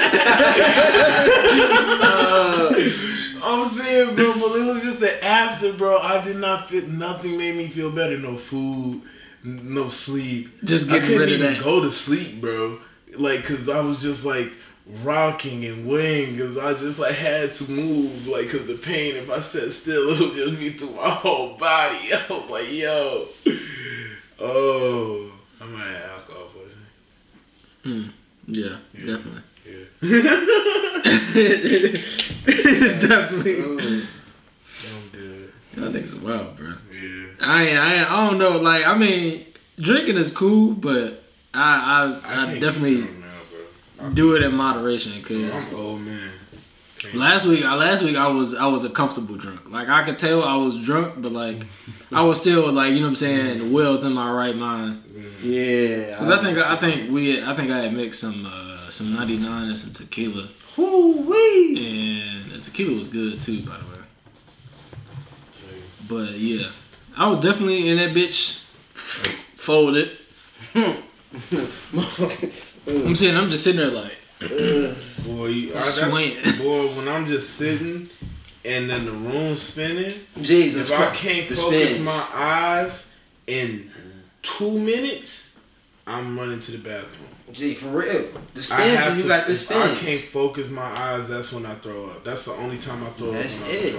I'm 3.43 3.67
saying, 3.67 4.15
bro, 4.17 4.33
but 4.35 4.57
it 4.57 4.67
was 4.67 4.83
just 4.83 5.01
the 5.01 5.25
after, 5.25 5.73
bro. 5.73 5.99
I 5.99 6.23
did 6.25 6.37
not 6.37 6.69
feel 6.69 6.87
nothing 6.89 7.37
made 7.39 7.57
me 7.57 7.69
feel 7.69 7.91
better. 7.91 8.19
No 8.19 8.37
food, 8.37 9.03
no 9.45 9.89
sleep. 9.89 10.63
Just 10.65 10.91
I 10.91 10.99
couldn't 11.01 11.19
rid 11.19 11.29
of 11.29 11.35
even 11.41 11.55
that. 11.55 11.63
go 11.63 11.81
to 11.81 11.91
sleep, 11.91 12.41
bro. 12.41 12.79
Like, 13.17 13.45
cause 13.45 13.69
I 13.69 13.81
was 13.81 14.01
just 14.01 14.25
like 14.25 14.51
rocking 15.03 15.65
and 15.65 15.87
weighing, 15.87 16.37
cause 16.39 16.57
I 16.59 16.73
just 16.75 16.99
like 16.99 17.15
had 17.15 17.53
to 17.55 17.71
move, 17.71 18.27
like, 18.27 18.51
cause 18.51 18.67
the 18.67 18.75
pain. 18.75 19.17
If 19.17 19.31
I 19.31 19.39
sat 19.41 19.71
still, 19.73 20.11
it 20.11 20.21
would 20.21 20.35
just 20.35 20.59
be 20.59 20.71
through 20.71 20.95
my 20.97 21.11
whole 21.11 21.55
body. 21.57 21.97
I 22.13 22.27
was 22.31 22.51
like, 22.51 22.71
yo, 22.73 23.27
oh, 24.41 25.33
I 25.61 25.67
might 25.67 25.87
have 25.87 26.11
alcohol 26.11 26.49
poisoning. 26.55 26.87
Hmm. 27.83 28.11
Yeah, 28.47 28.77
definitely. 28.95 29.43
Yeah, 29.67 29.85
definitely. 33.01 33.61
Ooh. 33.61 34.03
I'm 34.87 35.09
good. 35.13 35.53
Y'all 35.77 35.89
niggas 35.91 36.23
are 36.23 36.27
wild, 36.27 36.57
bro. 36.57 36.73
Yeah. 36.93 37.27
I 37.43 37.63
ain't, 37.65 37.79
I 37.79 37.95
ain't, 37.95 38.11
I 38.11 38.29
don't 38.29 38.39
know. 38.39 38.59
Like, 38.59 38.87
I 38.87 38.97
mean, 38.97 39.47
drinking 39.79 40.17
is 40.17 40.31
cool, 40.35 40.75
but 40.75 41.23
I 41.55 42.21
I, 42.25 42.43
I, 42.43 42.47
can't 42.47 42.61
definitely 42.61 43.09
now, 44.01 44.09
do 44.11 44.37
it 44.37 44.43
in 44.43 44.55
moderation. 44.55 45.21
Cause 45.23 45.73
I'm 45.73 45.79
old 45.81 46.01
man. 46.03 46.31
Can't- 46.99 47.15
last 47.15 47.47
week, 47.47 47.65
I 47.65 47.75
last 47.75 48.03
week 48.03 48.17
I 48.17 48.29
was 48.29 48.55
I 48.55 48.67
was 48.67 48.85
a 48.85 48.91
comfortable 48.91 49.37
drunk. 49.37 49.71
Like 49.71 49.89
I 49.89 50.03
could 50.03 50.19
tell 50.19 50.45
I 50.45 50.57
was 50.57 50.77
drunk, 50.79 51.15
but 51.23 51.33
like 51.33 51.65
I 52.13 52.23
was 52.23 52.41
still 52.41 52.71
like 52.73 52.91
you 52.93 52.97
know 52.97 53.03
what 53.07 53.09
I'm 53.11 53.17
saying, 53.17 53.73
well 53.73 53.93
within 53.93 54.13
my 54.13 54.31
right 54.31 54.57
mind. 54.57 55.03
Yeah. 55.43 56.19
Cause 56.19 56.31
I 56.31 56.43
think 56.43 56.59
I 56.59 56.77
think 56.77 57.11
we 57.11 57.43
I 57.43 57.55
think 57.55 57.71
I 57.71 57.79
had 57.79 57.95
mixed 57.95 58.21
some 58.21 58.47
uh, 58.47 58.91
some 58.91 59.15
99 59.15 59.69
and 59.69 59.79
some 59.79 59.93
tequila, 59.93 60.49
Woo-wee. 60.77 61.87
and 61.87 62.40
the 62.63 62.71
tequila 62.71 62.97
was 62.97 63.09
good 63.09 63.41
too, 63.41 63.63
by 63.63 63.77
the 63.79 63.85
way. 64.01 64.07
So, 65.53 65.67
But 66.09 66.33
yeah, 66.39 66.69
I 67.17 67.27
was 67.29 67.39
definitely 67.39 67.89
in 67.89 67.97
that 67.97 68.11
bitch 68.15 68.59
folded. 69.57 70.11
Motherfucker. 71.93 72.53
I'm 73.07 73.15
saying 73.15 73.37
I'm 73.37 73.51
just 73.51 73.65
sitting 73.65 73.81
there 73.81 73.91
like 73.91 74.17
boy, 75.27 75.47
you, 75.47 75.73
I, 75.75 76.59
boy, 76.59 76.87
when 76.97 77.09
I'm 77.09 77.27
just 77.27 77.57
sitting 77.57 78.09
and 78.65 78.91
then 78.91 79.05
the 79.05 79.13
room 79.13 79.57
spinning, 79.57 80.15
Jesus 80.41 80.91
if 80.91 80.99
I 80.99 81.15
can't 81.15 81.49
The 81.49 81.57
focus 81.57 81.91
spins. 81.91 82.07
my 82.07 82.29
eyes 82.35 83.13
in 83.47 83.91
two 84.43 84.79
minutes, 84.79 85.59
I'm 86.07 86.39
running 86.39 86.61
to 86.61 86.73
the 86.73 86.79
bathroom. 86.79 87.29
Gee, 87.53 87.75
for 87.75 87.89
real. 87.89 88.29
The 88.55 88.61
I 88.61 88.63
spins 88.63 88.99
and 89.07 89.17
you 89.17 89.23
to. 89.23 89.29
got 89.29 89.47
the 89.47 89.53
if 89.53 89.71
I 89.71 89.95
can't 89.95 90.21
focus 90.21 90.71
my 90.71 90.83
eyes. 91.01 91.29
That's 91.29 91.53
when 91.53 91.67
I 91.67 91.75
throw 91.75 92.07
up. 92.11 92.25
That's 92.25 92.45
the 92.45 92.53
only 92.53 92.79
time 92.79 93.03
I 93.05 93.11
throw 93.11 93.33
That's 93.33 93.61
up. 93.63 93.69
When 93.69 93.77
it. 93.77 93.97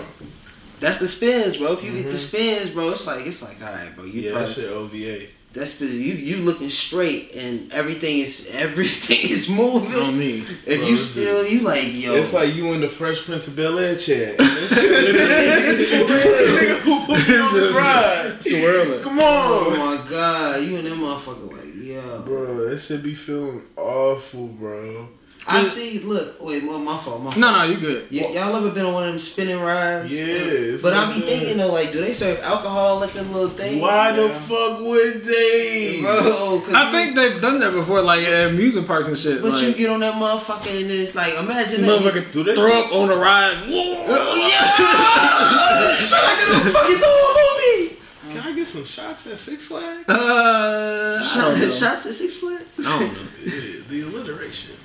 That's 0.80 0.98
the 0.98 1.08
spins, 1.08 1.58
bro. 1.58 1.74
If 1.74 1.84
you 1.84 1.92
get 1.92 2.04
the 2.04 2.10
mm-hmm. 2.10 2.18
spins, 2.18 2.72
bro, 2.72 2.90
it's 2.90 3.06
like 3.06 3.26
it's 3.28 3.44
like 3.44 3.62
all 3.62 3.72
right, 3.72 3.96
bro. 3.96 4.06
You 4.06 4.22
Yeah, 4.22 4.32
probably, 4.32 4.48
that 4.48 4.54
shit 4.54 4.72
OVA. 4.72 5.28
that's 5.54 5.80
you 5.82 5.88
you 6.14 6.38
looking 6.38 6.70
straight 6.72 7.36
and 7.36 7.72
everything 7.72 8.18
is 8.20 8.50
everything 8.56 9.30
is 9.30 9.48
moving. 9.50 10.02
on 10.02 10.18
me. 10.18 10.40
if 10.40 10.66
Bro, 10.66 10.74
you 10.88 10.92
this 10.92 11.12
still 11.12 11.46
you 11.46 11.60
like 11.60 11.84
yo, 11.94 12.16
It's 12.16 12.34
like 12.34 12.56
you 12.56 12.74
in 12.74 12.82
the 12.82 12.88
Fresh 12.90 13.26
Prince 13.26 13.48
of 13.48 13.56
Bel 13.56 13.78
Air 13.78 13.96
chair. 13.96 14.30
And 14.32 14.40
this 14.40 14.82
shit 14.82 14.92
literally- 14.92 16.58
Nigga, 16.58 16.80
who 16.80 17.00
put 17.06 17.28
me 17.30 17.38
on 17.38 17.54
this 17.54 17.76
ride? 17.76 18.38
Swirling. 18.44 19.04
Come 19.04 19.20
on. 19.20 19.24
oh 19.24 19.76
my 19.78 20.10
god, 20.10 20.64
you 20.64 20.78
and 20.78 20.88
that 20.88 20.94
motherfucker 20.94 21.61
like 22.04 22.20
yo. 22.20 22.22
bro. 22.26 22.70
That 22.70 22.78
should 22.80 23.04
be 23.04 23.16
feeling 23.16 23.62
awful, 23.78 24.48
bro. 24.48 25.08
I 25.48 25.64
see. 25.64 25.98
Look, 26.02 26.40
wait, 26.40 26.64
my, 26.64 26.78
my 26.78 26.96
fault. 26.96 27.20
My 27.24 27.32
fault. 27.32 27.38
No, 27.38 27.52
no, 27.52 27.64
you 27.64 27.78
good. 27.78 28.06
Y- 28.12 28.20
y'all 28.32 28.56
ever 28.56 28.70
been 28.70 28.86
on 28.86 28.94
one 28.94 29.06
of 29.06 29.10
them 29.10 29.18
spinning 29.18 29.60
rides? 29.60 30.14
Yeah, 30.14 30.78
But 30.84 30.94
I 30.94 31.12
be 31.16 31.20
that. 31.20 31.26
thinking 31.26 31.58
though, 31.58 31.74
like, 31.74 31.92
do 31.92 32.00
they 32.00 32.14
serve 32.14 32.40
alcohol 32.42 33.00
like 33.00 33.14
them 33.14 33.34
little 33.34 33.50
things? 33.50 33.82
Why 33.82 34.12
the 34.12 34.30
fuck 34.30 34.80
would 34.82 35.24
they? 35.24 35.98
Bro, 36.04 36.62
'cause 36.64 36.74
I 36.76 36.86
you- 36.86 36.92
think 36.92 37.16
they've 37.16 37.42
done 37.42 37.60
that 37.62 37.74
before, 37.74 38.04
like 38.04 38.24
at 38.24 38.50
amusement 38.52 38.86
parks 38.86 39.08
and 39.08 39.18
shit. 39.18 39.42
But 39.42 39.54
like, 39.54 39.64
you 39.64 39.74
get 39.74 39.90
on 39.90 40.02
that 40.02 40.14
motherfucker 40.14 40.80
and 40.80 40.92
then, 40.92 41.10
like, 41.16 41.34
imagine 41.34 41.82
that. 41.82 42.02
motherfucker 42.02 42.32
Do 42.32 42.44
they 42.44 42.54
throw 42.54 42.80
up 42.84 42.94
on 42.94 43.08
the 43.08 43.18
ride. 43.18 43.58
Yeah! 43.68 44.68
Oh, 45.74 45.96
shit, 45.98 46.14
I 46.14 46.38
got 46.38 46.48
no 46.54 46.72
fucking 46.72 46.98
throw 46.98 47.10
up 47.10 47.36
on 47.36 47.42
me. 47.42 47.42
Can 47.42 47.48
I 47.48 47.51
get 48.62 48.68
some 48.68 48.86
shots 48.86 49.28
at 49.28 49.40
Six 49.40 49.68
Flags? 49.68 50.08
Uh, 50.08 51.24
Shots, 51.24 51.80
shots 51.80 52.06
at 52.06 52.14
Six 52.14 52.38
Flags. 52.38 52.64
I 52.80 53.00
don't 53.00 53.14
know. 53.14 53.20
Yeah, 53.44 53.82
the 53.90 54.02
alliteration. 54.04 54.76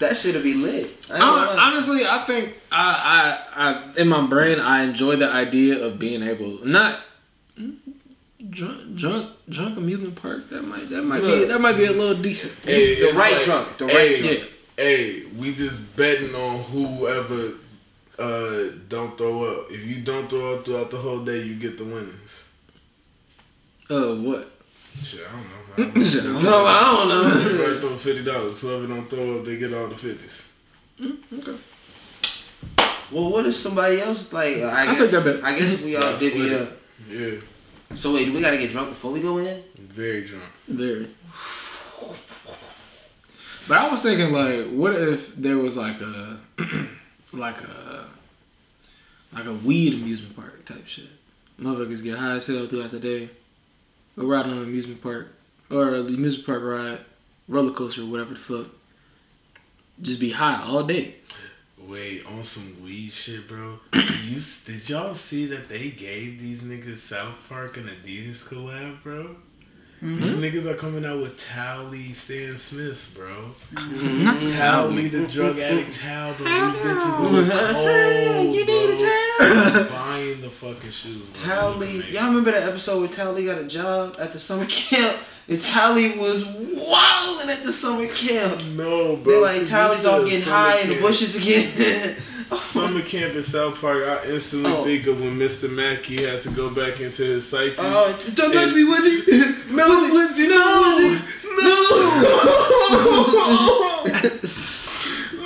that 0.00 0.16
should 0.16 0.34
have 0.34 0.42
be 0.42 0.54
lit. 0.54 1.06
I 1.10 1.14
ain't 1.14 1.22
Hon- 1.22 1.44
gonna 1.44 1.56
lie. 1.56 1.62
honestly, 1.68 2.04
I 2.06 2.18
think 2.24 2.54
I, 2.72 3.44
I, 3.54 3.70
I, 3.70 4.00
in 4.00 4.08
my 4.08 4.26
brain, 4.26 4.58
I 4.58 4.82
enjoy 4.82 5.14
the 5.16 5.30
idea 5.30 5.84
of 5.86 5.98
being 5.98 6.22
able 6.24 6.64
not 6.66 7.00
drunk, 8.50 8.96
drunk, 8.96 9.30
drunk 9.48 9.78
amusement 9.78 10.16
park. 10.20 10.48
That 10.48 10.62
might, 10.62 10.88
that 10.90 11.02
might 11.02 11.20
be, 11.20 11.44
that 11.44 11.60
might 11.60 11.76
be 11.76 11.84
a 11.84 11.92
little 11.92 12.20
decent. 12.20 12.58
Hey, 12.68 12.96
the 12.96 13.08
it's 13.08 13.16
right 13.18 13.40
drunk, 13.44 13.78
the 13.78 13.84
right 13.86 13.94
hey, 13.94 14.20
drunk. 14.22 14.38
Yeah. 14.38 14.84
Hey, 14.84 15.22
we 15.38 15.54
just 15.54 15.96
betting 15.96 16.34
on 16.34 16.60
whoever 16.64 17.52
uh, 18.18 18.72
don't 18.88 19.16
throw 19.16 19.44
up. 19.44 19.70
If 19.70 19.84
you 19.86 20.02
don't 20.02 20.28
throw 20.28 20.56
up 20.56 20.64
throughout 20.64 20.90
the 20.90 20.96
whole 20.98 21.24
day, 21.24 21.42
you 21.42 21.54
get 21.54 21.78
the 21.78 21.84
winnings. 21.84 22.49
Uh, 23.90 24.14
what? 24.16 24.50
Shit, 25.02 25.20
I 25.26 25.32
don't 25.32 25.94
know. 25.94 26.00
I 26.00 26.22
don't 26.22 26.32
know. 26.34 26.40
No, 26.40 26.64
I 26.66 26.96
don't 26.96 27.08
know. 27.08 27.40
Everybody 27.40 27.78
throw 27.80 27.96
fifty 27.96 28.24
dollars. 28.24 28.60
Whoever 28.60 28.86
don't 28.86 29.08
throw 29.10 29.38
up, 29.38 29.44
they 29.44 29.56
get 29.58 29.72
all 29.74 29.88
the 29.88 29.96
fifties. 29.96 30.52
Okay. 31.00 31.56
Well, 33.10 33.30
what 33.30 33.46
if 33.46 33.54
somebody 33.54 34.00
else 34.00 34.32
like? 34.32 34.58
I 34.58 34.80
I'll 34.82 34.86
guess, 34.86 34.98
take 35.00 35.10
that 35.10 35.24
bet. 35.24 35.44
I 35.44 35.58
guess 35.58 35.74
if 35.74 35.84
we 35.84 35.96
all 35.96 36.02
Yeah, 36.12 36.16
divvy 36.18 36.28
split 36.30 36.52
it. 36.52 36.62
up. 36.62 36.72
Yeah, 37.08 37.96
So 37.96 38.14
wait, 38.14 38.26
do 38.26 38.32
we 38.32 38.40
gotta 38.40 38.58
get 38.58 38.70
drunk 38.70 38.90
before 38.90 39.10
we 39.12 39.20
go 39.20 39.38
in? 39.38 39.62
very 39.78 40.22
drunk. 40.24 40.44
Very. 40.68 41.08
But 43.68 43.78
I 43.78 43.88
was 43.90 44.02
thinking, 44.02 44.32
like, 44.32 44.68
what 44.70 44.94
if 44.94 45.34
there 45.36 45.58
was 45.58 45.76
like 45.76 46.00
a, 46.00 46.38
like 47.32 47.60
a, 47.62 48.04
like 49.32 49.44
a 49.46 49.52
weed 49.52 49.94
amusement 49.94 50.34
park 50.36 50.64
type 50.64 50.86
shit? 50.86 51.06
Motherfuckers 51.60 52.02
get 52.02 52.18
high 52.18 52.36
as 52.36 52.46
hell 52.46 52.66
throughout 52.66 52.90
the 52.90 52.98
day, 52.98 53.28
go 54.18 54.26
ride 54.26 54.46
on 54.46 54.52
an 54.52 54.62
amusement 54.64 55.02
park 55.02 55.34
or 55.70 56.02
the 56.02 56.14
amusement 56.14 56.46
park 56.46 56.62
ride, 56.62 56.98
roller 57.48 57.72
coaster, 57.72 58.04
whatever 58.04 58.34
the 58.34 58.40
fuck. 58.40 58.66
Just 60.00 60.20
be 60.20 60.30
high 60.30 60.62
all 60.64 60.82
day. 60.84 61.16
Wait, 61.78 62.24
on 62.26 62.42
some 62.42 62.76
weed 62.82 63.10
shit, 63.10 63.46
bro. 63.48 63.80
Did 63.92 64.10
you 64.24 64.38
did 64.66 64.88
y'all 64.88 65.14
see 65.14 65.46
that 65.46 65.68
they 65.68 65.90
gave 65.90 66.38
these 66.40 66.62
niggas 66.62 66.98
South 66.98 67.48
Park 67.48 67.76
and 67.78 67.88
Adidas 67.88 68.46
collab, 68.48 69.02
bro? 69.02 69.36
Mm-hmm. 70.02 70.20
These 70.22 70.34
niggas 70.34 70.66
are 70.70 70.76
coming 70.76 71.04
out 71.04 71.20
with 71.20 71.36
Towelie 71.36 72.14
Stan 72.14 72.56
Smiths, 72.56 73.12
bro. 73.12 73.50
Mm-hmm. 73.74 74.24
Not 74.24 74.40
Towelie 74.40 75.10
the 75.10 75.26
drug 75.26 75.58
addict 75.58 75.92
Tal, 76.00 76.34
bro. 76.34 76.46
These 76.46 76.76
bitches 76.76 77.30
look 77.30 77.52
cold, 77.74 78.56
You 78.56 78.64
bro. 78.64 78.74
need 78.74 78.90
a 78.90 79.84
towel. 79.84 79.84
I'm 80.50 80.56
buying 80.60 80.74
the 80.74 80.80
fucking 80.80 80.90
shoes. 80.90 81.22
Towelie, 81.44 82.12
y'all 82.12 82.28
remember 82.28 82.50
that 82.52 82.68
episode 82.68 83.00
where 83.00 83.08
Towelie 83.08 83.46
got 83.46 83.58
a 83.60 83.64
job 83.66 84.16
at 84.18 84.32
the 84.32 84.38
summer 84.38 84.66
camp 84.66 85.16
and 85.48 85.58
Towelie 85.58 86.18
was 86.18 86.44
wilding 86.46 87.50
at 87.50 87.62
the 87.64 87.72
summer 87.72 88.06
camp. 88.08 88.62
No, 88.76 89.16
bro. 89.16 89.32
They 89.34 89.40
like 89.40 89.62
Towelie's 89.68 90.04
off 90.06 90.24
getting 90.28 90.48
high 90.50 90.80
in 90.80 90.88
the 90.90 91.00
bushes 91.00 91.36
again. 91.36 92.16
Summer 92.50 93.00
camp 93.02 93.34
in 93.36 93.42
South 93.44 93.80
Park, 93.80 94.02
I 94.04 94.24
instantly 94.28 94.72
Oh. 94.74 94.82
think 94.84 95.06
of 95.06 95.20
when 95.20 95.38
Mr. 95.38 95.70
Mackey 95.70 96.24
had 96.26 96.40
to 96.42 96.50
go 96.50 96.68
back 96.68 96.98
into 97.00 97.22
his 97.22 97.46
psyche. 97.48 97.76
Oh, 97.78 98.18
don't 98.34 98.52
touch 98.52 98.74
me, 98.74 98.82
Woodsy. 98.84 99.22
no, 99.70 99.86
Woodsy, 100.12 100.48
no, 100.48 101.16
Yeah, 104.06 104.30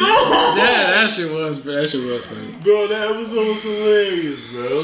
that 0.57 1.11
shit 1.11 1.33
was, 1.33 1.61
bro. 1.61 1.75
that 1.75 1.89
shit 1.89 2.05
was 2.05 2.27
funny. 2.27 2.55
Bro, 2.63 2.89
that 2.89 3.11
episode 3.11 3.49
was 3.49 3.63
hilarious, 3.63 4.41
bro. 4.51 4.83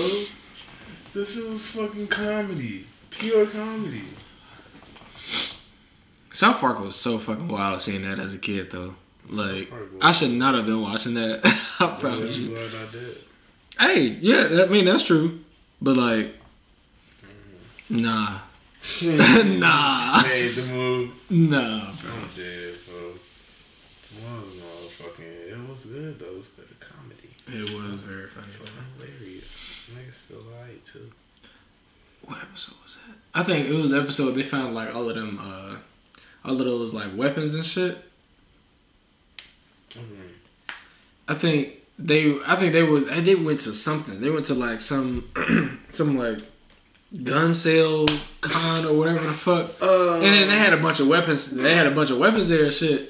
This 1.12 1.35
shit 1.35 1.49
was 1.51 1.66
fucking 1.73 2.09
comedy. 2.09 2.87
Pure 3.11 3.47
comedy. 3.47 4.03
South 6.33 6.61
Park 6.61 6.81
was 6.81 6.95
so 6.95 7.18
fucking 7.18 7.49
wild 7.49 7.81
seeing 7.81 8.03
that 8.03 8.18
as 8.18 8.35
a 8.35 8.39
kid 8.39 8.71
though. 8.71 8.95
Like 9.29 9.73
I 10.01 10.12
should 10.12 10.31
not 10.31 10.55
have 10.55 10.66
been 10.66 10.81
watching 10.81 11.14
that. 11.14 11.41
I 11.81 11.97
promise 11.99 12.37
I'm 12.37 12.43
you. 12.45 12.49
glad 12.51 12.71
I 12.75 12.93
did. 12.93 13.16
Hey, 13.79 14.03
yeah, 14.21 14.62
I 14.62 14.66
mean 14.66 14.85
that's 14.85 15.03
true, 15.05 15.41
but 15.81 15.97
like, 15.97 16.35
mm-hmm. 17.91 17.97
nah, 17.97 18.41
nah, 19.59 20.23
Made 20.23 20.55
the 20.55 20.66
move. 20.66 21.31
nah, 21.31 21.91
bro. 22.01 22.11
I'm 22.12 22.29
dead, 22.35 22.75
bro. 22.89 23.12
Was 24.23 24.47
motherfucking. 24.55 25.53
It 25.53 25.68
was 25.85 25.93
good 25.93 26.18
though. 26.18 26.26
It 26.26 26.37
was 26.37 26.49
good 26.49 26.66
comedy. 26.81 27.31
It 27.49 27.74
was 27.74 28.01
very 28.01 28.26
funny. 28.28 28.47
Hilarious. 28.99 29.59
Niggas 29.95 30.12
still 30.12 30.39
alright 30.55 30.85
too. 30.85 31.11
What 32.24 32.39
episode 32.43 32.76
was 32.85 32.97
that? 33.07 33.16
I 33.35 33.43
think 33.43 33.68
it 33.68 33.74
was 33.74 33.91
the 33.91 34.01
episode 34.01 34.33
they 34.33 34.43
found 34.43 34.74
like 34.74 34.95
all 34.95 35.09
of 35.09 35.14
them, 35.14 35.39
uh, 35.43 35.76
all 36.45 36.53
of 36.53 36.59
those 36.59 36.95
like 36.95 37.16
weapons 37.16 37.55
and 37.55 37.64
shit. 37.64 37.99
Mhm. 39.91 40.28
I 41.28 41.35
think 41.35 41.74
they, 41.99 42.37
I 42.47 42.57
think 42.57 42.72
they 42.72 42.83
were, 42.83 43.01
they 43.01 43.35
went 43.35 43.61
to 43.61 43.74
something. 43.74 44.20
They 44.20 44.31
went 44.31 44.47
to 44.47 44.55
like 44.55 44.81
some, 44.81 45.28
some 45.93 46.16
like 46.16 46.41
gun 47.24 47.55
sale 47.55 48.07
con 48.41 48.85
or 48.85 48.97
whatever 48.97 49.26
the 49.26 49.33
fuck. 49.33 49.70
Uh, 49.83 50.14
And 50.14 50.22
then 50.35 50.49
they 50.49 50.57
had 50.59 50.72
a 50.72 50.76
bunch 50.76 51.01
of 51.01 51.09
weapons. 51.09 51.51
They 51.51 51.74
had 51.74 51.87
a 51.87 51.91
bunch 51.91 52.11
of 52.11 52.18
weapons 52.18 52.49
there 52.49 52.64
and 52.66 52.72
shit. 52.72 53.10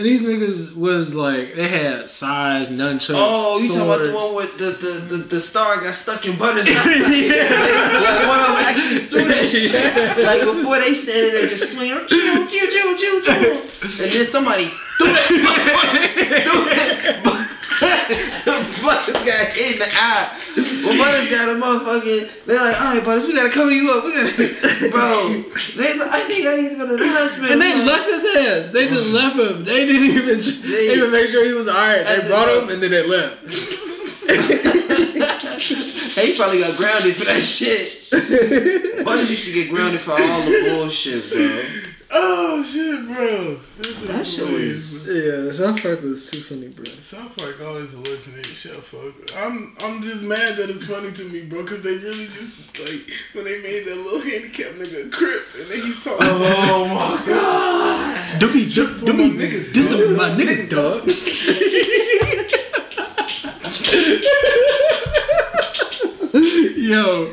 And 0.00 0.08
these 0.08 0.22
niggas 0.22 0.74
was 0.74 1.14
like, 1.14 1.54
they 1.54 1.68
had 1.68 2.08
sais, 2.08 2.70
nunchucks. 2.70 3.12
Oh, 3.14 3.60
you 3.60 3.68
talking 3.68 3.82
about 3.82 3.98
the 3.98 4.14
one 4.14 4.34
with 4.34 4.56
the, 4.56 4.70
the, 4.80 5.14
the, 5.14 5.16
the 5.24 5.40
star 5.40 5.78
got 5.78 5.92
stuck 5.92 6.24
in 6.24 6.38
Butter's 6.38 6.66
yeah. 6.70 6.74
like 6.80 8.24
one 8.24 8.40
of 8.40 8.46
them 8.48 8.64
actually 8.64 9.00
threw 9.12 9.24
that 9.28 9.44
shit. 9.52 10.24
Like 10.24 10.40
before 10.40 10.78
they 10.78 10.94
standing 10.94 11.34
there 11.34 11.46
just 11.50 11.76
swinging, 11.76 12.00
choo, 12.08 12.46
choo, 12.48 12.66
choo, 12.72 12.96
choo, 12.96 13.20
choo. 13.20 13.60
And 14.02 14.10
then 14.10 14.24
somebody 14.24 14.68
threw 14.96 15.12
that 15.12 15.28
threw 16.48 16.64
that. 16.64 17.20
Butters 18.84 19.14
got 19.14 19.52
hit 19.52 19.74
in 19.74 19.78
the 19.78 19.88
eye. 19.92 20.32
Well, 20.56 20.96
Butters 20.96 21.28
got 21.28 21.48
a 21.52 21.56
motherfucking. 21.60 22.44
They're 22.46 22.56
like, 22.56 22.80
all 22.80 22.94
right, 22.94 23.04
Butters, 23.04 23.26
we 23.26 23.34
gotta 23.34 23.50
cover 23.50 23.70
you 23.70 23.90
up. 23.90 24.04
We 24.04 24.12
gotta, 24.12 24.90
bro. 24.90 25.44
They 25.76 25.98
like, 25.98 26.08
I 26.08 26.20
think 26.26 26.46
I 26.46 26.56
need 26.56 26.70
to 26.70 26.76
go 26.76 26.88
to 26.88 26.96
the 26.96 27.08
hospital. 27.08 27.52
And 27.52 27.60
they 27.60 27.72
bro. 27.72 27.84
left 27.84 28.06
his 28.08 28.24
ass. 28.24 28.70
They 28.70 28.88
just 28.88 29.08
mm-hmm. 29.08 29.14
left 29.14 29.36
him. 29.36 29.64
They 29.64 29.86
didn't 29.86 30.10
even 30.10 30.26
they 30.26 30.40
didn't 30.40 30.98
even 30.98 31.12
make 31.12 31.28
sure 31.28 31.44
he 31.44 31.52
was 31.52 31.68
alright. 31.68 32.06
They 32.06 32.28
brought 32.28 32.46
bro. 32.46 32.62
him 32.62 32.70
and 32.70 32.82
then 32.82 32.90
they 32.90 33.06
left. 33.06 33.86
Hey, 36.10 36.32
he 36.32 36.36
probably 36.36 36.58
got 36.58 36.76
grounded 36.76 37.14
for 37.14 37.24
that 37.24 37.40
shit. 37.40 38.10
Butters 39.04 39.30
used 39.30 39.46
to 39.46 39.52
get 39.52 39.70
grounded 39.70 40.00
for 40.00 40.10
all 40.10 40.18
the 40.18 40.74
bullshit, 40.74 41.30
bro. 41.30 41.89
Oh 42.12 42.62
shit, 42.62 43.06
bro. 43.06 43.54
That 44.08 44.26
shit 44.26 44.46
hilarious, 44.48 45.06
was- 45.06 45.16
Yeah, 45.16 45.50
South 45.52 45.80
Park 45.82 46.02
was 46.02 46.28
too 46.28 46.40
funny, 46.40 46.68
bro. 46.68 46.84
South 46.84 47.36
Park 47.38 47.60
always 47.64 47.94
a 47.94 48.00
legendary 48.00 48.42
show, 48.42 48.74
fuck. 48.80 49.14
I'm 49.36 49.72
I'm 49.80 50.02
just 50.02 50.22
mad 50.22 50.56
that 50.56 50.68
it's 50.68 50.86
funny 50.86 51.12
to 51.12 51.24
me, 51.26 51.42
bro, 51.42 51.62
because 51.62 51.82
they 51.82 51.94
really 51.96 52.26
just 52.26 52.78
like 52.80 53.08
when 53.32 53.44
they 53.44 53.62
made 53.62 53.84
that 53.86 53.96
little 53.96 54.20
handicap 54.20 54.72
nigga 54.72 55.06
a 55.06 55.10
crip 55.10 55.44
and 55.58 55.70
then 55.70 55.80
he 55.82 55.92
talking. 55.94 56.18
Oh 56.22 56.84
my 56.88 57.26
god. 57.26 58.26
Don't 58.40 58.52
be, 58.52 58.66
Jump 58.66 58.98
don't 59.00 59.10
on 59.10 59.16
be, 59.16 59.30
my 59.30 59.44
niggas, 59.44 59.72
this 59.72 59.90
is 59.92 60.16
my 60.18 60.30
niggas, 60.30 60.68
dog. 60.68 61.06
Yo. 66.32 67.32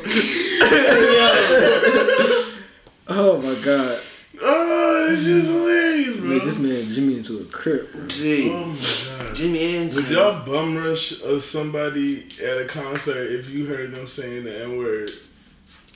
oh 3.08 3.40
my 3.42 3.54
god. 3.64 3.98
Oh, 4.40 5.06
this 5.10 5.26
is 5.26 5.48
hilarious, 5.48 6.16
bro. 6.16 6.28
Made 6.28 6.42
this 6.42 6.58
man 6.58 6.84
Jimmy 6.92 7.16
into 7.16 7.38
a 7.40 7.44
crip, 7.44 7.92
bro. 7.92 8.06
Gee, 8.06 8.50
Oh 8.52 8.66
my 8.66 9.24
god. 9.24 9.36
Jimmy 9.36 9.76
and 9.76 9.94
Would 9.94 10.08
y'all 10.10 10.44
bum 10.44 10.76
rush 10.76 11.20
uh, 11.22 11.38
somebody 11.38 12.24
at 12.42 12.58
a 12.58 12.64
concert 12.66 13.30
if 13.32 13.48
you 13.50 13.66
heard 13.66 13.92
them 13.92 14.06
saying 14.06 14.44
the 14.44 14.62
N 14.64 14.78
word? 14.78 15.10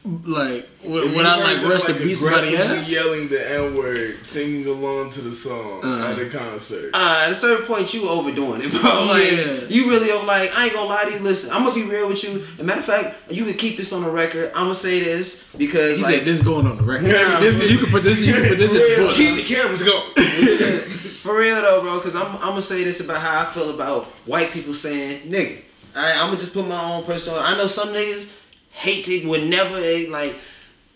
Like, 0.05 0.69
would, 0.85 1.13
would 1.15 1.25
I 1.25 1.37
like 1.55 1.65
rush 1.65 1.85
to 1.85 1.95
beat 1.95 2.15
somebody 2.17 2.57
ass? 2.57 2.91
yelling 2.93 3.29
the 3.29 3.53
N 3.53 3.77
word, 3.77 4.27
singing 4.27 4.67
along 4.67 5.11
to 5.11 5.21
the 5.21 5.33
song 5.33 5.81
Uh. 5.85 6.09
at 6.11 6.19
a 6.19 6.29
concert? 6.29 6.91
Uh, 6.93 7.23
at 7.25 7.31
a 7.31 7.35
certain 7.37 7.65
point, 7.67 7.95
you 7.95 8.09
overdoing 8.09 8.63
it, 8.63 8.73
bro. 8.83 9.05
Like, 9.05 9.31
Yeah. 9.31 9.61
you 9.69 9.89
really 9.89 10.11
are 10.11 10.25
like, 10.27 10.51
I 10.57 10.65
ain't 10.65 10.73
gonna 10.75 10.89
lie 10.89 11.05
to 11.05 11.13
you. 11.13 11.19
Listen, 11.21 11.51
I'm 11.53 11.63
gonna 11.63 11.77
be 11.77 11.85
real 11.85 12.09
with 12.09 12.25
you. 12.25 12.43
As 12.55 12.61
a 12.61 12.65
matter 12.65 12.81
of 12.81 12.85
fact, 12.87 13.31
you 13.31 13.45
can 13.45 13.55
keep 13.55 13.77
this 13.77 13.93
on 13.93 14.03
the 14.03 14.11
record. 14.11 14.49
I'm 14.57 14.65
gonna 14.65 14.75
say 14.75 14.99
this 14.99 15.47
because, 15.57 15.99
He 15.99 16.03
like, 16.03 16.15
said 16.17 16.25
this 16.25 16.43
going 16.43 16.67
on 16.67 16.79
the 16.79 16.83
record. 16.83 17.07
Nah. 17.13 17.39
This, 17.39 17.71
you 17.71 17.79
can 17.79 17.91
put 17.91 18.03
this. 18.03 18.25
You 18.25 18.33
can 18.33 18.43
put 18.49 18.59
this 18.59 18.75
in 18.75 18.81
the 19.07 19.13
Keep 19.15 19.37
the 19.37 19.55
cameras 19.55 19.85
going. 19.85 20.15
For 21.23 21.37
real 21.39 21.63
though, 21.63 21.81
bro, 21.83 21.99
because 22.01 22.17
I'm, 22.17 22.27
I'm 22.39 22.49
gonna 22.49 22.63
say 22.63 22.83
this 22.83 22.99
about 22.99 23.19
how 23.19 23.43
I 23.43 23.45
feel 23.45 23.71
about 23.71 24.07
white 24.27 24.51
people 24.51 24.75
saying 24.75 25.21
nigga. 25.31 25.63
Alright, 25.95 26.17
I'm 26.17 26.27
gonna 26.29 26.41
just 26.41 26.53
put 26.55 26.67
my 26.67 26.83
own 26.97 27.05
personal. 27.05 27.39
I 27.39 27.57
know 27.57 27.67
some 27.69 27.91
niggas 27.91 28.29
hate 28.73 29.09
it, 29.09 29.27
would 29.27 29.45
never 29.49 29.77
eh, 29.77 30.07
like, 30.11 30.35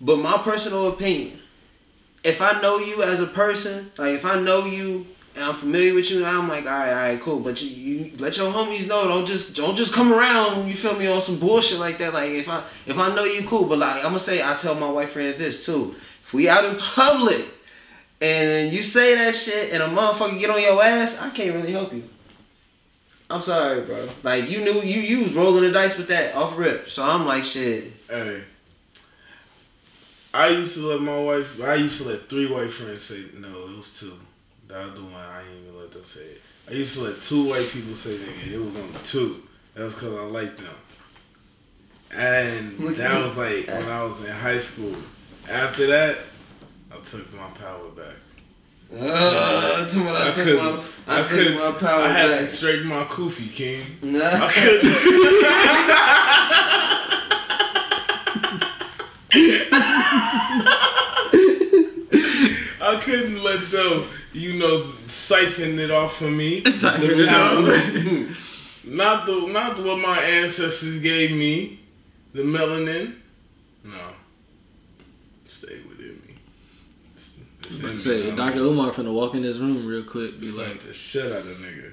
but 0.01 0.19
my 0.19 0.37
personal 0.39 0.89
opinion. 0.89 1.39
If 2.25 2.43
I 2.43 2.61
know 2.61 2.79
you 2.79 3.03
as 3.03 3.21
a 3.21 3.27
person, 3.27 3.91
like 3.99 4.15
if 4.15 4.25
I 4.25 4.41
know 4.41 4.67
you 4.67 5.07
and 5.37 5.45
I'm 5.45 5.55
familiar 5.55 5.95
with 5.95 6.11
you, 6.11 6.25
I'm 6.25 6.49
like, 6.49 6.65
all 6.65 6.71
right, 6.73 6.89
all 6.89 6.95
right, 6.95 7.21
cool. 7.21 7.39
But 7.39 7.63
you, 7.63 7.69
you 7.69 8.17
let 8.19 8.37
your 8.37 8.53
homies 8.53 8.89
know. 8.89 9.07
Don't 9.07 9.27
just 9.27 9.55
don't 9.55 9.77
just 9.77 9.95
come 9.95 10.13
around. 10.13 10.67
You 10.67 10.75
feel 10.75 10.99
me 10.99 11.07
on 11.07 11.21
some 11.21 11.39
bullshit 11.39 11.79
like 11.79 11.99
that. 11.99 12.15
Like 12.15 12.31
if 12.31 12.49
I 12.49 12.65
if 12.87 12.99
I 12.99 13.15
know 13.15 13.25
you, 13.25 13.47
cool. 13.47 13.69
But 13.69 13.79
like 13.79 13.97
I'm 13.97 14.03
gonna 14.05 14.19
say, 14.19 14.43
I 14.43 14.55
tell 14.55 14.75
my 14.75 14.91
white 14.91 15.09
friends 15.09 15.37
this 15.37 15.65
too. 15.65 15.95
If 16.25 16.35
we 16.35 16.49
out 16.49 16.65
in 16.65 16.77
public 16.77 17.45
and 18.21 18.73
you 18.73 18.83
say 18.83 19.15
that 19.15 19.35
shit 19.35 19.73
and 19.73 19.83
a 19.83 19.87
motherfucker 19.87 20.41
get 20.41 20.51
on 20.51 20.61
your 20.61 20.83
ass, 20.83 21.21
I 21.21 21.31
can't 21.31 21.55
really 21.55 21.73
help 21.73 21.93
you. 21.93 22.09
I'm 23.29 23.43
sorry, 23.43 23.83
bro. 23.83 24.09
Like 24.23 24.49
you 24.49 24.61
knew 24.65 24.81
you 24.83 25.01
you 25.01 25.25
was 25.25 25.35
rolling 25.35 25.65
the 25.65 25.73
dice 25.73 25.99
with 25.99 26.09
that 26.09 26.35
off 26.35 26.57
rip. 26.57 26.89
So 26.89 27.03
I'm 27.03 27.27
like 27.27 27.45
shit. 27.45 27.93
Hey. 28.09 28.45
I 30.33 30.49
used 30.49 30.75
to 30.77 30.87
let 30.87 31.01
my 31.01 31.19
wife. 31.19 31.61
I 31.63 31.75
used 31.75 32.03
to 32.03 32.09
let 32.09 32.29
three 32.29 32.47
white 32.51 32.71
friends 32.71 33.03
say 33.03 33.25
no. 33.39 33.49
It 33.69 33.77
was 33.77 33.99
two. 33.99 34.13
The 34.69 34.79
other 34.79 35.03
one, 35.03 35.15
I 35.15 35.41
ain't 35.41 35.63
even 35.67 35.81
let 35.81 35.91
them 35.91 36.05
say 36.05 36.21
it. 36.21 36.43
I 36.69 36.73
used 36.73 36.99
to 36.99 37.05
let 37.05 37.23
two 37.23 37.49
white 37.49 37.69
people 37.71 37.95
say 37.95 38.11
nigga. 38.11 38.53
It 38.53 38.59
was 38.59 38.77
only 38.77 38.99
two. 39.03 39.43
That 39.75 39.85
was 39.85 39.95
because 39.95 40.15
I 40.19 40.23
liked 40.23 40.59
them. 40.59 40.75
And 42.15 42.79
that 42.97 43.17
was 43.17 43.37
like 43.37 43.67
when 43.67 43.89
I 43.89 44.05
was 44.05 44.25
in 44.25 44.33
high 44.33 44.59
school. 44.59 44.95
After 45.49 45.87
that, 45.87 46.19
I 46.93 46.97
took 47.05 47.33
my 47.35 47.49
power 47.51 47.89
back. 47.91 48.15
Uh, 48.93 49.89
to 49.89 50.01
I, 50.09 50.29
I 50.29 50.33
took 50.33 50.45
couldn't. 50.45 50.57
my, 50.59 50.83
I, 51.09 51.19
I 51.19 51.23
took 51.23 51.29
couldn't. 51.31 51.55
my 51.55 51.71
power 51.81 52.03
I 52.05 52.09
had 52.09 52.29
back. 52.31 52.41
to 52.41 52.47
straighten 52.47 52.87
my 52.87 53.05
kufi, 53.05 53.53
King. 53.53 53.83
Nah. 54.03 54.21
I 54.23 54.51
couldn't. 54.55 56.37
I 62.89 63.01
couldn't 63.03 63.43
let 63.43 63.61
them, 63.71 64.05
you 64.33 64.59
know, 64.59 64.85
siphon 65.07 65.79
it 65.79 65.91
off 65.91 66.21
of 66.21 66.33
me. 66.33 66.65
Siphon 66.65 67.01
The 67.01 67.23
it 67.23 67.29
off. 67.29 68.85
not 68.85 69.27
the, 69.27 69.47
not 69.49 69.79
what 69.83 69.99
my 69.99 70.19
ancestors 70.19 71.01
gave 71.01 71.33
me. 71.33 71.81
The 72.33 72.43
melanin. 72.43 73.15
No. 73.85 73.97
Stay 75.45 75.75
within 75.75 75.86
me. 75.86 75.86
It's 77.69 78.05
Say. 78.05 78.31
Dr. 78.35 78.61
Umar 78.61 78.93
finna 78.93 79.13
walk 79.13 79.35
in 79.35 79.43
this 79.43 79.59
room 79.59 79.87
real 79.87 80.03
quick. 80.05 80.39
Be 80.41 80.51
like, 80.53 80.79
the 80.81 80.93
shit 80.95 81.31
out 81.33 81.45
of 81.47 81.59
nigga. 81.59 81.93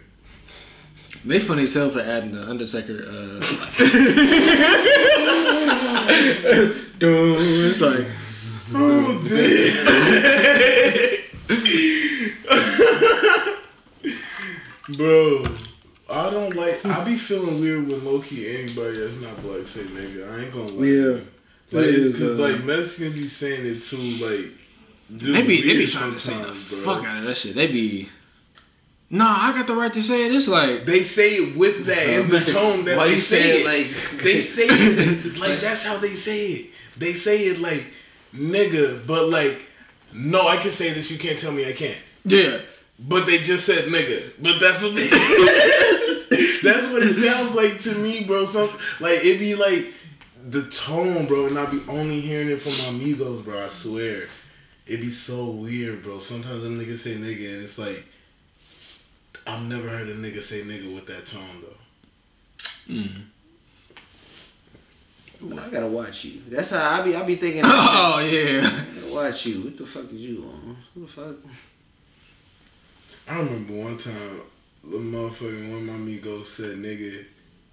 they 1.25 1.39
funny 1.39 1.63
as 1.63 1.73
hell 1.73 1.89
for 1.89 1.99
adding 2.01 2.31
the 2.31 2.47
Undertaker. 2.47 3.03
Uh, 3.07 3.39
Dude, 6.99 7.37
it's 7.67 7.81
like, 7.81 8.05
Oh, 8.75 9.21
damn. 9.27 10.53
Bro, 14.97 15.45
I 16.09 16.29
don't 16.29 16.55
like. 16.55 16.85
I 16.85 17.03
be 17.05 17.15
feeling 17.15 17.61
weird 17.61 17.87
with 17.87 18.03
Loki. 18.03 18.47
anybody 18.57 18.97
that's 18.99 19.15
not 19.21 19.41
black 19.41 19.65
say 19.65 19.81
nigga. 19.83 20.29
I 20.31 20.43
ain't 20.43 20.53
gonna 20.53 20.67
lie. 20.67 20.85
Yeah. 20.85 21.19
Like, 21.71 21.95
cause 21.95 22.21
uh, 22.39 22.43
like 22.43 22.63
Mexicans 22.65 23.15
be 23.15 23.27
saying 23.27 23.65
it 23.65 23.81
too, 23.81 23.97
like. 24.25 24.51
They 25.09 25.45
be 25.45 25.61
they 25.61 25.77
be 25.77 25.87
trying 25.87 26.11
to 26.13 26.19
say 26.19 26.33
the 26.35 26.45
bro. 26.47 26.53
fuck 26.95 27.03
out 27.05 27.17
of 27.19 27.25
that 27.25 27.35
shit. 27.37 27.55
They 27.55 27.67
be, 27.67 28.09
nah, 29.09 29.35
I 29.39 29.51
got 29.53 29.67
the 29.67 29.75
right 29.75 29.93
to 29.93 30.01
say 30.01 30.25
it. 30.25 30.33
It's 30.35 30.47
like, 30.47 30.85
They 30.85 31.03
say 31.03 31.35
it 31.35 31.55
with 31.57 31.85
that 31.85 32.07
in 32.07 32.29
the 32.29 32.39
tone 32.53 32.85
that 32.85 32.97
they 32.99 33.19
say 33.19 33.61
it 33.61 33.65
like- 33.65 34.21
they 34.23 34.39
say 34.39 34.65
it 34.67 35.37
like 35.39 35.59
that's 35.59 35.85
how 35.85 35.97
they 35.97 36.07
say 36.09 36.47
it. 36.47 36.71
They 36.97 37.13
say 37.13 37.45
it 37.45 37.59
like 37.59 37.85
nigga, 38.35 39.05
but 39.05 39.29
like 39.29 39.65
no, 40.13 40.47
I 40.47 40.57
can 40.57 40.71
say 40.71 40.91
this. 40.93 41.09
You 41.11 41.17
can't 41.17 41.39
tell 41.39 41.51
me 41.51 41.67
I 41.67 41.73
can't. 41.73 41.97
yeah. 42.25 42.59
But 42.99 43.25
they 43.25 43.39
just 43.39 43.65
said 43.65 43.85
nigga. 43.85 44.31
But 44.41 44.59
that's 44.59 44.83
what 44.83 44.93
they 44.95 45.07
That's 46.63 46.87
what 46.91 47.03
it 47.03 47.13
sounds 47.13 47.55
like 47.55 47.79
to 47.81 47.95
me, 47.95 48.23
bro. 48.23 48.45
Some 48.45 48.69
like 48.99 49.19
it 49.23 49.39
be 49.39 49.55
like 49.55 49.91
the 50.49 50.63
tone, 50.69 51.25
bro, 51.25 51.47
and 51.47 51.57
I 51.59 51.65
be 51.69 51.81
only 51.89 52.19
hearing 52.21 52.49
it 52.49 52.61
from 52.61 52.71
my 52.77 52.99
amigos, 52.99 53.41
bro. 53.41 53.61
I 53.63 53.67
swear. 53.67 54.23
It 54.85 54.97
be 54.97 55.09
so 55.09 55.45
weird, 55.45 56.03
bro. 56.03 56.19
Sometimes 56.19 56.63
them 56.63 56.79
niggas 56.79 56.97
say 56.97 57.15
nigga 57.15 57.53
and 57.53 57.61
it's 57.63 57.79
like 57.79 58.03
I've 59.45 59.63
never 59.63 59.89
heard 59.89 60.07
a 60.07 60.15
nigga 60.15 60.41
say 60.41 60.61
nigga 60.61 60.93
with 60.93 61.05
that 61.07 61.25
tone 61.25 61.61
though. 61.61 62.93
Mm. 62.93 63.23
Ooh, 65.43 65.59
I 65.59 65.69
gotta 65.69 65.87
watch 65.87 66.25
you. 66.25 66.41
That's 66.49 66.71
how 66.71 67.01
I 67.01 67.03
be. 67.03 67.15
I 67.15 67.23
be 67.23 67.35
thinking. 67.35 67.63
Oh 67.65 68.19
yeah. 68.19 68.61
I 68.61 68.99
gotta 69.01 69.13
watch 69.13 69.45
you. 69.45 69.61
What 69.61 69.77
the 69.77 69.85
fuck 69.85 70.11
is 70.11 70.21
you 70.21 70.43
on? 70.43 70.77
Who 70.93 71.01
the 71.01 71.07
fuck? 71.07 71.35
I 73.27 73.39
remember 73.39 73.73
one 73.73 73.97
time, 73.97 74.41
the 74.83 74.97
motherfucking 74.97 75.69
one 75.69 75.79
of 75.79 75.85
my 75.85 75.93
amigos 75.93 76.49
said 76.51 76.77
nigga, 76.77 77.25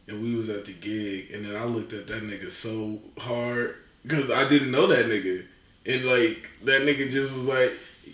and 0.08 0.22
we 0.22 0.34
was 0.34 0.48
at 0.48 0.64
the 0.64 0.72
gig, 0.72 1.32
and 1.32 1.44
then 1.44 1.56
I 1.56 1.64
looked 1.64 1.92
at 1.92 2.06
that 2.08 2.22
nigga 2.22 2.50
so 2.50 3.00
hard 3.18 3.76
because 4.02 4.30
I 4.30 4.48
didn't 4.48 4.70
know 4.70 4.86
that 4.86 5.06
nigga, 5.06 5.44
and 5.86 6.04
like 6.04 6.50
that 6.64 6.82
nigga 6.82 7.10
just 7.10 7.34
was 7.34 7.48
like, 7.48 7.72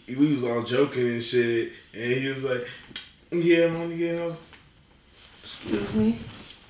we 0.09 0.35
was 0.35 0.45
all 0.45 0.63
joking 0.63 1.07
and 1.07 1.23
shit, 1.23 1.73
and 1.93 2.03
he 2.03 2.29
was 2.29 2.45
like, 2.45 2.67
yeah, 3.33 3.67
my 3.69 3.87
nigga, 3.87 4.11
and 4.11 4.21
I 4.21 4.27
was, 4.27 4.41
Excuse 5.67 5.95
me. 5.95 6.19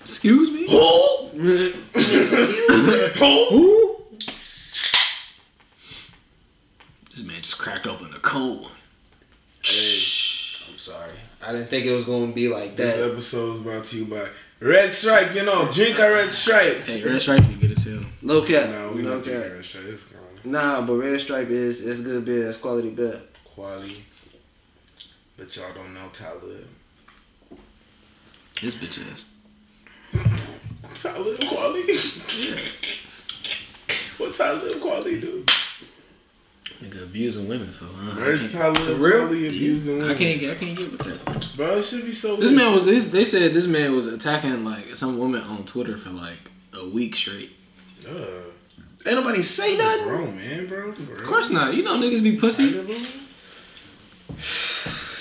Excuse 0.00 0.50
me. 0.50 0.66
who? 0.70 1.26
who? 3.50 3.96
This 7.10 7.22
man 7.24 7.42
just 7.42 7.58
cracked 7.58 7.86
open 7.86 8.12
a 8.14 8.18
cold 8.20 8.62
one. 8.62 8.72
I'm 8.72 10.78
sorry. 10.78 11.12
I 11.46 11.52
didn't 11.52 11.68
think 11.68 11.86
it 11.86 11.92
was 11.92 12.04
gonna 12.04 12.32
be 12.32 12.48
like 12.48 12.70
that. 12.76 12.78
This 12.84 12.98
episode 12.98 13.54
is 13.54 13.60
brought 13.60 13.84
to 13.84 13.98
you 13.98 14.04
by 14.06 14.26
Red 14.60 14.90
Stripe. 14.90 15.34
You 15.34 15.44
know, 15.44 15.70
drink 15.70 15.98
a 15.98 16.10
Red 16.10 16.32
Stripe. 16.32 16.78
Hey, 16.84 17.02
Red 17.02 17.20
Stripes 17.20 17.44
be 17.46 17.54
good 17.54 17.72
as 17.72 17.84
hell. 17.84 18.02
No 18.22 18.42
cap. 18.42 18.70
No, 18.70 18.92
we 18.94 19.02
no 19.02 19.16
not 19.16 19.24
drinking 19.24 19.42
cap. 19.42 19.52
Red 19.52 19.64
Stripe. 19.64 19.84
It's 19.88 20.04
gone. 20.04 20.20
Nah, 20.44 20.80
but 20.82 20.94
Red 20.94 21.20
Stripe 21.20 21.48
is 21.48 21.84
it's 21.84 22.00
good 22.00 22.24
beer. 22.24 22.48
It's 22.48 22.58
quality 22.58 22.90
beer. 22.90 23.20
Quality. 23.44 24.04
But 25.36 25.54
y'all 25.56 25.72
don't 25.74 25.92
know 25.92 26.08
Talib. 26.12 26.68
This 28.62 28.74
bitch 28.74 29.00
ass. 29.12 29.28
Talib 30.94 31.38
Kweli. 31.40 31.84
yeah. 32.48 32.56
what 34.16 34.32
Talib 34.34 34.72
Kweli 34.80 35.20
do? 35.20 35.44
Nigga 36.82 37.02
abusing 37.04 37.48
women 37.48 37.66
for 37.68 37.86
huh? 37.86 38.16
Where's 38.20 38.52
Talib 38.52 38.78
real? 39.00 39.28
Kweli 39.28 39.48
abusing 39.48 39.96
I 39.96 40.02
women? 40.02 40.18
can't 40.18 40.40
get 40.40 40.50
I 40.50 40.54
can't 40.60 40.76
get 40.78 40.92
with 40.92 41.00
that. 41.00 41.56
Bro, 41.56 41.78
it 41.78 41.82
should 41.84 42.04
be 42.04 42.12
so. 42.12 42.36
This 42.36 42.52
man 42.52 42.74
was 42.74 42.84
this, 42.84 43.10
they 43.10 43.24
said 43.24 43.54
this 43.54 43.66
man 43.66 43.94
was 43.94 44.06
attacking 44.06 44.62
like 44.64 44.94
some 44.96 45.18
woman 45.18 45.40
on 45.42 45.64
Twitter 45.64 45.96
for 45.96 46.10
like 46.10 46.50
a 46.78 46.88
week 46.90 47.16
straight. 47.16 47.56
Uh, 48.06 48.20
Ain't 49.06 49.16
nobody 49.16 49.42
say 49.42 49.76
nothing. 49.76 50.06
Bro, 50.08 50.26
man, 50.32 50.66
bro. 50.66 50.88
Of 50.90 51.24
course 51.24 51.50
not. 51.50 51.74
You 51.74 51.82
know 51.82 51.96
niggas 51.98 52.22
be 52.22 52.36
pussy. 52.36 52.72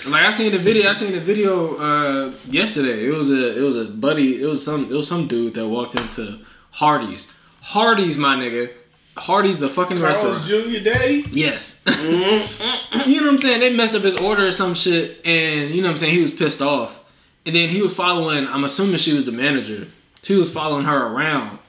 Like 0.08 0.24
I 0.26 0.32
seen 0.32 0.52
the 0.52 0.58
video. 0.58 0.90
I 0.90 0.94
seen 0.94 1.14
the 1.14 1.20
video 1.22 1.78
uh, 1.78 2.34
yesterday. 2.50 3.08
It 3.08 3.14
was 3.14 3.30
a 3.32 3.58
it 3.58 3.62
was 3.62 3.78
a 3.78 3.86
buddy. 3.86 4.42
It 4.42 4.46
was 4.46 4.64
some 4.64 4.86
it 4.92 4.94
was 4.96 5.08
some 5.08 5.28
dude 5.28 5.54
that 5.56 5.68
walked 5.68 5.96
into 5.96 6.40
Hardee's. 6.72 7.34
Hardee's, 7.62 8.18
my 8.18 8.36
nigga. 8.36 8.72
Hardee's, 9.18 9.60
the 9.60 9.70
fucking 9.70 10.02
restaurant. 10.02 10.36
Carl's 10.36 10.48
Junior 10.48 10.82
Day. 10.82 11.24
Yes. 11.32 11.84
you 11.88 13.22
know 13.22 13.28
what 13.28 13.34
I'm 13.34 13.38
saying? 13.38 13.60
They 13.62 13.74
messed 13.74 13.96
up 13.96 14.04
his 14.04 14.18
order 14.18 14.48
or 14.48 14.52
some 14.52 14.74
shit, 14.74 15.26
and 15.26 15.72
you 15.72 15.82
know 15.82 15.88
what 15.88 15.92
I'm 15.92 15.98
saying? 15.98 16.14
He 16.14 16.22
was 16.22 16.32
pissed 16.34 16.62
off. 16.62 17.00
And 17.46 17.56
then 17.56 17.70
he 17.70 17.82
was 17.82 17.96
following, 17.96 18.48
I'm 18.48 18.64
assuming 18.64 18.98
she 18.98 19.14
was 19.14 19.26
the 19.26 19.32
manager. 19.32 19.88
She 20.24 20.36
was 20.36 20.52
following 20.52 20.86
her 20.86 21.08
around 21.08 21.60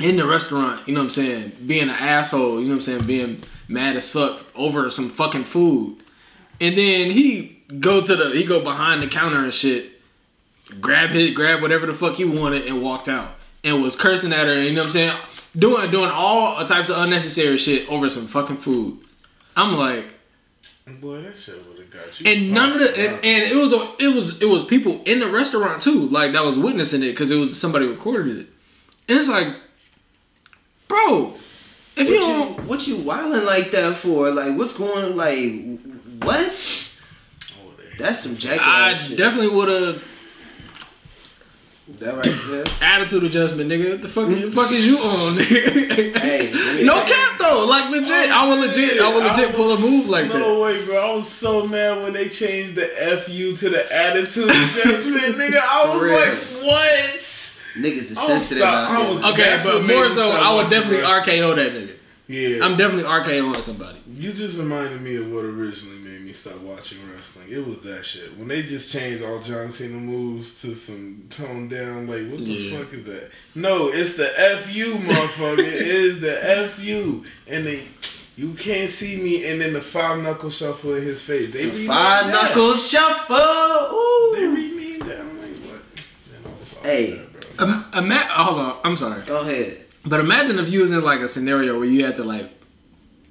in 0.00 0.16
the 0.16 0.26
restaurant, 0.26 0.86
you 0.88 0.94
know 0.94 1.00
what 1.00 1.04
I'm 1.04 1.10
saying? 1.10 1.52
Being 1.66 1.84
an 1.84 1.90
asshole, 1.90 2.58
you 2.60 2.64
know 2.64 2.70
what 2.70 2.74
I'm 2.74 2.80
saying? 2.80 3.02
Being 3.06 3.42
mad 3.68 3.96
as 3.96 4.10
fuck 4.10 4.44
over 4.56 4.90
some 4.90 5.08
fucking 5.08 5.44
food. 5.44 5.98
And 6.60 6.76
then 6.76 7.10
he 7.10 7.62
go 7.78 8.00
to 8.00 8.16
the, 8.16 8.30
he 8.30 8.44
go 8.44 8.62
behind 8.62 9.02
the 9.02 9.06
counter 9.06 9.44
and 9.44 9.54
shit, 9.54 9.92
grab 10.80 11.10
his, 11.10 11.32
grab 11.32 11.62
whatever 11.62 11.86
the 11.86 11.94
fuck 11.94 12.14
he 12.14 12.24
wanted 12.24 12.66
and 12.66 12.82
walked 12.82 13.08
out. 13.08 13.30
And 13.62 13.80
was 13.82 13.96
cursing 13.96 14.32
at 14.32 14.46
her, 14.46 14.60
you 14.60 14.72
know 14.72 14.80
what 14.82 14.86
I'm 14.86 14.90
saying? 14.90 15.16
Doing, 15.56 15.90
doing 15.90 16.10
all 16.12 16.64
types 16.66 16.90
of 16.90 16.96
unnecessary 16.98 17.56
shit 17.58 17.88
over 17.88 18.10
some 18.10 18.26
fucking 18.26 18.56
food. 18.56 18.98
I'm 19.56 19.74
like, 19.76 20.06
Boy, 21.00 21.22
that 21.22 21.36
shit 21.36 21.64
would 21.68 21.78
have 21.78 21.90
got 21.90 22.20
you. 22.20 22.30
and 22.30 22.52
none 22.52 22.72
of 22.72 22.78
the 22.78 22.88
and, 22.90 23.14
and 23.24 23.52
it 23.52 23.56
was 23.56 23.72
a, 23.72 23.94
it 23.98 24.12
was 24.14 24.42
it 24.42 24.46
was 24.48 24.64
people 24.64 25.00
in 25.06 25.20
the 25.20 25.30
restaurant 25.30 25.80
too 25.80 26.08
like 26.08 26.32
that 26.32 26.44
was 26.44 26.58
witnessing 26.58 27.02
it 27.02 27.10
because 27.12 27.30
it 27.30 27.36
was 27.36 27.58
somebody 27.58 27.86
recorded 27.86 28.36
it 28.36 28.46
and 29.08 29.18
it's 29.18 29.28
like 29.30 29.48
bro 30.88 31.34
if 31.96 31.98
What 31.98 32.08
you 32.08 32.14
you 32.14 32.20
don't 32.20 32.64
what 32.66 32.86
you 32.88 32.96
wilding 32.98 33.46
like 33.46 33.70
that 33.70 33.94
for? 33.94 34.30
Like 34.30 34.58
what's 34.58 34.76
going 34.76 35.16
like 35.16 35.80
what? 36.22 36.90
Oh, 37.62 37.70
That's 37.98 38.20
some 38.20 38.36
jackass 38.36 39.08
shit. 39.08 39.16
definitely 39.18 39.54
would 39.56 39.68
have 39.68 40.02
that 41.86 42.14
right 42.16 42.24
there. 42.48 42.64
attitude 42.80 43.24
adjustment 43.24 43.70
nigga 43.70 43.90
what 43.90 44.02
the 44.02 44.08
fuck, 44.08 44.28
the 44.28 44.50
fuck 44.50 44.72
is 44.72 44.86
you 44.86 44.96
on 44.96 45.36
nigga? 45.36 46.16
Hey, 46.18 46.50
no 46.84 46.94
hey. 47.00 47.10
cap 47.10 47.38
though 47.38 47.66
like 47.68 47.90
legit 47.90 48.30
I 48.30 48.48
would 48.48 48.58
legit 48.60 49.00
I 49.00 49.12
would 49.14 49.22
legit 49.24 49.54
pull 49.54 49.70
a 49.74 49.78
move 49.80 50.08
like 50.08 50.26
no 50.28 50.32
that 50.32 50.38
No 50.38 50.60
way, 50.60 50.84
bro. 50.86 50.96
I 51.12 51.14
was 51.14 51.28
so 51.28 51.66
mad 51.66 52.02
when 52.02 52.14
they 52.14 52.28
changed 52.30 52.74
the 52.76 52.86
FU 52.86 53.54
to 53.56 53.68
the 53.68 53.94
attitude 53.94 54.44
adjustment, 54.44 55.36
nigga. 55.36 55.58
I 55.62 55.84
was 55.86 55.98
For 56.00 56.04
real. 56.06 56.14
like, 56.18 56.64
what? 56.64 57.20
Niggas 57.76 58.10
is 58.12 58.18
I 58.18 58.20
was 58.22 58.26
sensitive 58.28 58.62
stop- 58.62 58.90
I 58.90 59.10
was- 59.10 59.22
okay 59.32 59.42
That's 59.42 59.64
but 59.64 59.82
more 59.84 60.08
so 60.08 60.30
I 60.30 60.54
would 60.56 60.70
definitely. 60.70 61.04
RKO 61.04 61.56
that 61.56 61.72
nigga 61.74 61.96
Yeah. 62.28 62.64
I'm 62.64 62.76
definitely 62.78 63.04
RKOing 63.04 63.62
somebody 63.62 63.98
You 64.08 64.32
just 64.32 64.56
reminded 64.56 65.02
me 65.02 65.16
of 65.16 65.30
what 65.30 65.44
originally 65.44 65.96
made 65.98 66.03
me 66.03 66.03
stop 66.34 66.58
watching 66.60 66.98
wrestling. 67.12 67.46
It 67.50 67.66
was 67.66 67.80
that 67.82 68.04
shit. 68.04 68.36
When 68.36 68.48
they 68.48 68.62
just 68.62 68.92
changed 68.92 69.24
all 69.24 69.40
John 69.40 69.70
Cena 69.70 69.96
moves 69.96 70.60
to 70.62 70.74
some 70.74 71.24
toned 71.30 71.70
down, 71.70 72.06
like, 72.06 72.28
what 72.30 72.44
the 72.44 72.52
Yeah. 72.52 72.78
fuck 72.78 72.92
is 72.92 73.06
that? 73.06 73.30
No, 73.54 73.88
it's 73.88 74.14
the 74.14 74.24
FU, 74.58 74.96
motherfucker. 74.98 75.58
it 75.60 75.66
is 75.86 76.20
the 76.20 76.34
FU. 76.68 77.24
And 77.46 77.64
they, 77.66 77.82
you 78.36 78.52
can't 78.54 78.90
see 78.90 79.16
me, 79.16 79.50
and 79.50 79.60
then 79.60 79.72
the 79.72 79.80
five 79.80 80.22
knuckle 80.22 80.50
shuffle 80.50 80.94
in 80.94 81.02
his 81.02 81.22
face. 81.22 81.50
They 81.52 81.66
renamed 81.66 81.86
Five 81.86 82.26
that. 82.26 82.32
knuckles 82.48 82.88
shuffle. 82.90 83.36
They 83.36 84.44
Ooh. 84.44 84.54
renamed 84.54 85.02
that. 85.02 85.20
I'm 85.20 85.38
like, 85.40 85.50
what? 85.70 85.82
Then 86.30 86.52
I 86.52 86.60
was 86.60 86.72
off 86.74 86.82
Hey. 86.84 87.10
that, 87.12 87.56
bro. 87.56 87.66
um, 87.68 87.84
ima- 87.96 88.18
hold 88.30 88.58
on 88.60 88.76
I'm 88.84 88.96
sorry 88.96 89.22
Go 89.26 89.40
ahead. 89.40 89.80
But 90.06 90.20
imagine 90.20 90.58
if 90.58 90.68
you 90.70 90.80
was 90.80 90.92
in 90.92 91.02
like 91.02 91.20
a 91.20 91.28
scenario 91.28 91.78
where 91.78 91.88
you 91.88 92.04
had 92.04 92.16
to 92.16 92.24
like 92.24 92.53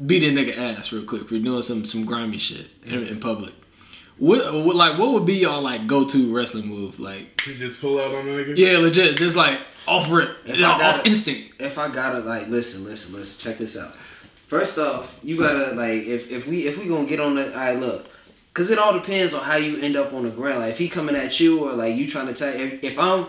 beat 0.05 0.23
a 0.23 0.31
nigga 0.31 0.57
ass 0.57 0.91
real 0.91 1.03
quick 1.05 1.27
for 1.27 1.37
doing 1.39 1.61
some 1.61 1.85
some 1.85 2.05
grimy 2.05 2.37
shit 2.37 2.67
in, 2.85 3.05
in 3.07 3.19
public. 3.19 3.53
What, 4.17 4.53
what 4.53 4.75
like 4.75 4.97
what 4.97 5.11
would 5.13 5.25
be 5.25 5.35
y'all 5.35 5.61
like 5.61 5.87
go 5.87 6.07
to 6.07 6.35
wrestling 6.35 6.67
move? 6.67 6.99
Like 6.99 7.45
You 7.47 7.55
just 7.55 7.81
pull 7.81 7.99
out 7.99 8.13
on 8.13 8.25
the 8.25 8.31
nigga. 8.31 8.57
yeah, 8.57 8.77
legit, 8.77 9.17
just 9.17 9.35
like 9.35 9.59
off 9.87 10.09
rip, 10.11 10.37
If 10.45 10.55
you 10.55 10.61
know, 10.61 10.69
I 10.71 10.99
off 10.99 11.05
instinct. 11.07 11.59
if 11.61 11.77
I 11.77 11.91
gotta 11.91 12.19
like 12.19 12.47
listen, 12.47 12.83
listen, 12.85 13.15
listen, 13.15 13.49
check 13.51 13.57
this 13.57 13.77
out. 13.77 13.93
First 14.47 14.77
off, 14.77 15.19
you 15.23 15.37
gotta 15.37 15.73
like 15.75 16.03
if 16.03 16.31
if 16.31 16.47
we 16.47 16.59
if 16.67 16.77
we 16.77 16.87
gonna 16.87 17.07
get 17.07 17.19
on 17.19 17.35
the 17.35 17.53
I 17.55 17.71
right, 17.73 17.79
look, 17.79 18.07
cause 18.53 18.69
it 18.69 18.77
all 18.77 18.93
depends 18.93 19.33
on 19.33 19.43
how 19.43 19.57
you 19.57 19.79
end 19.81 19.95
up 19.95 20.13
on 20.13 20.23
the 20.23 20.29
ground. 20.29 20.59
Like 20.59 20.71
if 20.71 20.77
he 20.77 20.89
coming 20.89 21.15
at 21.15 21.39
you 21.39 21.67
or 21.67 21.73
like 21.73 21.95
you 21.95 22.07
trying 22.07 22.27
to 22.27 22.33
attack. 22.33 22.55
If, 22.55 22.83
if 22.83 22.99
I'm 22.99 23.25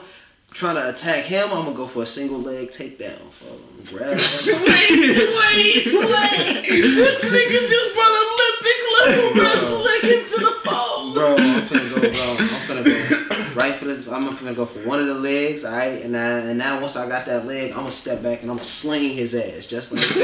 trying 0.55 0.77
to 0.77 0.89
attack 0.89 1.25
him, 1.25 1.49
I'm 1.51 1.65
gonna 1.65 1.77
go 1.77 1.87
for 1.87 2.05
a 2.05 2.07
single 2.07 2.39
leg 2.39 2.71
takedown. 2.71 3.21
For 3.31 3.45
him. 3.45 3.61
Grab. 3.85 4.17
wait, 4.17 4.91
wait, 4.97 5.87
wait! 5.93 6.65
This 6.65 7.25
nigga 7.25 7.69
just 7.69 7.95
brought 7.95 8.15
Olympic 8.25 8.79
level 8.97 9.29
wrestling 9.43 10.05
into 10.11 10.39
the 10.41 10.55
fold. 10.65 11.15
bro, 11.15 11.37
I'm 11.37 11.63
finna 11.63 11.91
go, 11.91 12.01
bro. 12.01 12.31
I'm 12.31 12.39
finna 12.65 12.85
go 12.87 13.61
right 13.61 13.75
for 13.75 13.85
the. 13.87 13.95
I'm 14.15 14.25
finna 14.29 14.57
go 14.57 14.65
for 14.65 14.89
one 14.89 15.01
of 15.01 15.07
the 15.07 15.15
legs, 15.15 15.65
all 15.65 15.77
right. 15.77 16.03
And 16.03 16.17
I, 16.17 16.39
and 16.39 16.57
now 16.57 16.81
once 16.81 16.97
I 16.97 17.07
got 17.09 17.27
that 17.27 17.47
leg, 17.47 17.73
I'm 17.73 17.79
gonna 17.79 17.93
step 17.93 18.23
back 18.23 18.41
and 18.43 18.51
I'm 18.51 18.57
gonna 18.57 18.65
sling 18.65 19.11
his 19.11 19.35
ass 19.35 19.67
just 19.67 19.93
like 19.93 20.01
that. 20.01 20.17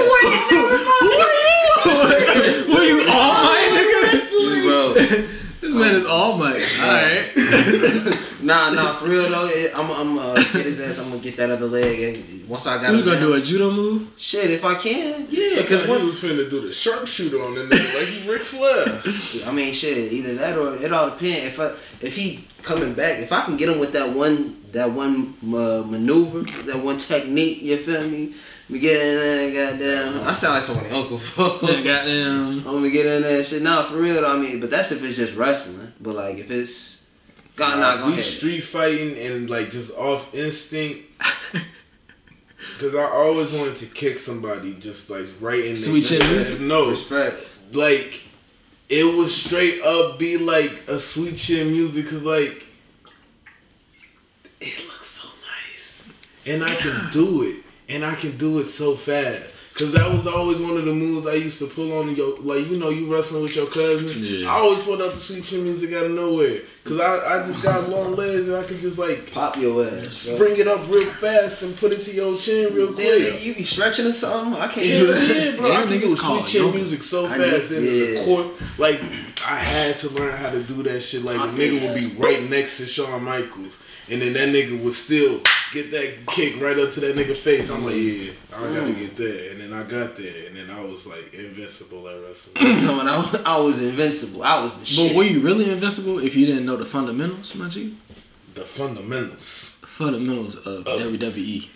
Were 2.73 2.85
you 2.85 3.01
all 3.11 3.44
might, 3.44 3.69
nigga? 3.74 4.01
bro. 4.65 5.27
This 5.61 5.74
man 5.74 5.95
is 5.95 6.05
all 6.07 6.37
might. 6.37 6.57
All 6.81 6.89
right. 6.89 8.16
Nah, 8.43 8.70
nah, 8.70 8.93
for 8.95 9.07
real 9.07 9.28
though, 9.28 9.47
it, 9.53 9.70
I'm, 9.77 9.91
I'm 9.91 10.19
uh, 10.19 10.32
get 10.35 10.65
his 10.65 10.81
ass. 10.81 10.99
I'm 10.99 11.11
gonna 11.11 11.20
get 11.20 11.37
that 11.37 11.51
other 11.51 11.66
leg, 11.66 12.16
and 12.16 12.49
once 12.49 12.66
I 12.66 12.81
got 12.81 12.91
You 12.93 13.01
him 13.01 13.05
gonna 13.05 13.20
down- 13.20 13.28
do 13.28 13.35
a 13.35 13.41
judo 13.43 13.70
move? 13.70 14.09
shit 14.16 14.51
if 14.51 14.65
I 14.65 14.77
can, 14.77 15.27
yeah. 15.28 15.57
Because 15.57 15.62
Because 15.62 15.85
he 15.85 15.91
what 15.91 16.03
was 16.05 16.23
finna 16.23 16.49
do 16.49 16.62
the 16.62 16.73
sharpshooter 16.73 17.37
on 17.45 17.55
the 17.55 17.61
nigga 17.65 17.99
like 17.99 18.09
he 18.09 18.31
Ric 18.32 18.41
Flair. 18.41 19.47
I 19.47 19.53
mean, 19.53 19.74
shit, 19.74 20.11
either 20.11 20.35
that 20.37 20.57
or 20.57 20.74
it 20.74 20.91
all 20.91 21.11
depends. 21.11 21.49
If 21.49 21.61
I 21.61 21.66
if 22.01 22.16
he 22.16 22.47
coming 22.62 22.95
back, 22.95 23.19
if 23.19 23.31
I 23.31 23.43
can 23.43 23.59
get 23.59 23.69
him 23.69 23.78
with 23.78 23.93
that 23.93 24.09
one 24.09 24.57
that 24.73 24.91
one 24.91 25.35
uh, 25.45 25.82
maneuver, 25.87 26.41
that 26.62 26.82
one 26.82 26.97
technique, 26.97 27.61
you 27.61 27.77
feel 27.77 28.09
me? 28.09 28.32
We 28.70 28.78
get 28.78 29.05
in 29.05 29.16
there, 29.52 29.70
goddamn. 29.72 30.28
I 30.28 30.32
sound 30.32 30.55
like 30.55 30.62
somebody's 30.62 30.92
uncle. 30.92 31.18
Yeah, 31.68 31.82
goddamn. 31.82 32.59
I'm 32.59 32.62
gonna 32.64 32.90
get 32.90 33.06
in 33.06 33.22
there 33.22 33.36
and 33.38 33.44
shit. 33.47 33.62
Nah, 33.62 33.82
for 33.82 33.97
real. 33.97 34.20
though, 34.20 34.32
I 34.32 34.36
mean, 34.38 34.60
but 34.60 34.70
that's 34.70 34.92
if 34.92 35.02
it's 35.05 35.16
just 35.16 35.36
wrestling. 35.36 35.92
But 36.01 36.14
like 36.14 36.38
if 36.38 36.51
it's 36.51 37.06
God, 37.56 37.78
nah, 37.80 37.94
If 37.94 38.01
we 38.06 38.12
ahead. 38.12 38.20
street 38.20 38.60
fighting 38.60 39.18
and 39.18 39.51
like 39.51 39.70
just 39.70 39.90
off 39.97 40.34
instinct. 40.34 41.01
Cause 42.78 42.94
I 42.94 43.02
always 43.05 43.52
wanted 43.52 43.76
to 43.78 43.86
kick 43.86 44.18
somebody 44.18 44.74
just 44.74 45.10
like 45.10 45.24
right 45.40 45.64
in 45.64 45.72
the 45.72 45.76
Sweet 45.76 46.02
chin 46.02 46.18
chest. 46.20 46.30
music? 46.30 46.60
No, 46.60 46.90
Respect. 46.90 47.36
like 47.74 48.22
it 48.88 49.16
would 49.16 49.28
straight 49.28 49.82
up 49.82 50.18
be 50.18 50.36
like 50.38 50.70
a 50.88 50.98
sweet 50.98 51.36
chin 51.36 51.70
music 51.72 52.05
because 52.05 52.24
like 52.24 52.64
it 54.60 54.78
looks 54.84 55.06
so 55.06 55.28
nice 55.68 56.09
and 56.47 56.62
I 56.62 56.68
can 56.68 57.10
do 57.10 57.42
it 57.42 57.56
and 57.90 58.04
I 58.04 58.14
can 58.14 58.36
do 58.36 58.58
it 58.58 58.64
so 58.66 58.94
fast 58.94 59.56
because 59.72 59.92
that 59.94 60.10
was 60.10 60.26
always 60.26 60.60
one 60.60 60.76
of 60.76 60.84
the 60.84 60.92
moves 60.94 61.26
I 61.26 61.34
used 61.34 61.58
to 61.60 61.66
pull 61.66 61.92
on 61.98 62.14
your 62.14 62.36
like 62.38 62.66
you 62.68 62.76
know 62.78 62.90
you 62.90 63.12
wrestling 63.12 63.42
with 63.42 63.56
your 63.56 63.66
cousin 63.66 64.10
Yeah. 64.22 64.48
I 64.50 64.58
always 64.58 64.80
pulled 64.84 65.00
out 65.00 65.12
the 65.14 65.20
sweet 65.20 65.44
chin 65.44 65.62
music 65.64 65.92
out 65.94 66.04
of 66.06 66.10
nowhere 66.12 66.60
because 66.82 67.00
I, 67.00 67.40
I 67.40 67.46
just 67.46 67.62
got 67.62 67.88
long 67.88 68.16
legs 68.16 68.48
and 68.48 68.56
I 68.56 68.64
could 68.64 68.80
just 68.80 68.98
like 68.98 69.32
Pop 69.32 69.56
your 69.56 69.84
ass, 69.86 70.26
bro. 70.26 70.34
spring 70.36 70.56
it 70.58 70.66
up 70.68 70.86
real 70.88 71.04
fast 71.06 71.62
and 71.62 71.76
put 71.76 71.92
it 71.92 72.02
to 72.02 72.12
your 72.12 72.36
chin 72.36 72.74
real 72.74 72.92
Damn, 72.92 72.96
quick. 73.30 73.44
you 73.44 73.54
be 73.54 73.62
stretching 73.64 74.06
or 74.06 74.12
something? 74.12 74.60
I 74.60 74.66
can't 74.68 74.86
Yeah, 74.86 74.98
do 75.00 75.06
that. 75.14 75.36
yeah, 75.52 75.56
bro. 75.56 75.68
Yeah, 75.68 75.78
I 75.78 75.82
can 75.84 75.92
niggas 75.92 76.00
do 76.00 76.08
sweet 76.10 76.20
call 76.20 76.38
it 76.40 76.46
chin 76.46 76.62
yoga. 76.64 76.76
music 76.76 77.02
so 77.02 77.26
I 77.26 77.38
fast 77.38 77.70
need- 77.72 77.78
in 77.78 77.84
yeah. 78.14 78.20
the 78.20 78.24
court. 78.26 78.46
Like 78.78 79.00
I 79.46 79.56
had 79.56 79.96
to 79.98 80.08
learn 80.10 80.34
how 80.36 80.50
to 80.50 80.62
do 80.62 80.82
that 80.82 81.00
shit. 81.00 81.22
Like 81.22 81.36
the 81.54 81.62
nigga 81.62 81.82
would 81.86 81.94
be 81.98 82.14
right 82.20 82.48
next 82.50 82.76
to 82.78 82.86
Shawn 82.86 83.22
Michaels, 83.24 83.82
and 84.10 84.20
then 84.20 84.32
that 84.34 84.48
nigga 84.50 84.82
would 84.82 84.92
still 84.94 85.40
get 85.72 85.90
that 85.92 86.26
kick 86.28 86.60
right 86.60 86.78
up 86.78 86.90
to 86.90 87.01
that 87.01 87.16
nigga 87.16 87.34
face. 87.36 87.70
I'm 87.70 87.84
like, 87.84 87.94
yeah, 87.97 88.32
I 88.55 88.72
gotta 88.74 88.92
get 88.92 89.16
there, 89.16 89.52
and 89.52 89.60
then 89.60 89.72
I 89.72 89.82
got 89.84 90.16
there, 90.16 90.47
and 90.47 90.56
then 90.56 90.70
I 90.70 90.82
was 90.84 91.06
like 91.06 91.32
invincible 91.34 92.09
at 92.09 92.20
wrestling. 92.22 92.56
I, 93.09 93.16
was- 93.16 93.42
I 93.44 93.59
was 93.60 93.82
invincible. 93.82 94.42
I 94.42 94.62
was 94.62 94.78
the 94.80 94.86
shit. 94.86 95.10
But 95.10 95.16
were 95.16 95.24
you 95.24 95.40
really 95.40 95.70
invincible 95.70 96.18
if 96.18 96.34
you 96.34 96.47
didn't 96.47 96.66
know 96.66 96.76
the 96.76 96.84
fundamentals, 96.84 97.55
my 97.55 97.68
G? 97.68 97.97
the 98.55 98.62
fundamentals. 98.62 99.78
The 99.80 99.86
fundamentals 99.86 100.56
of. 100.66 100.84
WWE. 100.84 101.68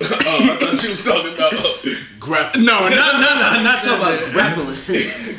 oh, 0.02 0.06
I 0.06 0.56
thought 0.56 0.82
you 0.82 0.88
was 0.90 1.04
talking 1.04 1.34
about 1.34 1.52
uh, 1.52 1.74
grappling. 2.18 2.64
No, 2.64 2.88
not 2.88 3.20
no, 3.20 3.20
no, 3.20 3.62
not 3.62 3.82
talking 3.82 3.98
talking 4.00 4.00
about 4.00 4.20
about. 4.22 4.32
grappling. 4.32 4.66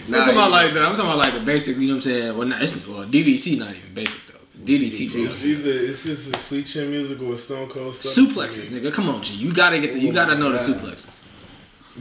I'm 0.08 0.14
talking 0.14 0.34
about 0.34 0.52
like 0.52 0.74
the, 0.74 0.80
I'm 0.82 0.96
talking 0.96 1.06
about 1.06 1.18
like 1.18 1.34
the 1.34 1.40
basic. 1.40 1.78
You 1.78 1.88
know 1.88 1.94
what 1.94 1.96
I'm 1.96 2.02
saying? 2.04 2.38
Well, 2.38 2.48
not, 2.48 2.62
it's, 2.62 2.88
well, 2.88 3.04
DDT 3.06 3.58
not 3.58 3.70
even 3.76 3.94
basic 3.96 4.22
though. 4.66 4.72
DDT. 4.74 5.26
It's 5.26 5.46
either 5.46 5.72
it's 5.72 6.04
just 6.06 6.36
a 6.36 6.38
sweet 6.40 6.66
chin 6.68 6.90
music 6.90 7.22
or 7.22 7.34
a 7.34 7.38
Stone 7.38 7.70
Cold 7.70 7.96
stuff. 7.96 8.12
Suplexes, 8.12 8.70
nigga. 8.70 8.94
Come 8.94 9.10
on, 9.10 9.22
G. 9.24 9.34
You 9.36 9.54
gotta 9.54 9.80
get 9.80 9.94
the. 9.94 10.00
You 10.00 10.10
oh 10.12 10.14
gotta 10.14 10.38
know 10.38 10.52
the 10.52 10.58
suplexes. 10.58 11.20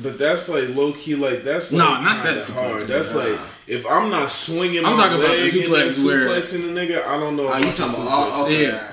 But 0.03 0.19
that's 0.19 0.49
like 0.49 0.69
low 0.75 0.93
key, 0.93 1.17
like 1.17 1.43
that's 1.43 1.73
like 1.73 1.79
No, 1.79 2.01
not 2.01 2.23
that 2.23 2.37
kinda 2.37 2.41
suplex, 2.41 2.55
hard. 2.55 2.83
That's 2.83 3.15
like 3.15 3.39
if 3.67 3.85
I'm 3.87 4.09
not 4.09 4.31
swinging 4.31 4.85
I'm 4.85 4.93
my 4.93 4.97
talking 4.97 5.19
about 5.19 5.33
the 5.33 5.43
leg 5.43 5.55
and 5.55 5.63
suplex 5.65 6.07
where- 6.07 6.29
suplexing 6.29 6.63
the 6.75 6.81
nigga, 6.81 7.05
I 7.07 7.19
don't 7.19 7.37
know. 7.37 7.49
Oh, 7.49 7.57
you 7.57 7.73
talking 7.73 8.03
about? 8.03 8.29
Oh, 8.29 8.33
suplex. 8.33 8.45
okay. 8.45 8.63
Yeah. 8.63 8.93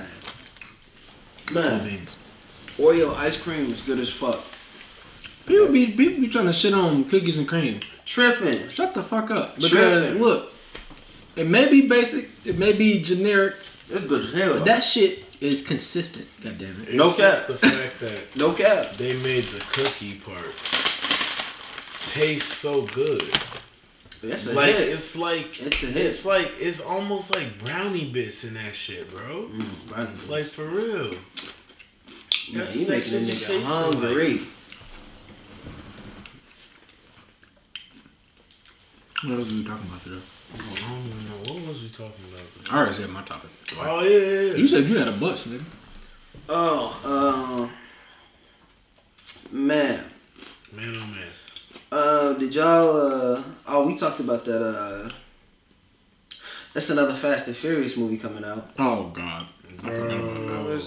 Man, 1.53 1.87
beans. 1.87 2.15
Oreo 2.77 3.15
ice 3.15 3.41
cream 3.41 3.65
is 3.65 3.81
good 3.81 3.99
as 3.99 4.09
fuck. 4.09 4.43
People 5.45 5.71
be 5.71 5.87
people 5.91 6.21
be 6.21 6.27
trying 6.27 6.45
to 6.47 6.53
shit 6.53 6.73
on 6.73 7.05
cookies 7.05 7.37
and 7.37 7.47
cream. 7.47 7.79
Tripping. 8.05 8.67
Shut 8.69 8.93
the 8.93 9.03
fuck 9.03 9.31
up. 9.31 9.55
Because 9.55 9.69
Tripping. 10.09 10.21
look, 10.21 10.51
it 11.37 11.47
may 11.47 11.69
be 11.69 11.87
basic, 11.87 12.29
it 12.45 12.57
may 12.57 12.73
be 12.73 13.01
generic, 13.01 13.53
It's 13.55 14.01
good 14.07 14.25
as 14.25 14.33
hell. 14.33 14.53
but 14.55 14.65
that 14.65 14.83
shit 14.83 15.23
is 15.41 15.65
consistent. 15.65 16.27
God 16.41 16.57
damn 16.57 16.75
it. 16.77 16.81
It's 16.89 16.93
No 16.93 17.15
just 17.15 17.47
cap. 17.47 17.59
the 17.59 17.67
fact 17.67 17.99
that 18.01 18.35
no 18.37 18.53
cap. 18.53 18.93
they 18.93 19.13
made 19.21 19.43
the 19.45 19.59
cookie 19.71 20.15
part 20.19 20.53
taste 22.09 22.47
so 22.59 22.81
good. 22.83 23.21
That's 24.23 24.47
a 24.47 24.53
Like 24.53 24.73
hit. 24.75 24.89
it's 24.89 25.15
like 25.15 25.61
It's 25.61 25.83
a 25.83 25.87
hit. 25.87 26.05
It's 26.07 26.25
like 26.25 26.51
it's 26.59 26.81
almost 26.81 27.35
like 27.35 27.63
brownie 27.63 28.09
bits 28.09 28.43
in 28.43 28.55
that 28.55 28.73
shit, 28.73 29.11
bro. 29.11 29.47
Mm, 29.53 29.87
brownie 29.89 30.11
bits. 30.13 30.27
Like 30.29 30.45
for 30.45 30.65
real. 30.65 31.11
Man, 31.11 31.19
That's 32.53 32.75
you 32.75 32.87
making 32.87 33.13
a 33.13 33.21
nigga 33.21 33.45
tasting 33.45 33.61
hungry. 33.61 34.39
What 39.23 39.39
else 39.39 39.51
we 39.51 39.63
talking 39.65 39.87
about 39.87 40.01
today? 40.03 40.21
I 40.53 40.57
don't 40.57 41.05
even 41.05 41.29
know 41.29 41.53
what 41.53 41.67
was 41.67 41.83
we 41.83 41.89
talking 41.89 42.23
about. 42.31 42.73
I 42.73 42.77
already 42.77 42.95
said 42.95 43.09
my 43.09 43.21
topic. 43.23 43.49
Oh 43.79 44.01
yeah, 44.03 44.17
yeah, 44.17 44.41
yeah. 44.41 44.53
You 44.55 44.67
said 44.67 44.87
you 44.87 44.97
had 44.97 45.07
a 45.07 45.11
bunch, 45.13 45.43
nigga. 45.45 45.63
Oh, 46.49 47.01
uh, 47.03 47.67
man. 49.51 50.03
man, 50.71 50.95
oh 50.95 51.07
man. 51.07 51.27
Uh, 51.91 52.33
did 52.33 52.55
y'all? 52.55 52.95
Uh, 52.95 53.43
oh, 53.67 53.85
we 53.85 53.95
talked 53.95 54.19
about 54.19 54.45
that. 54.45 54.61
Uh, 54.61 55.09
that's 56.73 56.89
another 56.89 57.13
Fast 57.13 57.47
and 57.47 57.55
Furious 57.55 57.97
movie 57.97 58.17
coming 58.17 58.43
out. 58.45 58.69
Oh 58.79 59.09
God. 59.13 59.47
Bro. 59.81 60.79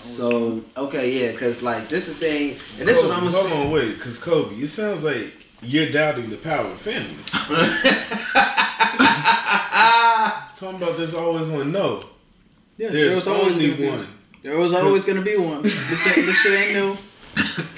So 0.00 0.62
okay, 0.76 1.10
yeah, 1.20 1.36
cause 1.36 1.62
like 1.62 1.88
this 1.88 2.06
the 2.06 2.14
thing, 2.14 2.50
and 2.78 2.86
this 2.88 2.98
is 2.98 3.04
what 3.04 3.16
I'm 3.16 3.24
gonna 3.24 3.36
Hold 3.36 3.48
say. 3.48 3.64
on, 3.64 3.70
wait, 3.72 3.94
because 3.94 4.18
Kobe, 4.18 4.54
it 4.54 4.68
sounds 4.68 5.02
like 5.04 5.32
you're 5.62 5.90
doubting 5.90 6.30
the 6.30 6.36
power 6.36 6.66
of 6.66 6.80
family. 6.80 7.14
Talking 10.58 10.76
about 10.82 10.96
there's 10.96 11.14
always 11.14 11.48
one. 11.48 11.72
No, 11.72 12.02
Yeah, 12.76 12.90
there 12.90 13.04
there's 13.06 13.16
was 13.16 13.28
always 13.28 13.56
only 13.56 13.70
gonna 13.70 13.80
be 13.80 13.88
one. 13.88 14.06
There 14.42 14.58
was 14.58 14.72
always 14.74 15.04
gonna 15.04 15.22
be 15.22 15.36
one. 15.36 15.62
This, 15.62 16.06
ain't, 16.06 16.26
this 16.26 16.40
shit 16.40 16.58
ain't 16.58 16.72
new. 16.74 16.96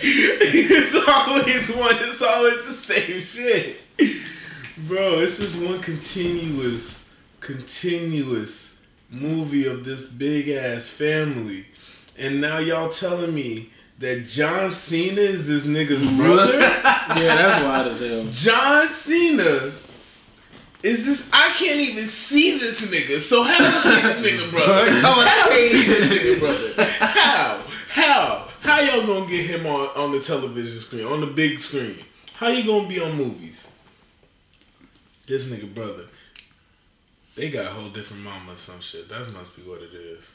it's 0.04 0.94
always 1.08 1.70
one. 1.76 1.94
It's 2.10 2.22
always 2.22 2.66
the 2.66 2.72
same 2.72 3.20
shit, 3.20 3.80
bro. 4.88 5.20
It's 5.20 5.38
just 5.38 5.62
one 5.62 5.80
continuous, 5.80 7.10
continuous 7.40 8.80
movie 9.10 9.66
of 9.66 9.84
this 9.84 10.08
big 10.08 10.48
ass 10.48 10.88
family, 10.88 11.66
and 12.18 12.40
now 12.40 12.58
y'all 12.58 12.88
telling 12.88 13.34
me 13.34 13.70
that 14.02 14.26
John 14.26 14.72
Cena 14.72 15.20
is 15.20 15.46
this 15.46 15.66
nigga's 15.66 16.10
brother. 16.16 16.58
Yeah, 17.16 17.34
that's 17.34 17.64
wild 17.64 17.88
as 17.88 18.00
hell. 18.00 18.24
John 18.30 18.88
Cena 18.88 19.72
is 20.82 21.04
this? 21.04 21.28
I 21.32 21.48
can't 21.50 21.80
even 21.80 22.06
see 22.06 22.52
this 22.58 22.86
nigga. 22.86 23.18
So 23.18 23.42
how 23.42 23.58
do 23.58 23.64
I 23.64 23.70
see 23.70 24.00
this 24.00 24.40
nigga 24.40 24.50
brother? 24.52 24.90
How 24.92 25.14
do 25.14 25.20
I 25.20 25.68
see 25.70 25.84
this 25.84 26.10
nigga 26.10 26.40
brother? 26.40 26.84
How? 27.00 27.62
How? 27.88 28.48
How 28.60 28.80
y'all 28.80 29.06
gonna 29.06 29.28
get 29.28 29.46
him 29.46 29.66
on 29.66 29.88
on 29.96 30.12
the 30.12 30.20
television 30.20 30.78
screen 30.78 31.04
on 31.04 31.20
the 31.20 31.26
big 31.26 31.58
screen? 31.60 31.96
How 32.34 32.48
you 32.48 32.64
gonna 32.64 32.88
be 32.88 33.00
on 33.00 33.14
movies? 33.16 33.72
This 35.26 35.46
nigga 35.48 35.72
brother. 35.74 36.04
They 37.34 37.50
got 37.50 37.66
a 37.66 37.70
whole 37.70 37.90
different 37.90 38.22
mama 38.22 38.52
or 38.52 38.56
some 38.56 38.80
shit. 38.80 39.08
That 39.08 39.30
must 39.32 39.56
be 39.56 39.62
what 39.62 39.82
it 39.82 39.92
is. 39.92 40.34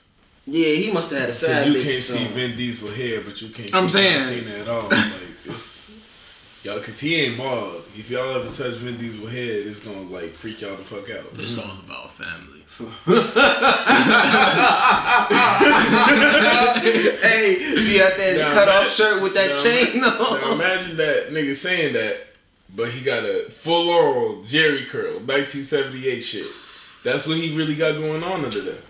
Yeah, 0.50 0.76
he 0.76 0.92
must 0.94 1.10
have 1.12 1.20
had 1.20 1.30
a 1.30 1.34
Cause 1.34 1.40
side 1.42 1.68
you 1.68 1.74
bitch 1.74 1.84
can't 1.84 1.94
see 1.96 2.00
something. 2.00 2.34
Vin 2.34 2.56
Diesel 2.56 2.90
hair, 2.92 3.22
but 3.22 3.42
you 3.42 3.50
can't 3.50 3.76
I'm 3.76 3.90
see 3.90 4.00
saying. 4.00 4.20
John 4.22 4.30
Cena 4.46 4.62
at 4.62 4.68
all. 4.70 4.88
Like 4.90 5.12
it's 5.46 6.64
y'all, 6.64 6.80
cause 6.80 7.00
he 7.02 7.16
ain't 7.16 7.38
bald. 7.38 7.84
If 7.96 8.10
y'all 8.10 8.34
ever 8.36 8.50
touch 8.56 8.76
Vin 8.76 8.96
Diesel 8.98 9.28
head, 9.28 9.68
it's 9.68 9.82
gonna 9.82 10.02
like 10.04 10.32
freak 10.32 10.62
y'all 10.62 10.76
the 10.78 10.84
fuck 10.86 11.10
out. 11.12 11.26
It's 11.38 11.58
all 11.60 11.80
about 11.86 12.12
family. 12.12 12.54
hey, 17.22 17.56
he 17.60 18.02
out 18.02 18.14
there 18.18 18.32
in 18.32 18.38
the 18.38 18.44
Now 18.44 18.54
cut 18.54 18.70
off 18.70 18.88
shirt 18.88 19.22
with 19.24 19.34
that 19.34 19.50
now 19.50 19.64
chain 19.64 20.02
Now 20.02 20.10
on. 20.10 20.54
imagine 20.54 20.98
that 20.98 21.30
nigga 21.32 21.56
saying 21.56 21.94
that, 21.94 22.28
but 22.76 22.90
he 22.90 23.04
got 23.04 23.24
a 23.24 23.50
full 23.50 23.90
on 23.90 24.44
Jheri 24.44 24.86
curl, 24.88 25.14
1978 25.20 26.20
shit. 26.22 26.46
That's 27.04 27.28
what 27.28 27.38
he 27.38 27.56
really 27.56 27.76
got 27.76 27.96
going 27.96 28.24
on 28.24 28.46
under 28.46 28.62
there. 28.62 28.82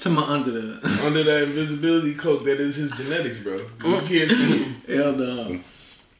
To 0.00 0.10
my 0.10 0.22
under 0.22 0.50
the 0.50 1.00
Under 1.04 1.22
that 1.24 1.42
invisibility 1.44 2.14
cloak, 2.14 2.44
that 2.44 2.60
is 2.60 2.76
his 2.76 2.90
genetics, 2.92 3.38
bro. 3.40 3.56
You 3.56 3.64
Mm. 3.80 4.06
can't 4.06 4.30
see 4.30 4.58
him. 4.64 4.82
hell 4.88 5.12
no. 5.12 5.58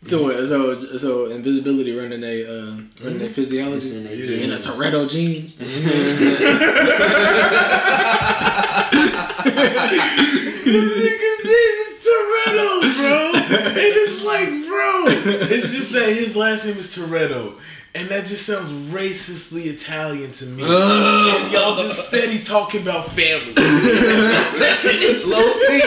So 0.05 0.23
what? 0.23 0.47
So 0.47 0.81
so 0.99 1.27
invisibility 1.31 1.93
running 1.97 2.23
a 2.23 2.45
uh, 2.45 2.77
running 3.03 3.19
their 3.19 3.31
physiology 3.31 3.77
It's 3.89 3.93
in 3.97 4.05
their 4.05 4.15
Yeah. 4.15 4.45
in 4.45 4.53
a 4.53 4.59
genes. 4.59 4.67
Toretto 4.67 5.09
jeans. 5.11 5.59
Nigga's 10.07 11.45
name 11.45 11.77
is 11.83 11.93
Toretto, 12.07 12.69
bro. 12.97 13.33
And 13.35 13.77
it's 13.77 14.25
like, 14.25 14.49
bro, 14.67 15.05
it's 15.55 15.73
just 15.75 15.93
that 15.93 16.09
his 16.09 16.37
last 16.37 16.65
name 16.67 16.77
is 16.79 16.95
Toretto. 16.97 17.59
And 17.97 18.11
that 18.11 18.27
just 18.27 18.45
sounds 18.45 18.71
racistly 18.93 19.73
Italian 19.73 20.31
to 20.33 20.45
me. 20.45 20.63
and 20.69 21.51
y'all 21.51 21.77
just 21.77 22.09
steady 22.09 22.39
talking 22.39 22.83
about 22.83 23.07
family. 23.07 23.55
Low 25.27 25.49
key, 25.65 25.81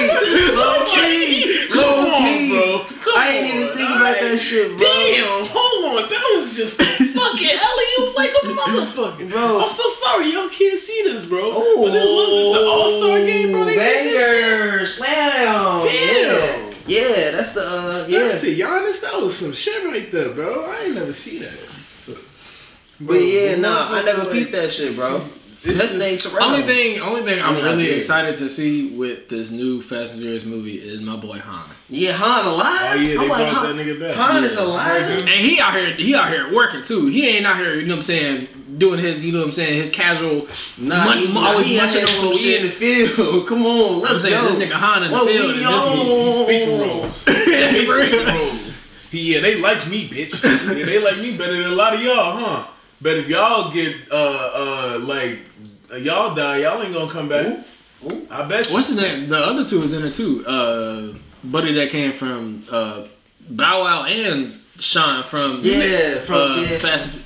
low 0.58 0.86
key, 0.90 1.68
Come 1.70 1.78
low 1.78 2.10
on, 2.10 2.26
key. 2.26 2.50
bro. 2.50 2.82
Come 3.00 3.14
I 3.16 3.30
ain't 3.30 3.54
even 3.54 3.78
think 3.78 3.90
about 3.90 4.18
that 4.20 4.38
shit, 4.42 4.76
bro. 4.76 4.88
Damn, 4.90 5.46
hold 5.54 6.02
on. 6.02 6.10
That 6.10 6.26
was 6.34 6.58
just 6.58 6.82
a 6.82 6.84
fucking 7.14 7.56
alley 7.62 7.88
oop 8.02 8.18
like 8.18 8.34
a 8.34 8.58
motherfucker. 8.58 9.30
Bro. 9.30 9.62
I'm 9.62 9.70
so 9.70 9.88
sorry. 9.88 10.32
Y'all 10.34 10.50
can't 10.50 10.80
see 10.80 11.02
this, 11.04 11.26
bro. 11.26 11.42
Oh, 11.44 11.86
but 11.86 11.94
it 11.94 12.02
looks 12.02 12.58
the 12.58 12.66
All 12.66 12.90
Star 12.90 13.20
game, 13.20 13.52
bro. 13.52 13.66
They 13.66 13.76
did 13.76 14.14
this 14.14 14.18
shit. 14.18 14.50
banger, 14.50 14.86
slam. 14.86 15.84
Damn. 15.86 16.74
Yeah, 16.90 17.08
yeah, 17.08 17.32
that's 17.32 17.54
the 17.54 17.62
uh, 17.62 17.92
Steph 17.92 18.10
yeah. 18.10 18.38
to 18.40 18.48
Giannis, 18.48 19.02
that 19.02 19.14
was 19.22 19.38
some 19.38 19.54
shit 19.54 19.86
right 19.86 20.10
there, 20.12 20.34
bro. 20.34 20.66
I 20.66 20.86
ain't 20.86 20.96
never 20.96 21.14
seen 21.14 21.42
that. 21.44 21.69
But 23.02 23.14
yeah, 23.16 23.54
Bro, 23.54 23.62
nah, 23.62 23.88
I 23.92 24.04
never 24.04 24.22
motherfucker, 24.24 24.32
peeped 24.34 24.52
that 24.52 24.74
shit, 24.74 24.96
bro. 24.96 25.22
It's 25.62 25.78
That's 25.78 25.92
just- 26.24 26.36
Only 26.42 26.62
thing, 26.64 27.02
only 27.02 27.22
thing 27.22 27.38
I'm 27.44 27.56
mean, 27.56 27.66
I 27.66 27.72
really 27.72 27.92
excited 27.92 28.38
to 28.38 28.48
see 28.48 28.96
with 28.96 29.28
this 29.28 29.52
new 29.52 29.82
Fast 29.82 30.14
and 30.14 30.22
Furious 30.22 30.46
movie 30.46 30.76
is 30.76 31.02
my 31.02 31.18
boy 31.18 31.38
Han. 31.40 31.70
Yeah, 31.90 32.14
Han 32.14 32.46
alive. 32.46 32.66
Oh 32.72 32.96
yeah, 32.96 33.08
they 33.08 33.14
I'm 33.24 33.28
like, 33.30 33.52
brought 33.52 33.66
Han, 33.66 33.76
that 33.78 33.86
nigga 33.86 34.00
back. 34.00 34.16
Han 34.16 34.44
is 34.46 34.56
alive. 34.56 35.20
And 35.20 35.28
he 35.30 35.60
out 35.60 35.74
here, 35.76 35.92
he 35.96 36.16
out 36.16 36.30
here 36.30 36.54
working 36.56 36.84
too. 36.84 37.08
He 37.08 37.28
ain't 37.28 37.46
out 37.46 37.58
here, 37.58 37.76
you 37.76 37.84
know 37.88 37.96
what 37.96 37.96
I'm 37.98 38.02
saying, 38.04 38.48
doing 38.78 39.00
his, 39.02 39.26
you 39.26 39.34
know 39.34 39.40
what 39.40 39.48
I'm 39.48 39.52
saying, 39.52 39.74
his 39.74 39.90
casual. 39.90 40.48
Nah, 40.78 41.04
mun- 41.04 41.18
he, 41.18 41.34
nah, 41.34 41.48
always 41.52 41.66
he 41.68 41.78
out 41.78 41.84
munching 41.88 42.06
here, 42.08 42.16
on 42.16 42.22
some 42.22 42.34
so 42.34 42.40
he 42.40 42.56
in 42.56 42.64
the 42.64 42.70
field. 42.72 43.48
Come 43.48 43.66
on, 43.66 44.00
let's 44.00 44.14
I'm 44.14 44.20
saying 44.22 44.44
this 44.46 44.56
nigga 44.56 44.72
Han 44.80 45.04
in 45.04 45.12
the 45.12 45.18
What 45.18 45.28
field 45.30 45.46
we 45.46 45.52
in 45.52 45.60
this 45.60 45.86
movie. 45.86 46.14
on? 46.14 46.26
He 46.26 46.32
speaking 46.46 46.80
roles. 46.80 47.26
He 47.26 47.86
speaking 47.90 48.26
roles. 48.34 49.10
He, 49.12 49.34
yeah, 49.34 49.42
they 49.42 49.60
like 49.60 49.90
me, 49.90 50.08
bitch. 50.08 50.42
Yeah, 50.78 50.86
they 50.86 51.00
like 51.04 51.18
me 51.18 51.36
better 51.36 51.52
than 51.52 51.74
a 51.74 51.76
lot 51.76 51.94
of 51.96 52.02
y'all, 52.02 52.38
huh? 52.38 52.68
But 53.02 53.18
if 53.18 53.28
y'all 53.30 53.72
get 53.72 53.96
uh 54.12 54.16
uh 54.96 55.00
like 55.04 55.40
uh, 55.92 55.96
y'all 55.98 56.36
die, 56.36 56.58
y'all 56.60 56.82
ain't 56.82 56.94
gonna 56.94 57.10
come 57.12 57.30
back. 57.30 57.60
I 58.32 58.44
bet 58.46 58.68
you. 58.68 58.74
What's 58.74 58.88
his 58.90 58.98
name? 59.02 59.30
The 59.30 59.38
other 59.38 59.66
two 59.66 59.82
is 59.82 59.94
in 59.94 60.06
it 60.06 60.14
too. 60.14 60.46
Uh, 60.46 61.18
buddy 61.44 61.74
that 61.74 61.90
came 61.90 62.12
from 62.14 62.64
uh, 62.72 63.06
Bow 63.50 63.82
Wow 63.84 64.04
and 64.06 64.58
Sean 64.80 65.24
from 65.24 65.60
Yeah, 65.64 66.16
from 66.20 66.36
uh, 66.36 66.56
yeah, 66.62 66.78
Fast 66.78 67.18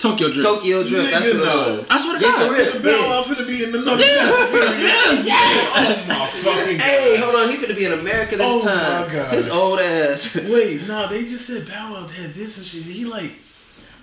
Tokyo 0.00 0.28
Drift. 0.32 0.42
Tokyo 0.42 0.82
Drift. 0.82 1.10
That's 1.12 1.26
Nigga, 1.26 1.38
what 1.38 1.44
no. 1.44 1.74
it 1.74 1.78
was. 1.82 1.90
I 1.90 1.98
swear 1.98 2.18
to 2.18 2.24
Yeah, 2.24 2.32
God. 2.32 2.46
for 2.48 2.54
real. 2.54 2.72
The 2.72 2.80
Bow 2.80 3.08
Wow 3.08 3.22
finna 3.22 3.46
be 3.46 3.62
in 3.64 3.74
another 3.74 4.02
Fast 4.02 4.40
and 4.40 4.48
Furious. 4.50 5.28
Oh 5.30 6.04
my 6.08 6.26
fucking 6.26 6.76
god. 6.78 6.82
Hey, 6.86 7.16
hold 7.20 7.34
on. 7.36 7.50
He 7.50 7.56
finna 7.56 7.76
be 7.76 7.84
in 7.84 7.92
America 7.92 8.36
this 8.36 8.46
Oh, 8.48 8.64
my 8.64 9.06
time. 9.06 9.14
gosh. 9.14 9.32
His 9.34 9.48
old 9.50 9.78
ass. 9.78 10.34
Wait, 10.48 10.88
nah, 10.88 11.06
they 11.06 11.22
just 11.24 11.46
said 11.46 11.66
Bow 11.68 11.92
Wow 11.92 12.06
had 12.08 12.32
did 12.32 12.48
some 12.48 12.64
shit. 12.64 12.82
He 12.82 13.04
like 13.04 13.30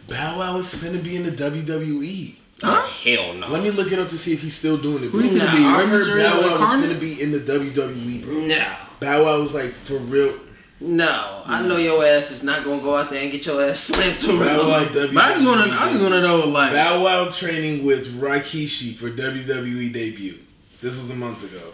Bow 0.08 0.40
Wow 0.40 0.58
is 0.58 0.74
finna 0.76 1.04
be 1.04 1.16
in 1.16 1.24
the 1.24 1.32
WWE. 1.32 2.36
Huh? 2.62 2.82
Hell 2.82 3.34
no. 3.36 3.48
Let 3.50 3.62
me 3.64 3.70
look 3.72 3.92
it 3.92 4.00
up 4.00 4.08
to 4.10 4.18
see 4.18 4.34
if 4.34 4.42
he's 4.42 4.56
still 4.56 4.78
doing 4.78 5.04
it. 5.04 5.10
Who 5.10 5.20
he 5.20 5.30
finna 5.30 5.52
be? 5.56 5.64
I 5.64 5.86
heard 5.86 5.90
Mysterio 5.90 6.24
Bow 6.32 6.38
Wow 6.38 6.44
was 6.44 6.52
incarnate? 6.62 6.90
finna 6.92 7.00
be 7.00 7.22
in 7.22 7.32
the 7.32 7.40
WWE, 7.40 8.24
bro. 8.24 8.34
No. 8.34 8.76
Bow 9.00 9.24
Wow 9.26 9.40
was 9.42 9.54
like 9.54 9.72
for 9.72 9.98
real. 9.98 10.34
No. 10.80 11.44
I 11.46 11.62
know 11.66 11.78
your 11.78 12.04
ass 12.06 12.32
is 12.32 12.44
not 12.44 12.64
gonna 12.64 12.82
go 12.82 12.96
out 12.96 13.10
there 13.10 13.22
and 13.22 13.32
get 13.32 13.46
your 13.46 13.62
ass 13.64 13.80
slammed 13.82 14.22
Bow 14.22 14.38
Wow 14.38 14.72
around. 14.72 14.86
WWE. 14.88 15.14
But 15.14 15.24
I 15.24 15.34
just 15.34 15.46
want 15.46 15.70
to, 15.72 15.78
I 15.80 15.92
just 15.92 16.02
want 16.02 16.14
to 16.16 16.22
know, 16.22 16.46
like, 16.48 16.72
Bow 16.74 17.04
Wow 17.04 17.30
training 17.30 17.86
with 17.86 18.08
Rikishi 18.20 18.94
for 18.96 19.10
WWE 19.12 19.94
debut. 19.94 20.38
This 20.82 20.96
was 21.00 21.10
a 21.10 21.16
month 21.16 21.44
ago. 21.44 21.72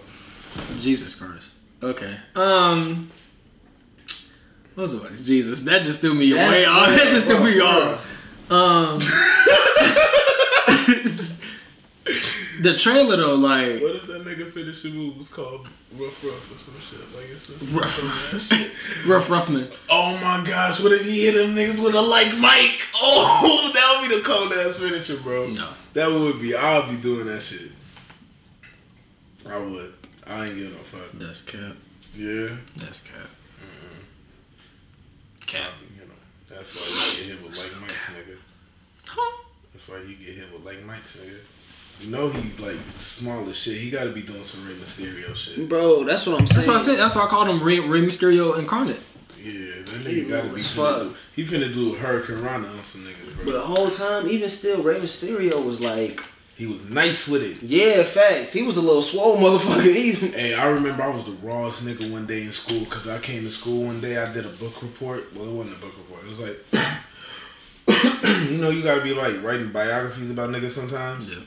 Jesus 0.80 1.16
Christ. 1.16 1.58
Okay. 1.82 2.16
Um. 2.36 3.10
What 4.76 4.84
was 4.84 4.94
it? 4.96 5.24
Jesus, 5.24 5.62
that 5.64 5.84
just 5.84 6.02
threw 6.02 6.16
me 6.16 6.34
That's 6.34 6.52
way 6.52 6.66
off. 6.66 6.88
That 6.96 7.12
just 7.12 7.28
threw 7.28 7.44
me 7.44 7.60
off. 7.60 8.10
Um. 8.54 9.00
the 12.62 12.76
trailer 12.78 13.18
though, 13.18 13.34
like, 13.34 13.82
What 13.82 13.96
if 13.96 14.06
that 14.06 14.24
nigga 14.24 14.52
finishing 14.52 14.96
move 14.96 15.18
was 15.18 15.30
called 15.30 15.68
Rough 15.98 16.24
Rough 16.24 16.54
or 16.54 16.58
some 16.60 16.80
shit? 16.80 17.00
Like 17.16 17.32
it's 17.32 17.50
Rough 17.72 17.90
some 17.90 18.40
shit. 18.40 18.72
Rough 19.08 19.28
Ruffman. 19.28 19.76
Oh 19.90 20.14
my 20.20 20.44
gosh, 20.46 20.84
what 20.84 20.92
if 20.92 21.04
he 21.04 21.26
hit 21.26 21.34
them 21.34 21.56
niggas 21.56 21.84
with 21.84 21.96
a 21.96 22.02
like 22.02 22.38
Mike? 22.38 22.82
Oh, 23.06 23.72
that 23.74 24.00
would 24.00 24.10
be 24.10 24.16
the 24.18 24.22
cold 24.24 24.54
ass 24.54 24.78
finisher, 24.78 25.18
bro. 25.22 25.48
No. 25.48 25.70
That 25.94 26.12
would 26.12 26.40
be. 26.40 26.56
I'll 26.56 26.88
be 26.88 26.96
doing 26.98 27.26
that 27.26 27.42
shit. 27.42 27.72
I 29.50 29.58
would. 29.58 29.94
I 30.28 30.46
ain't 30.46 30.56
giving 30.56 30.72
no 30.72 30.78
fuck. 30.80 31.12
That's 31.16 31.42
cap. 31.42 31.76
Yeah. 32.16 32.58
That's 32.78 33.06
cap. 33.06 33.28
Cap. 35.46 35.72
You 36.54 36.60
know, 36.60 36.60
that's 36.60 36.76
why 36.76 36.88
you 36.88 37.26
get 37.26 37.26
hit 37.36 37.44
with 37.44 37.58
like 37.58 37.82
Mike's 37.82 38.10
nigga. 38.12 38.38
Huh? 39.08 39.44
That's 39.74 39.90
why 39.90 39.98
you 40.08 40.16
get 40.16 40.36
hit 40.36 40.54
with 40.54 40.66
like 40.66 40.86
Mike's 40.86 41.18
nigga. 41.18 41.38
You 42.02 42.12
know 42.12 42.30
he's 42.30 42.60
like 42.60 42.76
small 42.96 43.48
as 43.50 43.58
shit. 43.58 43.78
He 43.78 43.90
got 43.90 44.04
to 44.06 44.12
be 44.12 44.22
doing 44.24 44.44
some 44.44 44.66
Rey 44.68 44.74
Mysterio 44.74 45.36
shit. 45.36 45.68
Bro, 45.70 46.06
that's 46.06 46.26
what 46.28 46.40
I'm 46.40 46.48
saying. 46.48 46.68
That's 46.68 46.68
what 46.68 46.76
I 46.76 46.80
said. 46.80 47.00
That's 47.00 47.16
why 47.16 47.24
I 47.24 47.28
called 47.28 47.50
him 47.50 47.62
Rey, 47.64 47.80
Rey 47.80 48.02
Mysterio 48.02 48.58
incarnate. 48.58 49.00
Yeah, 49.42 49.82
that 49.86 50.08
He 50.08 50.24
nigga 50.24 50.30
got 50.30 50.42
to 50.42 50.48
be. 50.48 50.54
was 50.54 50.66
Finna 50.66 51.02
do, 51.02 51.16
he 51.36 51.44
finna 51.44 51.74
do 51.74 51.94
a 51.94 51.98
hurricanrana 51.98 52.78
on 52.78 52.84
some 52.84 53.04
niggas, 53.06 53.36
bro. 53.36 53.46
But 53.46 53.52
the 53.54 53.62
whole 53.62 53.90
time, 53.90 54.28
even 54.28 54.50
still, 54.50 54.82
Rey 54.84 55.00
Mysterio 55.00 55.64
was 55.66 55.80
like, 55.82 56.24
he 56.58 56.68
was 56.68 56.88
nice 56.88 57.28
with 57.28 57.42
it. 57.42 57.64
yeah, 57.64 58.04
facts. 58.04 58.54
He 58.54 58.62
was 58.62 58.78
a 58.78 58.82
little 58.82 59.02
swole 59.02 59.38
motherfucker. 59.38 59.86
Even. 59.96 60.34
Hey, 60.34 60.54
I 60.54 60.70
remember 60.70 61.02
I 61.04 61.10
was 61.10 61.24
the 61.24 61.32
rawest 61.46 61.86
nigga 61.86 62.12
one 62.12 62.28
day 62.28 62.44
in 62.44 62.52
school 62.52 62.82
because 62.82 63.08
I 63.08 63.20
came 63.20 63.44
to 63.44 63.52
school 63.52 63.86
one 63.86 64.02
day. 64.02 64.18
I 64.18 64.32
did 64.32 64.46
a 64.46 64.50
book 64.50 64.82
report. 64.82 65.34
Well, 65.36 65.48
it 65.48 65.54
wasn't 65.54 65.78
a 65.78 65.80
book 65.80 65.98
report. 65.98 66.24
It 66.24 66.30
was 66.30 66.40
like, 66.40 68.48
you 68.52 68.58
know, 68.58 68.70
you 68.70 68.84
gotta 68.84 69.02
be 69.02 69.14
like 69.14 69.42
writing 69.44 69.72
biographies 69.72 70.30
about 70.30 70.50
niggas 70.52 70.72
sometimes. 70.72 71.36
Yeah. 71.36 71.44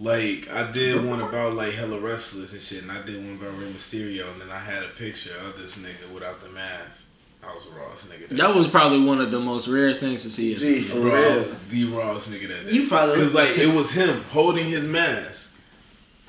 Like 0.00 0.50
I 0.50 0.70
did 0.70 1.04
one 1.04 1.20
about 1.20 1.54
like 1.54 1.72
hella 1.72 1.98
wrestlers 1.98 2.52
and 2.52 2.62
shit, 2.62 2.82
and 2.82 2.92
I 2.92 3.02
did 3.04 3.16
one 3.16 3.34
about 3.34 3.58
Rey 3.58 3.66
Mysterio, 3.66 4.30
and 4.32 4.40
then 4.40 4.50
I 4.50 4.58
had 4.58 4.82
a 4.82 4.88
picture 4.88 5.36
of 5.44 5.56
this 5.56 5.76
nigga 5.78 6.12
without 6.12 6.40
the 6.40 6.48
mask. 6.50 7.04
I 7.42 7.54
was 7.54 7.66
the 7.66 7.76
rawest 7.76 8.10
nigga. 8.10 8.28
That 8.36 8.54
was 8.54 8.68
probably 8.68 9.00
one 9.00 9.20
of 9.20 9.30
the 9.30 9.40
most 9.40 9.68
rarest 9.68 10.00
things 10.00 10.22
to 10.24 10.30
see. 10.30 10.54
As 10.54 10.62
a 10.62 10.66
Gee, 10.66 10.74
kid. 10.76 10.84
for 10.84 11.00
Bro, 11.00 11.14
I 11.14 11.20
real. 11.20 11.34
was 11.36 11.50
the 11.70 11.84
rawest 11.86 12.30
nigga 12.30 12.48
that 12.48 12.66
day. 12.66 12.72
You 12.72 12.88
probably 12.88 13.16
Cause 13.16 13.34
like 13.34 13.56
it 13.58 13.74
was 13.74 13.92
him 13.92 14.22
holding 14.30 14.66
his 14.66 14.86
mask, 14.86 15.56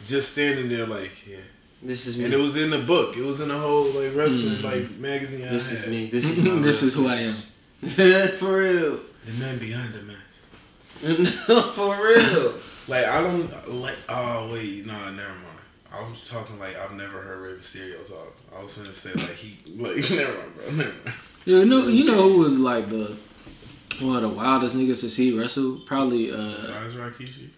just 0.06 0.32
standing 0.34 0.70
there 0.70 0.86
like 0.86 1.28
yeah. 1.28 1.38
This 1.82 2.08
is 2.08 2.18
me. 2.18 2.26
And 2.26 2.34
it 2.34 2.40
was 2.40 2.62
in 2.62 2.70
the 2.72 2.80
book. 2.80 3.16
It 3.16 3.24
was 3.24 3.40
in 3.40 3.50
the 3.50 3.58
whole 3.58 3.86
like 3.86 4.14
wrestling 4.16 4.58
mm. 4.58 4.64
like 4.64 4.92
magazine. 4.98 5.48
I 5.48 5.52
this 5.52 5.72
is 5.72 5.82
had. 5.82 5.90
me. 5.90 6.08
This 6.08 6.26
is 6.38 6.50
my 6.50 6.60
this 6.62 6.84
is 6.84 6.94
who 6.94 7.08
I 7.08 7.16
am. 7.16 7.28
am. 7.28 8.28
For 8.38 8.58
real. 8.58 9.00
The 9.24 9.32
man 9.40 9.58
behind 9.58 9.94
the 9.94 10.04
mask. 10.04 10.44
For 11.74 11.96
real. 12.06 12.54
Like 12.88 13.06
I 13.06 13.22
don't 13.22 13.72
like. 13.82 13.98
Oh 14.10 14.50
wait, 14.52 14.86
nah, 14.86 15.12
never 15.12 15.30
mind. 15.30 15.46
I 15.92 16.08
was 16.08 16.30
talking 16.30 16.60
like 16.60 16.78
I've 16.78 16.94
never 16.94 17.20
heard 17.22 17.40
Rey 17.42 17.54
Mysterio 17.54 18.08
talk. 18.08 18.36
I 18.56 18.62
was 18.62 18.76
gonna 18.76 18.90
say 18.94 19.12
like 19.14 19.32
he 19.36 19.58
like 19.78 19.96
never 20.12 20.38
mind, 20.38 20.56
bro. 20.56 20.66
Never 20.66 20.78
mind. 20.84 20.94
You 21.46 21.66
know, 21.66 21.88
you 21.88 22.06
know 22.06 22.30
who 22.30 22.38
was 22.40 22.60
like 22.60 22.90
the 22.90 23.18
one 24.00 24.16
of 24.18 24.22
the 24.22 24.30
wildest 24.30 24.76
niggas 24.76 25.02
to 25.02 25.10
see 25.10 25.38
wrestle? 25.38 25.80
Probably 25.86 26.32
uh 26.32 26.54
Besides 26.54 26.96
Rikishi. 26.96 27.50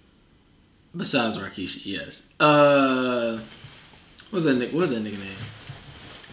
besides 0.96 1.38
Rikishi, 1.38 1.86
yes. 1.88 2.32
Uh 2.40 3.40
what's 4.30 4.46
that 4.46 4.58
nigga 4.58 4.74
what's 4.74 4.92
that 4.92 5.04
nigga 5.04 5.20
name? 5.20 5.36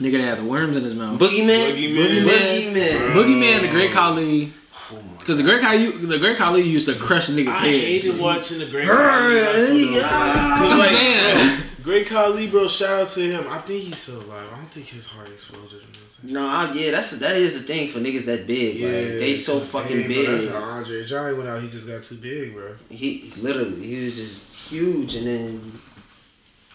Nigga 0.01 0.19
that 0.19 0.25
had 0.25 0.39
the 0.39 0.45
worms 0.45 0.77
in 0.77 0.85
his 0.85 0.95
mouth. 0.95 1.19
Boogeyman. 1.21 1.73
Boogeyman. 1.73 2.29
Boogeyman. 2.29 3.13
Boogeyman, 3.13 3.61
the 3.63 3.69
Great 3.69 3.91
Khali. 3.91 4.53
Oh 4.93 4.99
Because 5.19 5.39
the 5.39 5.43
Great 5.43 5.61
Khali, 5.61 5.91
the 5.91 6.19
Great 6.19 6.37
Khali 6.37 6.63
used 6.63 6.89
to 6.89 6.95
crush 6.95 7.29
niggas' 7.29 7.49
I 7.49 7.53
heads. 7.67 8.05
hated 8.05 8.21
watching 8.21 8.59
the 8.61 8.67
Great 8.67 8.87
Brr, 8.87 8.95
Khali 8.95 9.35
wrestle, 9.35 9.77
yeah. 9.77 10.09
I'm 10.09 10.89
saying. 10.95 11.65
Great 11.89 12.07
Khali, 12.07 12.49
bro. 12.49 12.69
Shout 12.69 13.01
out 13.01 13.09
to 13.13 13.21
him. 13.23 13.47
I 13.49 13.61
think 13.61 13.85
he's 13.85 13.97
still 13.97 14.21
alive. 14.21 14.47
I 14.53 14.57
don't 14.57 14.71
think 14.71 14.89
his 14.89 15.07
heart 15.07 15.31
exploded 15.31 15.73
or 15.73 15.87
nothing. 15.87 16.33
No, 16.35 16.47
I, 16.47 16.71
yeah, 16.75 16.91
that's 16.91 17.13
that 17.13 17.35
is 17.35 17.59
the 17.59 17.67
thing 17.67 17.89
for 17.89 17.99
niggas 17.99 18.27
that 18.27 18.47
big. 18.47 18.75
like, 18.83 19.19
they 19.19 19.35
so 19.35 19.59
fucking 19.59 19.97
dang, 19.97 20.09
big. 20.09 20.27
Bro, 20.27 20.37
that's 20.37 20.51
how 20.53 20.63
Andre 20.65 21.03
Johnny 21.07 21.35
went 21.35 21.49
out. 21.49 21.63
He 21.63 21.71
just 21.71 21.89
got 21.89 22.03
too 22.03 22.17
big, 22.17 22.53
bro. 22.53 22.77
he 22.91 23.33
literally 23.39 23.87
he 23.87 24.05
was 24.05 24.17
just 24.17 24.71
huge, 24.71 25.15
and 25.15 25.27
then 25.27 25.73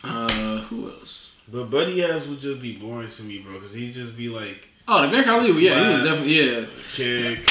Uh, 0.03 0.61
who 0.61 0.89
else? 0.89 1.35
But 1.47 1.69
Buddy 1.69 2.03
ass 2.03 2.25
would 2.25 2.39
just 2.39 2.59
be 2.59 2.75
boring 2.77 3.09
to 3.09 3.21
me, 3.21 3.37
bro, 3.37 3.53
because 3.53 3.73
he'd 3.75 3.93
just 3.93 4.17
be 4.17 4.29
like 4.29 4.67
Oh, 4.87 5.03
the 5.03 5.09
Great 5.09 5.25
Khali. 5.25 5.63
Yeah, 5.63 5.89
he 5.89 5.91
was 5.91 6.01
definitely 6.01 6.41
yeah. 6.41 6.65
kick, 6.91 7.47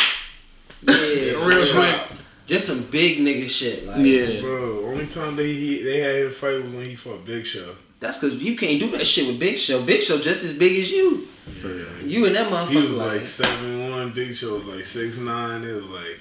yeah, 0.83 1.47
Real 1.47 1.75
quick. 1.75 2.22
Just 2.47 2.67
some 2.67 2.83
big 2.85 3.19
nigga 3.19 3.49
shit. 3.49 3.87
Like, 3.87 4.05
Yeah. 4.05 4.41
bro. 4.41 4.87
Only 4.87 5.07
time 5.07 5.37
they 5.37 5.53
he, 5.53 5.83
they 5.83 5.99
had 6.01 6.17
him 6.27 6.31
fight 6.31 6.63
was 6.63 6.73
when 6.73 6.85
he 6.87 6.95
fought 6.97 7.25
Big 7.25 7.45
Show. 7.47 7.75
that's 8.01 8.19
because 8.19 8.43
you 8.43 8.57
can't 8.57 8.81
do 8.81 8.91
that 8.97 9.07
shit 9.07 9.27
with 9.29 9.39
Big 9.39 9.57
Show. 9.59 9.83
Big 9.83 10.03
Show 10.03 10.19
just 10.19 10.43
as 10.45 10.55
big 10.59 10.73
as 10.81 10.91
you. 10.91 11.27
Yeah. 11.65 11.85
You 12.05 12.27
and 12.27 12.35
that 12.37 12.51
motherfucker. 12.51 12.69
He 12.71 12.87
was 12.87 12.99
like, 12.99 13.13
like 13.19 13.25
seven 13.27 13.91
one. 13.91 14.11
Big 14.13 14.35
Show 14.35 14.55
was 14.55 14.67
like 14.67 14.85
six 14.85 15.19
nine. 15.19 15.63
It 15.65 15.75
was 15.75 15.89
like 15.89 16.19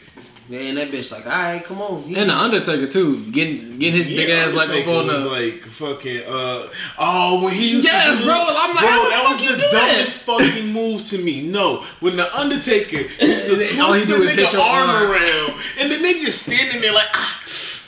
man, 0.52 0.76
that 0.76 0.90
bitch 0.92 1.12
like, 1.12 1.26
all 1.26 1.32
right, 1.32 1.64
come 1.64 1.82
on. 1.82 2.04
He- 2.04 2.16
And 2.16 2.30
the 2.30 2.38
Undertaker 2.38 2.88
too, 2.88 3.26
getting 3.32 3.80
getting 3.80 3.96
his 3.98 4.08
big 4.08 4.30
Yeah, 4.30 4.36
ass 4.46 4.54
like 4.54 4.70
up 4.70 4.76
Undertaker 4.76 5.00
on 5.00 5.08
was 5.08 5.24
the. 5.24 5.30
like 5.30 5.64
fucking 5.64 6.22
uh 6.28 6.68
oh 7.00 7.44
when 7.44 7.54
he 7.54 7.72
used 7.72 7.86
Yes, 7.86 8.18
to 8.18 8.24
do, 8.24 8.30
bro, 8.30 8.36
I'm 8.48 8.76
like, 8.76 8.80
bro 8.80 8.90
how 8.90 9.04
the 9.04 9.10
that 9.10 9.24
fuck 9.24 9.32
was 9.40 9.42
you 9.44 9.56
the 9.56 9.62
do 9.64 9.70
that? 9.72 9.88
dumbest 9.96 10.24
fucking 10.24 10.74
move 10.74 11.06
to 11.06 11.18
me. 11.18 11.42
No, 11.48 11.84
when 12.02 12.16
the 12.18 12.28
Undertaker 12.38 12.98
used 12.98 13.20
to 13.20 13.26
And 13.26 13.38
twist 13.56 13.72
then 13.72 13.82
all 13.82 13.94
he 13.94 14.02
the 14.02 14.14
do 14.18 14.22
is 14.24 14.36
hit 14.36 14.48
nigga 14.50 14.54
your 14.54 14.62
arm 14.62 14.90
arm. 14.90 15.12
around, 15.12 15.54
and 15.80 15.92
then 15.92 16.02
they 16.02 16.14
just 16.16 16.46
standing 16.46 16.82
there 16.82 16.94
like 16.94 17.08
ah. 17.14 17.38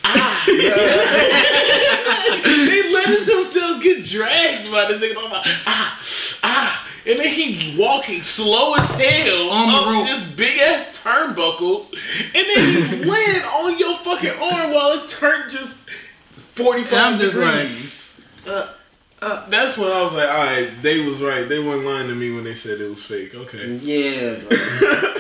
ah. 0.06 0.44
they 2.44 2.94
letting 2.94 3.26
themselves 3.26 3.84
get 3.84 4.04
dragged 4.06 4.72
by 4.72 4.86
this 4.88 5.02
nigga. 5.02 5.16
I'm 5.24 5.32
like, 5.32 5.42
ah, 5.46 5.60
ah. 5.68 6.00
And 7.06 7.20
then 7.20 7.28
he 7.34 7.76
walking 7.78 8.22
slow 8.22 8.76
as 8.76 8.94
hell 8.96 9.50
On 9.52 9.68
the 9.68 9.74
up 9.76 9.86
rope. 9.88 10.06
this 10.06 10.24
big 10.36 10.58
ass 10.60 11.02
turnbuckle, 11.04 11.92
and 12.34 12.34
then 12.34 13.00
he 13.00 13.06
land 13.10 13.44
on 13.46 13.78
your 13.78 13.98
fucking 13.98 14.32
arm 14.32 14.72
while 14.74 14.94
it's 14.94 15.20
turned 15.20 15.52
just 15.52 15.90
forty 15.90 16.82
And 16.84 16.96
I'm 16.96 17.20
just 17.20 17.36
degrees. 17.36 18.22
uh, 18.48 18.74
uh, 19.22 19.50
that's 19.50 19.78
when 19.78 19.90
I 19.92 20.02
was 20.02 20.14
like, 20.14 20.30
all 20.30 20.46
right, 20.46 20.70
they 20.82 21.06
was 21.06 21.22
right. 21.22 21.48
They 21.48 21.60
weren't 21.60 21.86
lying 21.86 22.08
to 22.08 22.16
me 22.16 22.34
when 22.34 22.44
they 22.46 22.54
said 22.54 22.80
it 22.82 22.90
was 22.90 23.04
fake. 23.04 23.36
Okay, 23.36 23.74
yeah, 23.82 24.36
bro. 24.36 24.50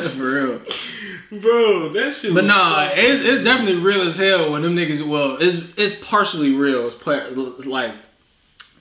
For 0.00 0.22
real. 0.24 1.40
bro, 1.40 1.88
that 1.90 2.12
shit. 2.12 2.34
But 2.34 2.44
was 2.44 2.48
nah, 2.48 2.86
so 2.88 2.92
it's, 2.96 3.24
it's 3.24 3.44
definitely 3.44 3.80
real 3.80 4.02
as 4.02 4.16
hell 4.18 4.50
when 4.52 4.62
them 4.62 4.76
niggas. 4.76 5.02
Well, 5.06 5.36
it's 5.40 5.74
it's 5.78 5.94
partially 6.04 6.54
real. 6.54 6.86
It's 6.86 6.94
pla- 6.94 7.28
like 7.66 7.92
pa- 7.92 7.98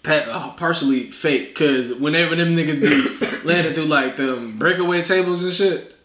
partially 0.04 1.12
fake 1.12 1.50
because 1.50 1.94
whenever 1.96 2.36
them 2.36 2.56
niggas 2.56 2.82
be 2.82 3.28
landing 3.48 3.74
through 3.74 3.86
like 3.86 4.16
them 4.18 4.58
breakaway 4.58 5.02
tables 5.02 5.44
and 5.44 5.54
shit, 5.54 5.96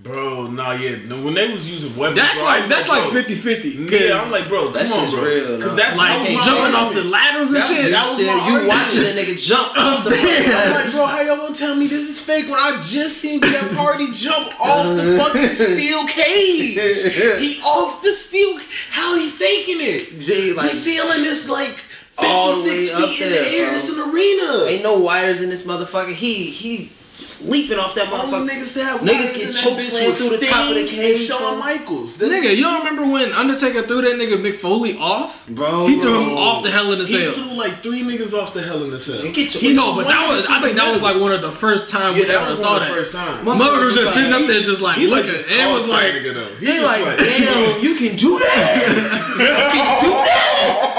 Bro, 0.00 0.46
nah, 0.52 0.74
yeah. 0.74 0.94
When 1.24 1.34
they 1.34 1.50
was 1.50 1.68
using 1.68 1.96
weapons, 1.98 2.20
that's 2.20 2.34
bro, 2.36 2.44
like 2.44 2.66
that's 2.68 2.88
like 2.88 3.02
bro, 3.02 3.10
50 3.20 3.34
50. 3.34 3.68
Yeah, 3.90 4.20
I'm 4.22 4.30
like, 4.30 4.46
bro, 4.46 4.68
That 4.68 4.86
come 4.86 5.00
on, 5.06 5.10
bro. 5.10 5.24
real, 5.24 5.56
Because 5.56 5.74
that's 5.74 5.96
like 5.96 6.10
that 6.12 6.20
was 6.20 6.38
my 6.38 6.44
jumping 6.44 6.74
off 6.76 6.94
the 6.94 7.02
ladders 7.02 7.48
and 7.48 7.56
That- 7.56 7.66
shit. 7.66 7.90
that 7.90 8.04
was 8.06 8.14
Still, 8.14 8.36
my 8.36 8.46
you 8.62 8.68
watching 8.68 9.00
that 9.02 9.16
nigga 9.16 9.44
jump 9.44 9.72
I'm 9.74 9.94
off 9.94 10.04
the 10.04 10.10
saying. 10.10 10.52
I'm 10.54 10.70
like, 10.70 10.92
bro, 10.92 11.04
how 11.06 11.20
y'all 11.22 11.36
gonna 11.38 11.52
tell 11.52 11.74
me 11.74 11.88
this 11.88 12.08
is 12.08 12.20
fake 12.20 12.44
when 12.48 12.60
I 12.60 12.80
just 12.86 13.16
seen 13.18 13.40
Jeff 13.40 13.72
Hardy 13.74 14.12
jump 14.12 14.54
off 14.60 14.86
the 14.96 15.18
fucking 15.18 15.48
steel 15.48 16.06
cage? 16.06 16.78
He 17.42 17.60
off 17.64 18.00
the 18.00 18.12
steel. 18.12 18.56
How 18.90 19.18
he 19.18 19.28
faking 19.28 19.78
it? 19.80 20.20
G, 20.20 20.52
like 20.52 20.70
the 20.70 20.76
ceiling 20.76 21.24
is 21.24 21.50
like 21.50 21.82
All 22.20 22.52
the 22.62 22.68
way 22.68 22.90
up 22.92 23.08
feet 23.08 23.20
in 23.22 23.30
there, 23.30 23.42
the 23.44 23.50
air. 23.50 23.66
bro. 23.68 23.76
It's 23.76 23.88
an 23.90 24.00
arena. 24.00 24.64
ain't 24.66 24.82
no 24.82 24.98
wires 24.98 25.42
in 25.42 25.50
this 25.50 25.66
motherfucker. 25.66 26.12
He 26.12 26.50
he 26.50 26.92
leaping 27.40 27.78
off 27.78 27.94
that 27.94 28.12
All 28.12 28.18
motherfucker. 28.18 28.48
niggas 28.50 28.74
to 28.74 28.82
have 28.84 29.00
Niggas 29.00 29.34
get 29.36 29.46
in 29.48 29.52
choke 29.52 29.78
bitch 29.78 29.90
slammed 29.90 30.16
through 30.16 30.36
the 30.38 30.46
top 30.46 30.68
of 30.70 30.74
the 30.74 30.88
cage, 30.88 31.10
And 31.10 31.18
Shawn. 31.20 31.58
Michaels. 31.60 32.16
Them- 32.16 32.30
Nigga, 32.30 32.50
you 32.56 32.62
don't 32.64 32.78
remember 32.80 33.06
when 33.06 33.32
Undertaker 33.32 33.82
threw 33.86 34.02
that 34.02 34.16
nigga 34.16 34.34
Mick 34.42 34.56
Foley 34.56 34.98
off? 34.98 35.46
Bro, 35.48 35.86
he 35.86 36.00
threw 36.00 36.20
him 36.20 36.36
off 36.36 36.64
the 36.64 36.70
Hell 36.72 36.90
in 36.92 37.00
a 37.00 37.04
He 37.04 37.14
Cell. 37.16 37.34
threw 37.34 37.52
like 37.56 37.80
three 37.80 38.02
niggas 38.02 38.34
off 38.34 38.52
the 38.54 38.60
Hell 38.62 38.82
in 38.82 38.90
the 38.90 38.98
Cell. 38.98 39.22
Get 39.30 39.54
your 39.54 39.60
He 39.62 39.72
know, 39.72 39.94
but 39.94 40.08
that 40.08 40.26
was 40.28 40.46
I 40.50 40.60
think 40.60 40.76
that 40.78 40.90
was 40.90 41.00
like 41.00 41.20
one 41.20 41.30
of 41.30 41.40
the 41.42 41.52
first 41.52 41.90
time 41.90 42.16
Yeah, 42.16 42.24
we 42.24 42.30
ever 42.30 42.56
saw 42.56 42.80
that. 42.80 42.90
first 42.90 43.12
time. 43.14 43.44
Motherfucker 43.46 43.84
was 43.84 43.94
just 43.94 44.14
sitting 44.14 44.32
up 44.32 44.42
there 44.48 44.60
just 44.60 44.80
like 44.80 44.98
looking 44.98 45.30
just 45.30 45.48
and 45.52 45.72
was 45.72 45.86
like, 45.86 46.12
nigga. 46.14 46.58
He 46.58 46.80
like, 46.80 47.18
damn, 47.18 47.80
you 47.80 47.94
can 47.94 48.16
do 48.16 48.38
that. 48.40 48.82
you 49.38 49.46
can 49.46 50.00
do 50.02 50.10
that. 50.10 50.47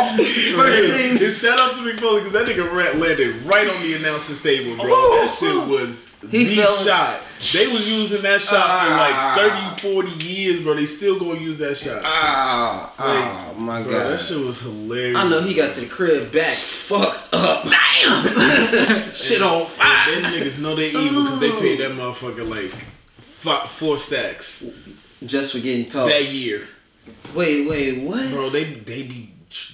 First 0.03 0.95
thing, 0.97 1.17
And 1.23 1.33
shout 1.33 1.59
out 1.59 1.75
to 1.75 1.81
Mick 1.81 1.99
Foley 1.99 2.21
because 2.21 2.33
that 2.33 2.47
nigga 2.47 2.71
rat 2.73 2.97
landed 2.97 3.35
right 3.43 3.67
on 3.67 3.81
the 3.81 3.95
announcer's 3.95 4.41
table, 4.41 4.75
bro. 4.81 4.87
Ooh. 4.93 5.19
that 5.19 5.29
shit 5.29 5.67
was 5.67 6.07
He 6.31 6.45
the 6.45 6.55
fell- 6.61 6.75
shot. 6.85 7.21
They 7.53 7.67
was 7.67 7.89
using 7.89 8.21
that 8.23 8.41
shot 8.41 8.65
Ah. 8.67 9.35
for 9.37 9.43
like 9.47 9.81
30, 9.81 10.11
40 10.17 10.25
years, 10.25 10.59
bro. 10.61 10.73
They 10.73 10.85
still 10.85 11.17
gonna 11.19 11.39
use 11.39 11.57
that 11.59 11.75
shot. 11.77 12.01
ah, 12.03 12.93
oh 12.99 13.53
my 13.59 13.81
Bro, 13.81 13.91
god. 13.91 14.11
that 14.11 14.19
shit 14.19 14.39
was 14.39 14.59
hilarious. 14.59 15.17
I 15.17 15.29
know 15.29 15.41
he 15.41 15.53
got 15.53 15.73
to 15.75 15.81
the 15.81 15.85
crib 15.87 16.31
back 16.31 16.57
fucked 16.57 17.33
up. 17.33 17.63
Damn, 17.69 19.13
shit 19.13 19.41
on 19.41 19.65
fire. 19.65 20.13
And 20.15 20.25
them 20.25 20.31
niggas 20.33 20.59
know 20.59 20.75
they 20.75 20.89
evil 20.89 21.23
because 21.23 21.39
they 21.39 21.51
paid 21.51 21.79
that 21.79 21.91
motherfucker 21.91 22.47
like 22.49 22.71
fi- 23.17 23.65
four 23.67 23.97
stacks 23.97 24.65
Just 25.25 25.53
for 25.53 25.59
getting 25.59 25.85
tossed. 25.89 26.09
that 26.11 26.25
year, 26.25 26.61
Wait, 27.33 27.69
wait, 27.69 28.03
what? 28.03 28.29
bro. 28.31 28.49
They 28.49 28.65
they 28.65 29.03
be 29.03 29.28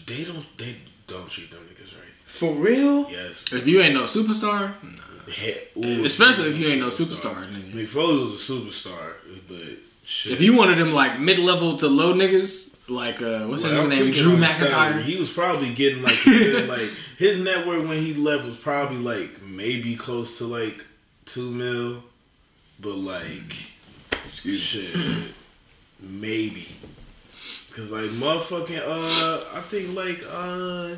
they 0.06 0.24
don't 0.24 0.58
they 0.58 0.76
don't 1.08 1.30
treat 1.30 1.52
them 1.52 1.62
niggas 1.70 1.96
right. 1.96 2.04
For 2.26 2.52
real? 2.54 3.10
Yes, 3.10 3.46
if 3.54 3.68
you 3.68 3.82
ain't 3.82 3.94
no 3.94 4.04
superstar, 4.04 4.74
He- 5.30 5.56
ooh, 5.78 6.04
especially 6.06 6.50
if 6.50 6.58
you 6.58 6.68
ain't 6.68 6.80
no 6.82 6.88
superstar, 6.88 7.36
nigga. 7.52 7.72
Mick 7.74 7.88
Foley 7.88 8.24
was 8.24 8.34
a 8.50 8.54
superstar, 8.54 9.16
but 9.48 9.78
shit. 10.04 10.34
If 10.34 10.42
you 10.42 10.56
one 10.56 10.72
of 10.72 10.78
them 10.78 10.94
like 10.94 11.20
mid 11.20 11.40
level 11.40 11.78
to 11.78 11.88
low 11.88 12.14
niggas, 12.14 12.74
like 12.90 13.22
uh, 13.22 13.46
what's 13.48 13.64
Like, 13.64 13.74
that 13.74 13.82
I'm 13.84 13.90
name? 13.90 14.00
tweaking 14.04 14.22
Drew 14.24 14.34
on 14.36 14.42
his 14.44 14.56
salary. 14.56 14.94
McIntyre. 14.96 15.02
He 15.04 15.16
was 15.18 15.30
probably 15.30 15.74
getting 15.74 16.04
like 16.04 16.16
getting, 16.24 16.68
like 16.76 16.90
his 17.18 17.40
net 17.40 17.66
worth 17.66 17.88
when 17.88 18.04
he 18.04 18.14
left 18.14 18.46
was 18.46 18.58
probably 18.58 18.98
like 18.98 19.42
maybe 19.42 19.96
close 19.96 20.38
to 20.40 20.46
like 20.46 20.86
two 21.26 21.50
mil, 21.52 22.04
but 22.80 22.96
like 22.96 23.56
Excuse 24.26 24.60
shit, 24.62 24.96
maybe. 26.02 26.68
Cause 27.76 27.92
like 27.92 28.10
motherfucking 28.12 28.82
uh, 28.86 29.44
I 29.54 29.60
think 29.62 29.96
like 29.96 30.24
uh, 30.32 30.96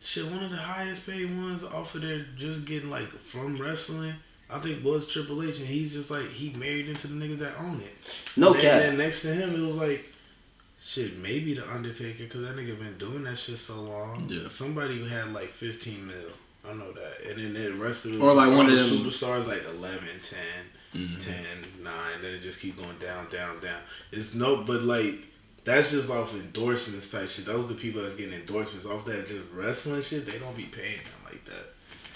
shit 0.00 0.24
one 0.30 0.44
of 0.44 0.50
the 0.50 0.56
highest 0.56 1.06
paid 1.06 1.26
ones 1.36 1.64
off 1.64 1.94
of 1.96 2.02
there 2.02 2.24
just 2.36 2.64
getting 2.64 2.90
like 2.90 3.08
from 3.08 3.56
wrestling. 3.60 4.14
I 4.50 4.58
think 4.60 4.84
was 4.84 5.06
Triple 5.12 5.42
H, 5.42 5.58
and 5.58 5.66
he's 5.66 5.92
just 5.94 6.10
like 6.10 6.28
he 6.28 6.50
married 6.56 6.88
into 6.88 7.08
the 7.08 7.14
niggas 7.14 7.38
that 7.38 7.58
own 7.58 7.78
it. 7.80 7.92
No 8.36 8.48
and 8.48 8.56
then, 8.56 8.62
cap. 8.62 8.80
then 8.82 8.98
next 8.98 9.22
to 9.22 9.28
him, 9.34 9.54
it 9.54 9.66
was 9.66 9.76
like, 9.76 10.04
shit, 10.80 11.18
maybe 11.18 11.54
the 11.54 11.68
Undertaker, 11.72 12.24
because 12.24 12.42
that 12.42 12.54
nigga 12.56 12.78
been 12.78 12.96
doing 12.98 13.24
that 13.24 13.36
shit 13.36 13.56
so 13.58 13.80
long. 13.80 14.28
Yeah. 14.28 14.46
Somebody 14.48 14.98
who 14.98 15.06
had 15.06 15.32
like 15.32 15.48
15 15.48 16.06
mil. 16.06 16.14
I 16.68 16.72
know 16.74 16.92
that. 16.92 17.30
And 17.30 17.40
then 17.40 17.54
the 17.54 17.72
rest 17.82 18.04
of 18.06 18.12
it 18.12 18.20
Or 18.20 18.26
was 18.28 18.36
like 18.36 18.50
one 18.56 18.66
of 18.66 18.72
the 18.72 18.76
them- 18.84 19.04
superstars, 19.04 19.46
like 19.48 19.62
11, 19.76 19.98
10, 20.22 20.38
Mm-hmm. 20.94 21.16
10, 21.18 21.34
9. 21.82 21.92
Then 22.22 22.34
it 22.34 22.40
just 22.40 22.60
keep 22.60 22.76
going 22.76 22.96
down, 22.98 23.26
down, 23.32 23.58
down. 23.60 23.80
It's 24.12 24.34
no, 24.34 24.62
but 24.62 24.82
like, 24.82 25.26
that's 25.64 25.90
just 25.90 26.10
off 26.10 26.34
endorsements 26.38 27.10
type 27.10 27.28
shit. 27.28 27.46
Those 27.46 27.64
are 27.70 27.74
the 27.74 27.80
people 27.80 28.02
that's 28.02 28.14
getting 28.14 28.34
endorsements 28.34 28.86
off 28.86 29.04
that 29.06 29.26
just 29.26 29.44
wrestling 29.54 30.02
shit. 30.02 30.26
They 30.26 30.38
don't 30.38 30.56
be 30.56 30.64
paying 30.64 30.98
them 30.98 31.20
like 31.24 31.44
that. 31.46 31.70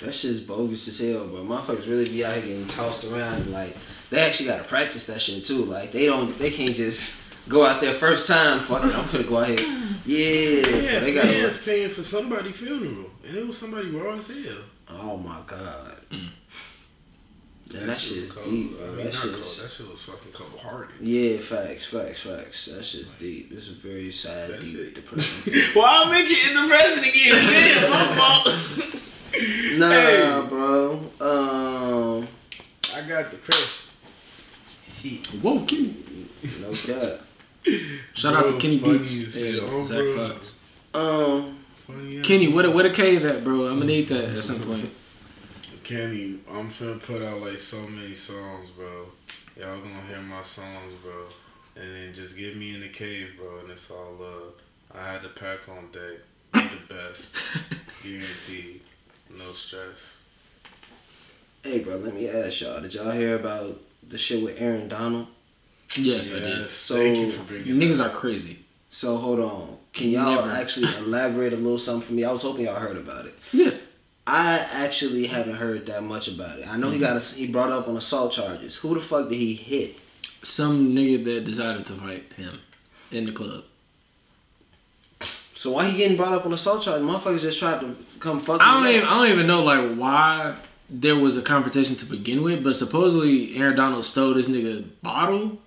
That 0.05 0.15
shit's 0.15 0.39
bogus 0.41 0.87
as 0.89 0.99
hell, 1.01 1.27
bro. 1.27 1.41
Motherfuckers 1.43 1.89
really 1.89 2.09
be 2.09 2.25
out 2.25 2.35
here 2.35 2.43
getting 2.47 2.67
tossed 2.69 3.05
around. 3.05 3.51
Like 3.53 3.77
they 4.11 4.21
actually 4.21 4.49
gotta 4.49 4.65
practice 4.65 5.07
that 5.07 5.21
shit 5.21 5.45
too. 5.45 5.65
Like 5.65 5.91
they 5.93 6.07
don't, 6.07 6.39
they 6.39 6.51
can't 6.51 6.75
just 6.75 7.21
go 7.49 7.65
out 7.67 7.81
there 7.81 7.95
first 7.95 8.29
time. 8.29 8.61
Fuck 8.61 8.85
it, 8.85 8.95
I'm 8.95 9.11
gonna 9.11 9.25
go 9.25 9.39
out 9.39 9.49
here. 9.49 9.59
Yeah, 10.07 10.67
Yeah, 10.67 11.01
they 11.01 11.13
gotta. 11.13 11.29
fans 11.29 11.63
paying 11.63 11.91
for 11.91 12.03
somebody's 12.03 12.57
funeral, 12.57 13.11
and 13.27 13.37
it 13.37 13.47
was 13.47 13.59
somebody 13.59 13.91
raw 13.91 14.15
as 14.15 14.29
hell. 14.29 14.57
Oh 14.89 15.19
my 15.19 15.41
god. 15.47 15.99
Mm. 16.11 16.29
And 17.75 17.89
that, 17.89 17.99
shit 17.99 18.17
is 18.19 18.33
cold. 18.33 18.49
deep, 18.49 18.73
I 18.75 18.77
bro. 18.79 18.87
mean, 18.87 18.97
That 18.97 19.05
not 19.05 19.23
shit 19.23 19.33
cold. 19.33 19.43
is. 19.45 19.63
That 19.63 19.71
shit 19.71 19.91
was 19.91 20.03
fucking 20.05 20.33
cold 20.33 20.61
hearted. 20.61 20.95
Yeah, 21.01 21.37
facts, 21.39 21.85
facts, 21.87 22.21
facts. 22.23 22.65
That 22.67 22.83
shit's 22.85 23.11
deep. 23.11 23.51
This 23.55 23.69
is 23.69 23.77
very 23.77 24.11
sad, 24.11 24.51
That 24.51 24.61
deep, 24.61 24.73
shit- 24.77 24.95
depressing. 24.95 25.53
well, 25.77 25.85
I'll 25.87 26.11
make 26.11 26.27
it 26.29 26.49
in 26.51 26.55
the 26.63 26.69
present 26.69 27.07
again. 27.07 27.35
Damn, 27.51 27.91
my 27.91 28.17
fault. 28.17 29.79
nah, 29.79 29.91
Hey. 30.43 30.47
bro. 30.49 30.93
Um, 31.21 32.29
I 32.97 33.09
got 33.09 33.31
depression. 33.31 33.85
Shit. 34.95 35.27
Whoa, 35.43 35.65
Kenny. 35.65 35.95
no 36.61 36.73
cap. 36.73 37.21
Shout 38.15 38.35
out 38.35 38.47
to 38.47 38.57
Kenny 38.59 38.79
funny 38.79 38.99
Beats. 38.99 39.35
Hey, 39.35 39.61
hell, 39.61 39.83
Zack 39.83 39.99
bro. 39.99 40.29
Fox. 40.31 40.59
Um, 40.95 41.59
Funny 41.87 42.21
Kenny, 42.23 42.47
hell. 42.47 42.55
what 42.55 42.65
a 42.65 42.71
what 42.71 42.87
a 42.87 42.91
cave 42.91 43.25
at, 43.27 43.45
bro? 43.45 43.67
I'm 43.67 43.75
gonna 43.75 43.85
need 43.87 44.09
that 44.09 44.37
at 44.37 44.43
some 44.45 44.61
point. 44.61 44.91
Kenny, 45.89 46.39
I'm 46.51 46.69
finna 46.69 47.03
put 47.03 47.23
out 47.23 47.41
like 47.41 47.57
so 47.57 47.81
many 47.89 48.13
songs, 48.13 48.69
bro. 48.69 49.07
Y'all 49.57 49.81
gonna 49.81 50.03
hear 50.07 50.21
my 50.21 50.43
songs, 50.43 50.93
bro. 51.03 51.25
And 51.77 51.97
then 51.97 52.13
just 52.13 52.37
get 52.37 52.59
me 52.59 52.75
in 52.75 52.83
the 52.83 52.91
cave, 52.91 53.37
bro, 53.39 53.61
and 53.61 53.71
it's 53.71 53.91
all 53.91 54.13
love. 54.21 54.53
I 54.95 55.13
had 55.13 55.23
the 55.23 55.31
pack 55.31 55.67
on 55.67 55.91
deck. 55.91 56.21
Be 56.53 56.77
the 56.77 56.95
best. 56.95 57.37
Guaranteed. 58.03 58.83
No 59.39 59.53
stress. 59.53 60.21
Hey, 61.63 61.79
bro, 61.79 61.97
let 61.97 62.15
me 62.15 62.29
ask 62.29 62.61
y'all. 62.61 62.83
Did 62.83 62.93
y'all 62.93 63.11
hear 63.11 63.37
about 63.37 63.81
the 64.07 64.19
shit 64.19 64.45
with 64.45 64.61
Aaron 64.61 64.91
Donald? 64.91 65.29
Yes, 65.97 66.35
I 66.35 66.41
did. 66.41 66.49
Yes. 66.59 66.73
So, 66.73 66.97
Thank 66.97 67.17
you 67.17 67.31
for 67.31 67.45
bringing 67.45 67.77
Niggas 67.77 67.97
that 67.97 68.09
are 68.09 68.15
crazy. 68.15 68.59
So 68.91 69.17
hold 69.17 69.41
on. 69.41 69.79
Can 69.95 70.11
y'all 70.11 70.45
Never. 70.45 70.51
actually 70.51 70.89
elaborate 70.99 71.55
a 71.55 71.57
little 71.57 71.79
something 71.79 72.07
for 72.07 72.13
me? 72.13 72.25
I 72.25 72.31
was 72.31 72.43
hoping 72.43 72.67
y'all 72.67 72.75
heard 72.75 72.99
about 72.99 73.25
it. 73.25 73.35
Yeah. 73.55 73.71
I 74.31 74.59
actually 74.85 75.27
haven't 75.27 75.55
heard 75.55 75.87
that 75.87 76.03
much 76.03 76.29
about 76.29 76.59
it. 76.59 76.69
I 76.69 76.77
know 76.77 76.91
he 76.91 76.99
mm-hmm. 76.99 77.15
got 77.15 77.17
a, 77.17 77.35
he 77.35 77.47
brought 77.51 77.73
up 77.73 77.89
on 77.89 77.97
assault 77.97 78.33
charges. 78.33 78.77
Who 78.77 78.93
the 78.93 79.01
fuck 79.01 79.31
did 79.31 79.37
he 79.37 79.55
hit? 79.55 79.99
Some 80.43 80.95
nigga 80.95 81.25
that 81.25 81.45
decided 81.47 81.87
to 81.87 81.95
fight 81.95 82.31
him 82.35 82.61
in 83.11 83.25
the 83.25 83.33
club. 83.33 83.65
So 85.55 85.71
why 85.71 85.89
he 85.89 85.97
getting 85.97 86.19
brought 86.19 86.35
up 86.35 86.45
on 86.45 86.53
assault 86.53 86.83
charges? 86.83 87.03
Motherfuckers 87.03 87.41
just 87.41 87.59
tried 87.59 87.81
to 87.81 87.97
come 88.21 88.39
fuck. 88.39 88.61
I 88.61 88.75
don't 88.75 88.87
him 88.87 88.97
even 88.97 89.09
I 89.09 89.15
don't 89.15 89.33
even 89.33 89.47
know 89.47 89.65
like 89.65 89.97
why 89.97 90.57
there 90.91 91.17
was 91.17 91.39
a 91.39 91.43
confrontation 91.43 91.97
to 91.97 92.05
begin 92.05 92.43
with, 92.43 92.63
but 92.63 92.77
supposedly 92.77 93.57
Aaron 93.57 93.77
Donald 93.77 94.05
stole 94.05 94.35
this 94.35 94.49
nigga 94.51 94.85
bottle. 95.03 95.59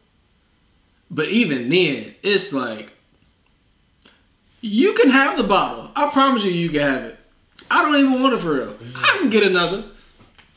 But 1.10 1.30
even 1.30 1.68
then, 1.70 2.14
it's 2.22 2.54
like 2.54 2.94
you 4.62 4.94
can 4.94 5.10
have 5.10 5.36
the 5.36 5.44
bottle. 5.44 5.90
I 5.96 6.12
promise 6.12 6.46
you, 6.46 6.52
you 6.52 6.70
can 6.70 6.82
have 6.82 7.04
it. 7.06 7.18
I 7.72 7.82
don't 7.84 7.96
even 7.96 8.22
want 8.22 8.34
it 8.36 8.40
for 8.42 8.54
real. 8.54 8.76
I 8.98 9.18
can 9.20 9.30
get 9.30 9.44
another. 9.44 9.84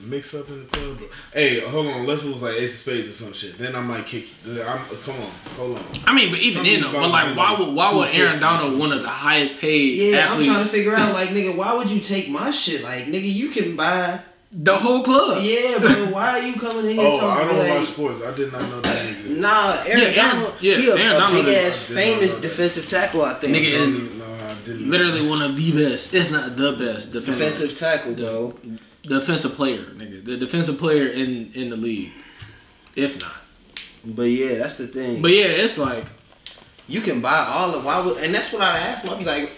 Mix 0.01 0.35
up 0.35 0.49
in 0.49 0.61
the 0.61 0.66
club, 0.66 0.99
bro. 0.99 1.07
Hey, 1.32 1.61
hold 1.61 1.86
on. 1.86 2.01
Unless 2.01 2.24
it 2.24 2.31
was 2.31 2.43
like 2.43 2.55
Ace 2.55 2.74
of 2.74 2.81
Spades 2.81 3.09
or 3.09 3.12
some 3.12 3.32
shit, 3.32 3.57
then 3.57 3.74
I 3.74 3.81
might 3.81 4.05
kick 4.05 4.27
you. 4.45 4.61
I'm, 4.62 4.78
come 5.05 5.15
on, 5.15 5.31
hold 5.57 5.78
on. 5.78 5.85
I 6.07 6.12
mean, 6.15 6.31
but 6.31 6.41
even 6.41 6.65
Some 6.65 6.66
then, 6.66 6.82
though, 6.82 7.01
but 7.01 7.11
like, 7.11 7.36
why 7.36 7.57
would 7.59 7.74
why 7.74 7.95
would 7.95 8.09
Aaron 8.12 8.39
Donald, 8.41 8.78
one 8.78 8.93
of 8.93 9.03
the 9.03 9.09
highest 9.09 9.61
paid 9.61 9.97
Yeah, 10.12 10.19
athletes, 10.19 10.49
I'm 10.49 10.55
trying 10.55 10.65
to 10.65 10.70
figure 10.70 10.95
out 10.95 11.15
like 11.15 11.28
nigga, 11.31 11.57
why 11.57 11.74
would 11.74 11.91
you 11.91 12.01
take 12.01 12.28
my 12.28 12.51
shit? 12.51 12.82
Like 12.82 13.05
nigga, 13.05 13.32
you 13.32 13.49
can 13.49 13.77
buy. 13.77 14.20
the 14.53 14.77
whole 14.77 15.03
club? 15.03 15.39
Yeah, 15.43 15.78
but 15.81 15.93
why 16.12 16.41
are 16.41 16.43
you 16.47 16.55
coming 16.55 16.85
in 16.86 16.97
here 16.97 17.01
Oh, 17.01 17.28
I 17.31 17.45
don't 17.45 17.57
like? 17.57 17.70
watch 17.70 17.85
sports. 17.85 18.20
I 18.23 18.35
did 18.35 18.53
not 18.53 18.61
know 18.62 18.81
that 18.82 19.07
nigga. 19.07 19.36
Nah, 19.39 19.82
Aaron 19.86 20.01
Yeah, 20.03 20.23
Aaron- 20.23 20.35
Donald. 20.36 20.55
yeah, 20.61 20.77
he 20.77 20.91
a, 20.91 20.95
Aaron 20.97 21.16
a 21.16 21.19
Donald 21.19 21.45
big 21.47 21.55
is- 21.55 21.66
ass 21.66 21.91
I 21.91 21.95
did 21.95 21.95
not 21.95 22.11
know 22.15 22.19
famous 22.20 22.41
defensive 22.41 22.86
tackle. 22.89 23.23
I 23.23 23.35
think. 23.35 23.57
Nigga 23.57 23.73
I 23.73 23.82
is- 23.82 24.14
Literally 24.66 25.28
one 25.28 25.43
of 25.43 25.57
the 25.57 25.73
best, 25.73 26.15
if 26.15 26.31
not 26.31 26.57
the 26.57 26.73
best, 26.73 27.12
defender. 27.12 27.39
defensive 27.39 27.78
tackle, 27.78 28.15
bro. 28.15 28.55
defensive 29.03 29.53
player, 29.53 29.85
nigga. 29.85 30.24
The 30.24 30.36
defensive 30.36 30.78
player 30.78 31.07
in 31.07 31.51
in 31.55 31.70
the 31.70 31.77
league, 31.77 32.12
if 32.97 33.20
not. 33.20 33.36
But 34.05 34.24
yeah, 34.24 34.59
that's 34.59 34.78
the 34.78 34.86
thing. 34.86 35.23
But 35.23 35.32
yeah, 35.32 35.47
it's 35.47 35.78
like 35.78 36.05
you 36.86 37.01
can 37.01 37.20
buy 37.20 37.47
all 37.49 37.74
of 37.74 37.85
why 37.85 38.01
would 38.01 38.19
and 38.19 38.35
that's 38.35 38.53
what 38.53 38.62
I 38.62 38.77
asked 38.77 39.05
him. 39.05 39.12
I'd 39.12 39.19
be 39.19 39.24
like, 39.24 39.53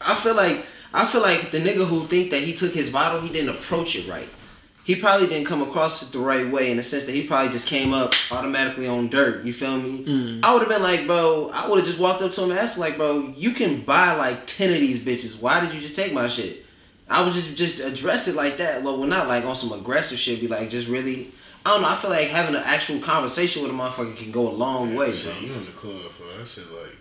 I 0.00 0.14
feel 0.14 0.34
like 0.34 0.64
I 0.92 1.06
feel 1.06 1.22
like 1.22 1.50
the 1.50 1.58
nigga 1.58 1.86
who 1.86 2.06
think 2.06 2.30
that 2.30 2.42
he 2.42 2.54
took 2.54 2.72
his 2.72 2.90
bottle, 2.90 3.20
he 3.20 3.28
didn't 3.30 3.50
approach 3.50 3.96
it 3.96 4.08
right. 4.08 4.28
He 4.84 4.96
probably 4.96 5.26
didn't 5.26 5.46
come 5.46 5.62
across 5.62 6.02
it 6.02 6.12
the 6.12 6.18
right 6.18 6.50
way 6.50 6.70
in 6.70 6.76
the 6.76 6.82
sense 6.82 7.06
that 7.06 7.12
he 7.12 7.26
probably 7.26 7.50
just 7.50 7.66
came 7.66 7.94
up 7.94 8.12
automatically 8.30 8.86
on 8.86 9.08
dirt. 9.08 9.42
You 9.42 9.54
feel 9.54 9.78
me? 9.80 10.04
Mm. 10.04 10.40
I 10.42 10.52
would 10.52 10.60
have 10.60 10.68
been 10.68 10.82
like, 10.82 11.06
bro, 11.06 11.50
I 11.54 11.66
would 11.66 11.78
have 11.78 11.86
just 11.86 11.98
walked 11.98 12.20
up 12.20 12.32
to 12.32 12.42
him 12.42 12.50
and 12.50 12.58
asked 12.58 12.76
him, 12.76 12.82
like, 12.82 12.96
bro, 12.96 13.32
you 13.34 13.52
can 13.52 13.80
buy 13.80 14.12
like 14.14 14.46
ten 14.46 14.70
of 14.70 14.80
these 14.80 14.98
bitches. 14.98 15.40
Why 15.40 15.60
did 15.60 15.72
you 15.72 15.80
just 15.80 15.96
take 15.96 16.12
my 16.12 16.28
shit? 16.28 16.66
I 17.08 17.24
would 17.24 17.32
just 17.32 17.56
just 17.56 17.80
address 17.80 18.28
it 18.28 18.36
like 18.36 18.58
that. 18.58 18.82
Well, 18.82 18.98
well, 18.98 19.08
not 19.08 19.26
like 19.26 19.44
on 19.44 19.56
some 19.56 19.72
aggressive 19.72 20.18
shit. 20.18 20.40
Be 20.40 20.48
like, 20.48 20.68
just 20.70 20.88
really. 20.88 21.32
I 21.66 21.70
don't 21.70 21.80
know. 21.80 21.88
I 21.88 21.96
feel 21.96 22.10
like 22.10 22.28
having 22.28 22.54
an 22.54 22.62
actual 22.62 22.98
conversation 22.98 23.62
with 23.62 23.70
a 23.70 23.74
motherfucker 23.74 24.14
can 24.14 24.30
go 24.30 24.50
a 24.50 24.52
long 24.52 24.90
way. 24.94 25.06
Bro. 25.06 25.12
Shit, 25.12 25.40
you 25.40 25.54
in 25.54 25.64
the 25.64 25.72
club 25.72 26.02
for 26.10 26.24
that 26.36 26.46
shit 26.46 26.70
like. 26.70 26.96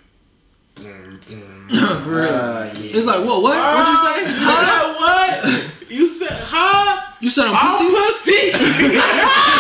Boom, 0.76 1.20
boom. 1.28 1.70
for 2.04 2.10
real. 2.10 2.28
Ah, 2.32 2.64
yeah. 2.64 2.98
It's 2.98 3.06
like, 3.06 3.24
whoa, 3.24 3.40
what? 3.40 3.58
What'd 3.58 3.90
you 3.90 3.98
say? 3.98 4.24
Huh? 4.45 4.94
what? 5.00 5.90
You 5.90 6.08
said 6.08 6.30
huh? 6.32 7.14
You 7.22 7.30
said 7.30 7.45
I'm 7.48 7.56
pussy? 7.72 8.52
pussy. 8.52 9.54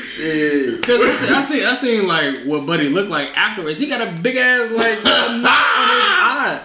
Shit. 0.00 0.82
Cause 0.82 1.00
I 1.00 1.12
seen, 1.12 1.34
I 1.34 1.40
seen, 1.40 1.66
I 1.66 1.74
seen 1.74 2.06
like 2.06 2.38
what 2.44 2.66
Buddy 2.66 2.88
looked 2.88 3.10
like 3.10 3.28
afterwards. 3.36 3.78
He 3.78 3.86
got 3.86 4.00
a 4.00 4.20
big 4.22 4.36
ass 4.36 4.70
like 4.70 5.02
knot 5.04 5.14
on 5.14 5.34
his 5.34 5.44
eye. 5.44 6.60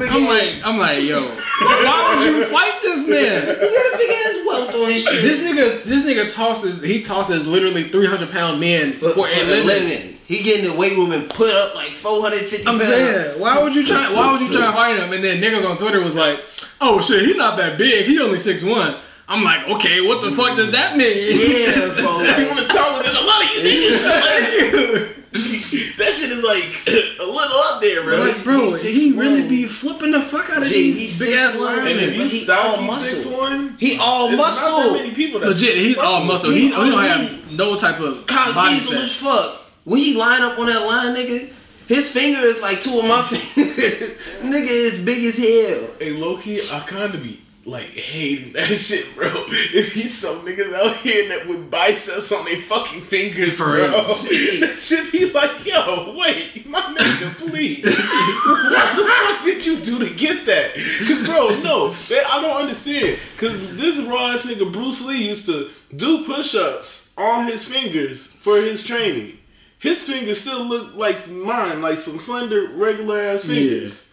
I'm 0.00 0.24
like, 0.26 0.66
I'm 0.66 0.78
like, 0.78 1.02
yo, 1.02 1.20
why 1.60 2.14
would 2.16 2.24
you 2.26 2.44
fight 2.46 2.78
this 2.82 3.08
man? 3.08 3.42
He 3.66 3.74
got 3.74 3.94
a 3.94 3.96
big 3.98 4.10
ass 4.10 4.38
welt 4.46 4.74
on 4.74 4.90
his 4.90 5.04
shit. 5.04 5.22
This 5.22 5.42
nigga, 5.42 5.82
this 5.84 6.04
nigga 6.06 6.32
tosses, 6.32 6.82
he 6.82 7.02
tosses 7.02 7.46
literally 7.46 7.84
300 7.84 8.30
pound 8.30 8.60
men 8.60 8.92
for, 8.92 9.10
for, 9.10 9.26
a 9.26 9.30
for 9.30 9.44
living. 9.46 9.66
living. 9.66 10.18
He 10.26 10.42
get 10.42 10.64
in 10.64 10.70
the 10.70 10.76
weight 10.76 10.96
room 10.96 11.12
and 11.12 11.28
put 11.30 11.54
up 11.54 11.74
like 11.74 11.90
450 11.90 12.66
I'm 12.66 12.78
pounds. 12.78 12.84
saying, 12.84 13.40
why 13.40 13.62
would 13.62 13.74
you 13.76 13.86
try? 13.86 14.12
Why 14.12 14.32
would 14.32 14.40
you 14.40 14.48
try 14.56 14.66
to 14.66 14.72
fight 14.76 14.96
him? 14.98 15.12
And 15.12 15.22
then 15.22 15.40
niggas 15.40 15.68
on 15.68 15.76
Twitter 15.76 16.02
was 16.02 16.16
like, 16.16 16.40
"Oh 16.80 17.00
shit, 17.00 17.22
he 17.24 17.34
not 17.36 17.56
that 17.58 17.78
big. 17.78 18.06
He 18.06 18.20
only 18.20 18.38
six 18.38 18.64
one. 18.64 18.96
I'm 19.28 19.42
like, 19.42 19.68
okay, 19.68 20.00
what 20.06 20.20
the 20.22 20.30
fuck 20.30 20.56
does 20.56 20.70
that 20.70 20.96
mean? 20.96 21.34
Yeah, 21.34 21.90
for 21.94 22.00
You 22.40 22.46
want 22.48 22.60
to 22.60 23.20
a 23.20 23.24
lot 23.26 23.42
of 23.42 23.50
you 23.54 23.60
niggas? 23.66 25.15
Like, 25.36 25.96
that 25.98 26.12
shit 26.14 26.30
is 26.30 26.42
like 26.44 26.64
a 27.20 27.24
little 27.24 27.58
up 27.58 27.80
there, 27.80 28.02
bro. 28.02 28.18
like, 28.18 28.42
bro, 28.44 28.64
He's 28.70 28.82
he 28.82 29.12
6'1". 29.12 29.18
really 29.18 29.48
be 29.48 29.64
flipping 29.66 30.12
the 30.12 30.20
fuck 30.20 30.50
out 30.50 30.62
of 30.62 30.68
Gee, 30.68 30.92
these 30.92 31.18
he's 31.18 31.28
big 31.28 31.34
ass 31.38 31.56
6'1", 31.56 31.60
linemen. 31.60 31.86
and 31.92 32.00
if 32.00 32.14
you 32.16 32.22
But 32.22 32.30
he 32.30 32.50
all 32.52 32.82
muscle. 32.82 33.02
six 33.18 33.26
one. 33.26 33.76
he 33.78 33.98
all 34.00 34.28
There's 34.28 34.38
not 34.40 34.54
that 34.54 34.70
muscle. 34.72 34.92
many 34.94 35.14
people 35.14 35.40
that's 35.40 35.54
Legit, 35.54 35.76
he's 35.76 35.98
all 35.98 36.24
muscle. 36.24 36.50
he 36.50 36.58
He, 36.58 36.64
he 36.66 36.72
don't 36.72 37.02
have 37.04 37.52
no 37.52 37.76
type 37.76 38.00
of 38.00 38.26
Kyle 38.26 38.52
body 38.54 38.74
Diesel 38.74 38.94
as 38.94 39.14
fuck. 39.14 39.62
When 39.84 39.98
he 40.00 40.14
line 40.16 40.42
up 40.42 40.58
on 40.58 40.66
that 40.66 40.84
line, 40.86 41.14
nigga, 41.14 41.52
his 41.86 42.10
finger 42.10 42.40
is 42.40 42.60
like 42.60 42.80
two 42.82 42.98
of 42.98 43.04
my 43.04 43.22
fingers. 43.30 44.18
nigga 44.42 44.68
is 44.68 44.98
big 45.04 45.22
as 45.24 45.36
hell. 45.36 45.88
Hey, 46.00 46.10
low 46.12 46.36
key, 46.38 46.60
I 46.72 46.80
kind 46.80 47.14
of 47.14 47.22
be 47.22 47.40
like 47.66 47.84
hating 47.84 48.52
that 48.52 48.64
shit, 48.66 49.14
bro. 49.16 49.26
If 49.48 49.92
he's 49.92 50.16
some 50.16 50.46
niggas 50.46 50.72
out 50.72 50.96
here 50.98 51.28
that 51.30 51.48
with 51.48 51.70
biceps 51.70 52.30
on 52.32 52.44
their 52.44 52.62
fucking 52.62 53.00
fingers, 53.00 53.54
For 53.54 53.64
bro, 53.64 53.74
real. 53.74 53.90
that 53.90 54.76
shit 54.78 55.10
be 55.12 55.32
like, 55.32 55.66
yo, 55.66 56.14
wait, 56.16 56.66
my 56.68 56.80
nigga, 56.80 57.34
please, 57.36 57.84
what 57.84 58.96
the 58.96 59.04
fuck 59.04 59.44
did 59.44 59.66
you 59.66 59.80
do 59.80 59.98
to 59.98 60.14
get 60.14 60.46
that? 60.46 60.74
Cause, 60.74 61.24
bro, 61.24 61.60
no, 61.62 61.90
that, 61.90 62.26
I 62.30 62.40
don't 62.40 62.56
understand. 62.56 63.18
Cause 63.36 63.74
this 63.76 64.00
raw 64.02 64.28
ass 64.28 64.46
nigga 64.46 64.72
Bruce 64.72 65.04
Lee 65.04 65.28
used 65.28 65.46
to 65.46 65.70
do 65.94 66.24
push-ups 66.24 67.12
on 67.18 67.46
his 67.46 67.64
fingers 67.64 68.28
for 68.28 68.56
his 68.56 68.84
training. 68.84 69.38
His 69.78 70.08
fingers 70.08 70.40
still 70.40 70.64
look 70.64 70.94
like 70.94 71.28
mine, 71.28 71.82
like 71.82 71.98
some 71.98 72.18
slender, 72.18 72.68
regular 72.74 73.20
ass 73.20 73.44
fingers. 73.44 74.05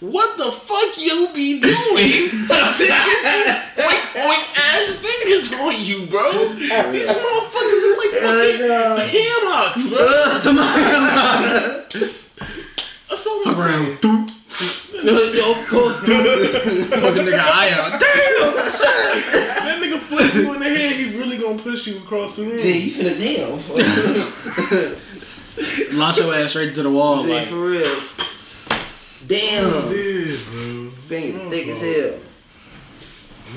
What 0.00 0.36
the 0.36 0.52
fuck 0.52 0.98
you 0.98 1.30
be 1.34 1.58
doing? 1.58 1.72
to 1.72 2.84
get 2.86 3.00
these 3.24 3.56
oink 3.80 4.04
oink 4.12 4.44
ass 4.52 4.92
fingers 5.00 5.48
on 5.58 5.72
you, 5.82 6.06
bro. 6.06 6.20
Oh, 6.20 6.52
these 6.92 7.08
motherfuckers 7.08 7.82
are 7.82 7.96
like 7.96 8.12
oh, 8.12 8.96
fucking 8.98 9.08
ham 9.08 9.42
hocks, 9.48 9.88
bro. 9.88 9.98
Uh, 10.06 10.40
to 10.42 10.52
my 10.52 10.66
That's 13.08 13.26
all 13.26 13.48
I'm 13.48 13.54
saying. 13.54 13.66
around, 13.66 13.96
doop, 14.02 14.28
fucking 16.90 17.24
nigga 17.24 17.40
eye 17.40 17.70
out. 17.70 17.98
Damn. 17.98 18.54
That 19.64 19.78
nigga 19.82 19.98
flip 19.98 20.34
you 20.34 20.52
in 20.52 20.58
the 20.60 20.68
head, 20.68 20.92
he 20.96 21.18
really 21.18 21.38
gonna 21.38 21.58
push 21.58 21.86
you 21.86 21.96
across 21.96 22.36
the 22.36 22.42
room. 22.44 22.58
Jay, 22.58 22.78
you 22.78 22.92
finna 22.92 23.16
damn. 25.88 25.98
Launch 25.98 26.18
your 26.18 26.34
ass 26.34 26.54
right 26.54 26.68
into 26.68 26.82
the 26.82 26.90
wall. 26.90 27.22
Jay, 27.22 27.38
Like, 27.38 27.48
for 27.48 27.56
real. 27.56 28.15
Damn. 29.26 29.88
Dude, 29.88 30.40
bro. 30.50 30.90
Finger 31.06 31.38
thick 31.50 31.66
as 31.68 31.80
hell. 31.82 32.18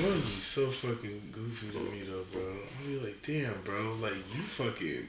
Must 0.01 0.25
be 0.25 0.39
so 0.39 0.67
fucking 0.67 1.21
goofy 1.31 1.67
to 1.71 1.79
me 1.91 2.01
though, 2.03 2.23
bro. 2.31 2.41
I'll 2.43 2.87
be 2.87 2.99
like, 2.99 3.21
damn, 3.25 3.59
bro, 3.63 3.95
like 4.01 4.13
you 4.35 4.41
fucking, 4.43 5.07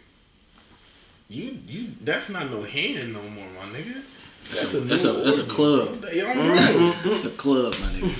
you 1.28 1.58
you. 1.66 1.88
That's 2.02 2.30
not 2.30 2.50
no 2.50 2.62
hand 2.62 3.12
no 3.12 3.22
more, 3.22 3.46
my 3.58 3.66
nigga. 3.76 4.02
That's 4.48 4.74
a 4.74 4.80
that's 4.80 5.04
a- 5.04 5.12
that's 5.12 5.38
a 5.38 5.44
club. 5.44 6.04
Yeah, 6.12 6.32
I'm 6.34 7.10
it's 7.10 7.26
a 7.26 7.30
club, 7.30 7.74
my 7.80 7.88
nigga. 7.88 8.14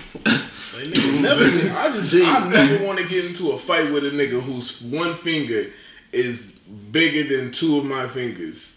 Like, 0.77 0.85
nigga, 0.93 1.21
never. 1.23 1.45
I 1.79 1.91
just, 1.93 2.15
I 2.15 2.49
never 2.49 2.85
want 2.85 2.99
to 3.01 3.09
get 3.09 3.25
into 3.25 3.53
a 3.53 3.59
fight 3.59 3.91
with 3.91 4.05
a 4.05 4.11
nigga 4.11 4.41
whose 4.41 4.83
one 4.83 5.15
finger 5.15 5.67
is 6.13 6.53
bigger 6.93 7.25
than 7.37 7.53
two 7.53 7.79
of 7.79 7.85
my 7.87 8.07
fingers. 8.07 8.77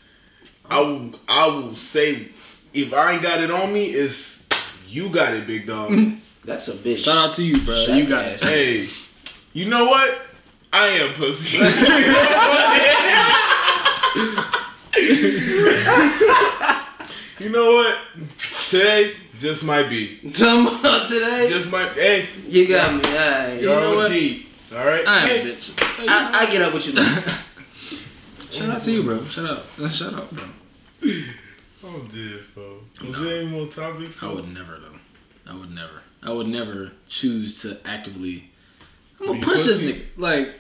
I 0.69 0.80
will, 0.80 1.11
I 1.27 1.48
will 1.48 1.76
say, 1.76 2.30
if 2.74 2.94
I 2.94 3.14
ain't 3.14 3.24
got 3.24 3.40
it 3.41 3.50
on 3.52 3.74
me, 3.74 3.86
it's 3.86 4.48
you 4.88 5.10
got 5.10 5.34
it, 5.34 5.48
big 5.48 5.66
dog. 5.66 5.90
Mm-hmm. 5.91 6.20
That's 6.45 6.68
a 6.68 6.74
bitch. 6.74 7.06
Shout 7.06 7.30
out 7.30 7.34
to 7.36 7.44
you, 7.44 7.60
bro. 7.62 7.86
You 7.86 8.06
got 8.06 8.26
it. 8.26 8.41
hey, 8.41 8.88
you 9.54 9.70
know 9.70 9.86
what? 9.86 10.22
I 10.72 10.88
am 10.88 11.14
pussy. 11.14 11.58
you 17.40 17.50
know 17.50 17.72
what? 17.74 17.98
Today 18.70 19.14
just 19.40 19.64
might 19.66 19.90
be. 19.90 20.18
Talking 20.32 20.68
about 20.80 21.08
today? 21.08 21.48
Just 21.50 21.72
might. 21.72 21.91
Hey, 21.94 22.28
you 22.48 22.68
got 22.68 22.94
me. 22.94 23.02
Alright. 23.10 23.62
y'all 23.62 23.82
know 23.82 23.95
what? 23.95 24.12
cheat. 24.12 24.48
All 24.74 24.86
right. 24.86 25.08
I 25.08 25.22
am 25.22 25.28
Hey, 25.28 25.41
a 25.41 25.45
bitch. 25.54 26.08
I, 26.08 26.40
I 26.40 26.45
get 26.52 26.62
up 26.62 26.74
with 26.74 26.88
you. 26.88 26.94
Later. 26.94 27.24
Shout 28.52 28.70
out 28.70 28.84
to 28.84 28.91
you, 28.91 29.04
bro. 29.04 29.24
Shout 29.26 29.50
out. 29.50 29.91
Shout 29.91 30.14
out, 30.14 30.32
bro. 30.32 30.45
Oh, 31.85 32.05
dear, 32.10 32.39
bro. 32.53 32.80
Was 33.07 33.22
there 33.22 33.41
any 33.41 33.49
more 33.49 33.65
topics? 33.68 34.23
I 34.23 34.31
would 34.31 34.47
never 34.53 34.77
though. 34.77 35.51
I 35.51 35.55
would 35.55 35.72
never. 35.72 36.01
I 36.22 36.31
would 36.31 36.47
never 36.47 36.91
choose 37.07 37.61
to 37.64 37.77
actively. 37.85 38.49
I'm 39.19 39.27
gonna 39.27 39.41
push 39.41 39.64
this 39.64 39.81
nigga. 39.81 40.05
Like, 40.15 40.53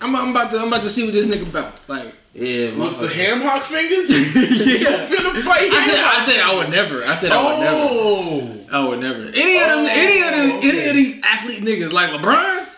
I'm, 0.00 0.14
I'm 0.14 0.30
about 0.30 0.52
to. 0.52 0.58
I'm 0.58 0.68
about 0.68 0.82
to 0.82 0.88
see 0.88 1.04
what 1.04 1.14
this 1.14 1.26
nigga 1.26 1.48
about. 1.48 1.88
Like, 1.88 2.14
Yeah, 2.34 2.76
With 2.76 3.00
the 3.00 3.08
ham 3.08 3.40
hock 3.40 3.64
fingers? 3.64 4.08
yeah. 4.10 5.06
Finna 5.06 5.42
fight 5.42 5.62
I 5.72 5.86
said. 5.86 6.04
I 6.04 6.20
said 6.20 6.40
I 6.40 6.54
would 6.56 6.70
never. 6.70 7.02
I 7.02 7.14
said 7.16 7.32
I 7.32 7.42
would 7.42 7.60
never. 7.60 7.76
Oh! 7.76 8.66
I 8.70 8.88
would 8.88 9.00
never. 9.00 9.22
Any 9.22 9.58
of 9.58 9.68
them. 9.68 9.86
any 9.88 10.20
of 10.22 10.30
them. 10.30 10.50
Oh, 10.52 10.60
Any 10.62 10.80
of 10.84 10.90
oh, 10.90 10.92
these 10.92 11.20
athlete 11.24 11.62
niggas 11.62 11.92
like 11.92 12.10
LeBron. 12.10 12.68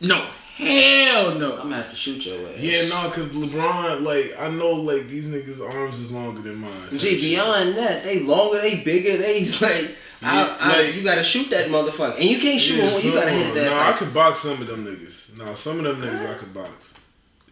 No. 0.00 0.28
Hell 0.56 1.38
no. 1.38 1.52
I'm 1.54 1.62
gonna 1.64 1.76
have 1.76 1.90
to 1.90 1.96
shoot 1.96 2.24
your 2.26 2.46
ass. 2.48 2.58
Yeah, 2.58 2.88
no, 2.88 3.08
cause 3.10 3.26
LeBron, 3.28 4.02
like, 4.02 4.34
I 4.38 4.50
know, 4.50 4.72
like, 4.72 5.08
these 5.08 5.26
niggas' 5.28 5.60
arms 5.66 5.98
is 5.98 6.10
longer 6.12 6.42
than 6.42 6.56
mine. 6.60 6.70
type 6.90 6.98
Gee, 7.00 7.18
shit. 7.18 7.20
beyond 7.20 7.76
that, 7.78 8.04
they 8.04 8.20
longer, 8.20 8.60
they 8.60 8.80
bigger, 8.82 9.16
they 9.16 9.44
like, 9.60 9.96
I, 10.22 10.36
Yeah, 10.40 10.56
I, 10.60 10.82
like- 10.82 10.94
you 10.94 11.02
gotta 11.02 11.24
shoot 11.24 11.48
that 11.50 11.68
motherfucker, 11.68 12.16
and 12.16 12.24
you 12.24 12.38
can't 12.38 12.60
shoot 12.60 12.78
Yeah, 12.78 12.90
him. 12.90 13.06
You 13.06 13.12
gotta 13.14 13.30
hit 13.30 13.46
his 13.46 13.56
ass. 13.56 13.70
Nah, 13.72 13.88
I 13.88 13.92
could 13.94 14.12
box 14.14 14.40
some 14.40 14.60
of 14.60 14.66
them 14.66 14.84
niggas. 14.86 15.36
Nah, 15.38 15.54
some 15.54 15.78
of 15.78 15.84
them 15.84 16.00
niggas 16.02 16.34
I 16.34 16.38
could 16.38 16.52
box. 16.54 16.94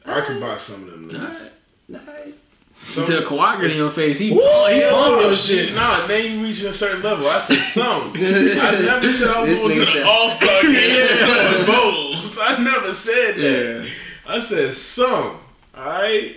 I 0.07 0.21
could 0.21 0.41
box 0.41 0.63
some 0.65 0.85
of 0.85 0.91
them 0.91 1.09
niggas. 1.11 1.51
nice. 1.89 2.41
Some- 2.83 3.05
Until 3.05 3.23
Kawhi 3.23 3.61
get 3.61 3.71
in 3.73 3.77
your 3.77 3.91
face, 3.91 4.19
he, 4.19 4.31
Ooh, 4.33 4.35
he 4.35 4.81
yeah, 4.81 4.91
pump 4.91 5.21
nah, 5.21 5.27
your 5.29 5.37
shit. 5.37 5.75
Nah, 5.75 6.07
then 6.09 6.39
you 6.39 6.43
reaching 6.45 6.69
a 6.69 6.73
certain 6.73 7.03
level. 7.03 7.27
I 7.27 7.39
said 7.39 7.57
some. 7.59 8.13
I 8.17 8.81
never 8.85 9.13
said 9.13 9.29
I 9.29 9.41
was 9.43 9.61
going 9.61 9.75
to 9.75 9.85
the 9.85 10.05
All 10.07 10.29
Star 10.29 10.63
game 10.63 11.63
or 11.63 11.67
bowls. 11.73 12.39
I 12.41 12.59
never 12.63 12.93
said 12.93 13.37
that. 13.37 13.85
Yeah. 13.85 13.91
I 14.27 14.41
said 14.41 14.73
some. 14.73 15.39
Alright? 15.77 16.37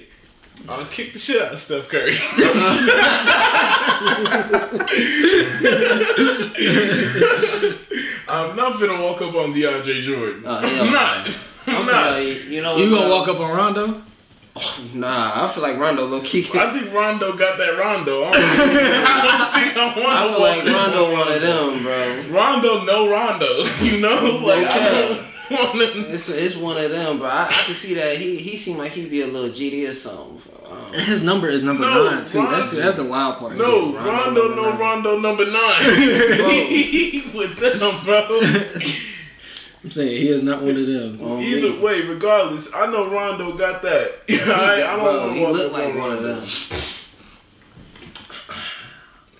I'll 0.69 0.85
kick 0.85 1.13
the 1.13 1.19
shit 1.19 1.41
out 1.41 1.53
of 1.53 1.59
Steph 1.59 1.89
Curry. 1.89 2.13
I'm 8.27 8.55
not 8.55 8.79
gonna 8.79 9.01
walk 9.01 9.21
up 9.21 9.33
on 9.35 9.53
DeAndre 9.53 10.01
Jordan. 10.01 10.43
Oh, 10.45 10.57
hell 10.59 10.85
I'm 10.85 10.91
not. 10.93 11.39
I'm 11.67 11.75
I'm 11.77 11.85
not. 11.85 12.11
like, 12.19 12.45
you 12.49 12.61
know, 12.61 12.75
You 12.75 12.89
gonna 12.89 13.07
bro? 13.07 13.17
walk 13.17 13.27
up 13.27 13.39
on 13.39 13.55
Rondo? 13.55 14.01
Nah, 14.93 15.43
I 15.43 15.47
feel 15.47 15.63
like 15.63 15.77
Rondo 15.79 16.05
low 16.05 16.21
key. 16.21 16.47
I 16.53 16.71
think 16.71 16.93
Rondo 16.93 17.35
got 17.35 17.57
that 17.57 17.75
Rondo. 17.77 18.23
I 18.25 18.31
don't, 18.31 19.53
think 19.57 19.77
I 19.77 19.93
want 19.97 20.07
I 20.07 20.29
feel 20.29 20.41
like 20.41 20.65
Rondo 20.65 21.13
one 21.13 21.31
of 21.31 21.41
them, 21.41 21.83
bro. 21.83 22.39
Rondo, 22.39 22.83
no 22.85 23.09
Rondo. 23.09 23.63
You 23.81 24.01
know, 24.01 24.43
like 24.45 24.67
I 24.67 24.77
don't 24.79 25.17
want 25.49 25.93
to. 25.93 26.13
It's 26.13 26.29
it's 26.29 26.55
one 26.55 26.77
of 26.77 26.91
them, 26.91 27.17
bro. 27.17 27.27
I, 27.27 27.45
I 27.49 27.63
can 27.65 27.73
see 27.73 27.95
that 27.95 28.17
he 28.17 28.37
he 28.37 28.55
seemed 28.57 28.77
like 28.77 28.91
he'd 28.91 29.09
be 29.09 29.21
a 29.21 29.27
little 29.27 29.49
GD 29.49 29.89
or 29.89 29.93
something. 29.93 30.53
Um, 30.71 30.93
His 30.93 31.23
number 31.23 31.47
is 31.47 31.63
number 31.63 31.81
No, 31.83 32.09
nine 32.11 32.23
too. 32.25 32.37
That's 32.39 32.71
Rondo- 32.73 32.81
that's 32.81 32.95
the 32.97 33.05
wild 33.05 33.37
part. 33.39 33.55
No, 33.57 33.91
too. 33.91 33.97
Rondo, 33.97 34.55
no 34.55 34.69
nine. 34.69 34.79
Rondo, 34.79 35.19
number 35.19 35.45
nine. 35.45 35.83
With 37.33 37.57
them, 37.57 38.03
bro. 38.05 38.39
I'm 39.83 39.91
saying 39.91 40.09
he 40.21 40.29
is 40.29 40.43
not 40.43 40.61
one 40.61 40.77
of 40.77 40.85
them. 40.85 41.19
on 41.21 41.39
Either 41.41 41.71
me. 41.71 41.79
way, 41.79 42.01
regardless, 42.03 42.73
I 42.73 42.85
know 42.89 43.09
Rondo 43.11 43.57
got 43.57 43.81
that. 43.81 44.11
I, 44.29 44.83
I, 44.83 44.95
don't 44.95 45.03
want 45.03 45.29
to 45.29 45.33
he 45.33 45.41
walk 45.41 45.51
look 45.53 45.71
like 45.73 45.95
one 45.95 45.95
of 45.95 46.23
Rondo. 46.23 46.35
them. 46.35 46.43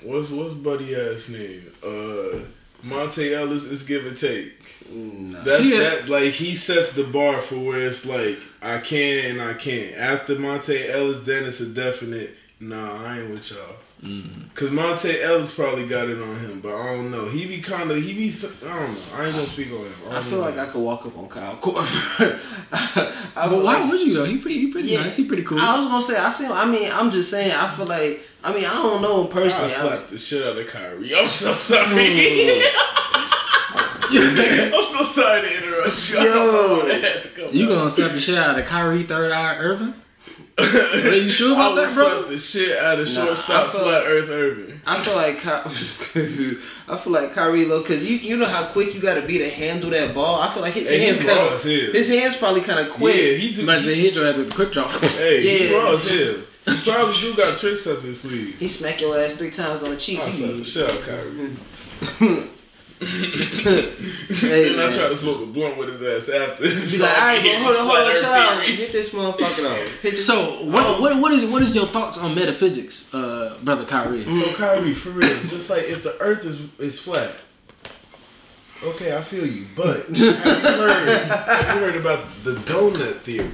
What's 0.03 0.31
what's 0.31 0.53
buddy 0.53 0.95
ass 0.95 1.29
name? 1.29 1.71
Uh, 1.81 2.39
Monta 2.85 3.31
Ellis 3.33 3.63
is 3.63 3.83
give 3.83 4.05
and 4.05 4.17
take. 4.17 4.75
Nah. 4.91 5.41
That's 5.43 5.69
Yeah. 5.71 5.79
that 5.79 6.09
like 6.09 6.33
he 6.33 6.55
sets 6.55 6.91
the 6.91 7.05
bar 7.05 7.39
for 7.39 7.55
where 7.55 7.79
it's 7.87 8.05
like 8.05 8.37
I 8.61 8.79
can 8.79 9.31
and 9.31 9.41
I 9.41 9.53
can't. 9.53 9.95
After 9.95 10.35
Monta 10.35 10.89
Ellis, 10.89 11.23
then 11.23 11.45
it's 11.45 11.61
a 11.61 11.67
definite. 11.69 12.35
Nah, 12.59 13.01
I 13.05 13.19
ain't 13.19 13.29
with 13.29 13.49
y'all. 13.51 13.75
Cause 14.53 14.69
Monta 14.69 15.21
Ellis 15.23 15.55
probably 15.55 15.85
got 15.87 16.09
it 16.09 16.21
on 16.21 16.35
him, 16.39 16.59
but 16.59 16.73
I 16.75 16.93
don't 16.95 17.09
know. 17.09 17.25
He 17.25 17.45
be 17.45 17.59
kind 17.61 17.89
of 17.89 17.97
he 17.97 18.13
be. 18.13 18.29
I 18.29 18.67
don't 18.67 18.91
know. 18.93 18.99
I 19.15 19.25
ain't 19.27 19.33
gonna 19.35 19.47
speak 19.47 19.71
on 19.71 19.77
him. 19.79 19.93
I 20.09 20.13
don't 20.15 20.23
feel 20.25 20.39
know. 20.39 20.45
like 20.45 20.57
I 20.57 20.65
could 20.65 20.81
walk 20.81 21.05
up 21.05 21.17
on 21.17 21.29
Kyle 21.29 21.55
Korver. 21.55 22.39
But 23.35 23.49
why 23.51 23.79
like- 23.79 23.89
would 23.91 24.01
you 24.01 24.13
though? 24.13 24.25
He 24.25 24.37
pretty, 24.37 24.59
he 24.59 24.67
pretty 24.71 24.89
Yeah. 24.89 25.01
nice. 25.03 25.15
He 25.15 25.25
pretty 25.25 25.43
cool. 25.43 25.59
I 25.59 25.77
was 25.79 25.87
gonna 25.87 26.01
say 26.01 26.17
I 26.17 26.29
see. 26.29 26.47
I 26.47 26.65
mean, 26.69 26.89
I'm 26.91 27.11
just 27.11 27.29
saying. 27.31 27.51
I 27.51 27.67
feel 27.69 27.85
like. 27.87 28.21
I 28.43 28.53
mean, 28.53 28.65
I 28.65 28.73
don't 28.73 29.01
know 29.01 29.21
him 29.23 29.31
personally. 29.31 29.71
I 29.71 29.73
slapped 29.73 30.09
the 30.09 30.17
shit 30.17 30.45
out 30.45 30.57
of 30.57 30.67
Kyrie. 30.67 31.15
I'm 31.15 31.25
so 31.25 31.51
sorry. 31.53 31.85
Mm. 31.87 32.61
I'm 34.73 34.83
so 34.83 35.03
sorry 35.03 35.41
to 35.41 35.57
interrupt 35.57 36.11
you. 36.11 36.19
I 36.19 36.23
Yo. 36.25 36.33
don't 36.33 36.53
know. 36.53 36.87
That 36.87 37.01
had 37.03 37.23
to 37.51 37.57
you 37.57 37.67
gonna 37.67 37.89
slap 37.89 38.11
the 38.11 38.19
shit 38.19 38.37
out 38.37 38.59
of 38.59 38.65
Kyrie 38.65 39.03
Third 39.03 39.31
Eye 39.31 39.55
Irving? 39.55 39.93
Are 40.55 41.15
you 41.15 41.29
sure 41.31 41.53
about 41.53 41.71
I 41.71 41.73
would 41.73 41.89
that, 41.89 41.95
bro? 41.95 42.09
slap 42.19 42.27
the 42.27 42.37
shit 42.37 42.77
out 42.77 42.99
of 42.99 43.07
Nah, 43.07 43.25
shortstop 43.25 43.65
I 43.67 43.69
feel 43.71 43.81
flat 43.81 43.99
like- 44.03 44.07
Earth 44.07 44.29
Urban. 44.29 44.81
I 44.85 44.99
feel 45.01 45.15
like 45.15 45.39
Ky- 45.41 46.57
I 46.93 46.97
feel 46.97 47.13
like 47.13 47.33
Kyrie 47.33 47.65
low 47.65 47.81
because 47.81 48.07
you 48.07 48.17
you 48.17 48.37
know 48.37 48.45
how 48.45 48.65
quick 48.65 48.93
you 48.93 49.01
got 49.01 49.15
to 49.15 49.21
be 49.23 49.39
to 49.39 49.49
handle 49.49 49.89
that 49.89 50.13
ball. 50.13 50.41
I 50.41 50.53
feel 50.53 50.61
like 50.61 50.73
his 50.73 50.89
Hey, 50.89 50.99
hands 51.05 51.17
he's 51.17 51.25
kind 51.25 51.39
of 51.39 51.63
hell. 51.63 51.91
his 51.93 52.07
hands 52.09 52.37
probably 52.37 52.61
kind 52.61 52.79
of 52.79 52.89
quick. 52.91 53.15
Yeah, 53.15 53.33
he 53.33 53.53
do. 53.53 53.65
But 53.65 53.81
He, 53.81 53.95
he 53.95 54.01
hit 54.01 54.13
your 54.15 54.27
ass 54.27 54.37
with 54.37 54.51
a 54.51 54.55
quick 54.55 54.71
drop. 54.73 54.91
hey, 55.01 55.41
he 55.41 55.71
Yeah. 55.71 55.77
raw 55.77 55.91
as 55.93 56.07
hell. 56.07 56.35
He 56.65 56.91
probably 56.91 57.13
do 57.19 57.35
got 57.35 57.57
tricks 57.57 57.87
up 57.87 58.01
his 58.03 58.21
sleeve. 58.21 58.57
He 58.59 58.67
smack 58.67 59.01
your 59.01 59.17
ass 59.17 59.33
three 59.35 59.51
times 59.51 59.81
on 59.83 59.89
the 59.89 59.97
cheek. 59.97 60.19
I 60.19 60.25
You- 60.25 60.31
slap 60.31 60.51
the 60.57 60.63
shit 60.63 60.83
out 60.83 60.97
of 60.97 62.19
Kyrie. 62.29 62.43
Hey, 63.05 64.71
and 64.71 64.81
I 64.81 64.85
man. 64.87 64.93
try 64.93 65.07
to 65.07 65.15
smoke 65.15 65.41
a 65.41 65.45
blunt 65.45 65.77
with 65.77 65.89
his 65.89 66.01
ass 66.01 66.29
after. 66.29 66.63
Be 66.63 66.69
like, 66.69 67.17
all 67.17 67.23
right, 67.27 67.41
bro, 67.43 67.63
hold 67.63 67.75
on, 67.75 67.85
hold 67.87 68.07
on, 68.09 68.15
chill 68.15 68.25
out. 68.31 68.63
Hit 68.63 68.77
this 68.91 69.13
motherfucker 69.15 69.61
though. 69.63 69.75
Hit 70.01 70.11
this- 70.11 70.25
So 70.25 70.63
what 70.65 70.99
what 71.01 71.19
what 71.21 71.31
is 71.33 71.45
what 71.45 71.61
is 71.61 71.75
your 71.75 71.87
thoughts 71.87 72.17
on 72.17 72.33
metaphysics, 72.35 73.13
uh, 73.13 73.57
brother 73.63 73.85
Kyrie? 73.85 74.25
So 74.33 74.53
Kyrie, 74.53 74.93
for 74.93 75.09
real, 75.09 75.27
just 75.27 75.69
like 75.69 75.83
if 75.83 76.03
the 76.03 76.17
Earth 76.19 76.45
is 76.45 76.69
is 76.79 76.99
flat. 76.99 77.31
Okay, 78.83 79.15
I 79.15 79.21
feel 79.21 79.45
you, 79.47 79.65
but 79.77 80.05
have 80.07 80.17
you 80.17 80.31
heard, 80.33 81.31
have 81.31 81.75
you 81.77 81.81
heard 81.85 81.95
about 81.95 82.25
the 82.43 82.51
donut 82.55 83.15
theory? 83.21 83.49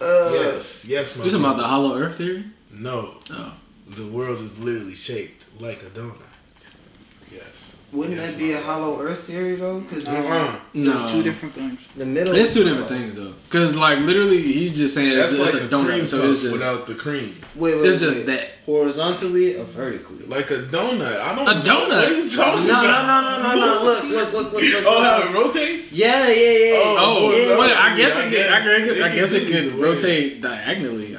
yes, 0.00 0.84
yes, 0.88 1.16
my 1.16 1.24
You 1.24 1.30
talking 1.30 1.44
about 1.44 1.56
the 1.56 1.62
hollow 1.68 1.96
Earth 1.96 2.16
theory? 2.18 2.44
No, 2.72 3.14
Oh. 3.30 3.54
the 3.88 4.04
world 4.06 4.40
is 4.40 4.58
literally 4.58 4.96
shaped 4.96 5.46
like 5.60 5.82
a 5.84 5.90
donut. 5.90 6.16
Yes. 7.32 7.63
Wouldn't 7.94 8.16
Yes, 8.18 8.32
that 8.32 8.38
be 8.40 8.52
a 8.52 8.60
hollow 8.60 9.00
Earth 9.00 9.20
theory 9.24 9.54
though? 9.54 9.78
Because 9.80 10.08
Uh-uh. 10.08 10.58
No, 10.74 10.84
There's 10.92 11.10
two 11.12 11.22
different 11.22 11.54
things. 11.54 11.86
the 11.96 12.04
middle. 12.04 12.34
It's 12.34 12.52
two 12.52 12.64
different 12.64 12.88
things 12.88 13.14
though, 13.14 13.34
because 13.48 13.74
like 13.76 14.00
literally 14.00 14.42
he's 14.42 14.72
just 14.76 14.94
saying 14.94 15.10
it's, 15.16 15.30
That's 15.36 15.54
it's 15.54 15.54
like 15.54 15.62
a 15.62 15.66
a, 15.66 15.84
cream 15.84 16.00
donut, 16.02 16.08
so 16.08 16.30
it's 16.30 16.40
just 16.42 16.52
without 16.52 16.86
the 16.88 16.94
cream. 16.96 17.30
Wait, 17.54 17.76
wait, 17.76 17.86
it's 17.88 18.00
just 18.00 18.18
wait. 18.18 18.26
that. 18.26 18.50
horizontally 18.66 19.56
or 19.56 19.64
vertically. 19.64 20.26
Like 20.26 20.50
a 20.50 20.60
donut. 20.74 21.20
I 21.20 21.34
don't 21.36 21.48
A 21.48 21.54
know. 21.54 21.62
donut? 21.62 21.88
What 21.88 22.08
are 22.10 22.12
you 22.18 22.28
talking 22.28 22.66
no, 22.66 22.80
about? 22.82 23.06
no, 23.06 23.16
no, 23.30 23.42
no, 23.42 23.66
no. 23.66 23.84
Look, 23.84 24.02
look, 24.04 24.32
look, 24.32 24.52
look, 24.52 24.62
look. 24.62 24.84
Oh, 24.86 25.02
how 25.02 25.22
it 25.28 25.32
rotates? 25.32 25.92
Yeah, 25.92 26.28
yeah, 26.28 26.34
yeah. 26.34 26.72
Oh, 26.82 26.96
oh, 26.98 27.28
oh 27.28 27.30
Yeah, 27.30 27.58
well, 27.58 27.76
I 27.78 27.96
guess 27.96 28.16
I 28.16 28.24
it 28.26 28.30
could. 28.30 28.46
I 28.46 28.58
guess. 28.58 28.84
guess, 28.86 29.02
I 29.02 29.06
It 29.08 29.14
guess 29.14 29.32
can 29.32 29.42
it 29.42 29.46
could 29.52 29.74
rotate 29.80 30.40
diagonally. 30.42 31.14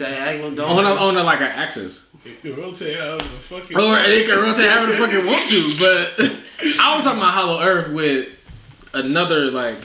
I 0.00 0.36
don't 0.38 0.54
know. 0.54 0.64
Diagonal 0.64 0.66
donut. 0.66 0.76
On 0.76 0.84
a, 0.84 1.00
on 1.00 1.16
a, 1.16 1.22
like 1.24 1.40
an 1.40 1.46
axis, 1.46 2.14
It 2.24 2.40
can 2.42 2.56
rotate 2.56 2.98
however 2.98 3.18
the 3.18 3.24
fuck 3.24 3.70
it 3.70 3.76
or 3.76 3.96
it 3.98 4.26
can 4.28 4.42
rotate 4.42 4.70
however 4.70 4.92
the 4.92 4.98
fuck 4.98 5.12
it 5.12 5.26
want 5.26 5.48
to. 5.48 5.76
But 5.78 6.14
I 6.80 6.94
was 6.94 7.04
talking 7.04 7.18
about 7.20 7.34
Hollow 7.34 7.60
Earth 7.62 7.88
with 7.92 8.28
another 8.94 9.50
like. 9.50 9.78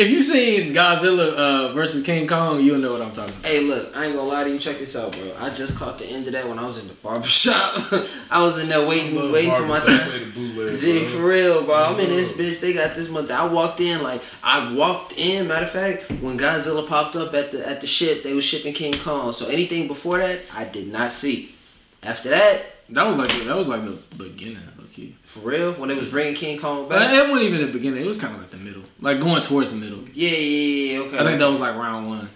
If 0.00 0.10
you 0.10 0.22
seen 0.22 0.72
Godzilla 0.72 1.34
uh, 1.34 1.72
versus 1.74 2.02
King 2.06 2.26
Kong, 2.26 2.58
you'll 2.64 2.78
know 2.78 2.92
what 2.92 3.02
I'm 3.02 3.12
talking 3.12 3.34
about. 3.34 3.44
Hey, 3.44 3.60
look, 3.60 3.94
I 3.94 4.06
ain't 4.06 4.16
gonna 4.16 4.26
lie 4.26 4.44
to 4.44 4.50
you. 4.50 4.58
Check 4.58 4.78
this 4.78 4.96
out, 4.96 5.12
bro. 5.12 5.30
I 5.38 5.50
just 5.50 5.76
caught 5.78 5.98
the 5.98 6.06
end 6.06 6.26
of 6.26 6.32
that 6.32 6.48
when 6.48 6.58
I 6.58 6.66
was 6.66 6.78
in 6.78 6.88
the 6.88 6.94
barber 6.94 7.26
shop. 7.26 7.74
I 8.30 8.42
was 8.42 8.58
in 8.62 8.70
there 8.70 8.86
waiting, 8.88 9.30
waiting 9.30 9.50
for 9.54 9.60
my 9.66 9.78
Barbie 9.78 9.86
time. 9.98 10.08
play 10.08 10.18
the 10.24 10.30
bootleg, 10.30 10.80
Gee, 10.80 11.00
bro. 11.00 11.08
for 11.08 11.26
real, 11.28 11.64
bro. 11.66 11.74
I'm 11.74 12.00
in 12.00 12.08
this 12.08 12.32
bitch. 12.34 12.60
They 12.60 12.72
got 12.72 12.96
this 12.96 13.10
month. 13.10 13.30
I 13.30 13.46
walked 13.52 13.80
in 13.80 14.02
like 14.02 14.22
I 14.42 14.72
walked 14.72 15.18
in. 15.18 15.48
Matter 15.48 15.66
of 15.66 15.70
fact, 15.70 16.10
when 16.22 16.38
Godzilla 16.38 16.88
popped 16.88 17.14
up 17.16 17.34
at 17.34 17.50
the 17.50 17.68
at 17.68 17.82
the 17.82 17.86
ship, 17.86 18.22
they 18.22 18.32
was 18.32 18.44
shipping 18.46 18.72
King 18.72 18.94
Kong. 18.94 19.34
So 19.34 19.48
anything 19.48 19.86
before 19.86 20.16
that, 20.16 20.40
I 20.56 20.64
did 20.64 20.90
not 20.90 21.10
see. 21.10 21.54
After 22.02 22.30
that, 22.30 22.62
That 22.88 23.06
was 23.06 23.18
like 23.18 23.28
that 23.28 23.54
was 23.54 23.68
like 23.68 23.84
the 23.84 23.98
beginning, 24.16 24.56
low 24.56 24.62
key. 24.62 24.69
For 25.30 25.40
real, 25.48 25.72
when 25.74 25.88
they 25.88 25.94
was 25.94 26.08
bringing 26.08 26.34
King 26.34 26.58
Kong 26.58 26.88
But 26.88 26.98
back. 26.98 27.12
it 27.14 27.30
wasn't 27.30 27.42
even 27.48 27.60
the 27.66 27.72
beginning. 27.72 28.02
It 28.02 28.06
was 28.06 28.18
kind 28.20 28.34
of 28.34 28.40
like 28.40 28.50
the 28.50 28.56
middle, 28.56 28.82
like 29.00 29.20
going 29.20 29.42
towards 29.42 29.70
the 29.72 29.78
middle. 29.78 30.00
Yeah, 30.12 30.28
yeah, 30.30 30.92
yeah. 30.94 30.98
Okay. 31.06 31.18
I 31.18 31.24
think 31.24 31.38
that 31.38 31.48
was 31.48 31.60
like 31.60 31.76
round 31.76 32.08
one. 32.08 32.28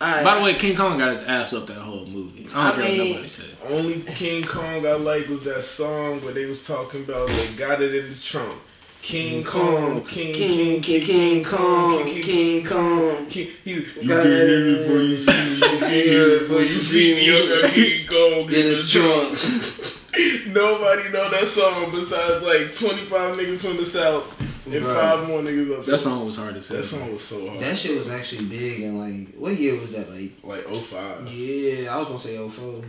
Alright. 0.00 0.24
By 0.24 0.38
the 0.38 0.44
way, 0.44 0.54
King 0.54 0.76
Kong 0.76 0.98
got 0.98 1.10
his 1.10 1.22
ass 1.22 1.52
up 1.52 1.66
that 1.66 1.78
whole 1.78 2.06
movie. 2.06 2.48
I 2.54 2.70
don't 2.70 2.80
I 2.80 2.82
care 2.86 2.90
mean- 2.90 2.98
what 3.00 3.08
nobody 3.10 3.28
said. 3.28 3.56
Only 3.68 4.00
King 4.02 4.42
Kong 4.44 4.86
I 4.86 4.92
like 4.94 5.28
was 5.28 5.44
that 5.44 5.62
song 5.62 6.20
where 6.24 6.32
they 6.34 6.46
was 6.46 6.66
talking 6.66 7.02
about 7.04 7.28
they 7.28 7.52
got 7.54 7.80
it 7.82 7.94
in 7.94 8.08
the 8.12 8.18
trunk. 8.18 8.58
King 9.00 9.42
Kong, 9.42 10.00
King, 10.04 10.32
King, 10.32 10.80
King, 10.80 11.00
King 11.02 11.44
Kong, 11.44 12.04
King, 12.04 12.64
Kong. 12.64 13.26
King, 13.26 13.48
you 13.64 13.82
Got 14.06 14.22
can 14.22 14.30
it 14.30 14.46
hear 14.46 14.68
it 14.68 14.78
before 14.78 15.02
you 15.02 15.18
see 15.18 15.50
me. 15.50 15.54
You 15.56 15.78
can 15.80 15.90
hear 15.90 16.28
it 16.28 16.38
before 16.40 16.60
you 16.62 16.78
see 16.78 17.14
me. 17.16 17.28
I 17.36 17.62
got 17.62 17.70
King 17.72 18.06
Kong 18.06 18.44
in 18.44 18.76
the 18.76 18.82
trunk. 18.88 19.98
Nobody 20.48 21.08
know 21.10 21.30
that 21.30 21.46
song 21.46 21.90
besides 21.90 22.42
like 22.44 22.74
25 22.74 23.36
niggas 23.38 23.66
from 23.66 23.76
the 23.78 23.84
south 23.86 24.38
And 24.66 24.82
Bro. 24.82 24.94
five 24.94 25.26
more 25.28 25.40
niggas 25.40 25.70
up. 25.78 25.84
There. 25.86 25.92
That 25.94 25.98
song 25.98 26.26
was 26.26 26.36
hard 26.36 26.54
to 26.54 26.62
say. 26.62 26.76
That 26.76 26.82
song 26.82 27.10
was 27.12 27.22
so 27.24 27.48
hard. 27.48 27.60
That 27.60 27.78
shit 27.78 27.96
was 27.96 28.08
actually 28.10 28.44
big 28.46 28.82
and 28.82 28.98
like 28.98 29.34
what 29.36 29.58
year 29.58 29.80
was 29.80 29.92
that? 29.92 30.10
Like 30.10 30.32
like 30.44 30.64
05. 30.74 31.28
yeah, 31.28 31.94
I 31.94 31.98
was 31.98 32.08
gonna 32.08 32.18
say 32.18 32.36
04. 32.48 32.84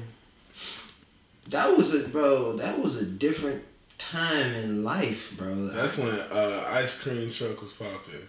That 1.49 1.77
was 1.77 1.93
a 1.93 2.07
bro. 2.09 2.57
That 2.57 2.79
was 2.79 2.97
a 3.01 3.05
different 3.05 3.63
time 3.97 4.53
in 4.53 4.83
life, 4.83 5.35
bro. 5.37 5.67
That's 5.67 5.97
when 5.97 6.09
uh, 6.19 6.65
ice 6.67 7.01
cream 7.01 7.31
truck 7.31 7.61
was 7.61 7.73
popping, 7.73 8.27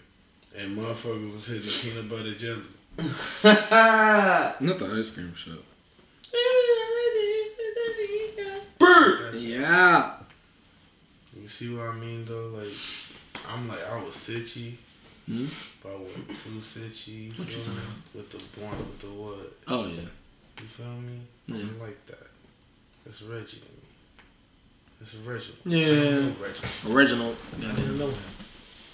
and 0.57 0.77
motherfuckers 0.77 1.33
was 1.35 1.47
hitting 1.47 1.65
the 1.67 1.73
peanut 1.81 2.09
butter 2.09 2.35
jelly. 2.35 2.63
Not 4.67 4.79
the 4.79 4.97
ice 4.99 5.11
cream 5.11 5.35
shop. 5.35 5.59
Bird. 8.79 9.35
Yeah. 9.37 10.13
You 11.41 11.49
see 11.49 11.75
what 11.75 11.89
I 11.89 11.95
mean 11.95 12.25
though? 12.25 12.49
Like, 12.49 12.73
I'm 13.49 13.69
like 13.69 13.79
I 13.91 14.03
was 14.03 14.15
sitchy, 14.15 14.75
Hmm? 15.27 15.47
but 15.83 15.91
I 15.93 15.97
wasn't 15.97 16.29
too 16.29 16.61
sitchy. 16.61 17.37
What 17.39 17.49
you 17.49 17.55
feel 17.55 17.65
talking 17.65 17.79
me? 17.81 17.85
With 18.15 18.31
the 18.31 18.61
blunt, 18.61 18.79
with 18.79 18.99
the 19.01 19.07
what? 19.09 19.53
Oh 19.69 19.87
yeah. 19.87 20.03
You 20.61 20.67
feel 20.67 20.87
me? 20.87 21.21
Yeah. 21.47 21.57
I'm 21.57 21.81
like 21.81 22.07
that. 22.07 22.27
It's 23.07 23.23
Reggie 23.23 23.59
to 23.59 23.65
me. 23.65 23.69
It's 25.01 25.15
Reginald. 25.17 25.59
Yeah. 25.65 25.87
I 25.87 25.89
don't 26.11 26.27
know 26.29 26.35
Reggie. 26.47 26.95
Original. 26.95 27.35
I 27.59 27.61
Goddamn. 27.63 27.87
don't 27.87 27.99
know 27.99 28.07
him. 28.07 28.15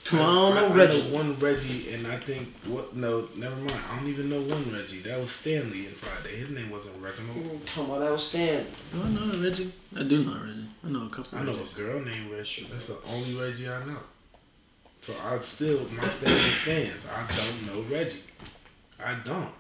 Come 0.07 0.21
on, 0.21 0.57
I, 0.57 0.65
I 0.67 0.73
Reggie. 0.75 1.03
know 1.11 1.15
one 1.15 1.39
Reggie, 1.39 1.93
and 1.95 2.07
I 2.07 2.17
think 2.17 2.49
what? 2.67 2.97
No, 2.97 3.29
never 3.37 3.55
mind. 3.57 3.73
I 3.93 3.97
don't 3.97 4.09
even 4.09 4.29
know 4.31 4.41
one 4.41 4.73
Reggie. 4.73 5.01
That 5.01 5.21
was 5.21 5.31
Stanley 5.31 5.87
in 5.87 5.93
Friday. 5.93 6.37
His 6.37 6.51
name 6.51 6.71
wasn't 6.71 6.97
Reginald. 7.01 7.37
Mm, 7.37 7.67
Come 7.67 7.91
on, 7.93 8.01
that 8.01 8.11
was 8.11 8.27
Stan. 8.29 8.67
Do 8.93 9.03
I 9.03 9.09
know 9.11 9.33
a 9.33 9.37
Reggie? 9.43 9.73
I 9.97 10.03
do 10.03 10.25
know 10.25 10.33
a 10.33 10.39
Reggie. 10.41 10.67
I 10.85 10.89
know 10.89 11.07
a 11.07 11.09
couple. 11.11 11.39
I 11.39 11.43
know 11.45 11.53
Reggies. 11.53 11.75
a 11.79 11.83
girl 11.83 12.01
named 12.01 12.31
Reggie. 12.33 12.67
That's 12.71 12.87
the 12.89 12.99
only 13.09 13.35
Reggie 13.37 13.69
I 13.69 13.85
know. 13.85 13.99
So 15.03 15.15
I 15.25 15.37
still 15.39 15.81
my 15.97 16.03
standing 16.05 16.53
stands. 16.53 17.07
I 17.07 17.27
don't 17.29 17.67
know 17.67 17.95
Reggie. 17.95 18.23
I 19.05 19.15
don't. 19.25 19.53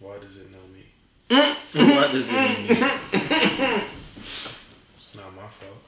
Why 0.00 0.18
does 0.18 0.36
it 0.36 0.48
know 0.50 0.58
me? 0.74 0.84
Mm. 1.30 1.94
what 1.96 2.12
does 2.12 2.30
it 2.32 2.34
mean? 2.34 2.76
It's 4.96 5.14
not 5.16 5.34
my 5.34 5.42
fault. 5.48 5.82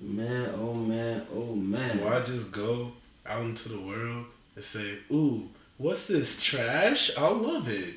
Man, 0.00 0.50
oh 0.56 0.74
man, 0.74 1.26
oh 1.34 1.54
man. 1.54 1.96
Do 1.98 2.08
I 2.08 2.20
just 2.22 2.52
go 2.52 2.92
out 3.26 3.42
into 3.42 3.68
the 3.70 3.80
world 3.80 4.26
and 4.54 4.64
say, 4.64 4.98
"Ooh, 5.10 5.48
what's 5.76 6.06
this 6.06 6.42
trash? 6.42 7.16
I 7.18 7.28
love 7.28 7.68
it." 7.68 7.94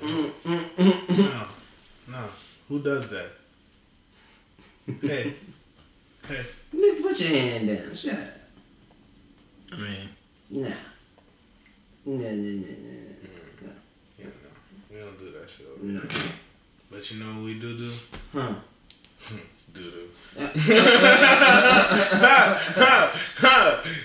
No, 0.00 0.30
no, 0.46 1.46
no. 2.08 2.24
Who 2.68 2.80
does 2.82 3.10
that? 3.10 3.30
Hey, 5.00 5.34
hey. 6.28 6.44
Nigga, 6.74 7.02
put 7.02 7.20
your 7.20 7.28
hand 7.38 7.68
down. 7.68 7.94
Shut 7.96 8.12
up. 8.14 8.28
I 9.72 9.76
mean, 9.76 10.08
Nah. 10.50 10.68
Nah, 12.04 12.18
nah, 12.18 12.28
mm. 12.28 12.60
nah, 13.62 13.68
Yeah, 14.18 14.26
no, 14.26 14.50
we 14.90 14.98
don't 14.98 15.18
do 15.18 15.30
that 15.32 15.48
shit. 15.48 15.66
over 15.72 15.84
nah, 15.84 16.00
here. 16.00 16.32
But 16.90 17.10
you 17.10 17.20
know 17.24 17.32
what 17.34 17.44
we 17.44 17.58
do 17.58 17.78
do? 17.78 17.90
Huh. 18.32 18.54
Hmm. 19.20 19.36
Do 19.72 19.82
do. 19.90 20.08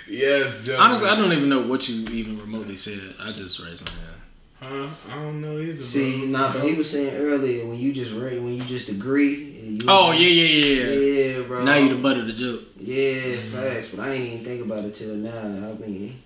yes, 0.08 0.66
Joe. 0.66 0.78
honestly, 0.80 1.08
I 1.10 1.16
don't 1.16 1.32
even 1.32 1.50
know 1.50 1.62
what 1.62 1.88
you 1.88 2.04
even 2.12 2.40
remotely 2.40 2.76
said. 2.78 3.14
I 3.22 3.32
just 3.32 3.60
raised 3.60 3.86
my 3.86 3.92
hand. 3.92 4.14
Huh? 4.60 4.88
I 5.12 5.16
don't 5.24 5.40
know 5.42 5.60
either. 5.60 5.84
See, 5.84 6.30
bro. 6.32 6.40
nah, 6.40 6.52
but 6.54 6.64
he 6.64 6.74
was 6.74 6.90
saying 6.90 7.16
earlier 7.16 7.66
when 7.68 7.78
you 7.78 7.94
just 7.94 8.12
re- 8.12 8.40
when 8.40 8.56
you 8.56 8.64
just 8.64 8.90
agree. 8.90 9.36
You, 9.36 9.80
Oh 9.88 10.12
yeah, 10.12 10.28
yeah, 10.28 10.66
yeah. 10.66 10.86
yeah. 10.90 11.38
yeah, 11.38 11.42
bro. 11.48 11.64
Now 11.64 11.76
you 11.76 11.90
the 11.90 11.96
butt 12.02 12.18
of 12.18 12.26
the 12.28 12.34
joke. 12.34 12.62
Yeah, 12.80 13.36
facts. 13.38 13.90
But 13.90 14.00
I 14.06 14.14
ain't 14.14 14.26
even 14.34 14.46
think 14.46 14.66
about 14.66 14.84
it 14.86 14.96
till 14.96 15.16
now. 15.16 15.30
I 15.70 15.74
mean, 15.88 16.22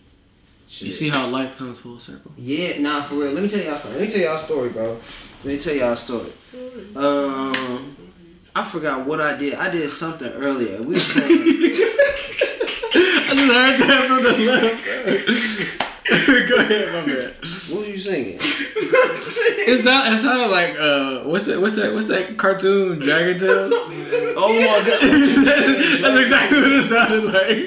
shit. 0.67 0.85
You 0.87 0.91
see 0.93 1.09
how 1.09 1.27
life 1.27 1.57
comes 1.57 1.79
full 1.79 1.99
circle. 1.99 2.31
Yeah, 2.37 2.79
nah, 2.79 3.01
for 3.01 3.15
real. 3.15 3.31
Let 3.33 3.43
me 3.43 3.49
tell 3.49 3.63
y'all 3.63 3.75
something. 3.75 3.99
Let 3.99 4.07
me 4.07 4.13
tell 4.13 4.23
y'all 4.23 4.35
a 4.35 4.39
story, 4.39 4.69
bro. 4.69 4.97
Let 5.43 5.53
me 5.53 5.57
tell 5.59 5.75
y'all 5.75 5.91
a 5.91 5.97
story. 5.97 6.31
Um, 6.95 7.97
I 8.55 8.63
forgot 8.65 9.05
what 9.05 9.21
I 9.21 9.37
did. 9.37 9.53
I 9.55 9.69
did 9.69 9.89
something 9.91 10.31
earlier. 10.33 10.81
We 10.81 10.93
was 10.95 11.07
playing. 11.11 11.29
I 12.93 13.33
just 13.33 13.53
heard 13.53 13.79
that 13.79 14.07
from 14.07 14.23
the 14.23 14.33
left. 14.51 15.77
Go 16.49 16.55
ahead, 16.57 16.91
my 16.91 17.13
bad. 17.13 17.33
what 17.69 17.79
were 17.79 17.85
you 17.85 17.97
singing? 17.97 18.37
It 18.41 19.77
sound, 19.79 20.13
it 20.13 20.17
sounded 20.17 20.47
like 20.47 20.75
uh, 20.77 21.23
what's 21.23 21.45
that? 21.45 21.61
What's 21.61 21.75
that? 21.77 21.93
What's 21.93 22.07
that 22.07 22.37
cartoon? 22.37 22.99
Dragon 22.99 23.37
Tales. 23.37 23.73
Oh 24.33 24.47
my 24.47 24.79
god. 24.87 25.01
That's 26.01 26.19
exactly 26.19 26.61
what 26.61 26.71
it 26.71 26.83
sounded 26.83 27.25
like. 27.25 27.57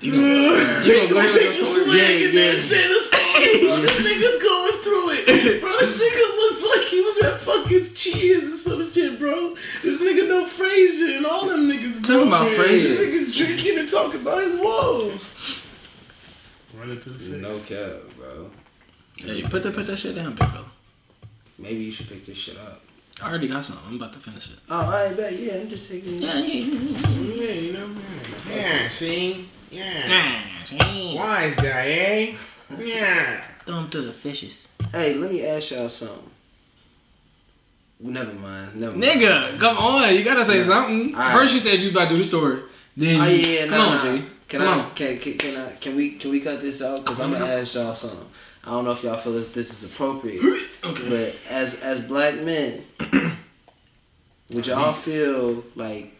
you 0.00 0.12
gonna, 0.12 0.84
you 0.84 0.94
gonna 0.94 1.08
go 1.10 1.18
ahead 1.18 1.34
with 1.34 1.56
your 1.56 1.64
story? 1.64 1.98
Yeah, 1.98 2.08
yeah. 2.30 3.25
Say 3.36 3.60
the 3.60 3.66
story, 3.66 3.80
bro. 3.80 3.82
This 3.86 4.06
nigga's 4.06 4.42
going 4.42 4.82
through 4.82 5.10
it. 5.10 5.60
Bro, 5.60 5.72
this 5.78 5.96
nigga 5.98 6.24
looks 6.36 6.76
like 6.76 6.86
he 6.88 7.00
was 7.00 7.22
at 7.22 7.38
fucking 7.40 7.94
Cheers 7.94 8.52
or 8.52 8.56
some 8.56 8.92
shit, 8.92 9.18
bro. 9.18 9.54
This 9.82 10.02
nigga 10.02 10.28
know 10.28 10.44
Frasier 10.44 11.16
and 11.16 11.26
all 11.26 11.46
them 11.46 11.68
niggas, 11.68 12.02
bro. 12.06 12.16
Talking 12.16 12.28
about 12.28 12.48
Frasier. 12.48 12.96
This 12.96 13.28
nigga's 13.28 13.36
drinking 13.36 13.78
and 13.78 13.88
talking 13.88 14.20
about 14.20 14.42
his 14.42 14.56
woes. 14.56 15.62
Running 16.78 16.98
through 16.98 17.14
the 17.14 17.20
six. 17.20 17.38
No 17.38 17.58
cap, 17.76 18.16
bro. 18.16 18.50
Hey, 19.16 19.42
put 19.42 19.62
that 19.62 19.74
put 19.74 19.86
that 19.86 19.98
shit 19.98 20.14
down, 20.14 20.34
big 20.34 20.48
fella. 20.48 20.66
Maybe 21.58 21.84
you 21.84 21.92
should 21.92 22.08
pick 22.08 22.26
this 22.26 22.36
shit 22.36 22.58
up. 22.58 22.82
I 23.22 23.30
already 23.30 23.48
got 23.48 23.64
some. 23.64 23.78
I'm 23.88 23.96
about 23.96 24.12
to 24.12 24.18
finish 24.18 24.50
it. 24.50 24.58
Oh, 24.68 24.78
I 24.78 25.12
bet. 25.14 25.38
Yeah, 25.38 25.54
I'm 25.54 25.68
just 25.70 25.90
taking. 25.90 26.18
Yeah, 26.18 26.36
yeah, 26.36 26.64
yeah. 26.64 27.18
Yeah, 27.18 27.52
you 27.52 27.72
know. 27.72 27.88
Yeah, 28.50 28.88
see? 28.88 29.48
Yeah. 29.70 30.42
yeah. 30.70 31.14
Wise 31.14 31.56
guy, 31.56 31.86
eh? 31.86 32.36
Yeah. 32.78 33.42
Throw 33.64 33.76
them 33.76 33.90
to 33.90 34.00
the 34.02 34.12
fishes. 34.12 34.68
Hey, 34.92 35.14
let 35.14 35.30
me 35.30 35.44
ask 35.46 35.70
y'all 35.70 35.88
something. 35.88 36.30
Never 38.00 38.32
mind. 38.34 38.80
Never 38.80 38.92
mind. 38.96 39.02
Nigga, 39.04 39.58
come 39.58 39.76
on. 39.78 40.14
You 40.14 40.22
gotta 40.24 40.44
say 40.44 40.60
something. 40.60 41.14
All 41.14 41.20
right. 41.20 41.32
First 41.32 41.54
you 41.54 41.60
said 41.60 41.78
you 41.78 41.86
was 41.86 41.94
about 41.94 42.04
to 42.08 42.10
do 42.10 42.18
the 42.18 42.24
story. 42.24 42.60
Then 42.96 43.20
Oh 43.20 43.24
you, 43.26 43.36
yeah, 43.36 43.66
come 43.66 43.78
nah, 43.78 43.84
on, 43.86 43.96
nah. 43.96 44.16
G. 44.16 44.24
Can 44.48 44.60
come 44.60 44.68
I? 44.68 44.82
on. 44.84 44.94
Can, 44.94 45.18
can 45.18 45.38
can 45.38 45.56
I? 45.56 45.72
Can 45.72 45.96
we? 45.96 46.10
Can 46.16 46.30
we 46.30 46.40
cut 46.40 46.60
this 46.60 46.82
out? 46.82 47.04
Cause 47.06 47.20
I'm 47.20 47.32
gonna 47.32 47.44
ask 47.60 47.74
y'all 47.74 47.94
something. 47.94 48.28
I 48.64 48.70
don't 48.70 48.84
know 48.84 48.90
if 48.92 49.02
y'all 49.02 49.16
feel 49.16 49.32
that 49.34 49.54
this 49.54 49.70
is 49.82 49.90
appropriate, 49.90 50.42
Okay. 50.84 51.08
but 51.08 51.52
as 51.52 51.80
as 51.82 52.00
black 52.00 52.34
men, 52.40 52.82
would 54.52 54.66
y'all 54.66 54.92
feel 54.92 55.64
like 55.74 56.12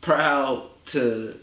proud 0.00 0.64
to 0.86 1.38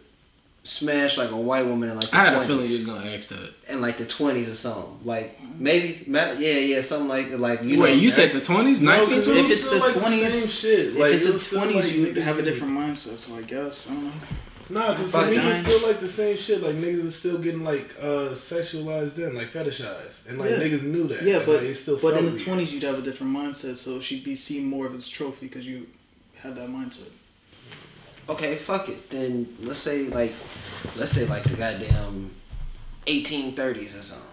smash 0.63 1.17
like 1.17 1.31
a 1.31 1.35
white 1.37 1.65
woman 1.65 1.89
in 1.89 1.97
like 1.97 2.09
the 2.11 2.17
I 2.17 2.19
had 2.25 2.27
a 2.27 2.31
feeling 2.45 2.49
you 2.49 2.55
twenties, 2.55 2.85
was 2.85 2.85
gonna 2.85 3.09
ask 3.15 3.29
that. 3.29 3.53
in 3.69 3.81
like 3.81 3.97
the 3.97 4.05
twenties 4.05 4.49
or 4.49 4.55
something? 4.55 4.99
Like 5.03 5.39
maybe, 5.57 6.03
ma- 6.07 6.31
yeah, 6.37 6.57
yeah, 6.59 6.81
something 6.81 7.07
like 7.07 7.31
like 7.31 7.63
you 7.63 7.79
Wait, 7.81 7.95
know. 7.95 8.01
you 8.01 8.09
said 8.11 8.31
the 8.31 8.41
twenties, 8.41 8.81
No, 8.81 8.91
nineteen 8.91 9.15
'cause 9.15 9.27
it 9.27 9.33
twenties? 9.33 9.49
was 9.49 9.71
If 9.73 9.83
it's 9.85 9.93
the 9.93 9.99
20s 9.99 10.29
same 10.31 10.47
shit. 10.49 10.79
If 10.93 10.97
Like, 10.99 11.13
it's 11.13 11.25
it 11.25 11.33
the 11.33 11.55
twenties, 11.57 11.83
like 11.85 11.93
you 11.95 12.05
niggas 12.07 12.21
have 12.21 12.39
a 12.39 12.41
different 12.43 12.73
mindset. 12.73 13.17
So 13.17 13.35
I 13.35 13.41
guess 13.41 13.89
I 13.89 13.93
don't 13.95 14.05
know. 14.05 14.11
Nah, 14.69 14.95
cause 14.95 15.11
Fuck 15.11 15.25
to 15.25 15.31
me 15.31 15.35
dying. 15.35 15.49
it's 15.49 15.59
still 15.59 15.85
like 15.85 15.99
the 15.99 16.07
same 16.07 16.37
shit. 16.37 16.61
Like 16.61 16.75
niggas 16.75 17.05
are 17.07 17.11
still 17.11 17.39
getting 17.39 17.63
like 17.63 17.93
uh 17.99 18.29
sexualized 18.31 19.15
then, 19.15 19.33
like 19.35 19.47
fetishized, 19.47 20.29
and 20.29 20.37
like 20.37 20.51
Yeah. 20.51 20.57
niggas 20.59 20.83
knew 20.83 21.07
that. 21.07 21.23
Yeah, 21.23 21.37
and, 21.37 21.45
but 21.47 21.55
like, 21.57 21.63
it 21.71 21.75
still 21.75 21.97
but 22.01 22.17
in 22.17 22.25
the 22.31 22.37
twenties, 22.37 22.71
you'd 22.71 22.83
have 22.83 22.99
a 22.99 23.01
different 23.01 23.35
mindset. 23.35 23.77
So 23.77 23.99
she'd 23.99 24.23
be 24.23 24.35
seen 24.35 24.65
more 24.65 24.85
of 24.85 24.93
as 24.95 25.09
trophy 25.09 25.47
because 25.47 25.65
you 25.65 25.87
had 26.37 26.55
that 26.55 26.69
mindset. 26.69 27.09
Okay, 28.29 28.55
fuck 28.55 28.89
it. 28.89 29.09
Then 29.09 29.47
let's 29.61 29.79
say 29.79 30.05
like, 30.07 30.33
let's 30.95 31.11
say 31.11 31.25
like 31.27 31.43
the 31.43 31.55
goddamn 31.55 32.31
1830s 33.07 33.99
or 33.99 34.03
something. 34.03 34.27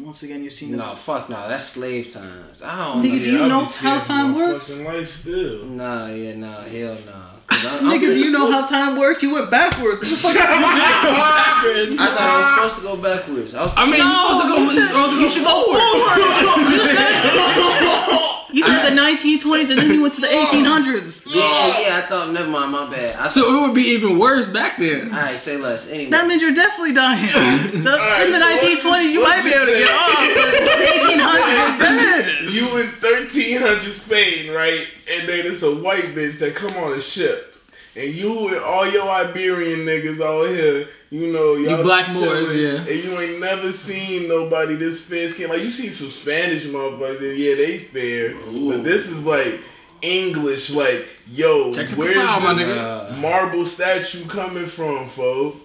Once 0.00 0.22
again, 0.22 0.40
you're 0.42 0.50
seen 0.50 0.76
No, 0.76 0.92
as 0.92 1.02
fuck 1.04 1.28
no, 1.28 1.48
that's 1.48 1.64
slave 1.64 2.08
times. 2.10 2.62
I 2.62 2.76
don't 2.94 3.02
Nigga, 3.04 3.18
know. 3.18 3.24
do 3.24 3.30
you 3.32 3.42
I'd 3.44 3.48
know 3.48 3.64
how 3.64 3.98
time 4.00 4.34
works? 4.34 4.70
Life 4.78 5.06
still. 5.08 5.64
Nah, 5.66 6.06
yeah, 6.06 6.34
nah, 6.36 6.60
hell 6.62 6.94
nah. 7.06 7.26
'Cause 7.46 7.66
I'm- 7.66 7.84
I'm 7.88 7.92
Nigga, 8.00 8.14
do 8.14 8.18
you 8.20 8.30
know 8.30 8.50
how 8.50 8.64
time 8.64 8.96
works? 8.96 9.22
You 9.24 9.32
went 9.34 9.50
backwards. 9.50 10.00
What 10.00 10.08
the 10.10 10.16
fuck? 10.16 10.34
backwards. 10.36 11.98
I 12.00 12.06
thought 12.06 12.20
I 12.22 12.38
was 12.38 12.46
supposed 12.72 12.76
to 12.76 12.82
go 12.82 12.96
backwards. 13.02 13.54
I 13.56 13.62
was. 13.64 13.72
I 13.76 13.84
mean, 13.86 13.96
you're 13.96 14.14
supposed 14.14 14.42
to 14.42 14.48
go. 14.48 14.56
you 14.62 14.70
said- 14.78 14.88
supposed 14.88 15.12
to 15.14 15.20
you 15.20 15.28
should 15.28 15.44
go 15.44 15.64
forward. 15.64 15.80
You 18.52 18.62
said 18.64 18.90
the 18.90 18.96
1920s 19.00 19.70
and 19.70 19.78
then 19.78 19.90
you 19.90 20.02
went 20.02 20.14
to 20.14 20.20
the 20.20 20.26
1800s. 20.26 21.26
yeah, 21.26 21.40
oh, 21.42 21.82
yeah. 21.86 21.96
I 21.98 22.00
thought. 22.08 22.32
Never 22.32 22.48
mind. 22.50 22.72
My 22.72 22.90
bad. 22.90 23.16
I 23.16 23.28
So 23.28 23.56
it 23.58 23.60
would 23.66 23.74
be 23.74 23.82
even 23.82 24.18
worse 24.18 24.48
back 24.48 24.78
then. 24.78 25.12
All 25.12 25.20
right, 25.20 25.38
say 25.38 25.56
less. 25.56 25.88
Anyway. 25.90 26.10
That 26.10 26.26
means 26.26 26.42
you're 26.42 26.54
definitely 26.54 26.92
dying. 26.94 27.20
The- 27.30 27.90
right, 27.90 28.26
in 28.26 28.32
the 28.32 28.38
so 28.38 28.90
1920s, 28.90 29.12
you 29.12 29.22
might 29.22 29.42
be 29.42 29.50
able 29.50 29.66
to 29.66 29.78
get 29.78 29.90
off. 29.90 30.34
But 30.34 30.78
1800s, 31.00 31.50
you're 31.50 31.78
dead. 31.78 32.54
You 32.54 32.80
in 32.80 32.86
thirteen 32.88 33.58
hundred 33.60 33.92
Spain, 33.92 34.52
right? 34.52 34.86
And 35.12 35.28
then 35.28 35.46
it's 35.46 35.62
a 35.62 35.74
white 35.74 36.14
bitch 36.14 36.38
that 36.40 36.54
come 36.54 36.76
on 36.84 36.92
a 36.94 37.00
ship, 37.00 37.56
and 37.96 38.12
you 38.12 38.48
and 38.48 38.58
all 38.58 38.88
your 38.90 39.08
Iberian 39.08 39.80
niggas 39.80 40.20
out 40.20 40.48
here 40.48 40.88
You 41.12 41.32
know, 41.32 41.54
y'all 41.56 41.82
black 41.82 42.12
Moors, 42.14 42.54
yeah. 42.54 42.76
And 42.76 42.88
you 43.04 43.18
ain't 43.18 43.40
never 43.40 43.72
seen 43.72 44.28
nobody 44.28 44.76
this 44.76 45.04
fair 45.04 45.26
skin. 45.28 45.48
Like 45.48 45.60
you 45.62 45.70
see 45.70 45.88
some 45.88 46.08
Spanish 46.08 46.66
motherfuckers, 46.66 47.18
and 47.30 47.36
yeah, 47.36 47.54
they 47.56 47.78
fair. 47.78 48.34
But 48.44 48.84
this 48.84 49.08
is 49.10 49.26
like 49.26 49.60
English. 50.02 50.70
Like, 50.70 51.08
yo, 51.28 51.72
where's 51.96 52.14
foul, 52.14 52.54
this 52.54 52.78
nigga. 52.78 53.20
marble 53.20 53.64
statue 53.64 54.24
coming 54.26 54.66
from, 54.66 55.08
fo? 55.08 55.56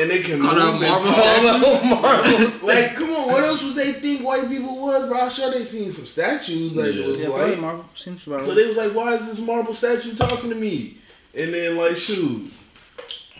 And 0.00 0.10
they 0.10 0.18
can 0.18 0.40
Call 0.42 0.54
move 0.56 0.58
that 0.58 0.66
a 0.66 0.70
and 0.72 0.80
marble 0.80 1.06
talk. 1.06 2.48
statue? 2.50 2.66
Like, 2.66 2.96
come 2.96 3.10
on, 3.10 3.28
what 3.28 3.44
else 3.44 3.62
would 3.62 3.76
they 3.76 3.92
think 3.92 4.26
white 4.26 4.48
people 4.48 4.82
was, 4.82 5.06
bro? 5.06 5.20
I'm 5.20 5.30
sure 5.30 5.52
they 5.52 5.62
seen 5.62 5.92
some 5.92 6.06
statues 6.06 6.76
like 6.76 6.92
Yeah. 6.94 7.06
Yeah, 7.06 7.28
white. 7.28 7.38
probably 7.38 7.56
Marvel 7.56 7.84
seems 7.94 8.26
about 8.26 8.42
So 8.42 8.48
right. 8.48 8.56
they 8.56 8.66
was 8.66 8.76
like, 8.76 8.92
"Why 8.92 9.14
is 9.14 9.28
this 9.28 9.38
marble 9.38 9.74
statue 9.74 10.16
talking 10.16 10.50
to 10.50 10.56
me?" 10.56 10.96
And 11.36 11.54
then 11.54 11.76
like, 11.76 11.94
shoot, 11.94 12.50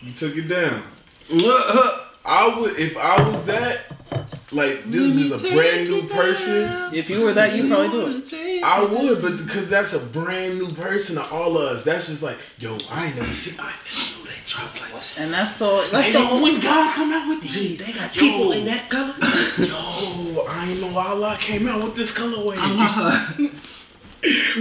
you 0.03 0.13
took 0.13 0.37
it 0.37 0.47
down. 0.47 0.83
I 1.31 2.57
would 2.59 2.79
if 2.79 2.97
I 2.97 3.29
was 3.29 3.45
that. 3.47 3.85
Like 4.51 4.85
this 4.85 5.03
is 5.15 5.45
a 5.45 5.53
brand 5.53 5.91
new 5.91 6.05
person. 6.09 6.95
If 6.95 7.11
you 7.11 7.23
were 7.23 7.35
that, 7.35 7.55
you'd 7.55 7.69
probably 7.71 7.89
do 7.91 8.07
it. 8.25 8.63
I 8.65 8.83
would, 8.83 9.21
but 9.21 9.37
because 9.37 9.69
that's 9.69 9.93
a 9.93 9.99
brand 10.07 10.59
new 10.59 10.69
person 10.71 11.17
to 11.17 11.25
all 11.31 11.59
of 11.59 11.65
us. 11.73 11.85
That's 11.85 12.09
just 12.09 12.23
like, 12.23 12.39
yo, 12.59 12.79
I 12.91 13.07
ain't 13.09 13.17
never 13.17 13.31
seen. 13.31 13.61
I 13.61 13.67
ain't 13.69 13.77
never 13.85 14.23
knew 14.25 14.31
they 14.31 14.37
dropped 14.47 14.81
like. 14.81 14.95
What's 14.95 15.21
And 15.21 15.31
that's 15.31 15.59
the 15.59 15.67
that's 15.69 15.93
Like, 15.93 16.07
the 16.15 16.19
yo, 16.21 16.25
whole. 16.25 16.43
when 16.43 16.61
God 16.61 16.95
come 16.95 17.13
out 17.13 17.29
with 17.29 17.43
these, 17.43 17.53
Gee, 17.55 17.77
they 17.77 17.93
got 17.93 18.11
people 18.11 18.53
in 18.53 18.65
that 18.65 18.89
color. 18.89 19.13
Yo, 19.69 20.45
I 20.49 20.69
ain't 20.71 20.81
know 20.81 20.97
Allah 20.99 21.37
came 21.39 21.69
out 21.69 21.85
with 21.85 21.95
this 21.95 22.17
colorway. 22.19 22.57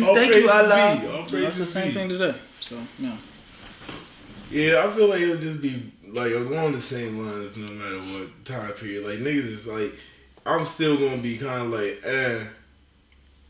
All 0.06 0.16
Thank 0.16 0.28
you, 0.36 0.42
praises 0.42 0.50
Allah. 0.52 1.00
be, 1.02 1.08
all 1.08 1.24
That's 1.24 1.58
the 1.58 1.66
same 1.66 1.88
be. 1.88 1.94
thing 1.94 2.10
today. 2.10 2.36
So 2.60 2.78
no. 3.00 3.18
Yeah, 4.52 4.86
I 4.86 4.92
feel 4.92 5.08
like 5.08 5.22
it'll 5.22 5.38
just 5.38 5.62
be 5.62 5.92
like 6.14 6.32
along 6.34 6.72
the 6.74 6.82
same 6.82 7.26
lines 7.26 7.58
no 7.58 7.68
matter 7.72 7.98
what 8.00 8.46
time 8.46 8.72
period. 8.74 9.04
Like 9.06 9.20
niggas 9.20 9.48
is 9.48 9.68
like, 9.68 9.94
I'm 10.46 10.66
still 10.66 10.98
gonna 10.98 11.22
be 11.22 11.38
kind 11.38 11.64
of 11.74 11.80
like, 11.80 12.02
eh. 12.06 12.44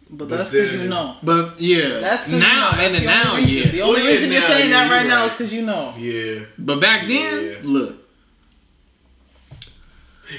But 0.09 0.29
But 0.29 0.37
that's 0.37 0.51
because 0.51 0.71
then 0.71 0.81
you 0.83 0.89
know. 0.89 1.17
But 1.21 1.59
yeah, 1.59 1.99
that's 1.99 2.27
now 2.29 2.35
you 2.35 2.39
know. 2.41 2.69
and 2.69 2.79
That's 2.79 2.93
the 2.93 2.99
the 3.01 3.05
now, 3.05 3.35
reason. 3.35 3.49
yeah. 3.57 3.71
The 3.71 3.81
only 3.81 4.01
Well, 4.01 4.11
reason 4.11 4.31
you're 4.31 4.41
now, 4.41 4.47
saying 4.47 4.69
yeah, 4.69 4.87
that 4.87 4.91
right 4.93 5.01
you're 5.05 5.09
now 5.15 5.25
is 5.25 5.31
because 5.33 5.53
you 5.53 5.61
know. 5.63 5.93
Yeah. 5.97 6.45
But 6.57 6.79
back 6.79 7.07
then, 7.07 7.45
Yeah. 7.45 7.55
look, 7.63 8.03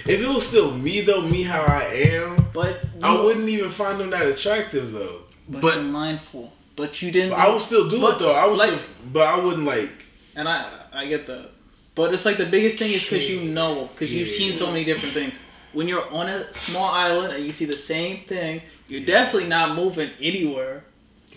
If 0.07 0.21
it 0.21 0.29
was 0.29 0.47
still 0.47 0.71
me 0.77 1.01
though, 1.03 1.23
me 1.23 1.43
how 1.43 1.63
I 1.63 1.85
am, 1.85 2.47
But 2.53 2.83
I 3.03 3.15
you- 3.15 3.23
wouldn't 3.23 3.49
even 3.49 3.71
find 3.71 3.99
them 3.99 4.11
that 4.11 4.27
attractive 4.27 4.93
though. 4.93 5.23
But, 5.49 5.63
But- 5.63 5.75
you're 5.77 5.85
mindful. 5.85 6.53
But 6.77 7.03
you 7.03 7.11
didn't. 7.11 7.31
But 7.31 7.39
I 7.41 7.51
would 7.51 7.61
still 7.61 7.89
do 7.89 8.01
But, 8.01 8.17
it 8.17 8.19
though. 8.21 8.33
I 8.35 8.47
would 8.47 8.59
like- 8.59 8.71
still, 8.71 8.83
but 9.13 9.27
I 9.27 9.39
wouldn't 9.39 9.65
like. 9.65 10.05
And 10.37 10.49
I 10.49 10.65
I 10.93 11.07
get 11.07 11.27
that. 11.27 11.51
But 11.99 12.15
it's 12.15 12.25
like 12.25 12.37
the 12.37 12.47
biggest 12.47 12.79
thing 12.79 12.93
is 12.93 13.03
because 13.03 13.29
you 13.29 13.41
know, 13.41 13.89
because 13.93 14.15
you've 14.15 14.29
seen 14.29 14.55
so 14.55 14.69
many 14.69 14.85
different 14.85 15.15
things. 15.15 15.45
When 15.73 15.89
you're 15.89 16.09
on 16.15 16.29
a 16.29 16.51
small 16.53 16.89
island 16.95 17.35
and 17.35 17.45
you 17.45 17.51
see 17.53 17.65
the 17.65 17.73
same 17.73 18.23
thing, 18.23 18.63
you're 18.87 19.05
definitely 19.05 19.49
not 19.49 19.75
moving 19.75 20.09
anywhere. 20.21 20.85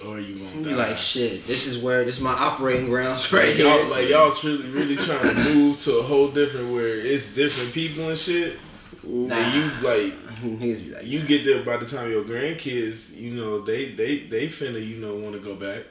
Or 0.05 0.19
you 0.19 0.45
gonna 0.47 0.63
Be 0.63 0.75
like, 0.75 0.97
shit. 0.97 1.47
This 1.47 1.65
is 1.65 1.79
where 1.81 2.05
this 2.05 2.17
is 2.17 2.23
my 2.23 2.33
operating 2.33 2.89
grounds 2.89 3.33
right 3.33 3.47
Like 3.47 3.55
here. 3.55 3.65
y'all, 3.65 3.89
like 3.89 4.07
y'all 4.07 4.31
truly 4.33 4.69
really 4.69 4.97
trying 4.97 5.35
to 5.35 5.53
move 5.55 5.79
to 5.79 5.97
a 5.97 6.03
whole 6.03 6.27
different 6.27 6.71
where 6.71 6.95
it's 6.95 7.33
different 7.33 7.73
people 7.73 8.09
and 8.09 8.17
shit. 8.17 8.59
Nah. 9.03 9.33
And 9.35 9.55
you 9.55 9.87
like 9.87 10.13
be 10.59 10.91
like, 10.93 11.07
you 11.07 11.23
get 11.23 11.43
there 11.43 11.63
by 11.63 11.77
the 11.77 11.87
time 11.87 12.11
your 12.11 12.23
grandkids, 12.23 13.19
you 13.19 13.31
know, 13.31 13.61
they 13.61 13.93
they 13.93 14.19
they 14.19 14.45
finna, 14.45 14.79
you 14.87 14.97
know, 14.97 15.15
want 15.15 15.33
to 15.33 15.41
go 15.41 15.55
back. 15.55 15.85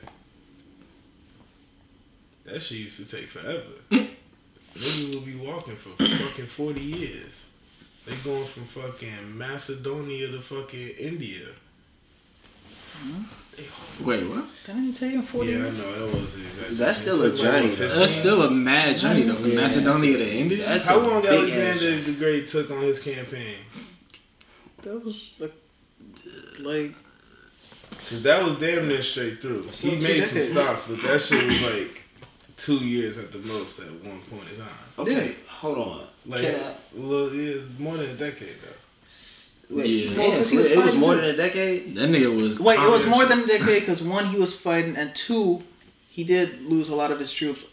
That 2.45 2.63
shit 2.63 2.79
used 2.79 3.05
to 3.05 3.17
take 3.17 3.27
forever. 3.29 4.07
Niggas 4.75 5.15
will 5.15 5.23
be 5.23 5.37
walking 5.37 5.77
for 5.77 5.91
fucking 6.03 6.47
forty 6.47 6.81
years. 6.81 7.49
They 8.07 8.15
going 8.25 8.45
from 8.45 8.65
fucking 8.65 9.37
Macedonia 9.37 10.29
to 10.29 10.41
fucking 10.41 10.89
India. 10.99 11.49
Mm-hmm. 13.01 14.05
wait, 14.05 14.23
what? 14.25 14.45
That 14.67 14.75
didn't 14.75 14.95
take 14.95 15.13
him 15.13 15.23
40 15.23 15.51
Yeah, 15.51 15.57
I 15.57 15.61
know 15.61 15.71
that 15.71 16.19
wasn't 16.19 16.47
exactly. 16.47 16.77
That's 16.77 16.99
still 16.99 17.23
a 17.23 17.35
journey, 17.35 17.69
what, 17.69 17.79
though. 17.79 17.85
15? 17.89 18.01
That's 18.01 18.13
still 18.13 18.43
a 18.43 18.51
mad 18.51 18.99
journey 18.99 19.23
though. 19.23 19.35
From 19.37 19.51
Yeah, 19.51 19.57
Macedonia 19.57 20.17
to 20.19 20.33
India. 20.35 20.67
that's 20.67 20.89
How 20.89 20.99
long 20.99 21.25
Alexander 21.27 22.01
the 22.01 22.13
Great 22.19 22.49
took 22.49 22.71
on 22.71 22.83
his 22.83 23.03
campaign? 23.03 23.57
That 24.83 25.03
was 25.05 25.37
like, 25.39 25.53
like 26.59 26.95
Cause 27.93 28.23
that 28.23 28.43
was 28.43 28.59
damn 28.59 28.89
near 28.89 29.03
straight 29.03 29.41
through. 29.43 29.69
He 29.73 29.97
made 29.97 30.23
some 30.23 30.41
stops, 30.41 30.87
but 30.89 31.03
that 31.03 31.21
shit 31.21 31.45
was 31.45 31.63
like 31.63 32.00
two 32.65 32.77
years 32.79 33.19
at 33.19 33.33
the 33.33 33.39
most 33.39 33.81
at 33.81 33.91
one 34.05 34.21
point 34.23 34.45
in 34.53 34.57
time. 34.59 34.69
Okay, 34.99 35.35
hold 35.49 35.79
on. 35.79 36.01
Like 36.27 36.43
Can 36.43 36.55
I, 36.57 36.75
a 36.97 37.01
little, 37.01 37.35
yeah, 37.35 37.61
more 37.79 37.97
than 37.97 38.11
a 38.11 38.15
decade 38.15 38.57
though. 38.63 39.77
wait, 39.77 39.87
Yeah. 39.87 40.09
damn, 40.11 40.19
Well, 40.19 40.31
'cause 40.39 40.51
he 40.51 40.57
so 40.57 40.63
was 40.63 40.71
it 40.73 40.79
was 40.85 40.95
more 40.97 41.15
too. 41.15 41.21
than 41.23 41.31
a 41.31 41.37
decade. 41.37 41.95
That 41.95 42.09
nigga 42.11 42.35
was. 42.43 42.61
wait, 42.61 42.79
it 42.79 42.91
was 42.91 43.07
more 43.07 43.25
than 43.27 43.41
a 43.41 43.47
decade 43.47 43.81
because 43.81 44.03
one, 44.03 44.27
he 44.27 44.37
was 44.37 44.53
fighting, 44.55 44.97
and 44.97 45.15
two, 45.15 45.63
he 46.11 46.25
did 46.25 46.63
lose 46.67 46.89
a 46.91 46.95
lot 46.95 47.11
of 47.11 47.19
his 47.19 47.33
troops 47.33 47.65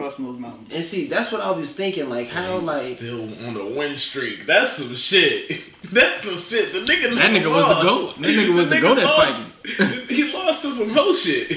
crossing 0.00 0.24
those 0.24 0.38
mountains. 0.38 0.72
And 0.74 0.84
see, 0.84 1.06
that's 1.06 1.30
what 1.32 1.40
I 1.40 1.50
was 1.50 1.74
thinking. 1.74 2.08
Like 2.08 2.28
how, 2.28 2.58
He 2.60 2.64
like 2.66 2.82
still 2.96 3.22
on 3.46 3.56
a 3.56 3.64
win 3.76 3.96
streak. 3.96 4.46
That's 4.46 4.72
some 4.72 4.94
shit. 4.94 5.62
That's 5.92 6.22
some 6.22 6.38
shit. 6.38 6.72
The 6.72 6.80
nigga 6.80 7.14
That 7.16 7.32
never 7.32 7.46
nigga 7.48 7.50
was 7.54 7.66
the 7.66 7.84
lost. 7.84 8.16
goat. 8.18 8.22
That 8.22 8.28
nigga 8.36 8.54
was 8.54 8.68
the 8.68 8.76
nigga 8.76 8.80
goat 8.82 8.98
at 8.98 9.04
lost. 9.04 9.66
he 10.10 10.32
lost 10.32 10.62
to 10.62 10.72
some 10.72 10.90
hoe 10.90 11.12
shit. 11.12 11.50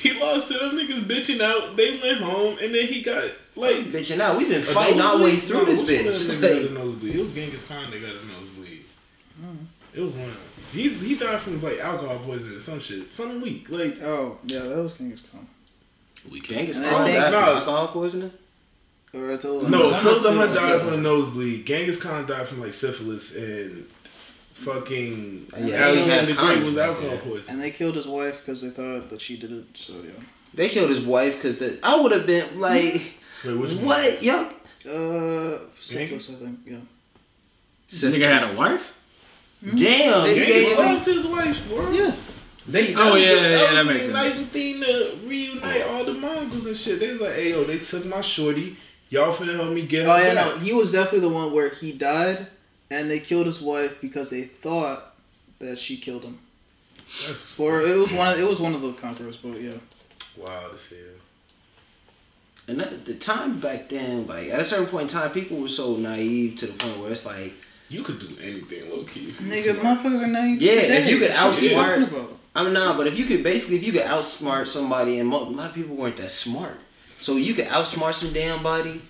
He 0.00 0.18
lost 0.18 0.48
to 0.48 0.54
them 0.58 0.76
niggas 0.76 1.00
bitching 1.02 1.40
out. 1.40 1.76
They 1.76 2.00
went 2.00 2.18
home 2.20 2.56
and 2.62 2.74
then 2.74 2.86
he 2.86 3.02
got 3.02 3.22
like 3.54 3.76
bitching 3.92 4.18
out. 4.18 4.38
We've 4.38 4.48
been 4.48 4.62
fighting 4.62 5.00
our 5.00 5.18
way 5.22 5.36
through 5.36 5.58
No, 5.58 5.64
this 5.66 5.86
which 5.86 6.00
bitch. 6.00 6.26
them 6.28 6.40
got 6.40 6.50
a 6.52 6.60
Like, 6.62 6.70
nosebleed? 6.72 7.14
It 7.14 7.20
was 7.20 7.32
Genghis 7.32 7.66
Khan 7.68 7.90
that 7.90 8.00
got 8.00 8.10
a 8.10 8.26
nosebleed. 8.26 8.84
Hmm. 9.40 9.56
It 9.94 10.00
was 10.00 10.14
one. 10.14 10.24
of 10.28 10.32
them. 10.34 10.42
He 10.72 10.88
he 10.88 11.14
died 11.16 11.40
from 11.40 11.60
like 11.60 11.78
alcohol 11.78 12.18
poisoning, 12.24 12.58
some 12.58 12.80
shit, 12.80 13.12
some 13.12 13.40
week. 13.42 13.68
Like 13.70 14.02
Oh, 14.02 14.38
yeah, 14.46 14.60
that 14.60 14.78
was 14.78 14.94
Genghis 14.94 15.22
Khan. 15.30 15.46
We 16.30 16.40
can't. 16.40 16.58
Genghis 16.60 16.78
And 16.78 16.86
Khan 16.86 17.06
think- 17.06 17.18
no. 17.18 17.38
alcohol 17.38 17.88
poisoning. 17.88 18.32
Or 19.14 19.20
no, 19.20 19.26
I'm 19.28 19.34
Attila 19.34 19.62
not 19.62 20.22
the 20.22 20.32
Hun 20.32 20.38
saying- 20.38 20.54
died 20.54 20.80
from 20.80 20.92
a 20.92 20.96
nosebleed. 20.98 21.64
Genghis 21.66 21.96
Khan 21.96 22.26
died 22.26 22.46
from 22.48 22.60
like 22.60 22.72
syphilis 22.72 23.34
and 23.36 23.86
fucking 24.52 25.46
Yeah, 25.56 25.64
he 25.66 25.72
Alexander 25.74 26.12
had 26.14 26.26
the 26.26 26.32
Great 26.34 26.62
was 26.62 26.76
alcohol 26.78 27.10
back 27.10 27.20
poisoning. 27.22 27.54
And 27.54 27.62
they 27.62 27.70
killed 27.70 27.96
his 27.96 28.06
wife 28.06 28.42
because 28.44 28.62
they 28.62 28.70
thought 28.70 29.08
that 29.10 29.20
she 29.20 29.36
did 29.36 29.52
it. 29.52 29.76
So 29.76 29.94
yeah. 30.04 30.10
They 30.54 30.68
killed 30.68 30.90
his 30.90 31.00
wife 31.00 31.36
because 31.36 31.58
the 31.58 31.78
I 31.82 32.00
would 32.00 32.12
have 32.12 32.26
been 32.26 32.60
like, 32.60 33.14
Wait, 33.44 33.56
which 33.56 33.72
one? 33.74 33.84
what, 33.86 34.22
yo? 34.22 34.34
Uh, 34.88 35.58
syphilis, 35.80 36.30
I 36.30 36.34
think. 36.34 36.58
Yeah. 36.66 36.76
Nigga 37.88 38.40
had 38.40 38.50
a 38.50 38.54
wife. 38.56 38.94
Damn, 39.62 39.76
They- 39.76 40.38
you 40.38 40.44
Genghis 40.46 40.46
gave 40.46 40.78
him. 40.78 40.84
loved 40.86 41.06
his 41.06 41.26
wife, 41.26 41.68
bro. 41.68 41.90
Yeah. 41.90 42.14
They, 42.68 42.94
Oh, 42.96 43.12
was 43.12 43.22
yeah, 43.22 43.34
the- 43.34 43.40
yeah, 43.40 43.48
yeah, 43.48 43.72
that 43.74 43.86
was 43.86 43.94
makes 43.94 44.06
the 44.08 44.12
sense. 44.12 44.40
Nice 44.40 44.48
thing 44.48 44.80
to 44.80 45.16
reunite 45.24 45.82
all 45.88 46.04
the 46.04 46.14
Mongols 46.14 46.66
and 46.66 46.76
shit. 46.76 46.98
They 46.98 47.12
was 47.12 47.20
like, 47.20 47.34
"Hey, 47.34 47.50
yo, 47.50 47.62
they 47.64 47.78
took 47.78 48.04
my 48.06 48.20
shorty. 48.20 48.76
Y'all 49.08 49.32
finna 49.32 49.54
help 49.54 49.72
me 49.72 49.82
get 49.86 50.04
her 50.04 50.10
Oh 50.10 50.16
yeah, 50.16 50.34
back." 50.34 50.46
no, 50.54 50.58
he 50.58 50.72
was 50.72 50.90
definitely 50.92 51.20
the 51.20 51.28
one 51.28 51.52
where 51.52 51.68
he 51.70 51.92
died, 51.92 52.48
and 52.90 53.08
they 53.10 53.20
killed 53.20 53.46
his 53.46 53.60
wife 53.60 54.00
because 54.00 54.30
they 54.30 54.42
thought 54.42 55.14
that 55.60 55.78
she 55.78 55.96
killed 55.96 56.24
him. 56.24 56.38
That's, 57.26 57.60
Or 57.60 57.78
that's 57.84 57.90
it 57.90 58.00
was 58.00 58.12
one. 58.12 58.32
Of, 58.32 58.40
it 58.40 58.48
was 58.48 58.58
one 58.60 58.74
of 58.74 58.82
the 58.82 58.92
conquerors, 58.94 59.36
but 59.36 59.60
yeah. 59.60 59.74
Wow, 60.36 60.68
to 60.72 60.76
see. 60.76 60.96
And 62.68 62.80
that, 62.80 63.04
the 63.04 63.14
time 63.14 63.60
back 63.60 63.88
then, 63.88 64.26
like 64.26 64.48
at 64.48 64.60
a 64.60 64.64
certain 64.64 64.86
point 64.86 65.02
in 65.02 65.08
time, 65.20 65.30
people 65.30 65.58
were 65.58 65.68
so 65.68 65.96
naive 65.96 66.56
to 66.56 66.66
the 66.66 66.72
point 66.72 66.98
where 66.98 67.12
it's 67.12 67.24
like, 67.24 67.54
You 67.88 68.02
could 68.02 68.18
do 68.18 68.28
anything, 68.42 68.90
low 68.90 69.04
key. 69.04 69.28
if 69.28 69.40
you 69.40 69.46
Nigga, 69.46 69.78
smart. 69.80 69.98
motherfuckers 70.00 70.20
are 70.22 70.26
naive. 70.26 70.60
Yeah, 70.60 70.80
today. 70.80 70.96
if 71.04 71.08
you 71.10 71.18
could 71.20 71.30
What 71.30 71.38
are 71.38 71.52
outsmart- 71.52 72.28
talking 72.56 72.70
about? 72.72 72.82
I 72.82 72.84
mean, 72.84 72.94
nah, 72.94 72.96
but 72.96 73.06
if 73.06 73.18
you 73.18 73.24
could 73.24 73.42
basically, 73.42 73.76
if 73.76 73.84
you 73.84 73.92
could 73.92 74.02
outsmart 74.02 74.66
somebody, 74.66 75.18
and 75.18 75.32
a 75.32 75.36
lot 75.36 75.70
of 75.70 75.74
people 75.74 75.96
weren't 75.96 76.16
that 76.16 76.30
smart, 76.30 76.78
so 77.20 77.36
you 77.36 77.54
could 77.54 77.66
outsmart 77.66 78.14
some 78.14 78.32
damn 78.32 78.62
body. 78.62 79.00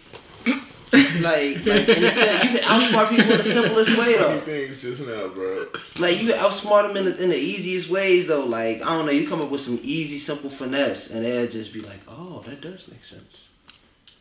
like, 1.20 1.66
like 1.66 1.88
in 1.88 2.02
the 2.02 2.10
sense, 2.10 2.44
you 2.44 2.50
could 2.50 2.62
outsmart 2.62 3.10
people 3.10 3.32
in 3.32 3.38
the 3.38 3.42
simplest 3.42 3.98
way 3.98 4.16
though. 4.16 4.38
things 4.38 4.82
just 4.82 5.06
now, 5.06 5.28
bro. 5.28 5.66
Like 5.98 6.20
you 6.20 6.28
can 6.28 6.38
outsmart 6.38 6.86
them 6.86 6.96
in 6.96 7.04
the, 7.06 7.22
in 7.22 7.30
the 7.30 7.36
easiest 7.36 7.90
ways 7.90 8.26
though. 8.26 8.44
Like 8.44 8.82
I 8.82 8.96
don't 8.96 9.06
know, 9.06 9.12
you 9.12 9.28
come 9.28 9.42
up 9.42 9.50
with 9.50 9.60
some 9.60 9.80
easy, 9.82 10.18
simple 10.18 10.48
finesse, 10.48 11.10
and 11.10 11.24
they'll 11.24 11.48
just 11.48 11.74
be 11.74 11.80
like, 11.80 12.00
"Oh, 12.08 12.42
that 12.46 12.60
does 12.60 12.86
make 12.88 13.04
sense." 13.04 13.48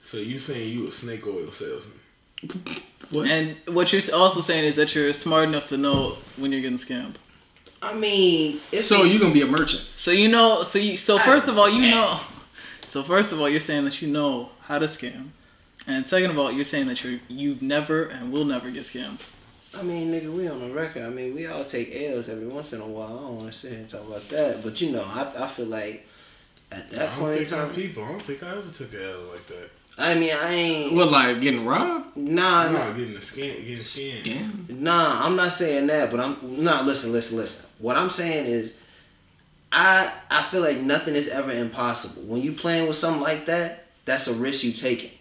So 0.02 0.18
you 0.18 0.40
saying 0.40 0.70
you 0.70 0.88
a 0.88 0.92
snake 0.92 1.26
oil 1.28 1.52
salesman? 1.52 2.00
What? 3.12 3.28
And 3.30 3.56
what 3.68 3.94
you're 3.94 4.02
also 4.16 4.42
saying 4.42 4.66
is 4.66 4.76
that 4.76 4.94
you're 4.96 5.14
smart 5.14 5.48
enough 5.48 5.68
to 5.68 5.78
know 5.78 6.18
when 6.38 6.52
you're 6.52 6.62
getting 6.62 6.78
scammed. 6.78 7.16
I 7.86 7.94
mean, 7.94 8.60
it's 8.72 8.88
So 8.88 9.04
you 9.04 9.20
gonna 9.20 9.34
be 9.34 9.42
a 9.42 9.46
merchant? 9.46 9.84
So 9.84 10.12
you 10.12 10.28
know. 10.28 10.64
So 10.64 10.80
you. 10.80 10.98
So 10.98 11.20
first 11.20 11.48
of 11.48 11.58
all, 11.58 11.70
you 11.70 11.82
know. 11.92 12.20
So 12.88 13.04
first 13.04 13.32
of 13.32 13.40
all, 13.40 13.48
you're 13.50 13.60
saying 13.60 13.86
that 13.86 14.02
you 14.02 14.08
know 14.08 14.50
how 14.62 14.80
to 14.80 14.86
scam, 14.86 15.30
and 15.88 16.06
second 16.06 16.32
of 16.32 16.40
all, 16.40 16.52
you're 16.52 16.66
saying 16.66 16.88
that 16.88 17.04
you 17.04 17.20
you've 17.28 17.62
never 17.62 18.04
and 18.04 18.32
will 18.32 18.46
never 18.46 18.72
get 18.72 18.84
scammed. 18.84 19.22
I 19.78 19.84
mean, 19.84 20.12
nigga, 20.12 20.34
we 20.34 20.48
on 20.48 20.62
the 20.62 20.70
record. 20.70 21.04
I 21.04 21.10
mean, 21.10 21.36
we 21.36 21.48
all 21.48 21.64
take 21.64 21.94
L's 21.94 22.30
every 22.30 22.48
once 22.48 22.74
in 22.74 22.82
a 22.82 22.88
while. 22.88 23.18
I 23.18 23.22
don't 23.22 23.38
want 23.38 23.48
to 23.48 23.54
sit 23.54 23.72
here 23.72 23.80
and 23.82 23.90
talk 23.90 24.08
about 24.08 24.28
that, 24.30 24.64
but 24.64 24.80
you 24.82 24.92
know, 24.92 25.04
I, 25.04 25.44
I 25.44 25.48
feel 25.48 25.66
like 25.66 26.08
at 26.72 26.78
I 26.78 26.96
that 26.96 27.10
don't 27.12 27.20
point 27.20 27.36
in 27.36 27.46
think 27.46 27.60
I'm 27.60 27.68
time, 27.68 27.76
people. 27.76 28.04
I 28.04 28.08
don't 28.10 28.22
think 28.22 28.44
I 28.44 28.52
ever 28.52 28.72
took 28.72 28.94
a 28.94 29.12
L 29.14 29.20
like 29.34 29.46
that. 29.48 29.70
I 29.98 30.16
mean, 30.16 30.32
I 30.34 30.54
ain't. 30.54 30.96
What, 30.96 31.12
like 31.12 31.42
getting 31.42 31.66
robbed? 31.66 32.18
nah, 32.18 32.66
I'm 32.66 32.74
nah, 32.74 32.88
not 32.88 32.98
getting 32.98 33.14
the 33.14 33.22
skin, 33.22 33.56
getting 33.66 33.84
skin. 33.84 34.26
Yeah. 34.26 34.76
nah. 34.76 35.26
I'm 35.26 35.36
not 35.36 35.54
saying 35.54 35.88
that, 35.88 36.12
but 36.12 36.20
I'm 36.20 36.64
nah. 36.64 36.82
Listen, 36.82 37.12
listen, 37.12 37.38
listen. 37.38 37.70
What 37.80 37.98
I'm 37.98 38.10
saying 38.10 38.46
is, 38.46 38.76
I 39.72 40.12
I 40.30 40.44
feel 40.44 40.62
like 40.62 40.80
nothing 40.80 41.16
is 41.16 41.30
ever 41.30 41.52
impossible. 41.52 42.24
When 42.24 42.42
you 42.42 42.52
playing 42.52 42.88
with 42.88 42.98
something 42.98 43.22
like 43.22 43.46
that, 43.46 43.86
that's 44.06 44.28
a 44.28 44.34
risk 44.34 44.64
you 44.64 44.72
taking. 44.72 45.12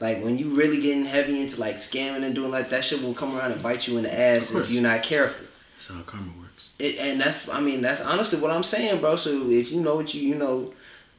Like 0.00 0.22
when 0.22 0.36
you 0.36 0.54
really 0.54 0.80
getting 0.80 1.06
heavy 1.06 1.40
into 1.40 1.60
like 1.60 1.76
scamming 1.76 2.24
and 2.24 2.34
doing 2.34 2.50
like 2.50 2.70
that 2.70 2.84
shit 2.84 3.02
will 3.02 3.14
come 3.14 3.36
around 3.36 3.52
and 3.52 3.62
bite 3.62 3.86
you 3.86 3.96
in 3.96 4.02
the 4.04 4.12
ass 4.12 4.54
if 4.54 4.70
you're 4.70 4.82
not 4.82 5.02
careful. 5.02 5.46
That's 5.74 5.88
how 5.88 6.02
karma 6.02 6.32
works. 6.40 6.70
It, 6.78 6.98
and 6.98 7.20
that's 7.20 7.48
I 7.48 7.60
mean 7.60 7.80
that's 7.80 8.00
honestly 8.00 8.40
what 8.40 8.50
I'm 8.50 8.64
saying, 8.64 9.00
bro. 9.00 9.16
So 9.16 9.50
if 9.50 9.70
you 9.70 9.80
know 9.80 9.94
what 9.94 10.12
you 10.12 10.28
you 10.28 10.34
know, 10.34 10.74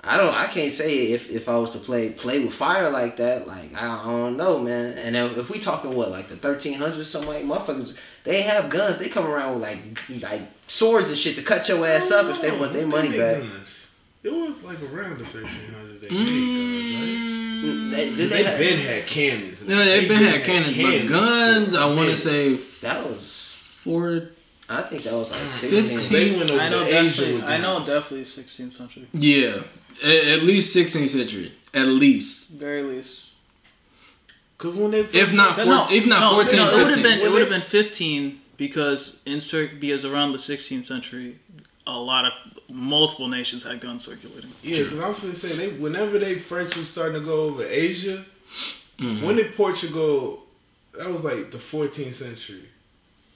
I 0.07 0.17
don't 0.17 0.33
I 0.35 0.45
can't 0.47 0.71
say 0.71 1.11
if 1.13 1.29
if 1.31 1.49
I 1.49 1.57
was 1.57 1.71
to 1.71 1.79
play 1.79 2.09
play 2.11 2.43
with 2.45 2.53
fire 2.53 2.89
like 2.91 3.17
that, 3.17 3.47
like 3.47 3.75
I, 3.75 3.87
I 3.87 4.03
don't 4.05 4.37
know, 4.37 4.59
man. 4.59 4.97
And 4.99 5.15
if 5.15 5.49
we 5.49 5.57
talking 5.59 5.95
what 5.95 6.11
like 6.11 6.27
the 6.27 6.35
1300s 6.35 7.03
something 7.05 7.29
like 7.29 7.43
motherfuckers, 7.43 7.97
they 8.23 8.43
have 8.43 8.69
guns. 8.69 8.97
They 8.99 9.09
come 9.09 9.25
around 9.25 9.59
with 9.59 9.63
like 9.63 10.21
like 10.21 10.41
swords 10.67 11.09
and 11.09 11.17
shit 11.17 11.35
to 11.37 11.41
cut 11.43 11.67
your 11.69 11.85
ass 11.87 12.11
up 12.11 12.27
if 12.27 12.41
they 12.41 12.51
want 12.51 12.73
their 12.73 12.85
money 12.87 13.09
They 13.09 13.17
back. 13.17 13.41
make 13.41 13.51
guns. 13.51 13.91
It 14.23 14.33
was 14.33 14.63
like 14.63 14.81
around 14.91 15.17
the 15.19 15.25
1300s 15.25 15.99
they 16.01 16.07
Mm. 16.07 16.19
made 16.19 16.85
guns, 16.85 16.93
right? 16.95 17.91
They, 17.95 18.09
did 18.09 18.17
They 18.17 18.25
they 18.27 18.43
have- 18.43 18.59
been 18.59 18.77
had 18.79 19.07
cannons. 19.07 19.67
No, 19.67 19.77
they've 19.85 20.07
been 20.07 20.17
had 20.23 20.43
cannons, 20.43 20.77
but 20.77 21.07
guns, 21.07 21.73
for 21.73 21.79
a 21.79 21.81
I 21.87 21.93
want 21.95 22.09
to 22.09 22.15
say 22.15 22.53
that 22.81 23.03
was 23.07 23.57
four. 23.59 24.29
I 24.67 24.81
think 24.81 25.03
that 25.03 25.13
was 25.13 25.29
like 25.31 25.39
15. 25.41 25.83
16. 25.99 26.11
They 26.31 26.37
went 26.37 26.49
over 26.49 26.59
I 26.59 26.69
know 26.69 26.79
to 26.83 26.85
Asia 26.89 27.21
definitely. 27.21 27.33
with 27.35 27.43
I 27.45 27.57
know 27.59 27.79
definitely 27.79 28.23
16th 28.25 28.71
century, 28.73 29.07
Yeah, 29.13 29.61
at, 30.03 30.39
at 30.39 30.43
least 30.43 30.75
16th 30.75 31.09
century, 31.09 31.51
at 31.73 31.87
least. 31.87 32.51
very 32.53 32.83
least. 32.83 33.31
Cause 34.57 34.77
when 34.77 34.91
they 34.91 34.99
If 35.01 35.33
not, 35.35 35.55
But 35.57 35.65
four, 35.65 35.93
if 35.95 36.07
not 36.07 36.21
no, 36.21 36.31
14, 36.35 36.55
no, 36.57 36.69
it 36.69 36.71
would 36.77 36.79
have 36.87 36.93
15. 36.95 37.03
been 37.03 37.19
it 37.27 37.31
would 37.31 37.41
have 37.41 37.49
been 37.49 37.61
15 37.61 38.39
because 38.57 39.21
in 39.25 39.39
cir- 39.41 39.69
because 39.79 40.05
around 40.05 40.31
the 40.31 40.37
16th 40.37 40.85
century, 40.85 41.39
a 41.85 41.99
lot 41.99 42.23
of 42.25 42.31
multiple 42.69 43.27
nations 43.27 43.63
had 43.63 43.81
guns 43.81 44.05
circulating. 44.05 44.49
Yeah, 44.63 44.83
because 44.83 44.99
I'm 45.01 45.13
finna 45.13 45.35
say 45.35 45.53
they 45.55 45.67
whenever 45.69 46.17
they 46.19 46.35
first 46.35 46.77
was 46.77 46.89
starting 46.89 47.15
to 47.19 47.25
go 47.25 47.41
over 47.43 47.63
Asia, 47.63 48.25
Mm-hmm. 48.97 49.25
when 49.25 49.35
did 49.35 49.53
Portugal? 49.55 50.45
That 50.97 51.09
was 51.09 51.25
like 51.25 51.51
the 51.51 51.57
14th 51.57 52.13
century 52.13 52.63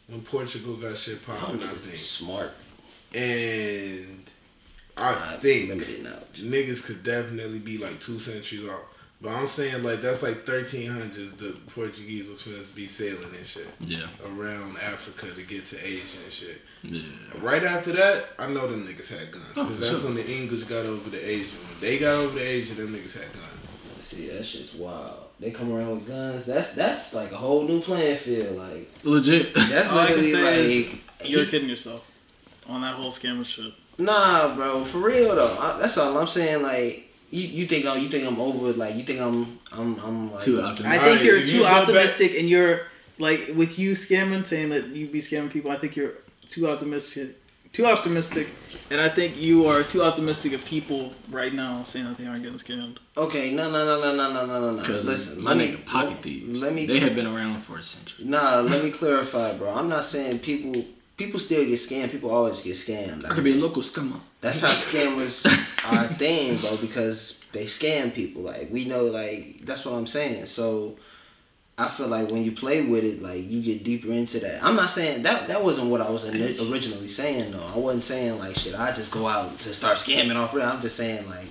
when 0.08 0.22
Portugal 0.22 0.78
got 0.78 0.96
shit 0.96 1.24
popping. 1.26 1.56
I 1.62 1.68
think, 1.68 1.98
smart. 1.98 2.54
and 3.14 4.19
I 5.00 5.12
Not 5.32 5.42
think 5.42 5.70
limited 5.70 6.04
knowledge. 6.04 6.42
niggas 6.42 6.84
could 6.86 7.04
definitely 7.04 7.60
be 7.60 7.78
like 7.78 8.00
two 8.02 8.20
centuries 8.20 8.68
off. 8.70 8.82
But 9.22 9.32
I'm 9.34 9.48
saying 9.48 9.84
like 9.84 10.02
that's 10.02 10.24
like 10.24 10.46
1300s. 10.46 11.38
The 11.38 11.52
Portuguese 11.74 12.30
was 12.30 12.40
supposed 12.40 12.70
to 12.70 12.76
be 12.76 12.88
sailing 12.88 13.34
and 13.36 13.46
shit 13.46 13.68
Yeah, 13.82 14.08
around 14.26 14.78
Africa 14.78 15.28
to 15.32 15.42
get 15.44 15.66
to 15.66 15.78
Asia 15.86 16.18
and 16.24 16.32
shit. 16.32 16.62
yeah. 16.84 17.02
Right 17.42 17.64
after 17.64 17.92
that, 17.94 18.30
I 18.40 18.48
know 18.48 18.66
them 18.68 18.86
niggas 18.88 19.18
had 19.20 19.30
guns 19.32 19.46
Oh, 19.58 19.64
because 19.64 19.80
for 19.80 19.86
that's 19.86 20.00
sure. 20.02 20.08
when 20.12 20.16
the 20.16 20.32
English 20.32 20.64
got 20.64 20.86
over 20.86 21.10
the 21.10 21.20
Asia. 21.30 21.58
When 21.58 21.82
they 21.82 22.00
got 22.00 22.14
over 22.16 22.40
the 22.40 22.46
Asia, 22.48 22.76
them 22.76 22.94
niggas 22.96 23.20
had 23.22 23.34
guns. 23.34 23.78
See, 24.02 24.28
that 24.30 24.46
shit's 24.46 24.74
wild. 24.76 25.18
They 25.42 25.52
come 25.52 25.72
around 25.74 25.96
with 25.96 26.08
guns. 26.08 26.46
That's 26.46 26.74
that's 26.74 27.14
like 27.14 27.32
a 27.34 27.38
whole 27.38 27.64
new 27.68 27.82
playing 27.82 28.16
field. 28.18 28.56
Like 28.58 28.90
Legit. 29.04 29.54
that's 29.54 29.92
All 29.92 30.00
I 30.00 30.08
can 30.08 30.22
literally 30.22 30.84
say 30.84 30.90
like 31.20 31.30
You're 31.30 31.44
he- 31.44 31.52
kidding 31.52 31.70
yourself 31.70 32.10
on 32.68 32.80
that 32.82 32.96
whole 32.96 33.12
scammer 33.12 33.46
shit. 33.46 33.74
Nah, 34.00 34.56
bro. 34.56 34.84
For 34.84 34.98
real 35.00 35.36
though. 35.36 35.58
I, 35.60 35.78
that's 35.80 35.98
all 35.98 36.18
I'm 36.18 36.28
saying. 36.28 36.64
Like 36.64 37.10
you, 37.30 37.48
you 37.48 37.66
think 37.68 37.86
I'm 37.86 38.02
you 38.02 38.10
think 38.10 38.26
I'm 38.28 38.40
over. 38.40 38.72
Like 38.74 38.96
you 38.96 39.04
think 39.04 39.22
I'm 39.22 39.60
I'm 39.72 40.00
I'm 40.00 40.32
like 40.32 40.42
Too 40.42 40.62
optimistic. 40.62 40.86
I 40.88 40.98
think 40.98 41.24
you're 41.24 41.38
if 41.38 41.50
too 41.50 41.58
you 41.58 41.66
optimistic, 41.66 42.34
and 42.40 42.50
you're 42.50 42.82
like 43.20 43.52
with 43.56 43.78
you 43.78 43.92
scamming, 43.92 44.46
saying 44.46 44.70
that 44.70 44.88
you 44.88 45.08
be 45.08 45.20
scamming 45.20 45.52
people. 45.52 45.72
I 45.72 45.78
think 45.78 45.96
you're 45.96 46.14
too 46.48 46.68
optimistic, 46.68 47.36
too 47.74 47.86
optimistic, 47.86 48.48
and 48.90 49.00
I 49.00 49.10
think 49.10 49.38
you 49.38 49.68
are 49.68 49.84
too 49.84 50.02
optimistic 50.02 50.54
of 50.54 50.66
people 50.66 51.14
right 51.30 51.54
now 51.54 51.84
saying 51.84 52.06
that 52.06 52.18
they 52.18 52.26
aren't 52.26 52.42
getting 52.42 52.58
scammed. 52.58 52.98
Okay, 53.18 53.54
no, 53.54 53.70
no, 53.70 53.86
no, 53.86 54.00
no, 54.02 54.16
no, 54.16 54.34
no, 54.34 54.46
no, 54.46 54.60
no, 54.60 54.72
no. 54.72 54.78
Because 54.80 55.06
Listen, 55.06 55.44
my 55.44 55.54
nigga 55.54 55.86
pocket 55.86 56.12
let- 56.12 56.20
thieves. 56.22 56.62
Let 56.64 56.74
me. 56.74 56.86
they 56.88 57.00
have 57.00 57.16
been 57.16 57.28
around 57.28 57.62
for 57.62 57.78
a 57.78 57.84
century. 57.84 58.26
Nah, 58.26 58.62
let 58.62 58.84
me 58.84 58.90
clarify, 58.90 59.54
bro. 59.54 59.74
I'm 59.76 59.90
not 59.90 60.06
saying 60.06 60.40
people. 60.40 60.84
People 61.20 61.38
still 61.38 61.66
get 61.66 61.74
scammed. 61.74 62.12
People 62.12 62.32
always 62.32 62.62
get 62.62 62.76
scammed. 62.76 63.26
I 63.26 63.34
could 63.34 63.44
be 63.44 63.52
a 63.52 63.62
local 63.62 63.82
scammer. 63.82 64.22
That's 64.40 64.62
how 64.62 64.70
scammers 64.70 65.46
are 65.92 66.06
a 66.06 66.08
thing, 66.08 66.56
bro, 66.56 66.78
because 66.78 67.46
they 67.52 67.66
scam 67.66 68.14
people. 68.14 68.44
Like 68.44 68.70
we 68.72 68.86
know, 68.86 69.04
like 69.04 69.66
that's 69.66 69.84
what 69.84 69.96
I'm 69.96 70.08
saying. 70.08 70.46
So 70.46 70.96
I 71.78 71.90
feel 71.90 72.08
like 72.08 72.32
when 72.32 72.44
you 72.44 72.54
play 72.54 72.86
with 72.86 73.04
it, 73.04 73.22
like 73.22 73.44
you 73.52 73.62
get 73.62 73.84
deeper 73.84 74.14
into 74.14 74.40
that. 74.40 74.64
I'm 74.64 74.78
not 74.78 74.90
saying 74.90 75.24
that 75.24 75.50
that 75.50 75.62
wasn't 75.62 75.92
what 75.92 76.00
I 76.00 76.10
was 76.10 76.24
originally 76.24 77.10
saying 77.10 77.52
though. 77.52 77.68
I 77.76 77.78
wasn't 77.78 78.04
saying 78.04 78.40
like 78.40 78.56
shit. 78.56 78.74
I 78.80 78.94
just 78.94 79.12
go 79.12 79.28
out 79.28 79.60
to 79.60 79.74
start 79.74 79.98
scamming 79.98 80.38
off. 80.38 80.54
real. 80.54 80.66
I'm 80.66 80.80
just 80.80 80.96
saying 80.96 81.28
like 81.30 81.48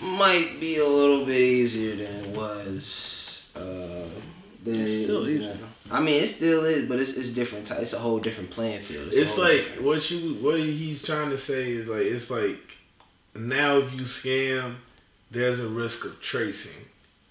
might 0.00 0.56
be 0.60 0.78
a 0.78 0.86
little 0.86 1.26
bit 1.26 1.40
easier 1.42 1.96
than 1.96 2.24
it 2.24 2.28
was. 2.34 3.46
Uh, 3.54 4.08
than 4.62 4.76
it 4.82 4.88
still 4.88 5.24
is 5.24 5.40
easy. 5.48 5.48
now. 5.60 5.96
I 5.96 6.00
mean, 6.00 6.22
it 6.22 6.28
still 6.28 6.64
is, 6.64 6.88
but 6.88 6.98
it's 7.00 7.14
it's 7.16 7.30
different. 7.30 7.70
It's 7.70 7.92
a 7.92 7.98
whole 7.98 8.18
different 8.20 8.50
playing 8.50 8.80
field. 8.82 9.06
a 9.12 9.20
It's 9.20 9.36
like 9.38 9.52
different- 9.58 9.82
what 9.82 10.10
you 10.10 10.34
what 10.34 10.58
he's 10.60 11.02
trying 11.02 11.30
to 11.30 11.38
say 11.38 11.70
is 11.70 11.86
like 11.88 12.02
it's 12.06 12.30
like 12.30 12.78
now 13.34 13.78
if 13.78 13.92
you 13.92 14.00
scam, 14.06 14.76
there's 15.30 15.60
a 15.60 15.68
risk 15.68 16.04
of 16.04 16.20
tracing, 16.20 16.84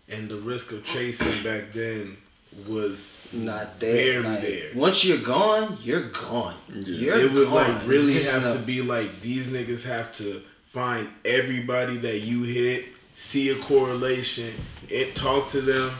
and 0.10 0.30
the 0.30 0.38
risk 0.38 0.72
of 0.72 0.84
tracing 0.84 1.44
back 1.44 1.72
then 1.72 2.18
was 2.68 3.18
not 3.32 3.80
there. 3.80 4.22
Barely 4.22 4.36
like, 4.36 4.42
there. 4.42 4.70
Once 4.76 5.06
you're 5.06 5.20
gone, 5.20 5.78
you're 5.84 6.10
gone. 6.10 6.56
You're 6.74 7.18
it 7.20 7.32
would 7.32 7.48
gone. 7.48 7.54
like 7.56 7.88
really 7.88 8.14
There's 8.14 8.32
have 8.32 8.44
no- 8.44 8.54
to 8.56 8.60
be 8.60 8.82
like 8.82 9.22
these 9.22 9.48
niggas 9.48 9.88
have 9.88 10.14
to 10.18 10.42
find 10.66 11.08
everybody 11.26 11.98
that 11.98 12.20
you 12.22 12.44
hit, 12.44 12.86
see 13.14 13.50
a 13.50 13.56
correlation, 13.56 14.52
and 14.94 15.16
talk 15.16 15.50
to 15.50 15.62
them, 15.62 15.92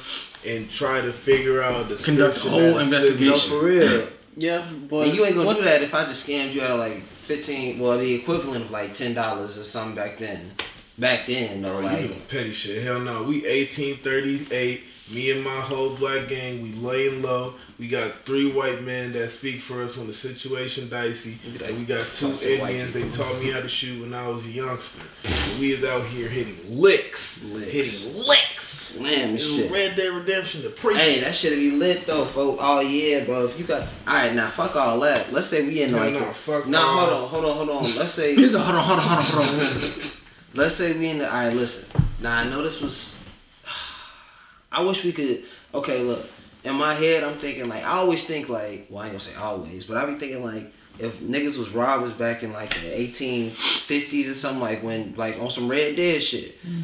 and 0.48 0.70
try 0.70 1.02
to 1.02 1.12
figure 1.14 1.62
out 1.62 1.88
the 1.90 1.96
Conduct 1.96 2.38
a 2.38 2.40
description 2.40 2.52
whole 2.52 2.80
investigation. 2.80 3.52
No, 3.52 3.60
for 3.60 3.66
real. 3.66 4.08
Yeah, 4.36 4.66
but 4.90 5.08
and 5.08 5.16
you 5.16 5.26
ain't 5.26 5.36
gonna 5.36 5.54
do 5.54 5.62
that 5.64 5.82
if 5.82 5.94
I 5.94 6.06
just 6.06 6.28
scammed 6.28 6.54
you 6.54 6.62
out 6.62 6.72
of 6.72 6.80
like 6.80 6.98
fifteen. 7.02 7.80
Well, 7.80 7.98
the 7.98 8.14
equivalent 8.16 8.66
of 8.66 8.72
like 8.72 8.94
ten 8.94 9.14
dollars 9.14 9.58
or 9.58 9.64
something 9.64 9.96
back 9.96 10.18
then. 10.18 10.52
Back 10.98 11.26
then, 11.26 11.62
though, 11.62 11.78
Oh, 11.78 11.80
you 11.80 11.86
like 11.86 12.02
doing 12.08 12.22
petty 12.28 12.52
shit. 12.52 12.84
Hell 12.84 13.00
no. 13.00 13.24
We 13.24 13.42
1838. 13.42 14.84
Me 15.14 15.32
and 15.32 15.44
my 15.44 15.50
whole 15.50 15.90
black 15.96 16.30
gang, 16.30 16.62
we 16.62 16.72
laying 16.74 17.22
low. 17.22 17.56
We 17.80 17.88
got 17.88 18.12
three 18.24 18.50
white 18.52 18.84
men 18.84 19.12
that 19.14 19.30
speak 19.30 19.60
for 19.60 19.82
us 19.82 19.98
when 19.98 20.08
the 20.08 20.14
situation 20.14 20.88
dicey. 20.90 21.38
And 21.66 21.78
we 21.78 21.84
got 21.86 22.06
two 22.12 22.30
Talk 22.30 22.40
to 22.40 22.60
white 22.60 22.76
Indians. 22.76 22.94
They 22.94 23.10
taught 23.10 23.38
me 23.40 23.50
how 23.52 23.60
to 23.60 23.68
shoot 23.68 24.00
when 24.00 24.14
I 24.14 24.28
was 24.30 24.46
a 24.46 24.50
youngster. 24.50 25.04
And 25.26 25.34
we 25.60 25.72
is 25.74 25.84
out 25.84 26.06
here 26.06 26.30
hitting 26.30 26.58
licks. 26.70 27.44
Licks. 27.46 27.72
Hitting 27.72 28.18
licks. 28.28 28.71
Slam 28.92 29.30
and 29.30 29.36
It 29.36 29.42
shit. 29.42 29.72
Red 29.72 29.96
Dead 29.96 30.14
Redemption, 30.14 30.64
the 30.64 30.70
pre. 30.70 30.96
Hey, 30.96 31.20
that 31.22 31.36
shit 31.36 31.54
be 31.56 31.72
lit 31.72 32.06
though, 32.06 32.26
folks. 32.26 32.60
Oh 32.62 32.82
yeah, 32.82 33.24
bro. 33.24 33.46
If 33.46 33.60
you 33.60 33.66
got, 33.66 33.82
all 34.08 34.14
right, 34.16 34.34
now 34.34 34.48
fuck 34.48 34.76
all 34.76 35.00
that. 35.02 35.32
Let's 35.32 35.48
say 35.48 35.66
we 35.66 35.82
in 35.82 35.90
Hell 35.90 36.00
like, 36.00 36.14
no, 36.14 36.22
fuck 36.34 36.68
nah, 36.68 36.80
all. 36.80 36.98
hold 36.98 37.12
on, 37.12 37.30
hold 37.30 37.46
on, 37.46 37.56
hold 37.56 37.70
on. 37.70 37.98
Let's 37.98 38.14
say 38.14 38.36
Here's 38.36 38.54
a 38.54 38.60
hold 38.60 38.78
on, 38.78 38.84
hold 38.84 39.00
on, 39.00 39.06
hold 39.08 39.44
on, 39.44 39.50
hold 39.50 39.84
on. 39.84 40.12
Let's 40.54 40.76
say 40.76 40.98
we 40.98 41.10
in 41.10 41.20
the. 41.20 41.26
All 41.28 41.46
right, 41.46 41.54
listen. 41.54 42.02
Now 42.22 42.38
I 42.38 42.44
know 42.48 42.62
this 42.62 42.82
was. 42.82 43.24
I 44.72 44.82
wish 44.84 45.04
we 45.04 45.12
could. 45.12 45.44
Okay, 45.74 46.02
look. 46.02 46.28
In 46.64 46.76
my 46.76 46.94
head, 46.94 47.24
I'm 47.24 47.34
thinking 47.34 47.68
like 47.68 47.84
I 47.84 47.94
always 47.94 48.26
think 48.26 48.50
like. 48.50 48.88
Well, 48.90 49.02
I 49.02 49.06
ain't 49.06 49.14
gonna 49.14 49.20
say 49.20 49.40
always, 49.40 49.86
but 49.86 49.98
I 49.98 50.06
be 50.06 50.16
thinking 50.16 50.44
like 50.44 50.72
if 51.00 51.20
niggas 51.22 51.58
was 51.58 51.70
robbers 51.70 52.14
back 52.14 52.44
in 52.44 52.54
like 52.54 52.70
the 52.70 52.90
1850s 52.90 54.30
or 54.30 54.34
something 54.34 54.62
like 54.62 54.84
when 54.84 55.16
like 55.16 55.40
on 55.42 55.50
some 55.50 55.68
Red 55.68 55.96
Dead 55.96 56.22
shit. 56.22 56.62
Mm. 56.64 56.84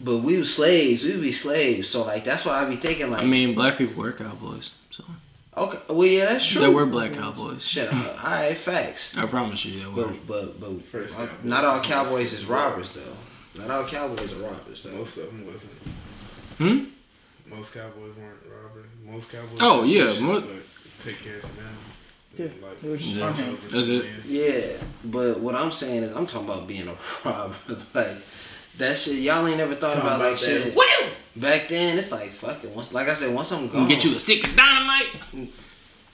But 0.00 0.18
we 0.18 0.38
was 0.38 0.54
slaves. 0.54 1.02
We 1.04 1.12
would 1.12 1.22
be 1.22 1.32
slaves. 1.32 1.88
So 1.88 2.04
like 2.04 2.24
that's 2.24 2.44
what 2.44 2.54
I'd 2.54 2.68
be 2.68 2.76
thinking 2.76 3.10
like. 3.10 3.22
I 3.22 3.26
mean, 3.26 3.54
black 3.54 3.76
people 3.78 4.02
were 4.02 4.12
cowboys, 4.12 4.74
so 4.90 5.04
okay, 5.56 5.78
well 5.88 6.06
yeah, 6.06 6.26
that's 6.26 6.46
true. 6.46 6.60
there 6.60 6.70
were 6.70 6.86
black 6.86 7.12
cowboys. 7.14 7.66
Shit. 7.66 7.92
uh, 7.92 7.96
all 8.22 8.30
right, 8.30 8.56
facts. 8.56 9.16
I 9.18 9.26
promise 9.26 9.64
you, 9.64 9.80
there 9.80 9.90
were. 9.90 10.06
But 10.08 10.26
but 10.28 10.60
but 10.60 10.84
First 10.84 11.16
Cowboys 11.16 11.32
not 11.42 11.64
all 11.64 11.80
cowboys 11.80 12.32
is 12.32 12.46
robbers 12.46 12.94
though. 12.94 13.60
Not 13.60 13.70
all 13.72 13.84
cowboys 13.84 14.32
are 14.34 14.36
robbers 14.38 14.82
though. 14.84 14.92
Most 14.92 15.16
of 15.18 15.26
them 15.26 15.46
wasn't. 15.46 15.74
Hmm? 16.58 16.84
Most 17.54 17.74
cowboys 17.74 18.14
weren't 18.16 18.38
robbers. 18.46 18.86
Most 19.04 19.32
cowboys. 19.32 19.58
Oh, 19.60 19.82
yeah, 19.84 20.06
fishing, 20.06 20.26
mo- 20.26 20.44
take 21.00 21.18
care 21.22 21.36
of 21.36 21.42
some 21.42 21.56
animals. 21.56 21.78
Yeah, 22.36 22.46
Like, 22.68 22.80
they 22.82 22.88
were 22.90 22.96
just 22.98 23.14
Yeah. 23.14 23.32
farmhands. 23.32 23.68
That's 23.68 23.88
it. 23.88 24.04
Yeah, 24.26 24.76
but 25.04 25.40
what 25.40 25.54
I'm 25.54 25.72
saying 25.72 26.02
is 26.02 26.12
I'm 26.12 26.26
talking 26.26 26.46
about 26.48 26.66
being 26.68 26.86
a 26.88 26.94
robber. 27.24 27.54
like 27.94 28.08
that 28.78 28.96
shit, 28.98 29.16
y'all 29.20 29.46
ain't 29.46 29.58
never 29.58 29.74
thought 29.74 29.94
Talking 29.94 30.08
about, 30.08 30.20
like 30.20 30.28
about 30.30 30.38
shit. 30.38 30.74
that. 30.74 31.10
Back 31.36 31.68
then, 31.68 31.98
it's 31.98 32.10
like 32.10 32.30
fuck 32.30 32.64
it. 32.64 32.70
Once, 32.70 32.92
like 32.92 33.08
I 33.08 33.14
said, 33.14 33.32
once 33.34 33.52
I'm 33.52 33.68
gone, 33.68 33.86
Get 33.86 34.04
you 34.04 34.14
a 34.14 34.18
stick 34.18 34.44
of 34.46 34.56
dynamite. 34.56 35.06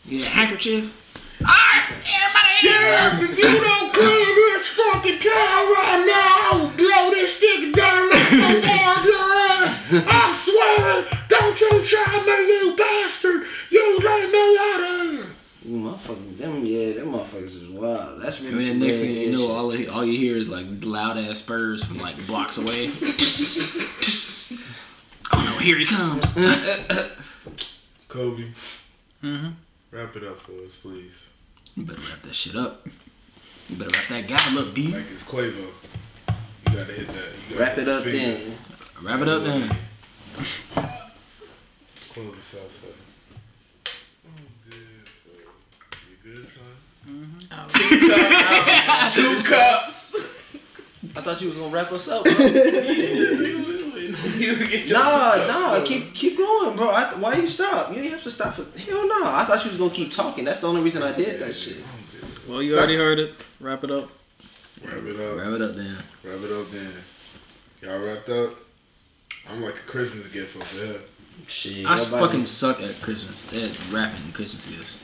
Yeah, 0.07 0.27
handkerchief. 0.27 1.01
Alright, 1.41 1.91
everybody. 2.05 3.33
If 3.33 3.39
you 3.39 3.61
don't 3.61 3.93
clean 3.93 4.35
this 4.35 4.69
fucking 4.69 5.19
car 5.19 5.73
right 5.75 6.05
now, 6.07 6.37
I 6.41 6.51
will 6.61 6.71
blow 6.77 7.11
this 7.11 7.37
stick 7.37 7.73
down 7.73 8.09
down 8.11 9.05
your 9.05 9.33
ass. 9.33 10.05
I 10.07 10.33
swear, 10.45 11.07
don't 11.29 11.59
you 11.61 11.85
try 11.85 12.23
me, 12.25 12.37
you 12.49 12.77
bastard! 12.77 13.43
You 13.71 13.99
let 13.99 14.31
me 14.31 14.59
out 14.61 14.81
of 14.85 15.13
here! 15.13 15.24
Ooh, 15.67 15.79
motherfucking 15.81 16.37
them, 16.37 16.63
yeah, 16.67 16.93
them 16.93 17.13
motherfuckers 17.13 17.57
is 17.63 17.69
wild. 17.71 18.21
That's 18.21 18.41
really 18.43 18.53
And 18.53 18.61
then 18.61 18.69
some 18.71 18.81
next 18.87 19.01
thing 19.01 19.15
you 19.15 19.33
know, 19.33 19.49
all 19.51 19.75
you- 19.75 19.91
all 19.91 20.05
you 20.05 20.19
hear 20.19 20.37
is 20.37 20.49
like 20.49 20.69
these 20.69 20.85
loud 20.85 21.17
ass 21.17 21.39
spurs 21.39 21.83
from 21.85 21.99
like 21.99 22.17
blocks 22.27 22.59
away. 22.59 22.87
oh 25.33 25.43
no, 25.53 25.59
here 25.59 25.79
he 25.79 25.87
comes. 25.87 26.33
Kobe, 28.09 28.45
Mm-hmm. 29.23 29.49
wrap 29.91 30.15
it 30.17 30.25
up 30.25 30.37
for 30.39 30.53
us, 30.65 30.77
please. 30.77 31.31
You 31.75 31.85
better 31.85 32.01
wrap 32.11 32.21
that 32.23 32.35
shit 32.35 32.55
up. 32.57 32.87
You 33.71 33.77
better 33.77 33.91
wrap 33.99 34.09
that 34.09 34.29
guy 34.29 34.61
up, 34.61 34.75
D. 34.75 34.89
Like 34.95 35.11
it's 35.11 35.25
Quavo. 35.25 35.57
You 35.57 35.73
gotta 36.67 36.93
hit 36.93 37.07
that. 37.09 37.33
You 37.49 37.57
gotta 37.57 37.59
Wrap 37.59 37.75
hit 37.75 37.79
it 37.79 37.85
the 37.87 37.95
up 37.97 38.03
finger. 38.05 38.45
then. 38.45 38.59
Wrap 39.03 39.21
it 39.23 39.29
up 39.29 39.43
then. 39.45 39.69
Close 42.13 42.37
this 42.37 42.55
out, 42.63 42.71
son. 42.71 42.91
Oh, 44.27 44.31
dude. 44.71 45.09
You 46.35 46.41
good, 46.41 46.47
son? 46.47 46.65
Two 49.15 49.43
cups. 49.49 50.35
I 51.17 51.21
thought 51.21 51.41
you 51.41 51.49
was 51.49 51.57
gonna 51.57 51.73
wrap 51.73 51.93
us 51.93 52.09
up, 52.09 52.25
bro. 52.25 52.33
you 52.47 52.57
nah, 54.93 55.37
nah, 55.47 55.77
bro. 55.77 55.85
keep 55.85 56.13
keep 56.15 56.37
going, 56.37 56.77
bro. 56.77 56.89
I, 56.91 57.15
why 57.21 57.35
you 57.37 57.47
stop? 57.47 57.95
You 57.95 58.03
ain't 58.03 58.11
have 58.11 58.23
to 58.25 58.31
stop 58.31 58.55
for 58.55 58.63
hell 58.79 59.07
no. 59.07 59.23
I 59.27 59.45
thought 59.45 59.63
you 59.65 59.71
was 59.71 59.79
gonna 59.79 59.93
keep 59.93 60.11
talking. 60.11 60.45
That's 60.45 60.61
the 60.61 60.67
only 60.67 60.81
reason 60.81 61.03
I 61.03 61.13
did 61.13 61.41
that 61.41 61.55
shit. 61.55 61.85
Well, 62.49 62.63
you 62.63 62.77
already 62.77 62.97
heard 62.97 63.19
it. 63.19 63.35
Wrap 63.61 63.85
it 63.85 63.91
up. 63.91 64.09
Wrap 64.83 65.05
it 65.05 65.21
up. 65.21 65.37
Wrap 65.37 65.53
it 65.53 65.63
up 65.63 65.75
then. 65.75 65.97
Wrap 66.25 66.41
it 66.43 66.53
up 66.53 66.71
then. 66.71 66.93
Y'all 67.83 68.01
wrapped 68.01 68.31
up? 68.31 68.55
I'm 69.51 69.63
like 69.63 69.77
a 69.77 69.83
Christmas 69.87 70.29
gift 70.29 70.57
over 70.57 70.87
here. 70.87 71.01
Shit, 71.47 71.87
I 71.87 71.97
fucking 71.97 72.45
suck 72.45 72.81
at 72.81 73.01
Christmas, 73.03 73.53
at 73.53 73.93
wrapping 73.93 74.33
Christmas 74.33 74.67
gifts. 74.67 74.99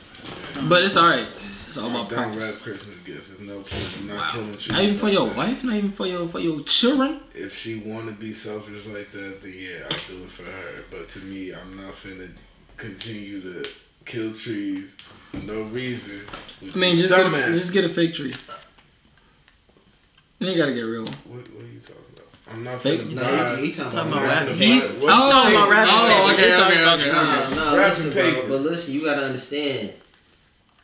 But 0.67 0.83
it's 0.83 0.97
alright. 0.97 1.27
It's 1.67 1.77
all 1.77 1.87
I 1.89 1.93
about 2.01 2.09
don't 2.09 2.19
wrap. 2.31 2.59
Christmas 2.61 2.97
gifts. 3.05 3.27
There's 3.29 3.41
no 3.41 3.55
point. 3.61 3.97
I'm 4.01 4.07
not 4.07 4.17
Wow. 4.17 4.27
killing 4.33 4.51
trees. 4.53 4.71
Not 4.71 4.81
even 4.81 4.95
for 4.95 5.05
like 5.05 5.13
your 5.13 5.27
that. 5.27 5.37
wife, 5.37 5.63
not 5.63 5.75
even 5.75 5.91
for 5.93 6.05
your 6.07 6.27
for 6.27 6.39
your 6.39 6.61
children. 6.63 7.19
If 7.33 7.55
she 7.55 7.75
want 7.85 8.07
to 8.07 8.13
be 8.13 8.33
selfish 8.33 8.85
like 8.87 9.11
that, 9.11 9.41
then 9.41 9.53
yeah, 9.55 9.83
I'll 9.85 9.89
do 10.17 10.23
it 10.23 10.29
for 10.29 10.43
her. 10.43 10.83
But 10.91 11.07
to 11.09 11.19
me, 11.19 11.53
I'm 11.53 11.77
not 11.77 11.93
finna 11.93 12.29
continue 12.77 13.41
to 13.41 13.69
kill 14.05 14.33
trees 14.33 14.95
for 15.31 15.37
no 15.45 15.61
reason. 15.63 16.21
I 16.73 16.77
mean, 16.77 16.95
just 16.95 17.09
get, 17.15 17.25
a, 17.25 17.29
dumbass- 17.29 17.47
just 17.53 17.71
get 17.73 17.83
a 17.85 17.89
fake 17.89 18.13
tree. 18.15 18.33
You 20.39 20.55
gotta 20.57 20.73
get 20.73 20.81
real. 20.81 21.05
What, 21.05 21.47
what 21.53 21.63
are 21.63 21.67
you 21.67 21.79
talking 21.79 22.03
about? 22.15 22.27
I'm 22.51 22.63
not 22.63 22.81
Fake- 22.81 23.01
finna 23.03 23.15
Nah, 23.15 23.21
buy. 23.23 23.55
he, 23.61 23.67
he 23.67 23.71
talking 23.71 23.91
Talking 23.93 24.11
about 24.11 24.23
about 24.23 24.23
rapping. 24.29 24.47
rapping. 24.53 24.67
He's- 24.67 25.03
What- 25.03 25.13
Oh, 25.13 25.31
talking 25.31 25.55
about 25.55 25.69
rapping 25.69 25.93
oh, 25.93 26.27
paper. 26.27 26.33
okay, 26.33 26.53
okay, 26.53 26.63
okay, 26.63 26.93
okay. 26.93 27.11
No, 27.11 27.75
no, 27.75 27.87
listen, 27.87 28.11
bro, 28.11 28.47
but 28.49 28.61
listen, 28.61 28.93
you 28.95 29.05
gotta 29.05 29.23
understand. 29.25 29.93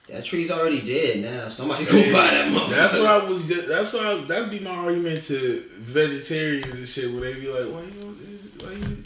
That 0.08 0.24
tree's 0.24 0.50
already 0.52 0.82
dead 0.82 1.20
now. 1.20 1.50
Somebody 1.50 1.84
go 1.86 1.92
buy 1.92 2.30
that 2.32 2.48
motherfucker. 2.54 2.70
That's 2.70 2.98
what 2.98 3.08
I 3.08 3.18
was. 3.26 3.48
Just, 3.48 3.68
that's 3.68 3.92
why. 3.94 4.14
I, 4.14 4.16
that'd 4.26 4.50
be 4.50 4.60
my 4.60 4.72
argument 4.72 5.24
to 5.24 5.64
vegetarians 5.80 6.76
and 6.78 6.88
shit. 6.88 7.12
When 7.12 7.20
they 7.22 7.34
be 7.34 7.50
like, 7.50 7.66
"Why 7.74 7.82
you? 7.84 8.16
Why 8.64 8.72
you 8.74 9.04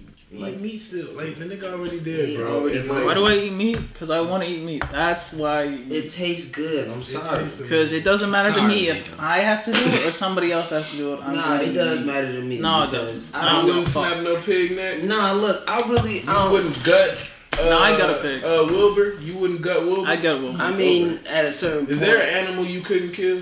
eat 0.55 0.61
meat 0.61 0.77
still? 0.77 1.11
Like 1.13 1.35
the 1.35 1.45
nigga 1.45 1.73
already 1.73 1.99
dead, 1.99 2.29
He 2.29 2.37
bro." 2.37 2.59
already 2.61 2.77
And, 2.79 2.87
like, 2.89 3.03
Why 3.05 3.13
do 3.15 3.25
I 3.27 3.33
eat 3.35 3.51
meat? 3.53 3.77
Because 3.91 4.11
I 4.11 4.21
want 4.21 4.43
to 4.43 4.49
eat 4.49 4.63
meat. 4.63 4.83
That's 4.91 5.33
why. 5.33 5.63
It 5.63 6.09
tastes 6.11 6.51
good. 6.51 6.87
I'm 6.87 7.01
sorry. 7.03 7.45
Because 7.45 7.91
it 7.93 8.03
doesn't 8.03 8.29
matter 8.29 8.53
to 8.53 8.61
me 8.67 8.89
if 8.89 9.03
nigga. 9.17 9.23
I 9.23 9.39
have 9.39 9.65
to 9.65 9.71
do 9.73 9.79
it 9.79 10.07
or 10.07 10.11
somebody 10.25 10.51
else 10.51 10.69
has 10.69 10.89
to 10.91 10.97
do 10.97 11.13
it. 11.15 11.19
I'm 11.23 11.35
Nah, 11.35 11.55
it 11.59 11.73
does 11.73 11.99
meat. 11.99 12.05
matter 12.05 12.31
to 12.31 12.41
me. 12.41 12.59
No, 12.59 12.83
it 12.83 12.91
doesn't. 12.91 13.35
I 13.35 13.39
I 13.39 13.41
I 13.41 13.45
don't. 13.45 13.55
don't 13.55 13.65
wouldn't 13.65 13.85
give 13.85 13.95
a 13.95 13.99
fuck. 13.99 14.13
snap 14.13 14.23
no 14.23 14.35
pig 14.41 14.75
neck. 14.75 15.03
Nah, 15.03 15.31
look, 15.33 15.63
I 15.67 15.77
really. 15.89 16.19
You 16.19 16.29
I 16.29 16.33
don't, 16.35 16.51
wouldn't 16.53 16.83
gut. 16.83 17.31
Uh, 17.53 17.63
No, 17.69 17.79
I 17.79 17.97
got 17.97 18.09
a 18.09 18.21
pig. 18.21 18.43
Uh, 18.43 18.65
Wilbur, 18.69 19.19
you 19.21 19.35
wouldn't 19.37 19.61
gut 19.61 19.83
Wilbur. 19.85 20.07
I'd 20.09 20.21
Wilbur. 20.23 20.57
I 20.61 20.71
mean, 20.73 21.19
at 21.27 21.45
a 21.45 21.51
certain 21.51 21.87
Is 21.87 21.99
point. 21.99 22.11
there 22.11 22.17
an 22.21 22.45
animal 22.47 22.65
you 22.65 22.81
couldn't 22.81 23.11
kill? 23.11 23.41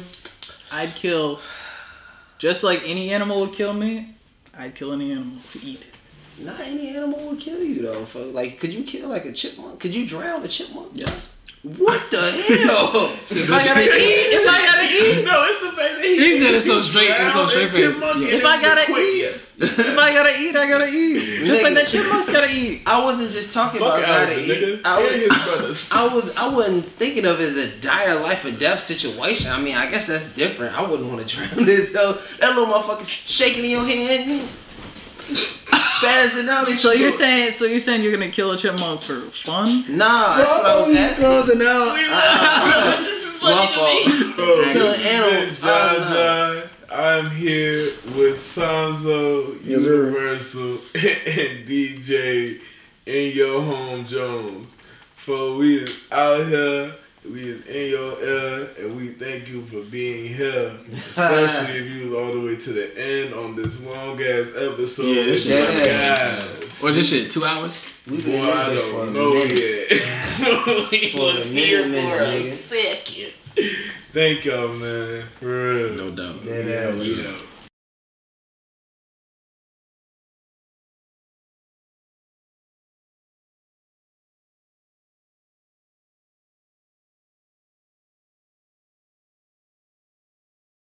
I'd 0.72 0.94
kill, 0.96 1.40
just 2.38 2.64
like 2.64 2.82
any 2.86 3.12
animal 3.12 3.40
would 3.42 3.54
kill 3.54 3.74
me. 3.74 4.16
I'd 4.58 4.76
kill 4.76 4.94
any 4.94 5.12
animal 5.12 5.38
to 5.52 5.60
eat. 5.66 5.92
Not 6.40 6.60
any 6.62 6.90
animal 6.96 7.20
would 7.30 7.40
kill 7.40 7.62
you 7.64 7.82
though. 7.82 8.06
For, 8.06 8.20
like, 8.20 8.60
could 8.60 8.74
you 8.74 8.84
kill 8.84 9.10
like 9.10 9.26
a 9.26 9.32
chipmunk? 9.34 9.80
Could 9.80 9.94
you 9.96 10.08
drown 10.08 10.44
a 10.44 10.48
chipmunk? 10.48 10.92
Yes. 10.94 11.34
What 11.62 12.10
the 12.10 12.18
hell? 12.22 13.16
If 13.30 13.52
I 13.52 13.60
gotta 13.64 13.82
eat, 13.84 14.34
if 14.34 14.48
I 14.50 14.66
gotta 14.66 14.88
eat, 14.90 15.26
No, 15.26 15.44
it's 15.46 15.62
the 15.62 15.72
fact 15.76 15.96
that 15.98 16.04
he, 16.06 16.16
He 16.16 16.40
said 16.40 16.56
it 16.56 16.62
so 16.62 16.82
straight- 16.82 17.10
it's 17.12 17.34
so 17.34 17.46
straight 17.46 17.70
face. 17.70 18.00
Yeah. 18.00 18.38
If 18.38 18.46
I 18.46 18.62
gotta 18.62 18.90
eat- 18.90 19.18
yes. 19.22 19.54
if 19.60 19.98
I 19.98 20.14
gotta 20.14 20.40
eat, 20.40 20.56
I 20.56 20.68
gotta 20.68 20.88
eat. 20.88 21.46
Just 21.46 21.64
like 21.64 21.74
that 21.76 21.86
chipmunk's 21.86 22.32
gotta 22.32 22.50
eat. 22.50 22.82
I 22.88 23.04
wasn't 23.04 23.32
just 23.32 23.54
talking 23.54 23.80
Fuck 23.82 24.00
about 24.00 24.02
gotta 24.08 24.32
Alvin, 24.32 24.40
eat. 24.46 24.50
nigga. 24.50 24.82
I 24.86 24.96
and 24.96 25.04
was, 25.06 25.14
his 25.22 25.46
brothers. 25.48 25.92
I 25.94 26.16
was, 26.16 26.36
I 26.38 26.48
wasn't 26.48 26.86
thinking 26.86 27.26
of 27.26 27.40
it 27.42 27.50
as 27.50 27.58
a 27.58 27.78
dire 27.82 28.16
life 28.22 28.46
or 28.46 28.52
death 28.52 28.82
situation. 28.82 29.52
I 29.52 29.60
mean, 29.62 29.76
I 29.76 29.92
guess 29.92 30.08
that's 30.08 30.34
different. 30.34 30.78
I 30.80 30.90
wouldn't 30.90 31.10
want 31.12 31.28
to 31.28 31.36
drown 31.36 31.66
this 31.66 31.92
though. 31.92 32.18
That 32.40 32.56
little 32.58 32.74
motherfucker 32.74 33.06
shaking 33.06 33.66
in 33.66 33.72
your 33.72 33.86
hand, 33.86 34.48
spazzing 35.36 36.48
out. 36.50 36.68
and 36.70 36.78
So 36.78 36.92
you're 36.94 37.12
saying, 37.12 37.52
so 37.54 37.66
you're 37.66 37.80
saying 37.80 38.04
you're 38.04 38.12
gonna 38.14 38.30
kill 38.30 38.52
a 38.52 38.58
chipmunk 38.58 39.02
for 39.02 39.20
fun? 39.32 39.86
Nah, 39.98 40.38
that's 40.38 40.50
what 40.50 40.66
I 40.66 40.76
was 40.88 40.96
asking. 40.96 41.26
causing 41.26 41.62
out. 41.62 41.66
Uh, 41.68 41.96
uh, 42.12 42.98
this 42.98 43.36
is 43.36 43.42
My 43.42 43.66
fault. 43.68 44.36
Bro, 44.36 44.46
Killing 44.74 44.74
this 44.74 45.04
has 45.04 45.06
animals. 45.06 45.60
been 45.60 45.70
John, 45.70 46.14
John. 46.14 46.70
I'm 46.92 47.30
here 47.32 47.84
with 48.16 48.36
Sanzo, 48.38 49.60
Yes. 49.64 49.84
Universal, 49.84 50.72
and 50.96 51.68
DJ 51.68 52.60
in 53.06 53.36
your 53.36 53.62
home 53.62 54.06
Jones. 54.06 54.78
For 55.14 55.56
we 55.56 55.76
is 55.84 56.06
out 56.12 56.44
here, 56.48 56.96
we 57.26 57.42
is 57.42 57.66
in 57.68 57.92
your 57.92 58.22
ear, 58.24 58.70
and 58.80 58.96
we 58.96 59.08
thank 59.10 59.50
you 59.50 59.62
for 59.64 59.82
being 59.92 60.26
here. 60.34 60.72
Especially 60.94 61.80
if 61.80 61.92
you 61.92 62.10
was 62.10 62.20
all 62.20 62.34
the 62.34 62.40
way 62.40 62.56
to 62.56 62.70
the 62.74 62.98
end 62.98 63.34
on 63.34 63.56
this 63.56 63.84
long 63.86 64.20
ass 64.22 64.54
episode. 64.56 65.06
Yeah, 65.08 65.24
this 65.24 65.44
shit- 65.46 65.70
my 65.78 65.86
Yeah. 65.86 66.00
guys. 66.00 66.84
Or 66.84 66.92
this 66.92 67.10
shit, 67.10 67.30
two 67.32 67.44
hours? 67.46 67.86
We've 68.10 68.24
Boy, 68.26 68.32
been 68.32 68.46
I 68.46 68.70
this 68.70 68.84
bitch 68.84 68.92
for 68.92 69.02
a 69.02 69.06
don't 69.06 69.14
know 69.14 69.34
minute. 69.34 69.60
yet. 69.60 70.90
he 70.92 71.10
For 71.12 71.24
was 71.24 71.50
minute, 71.52 71.66
here 71.68 71.88
minute, 71.88 72.18
for 72.18 72.24
a 72.24 72.28
nigga. 72.28 72.44
second. 72.44 73.34
Thank 74.14 74.46
y'all, 74.46 74.70
man. 74.70 75.24
For 75.40 75.46
real. 75.48 75.94
No 75.96 76.12
doubt. 76.12 76.44
Dead 76.44 76.66
Yeah, 76.68 76.90
ass. 76.90 76.96
we 76.96 77.28
out. 77.28 77.42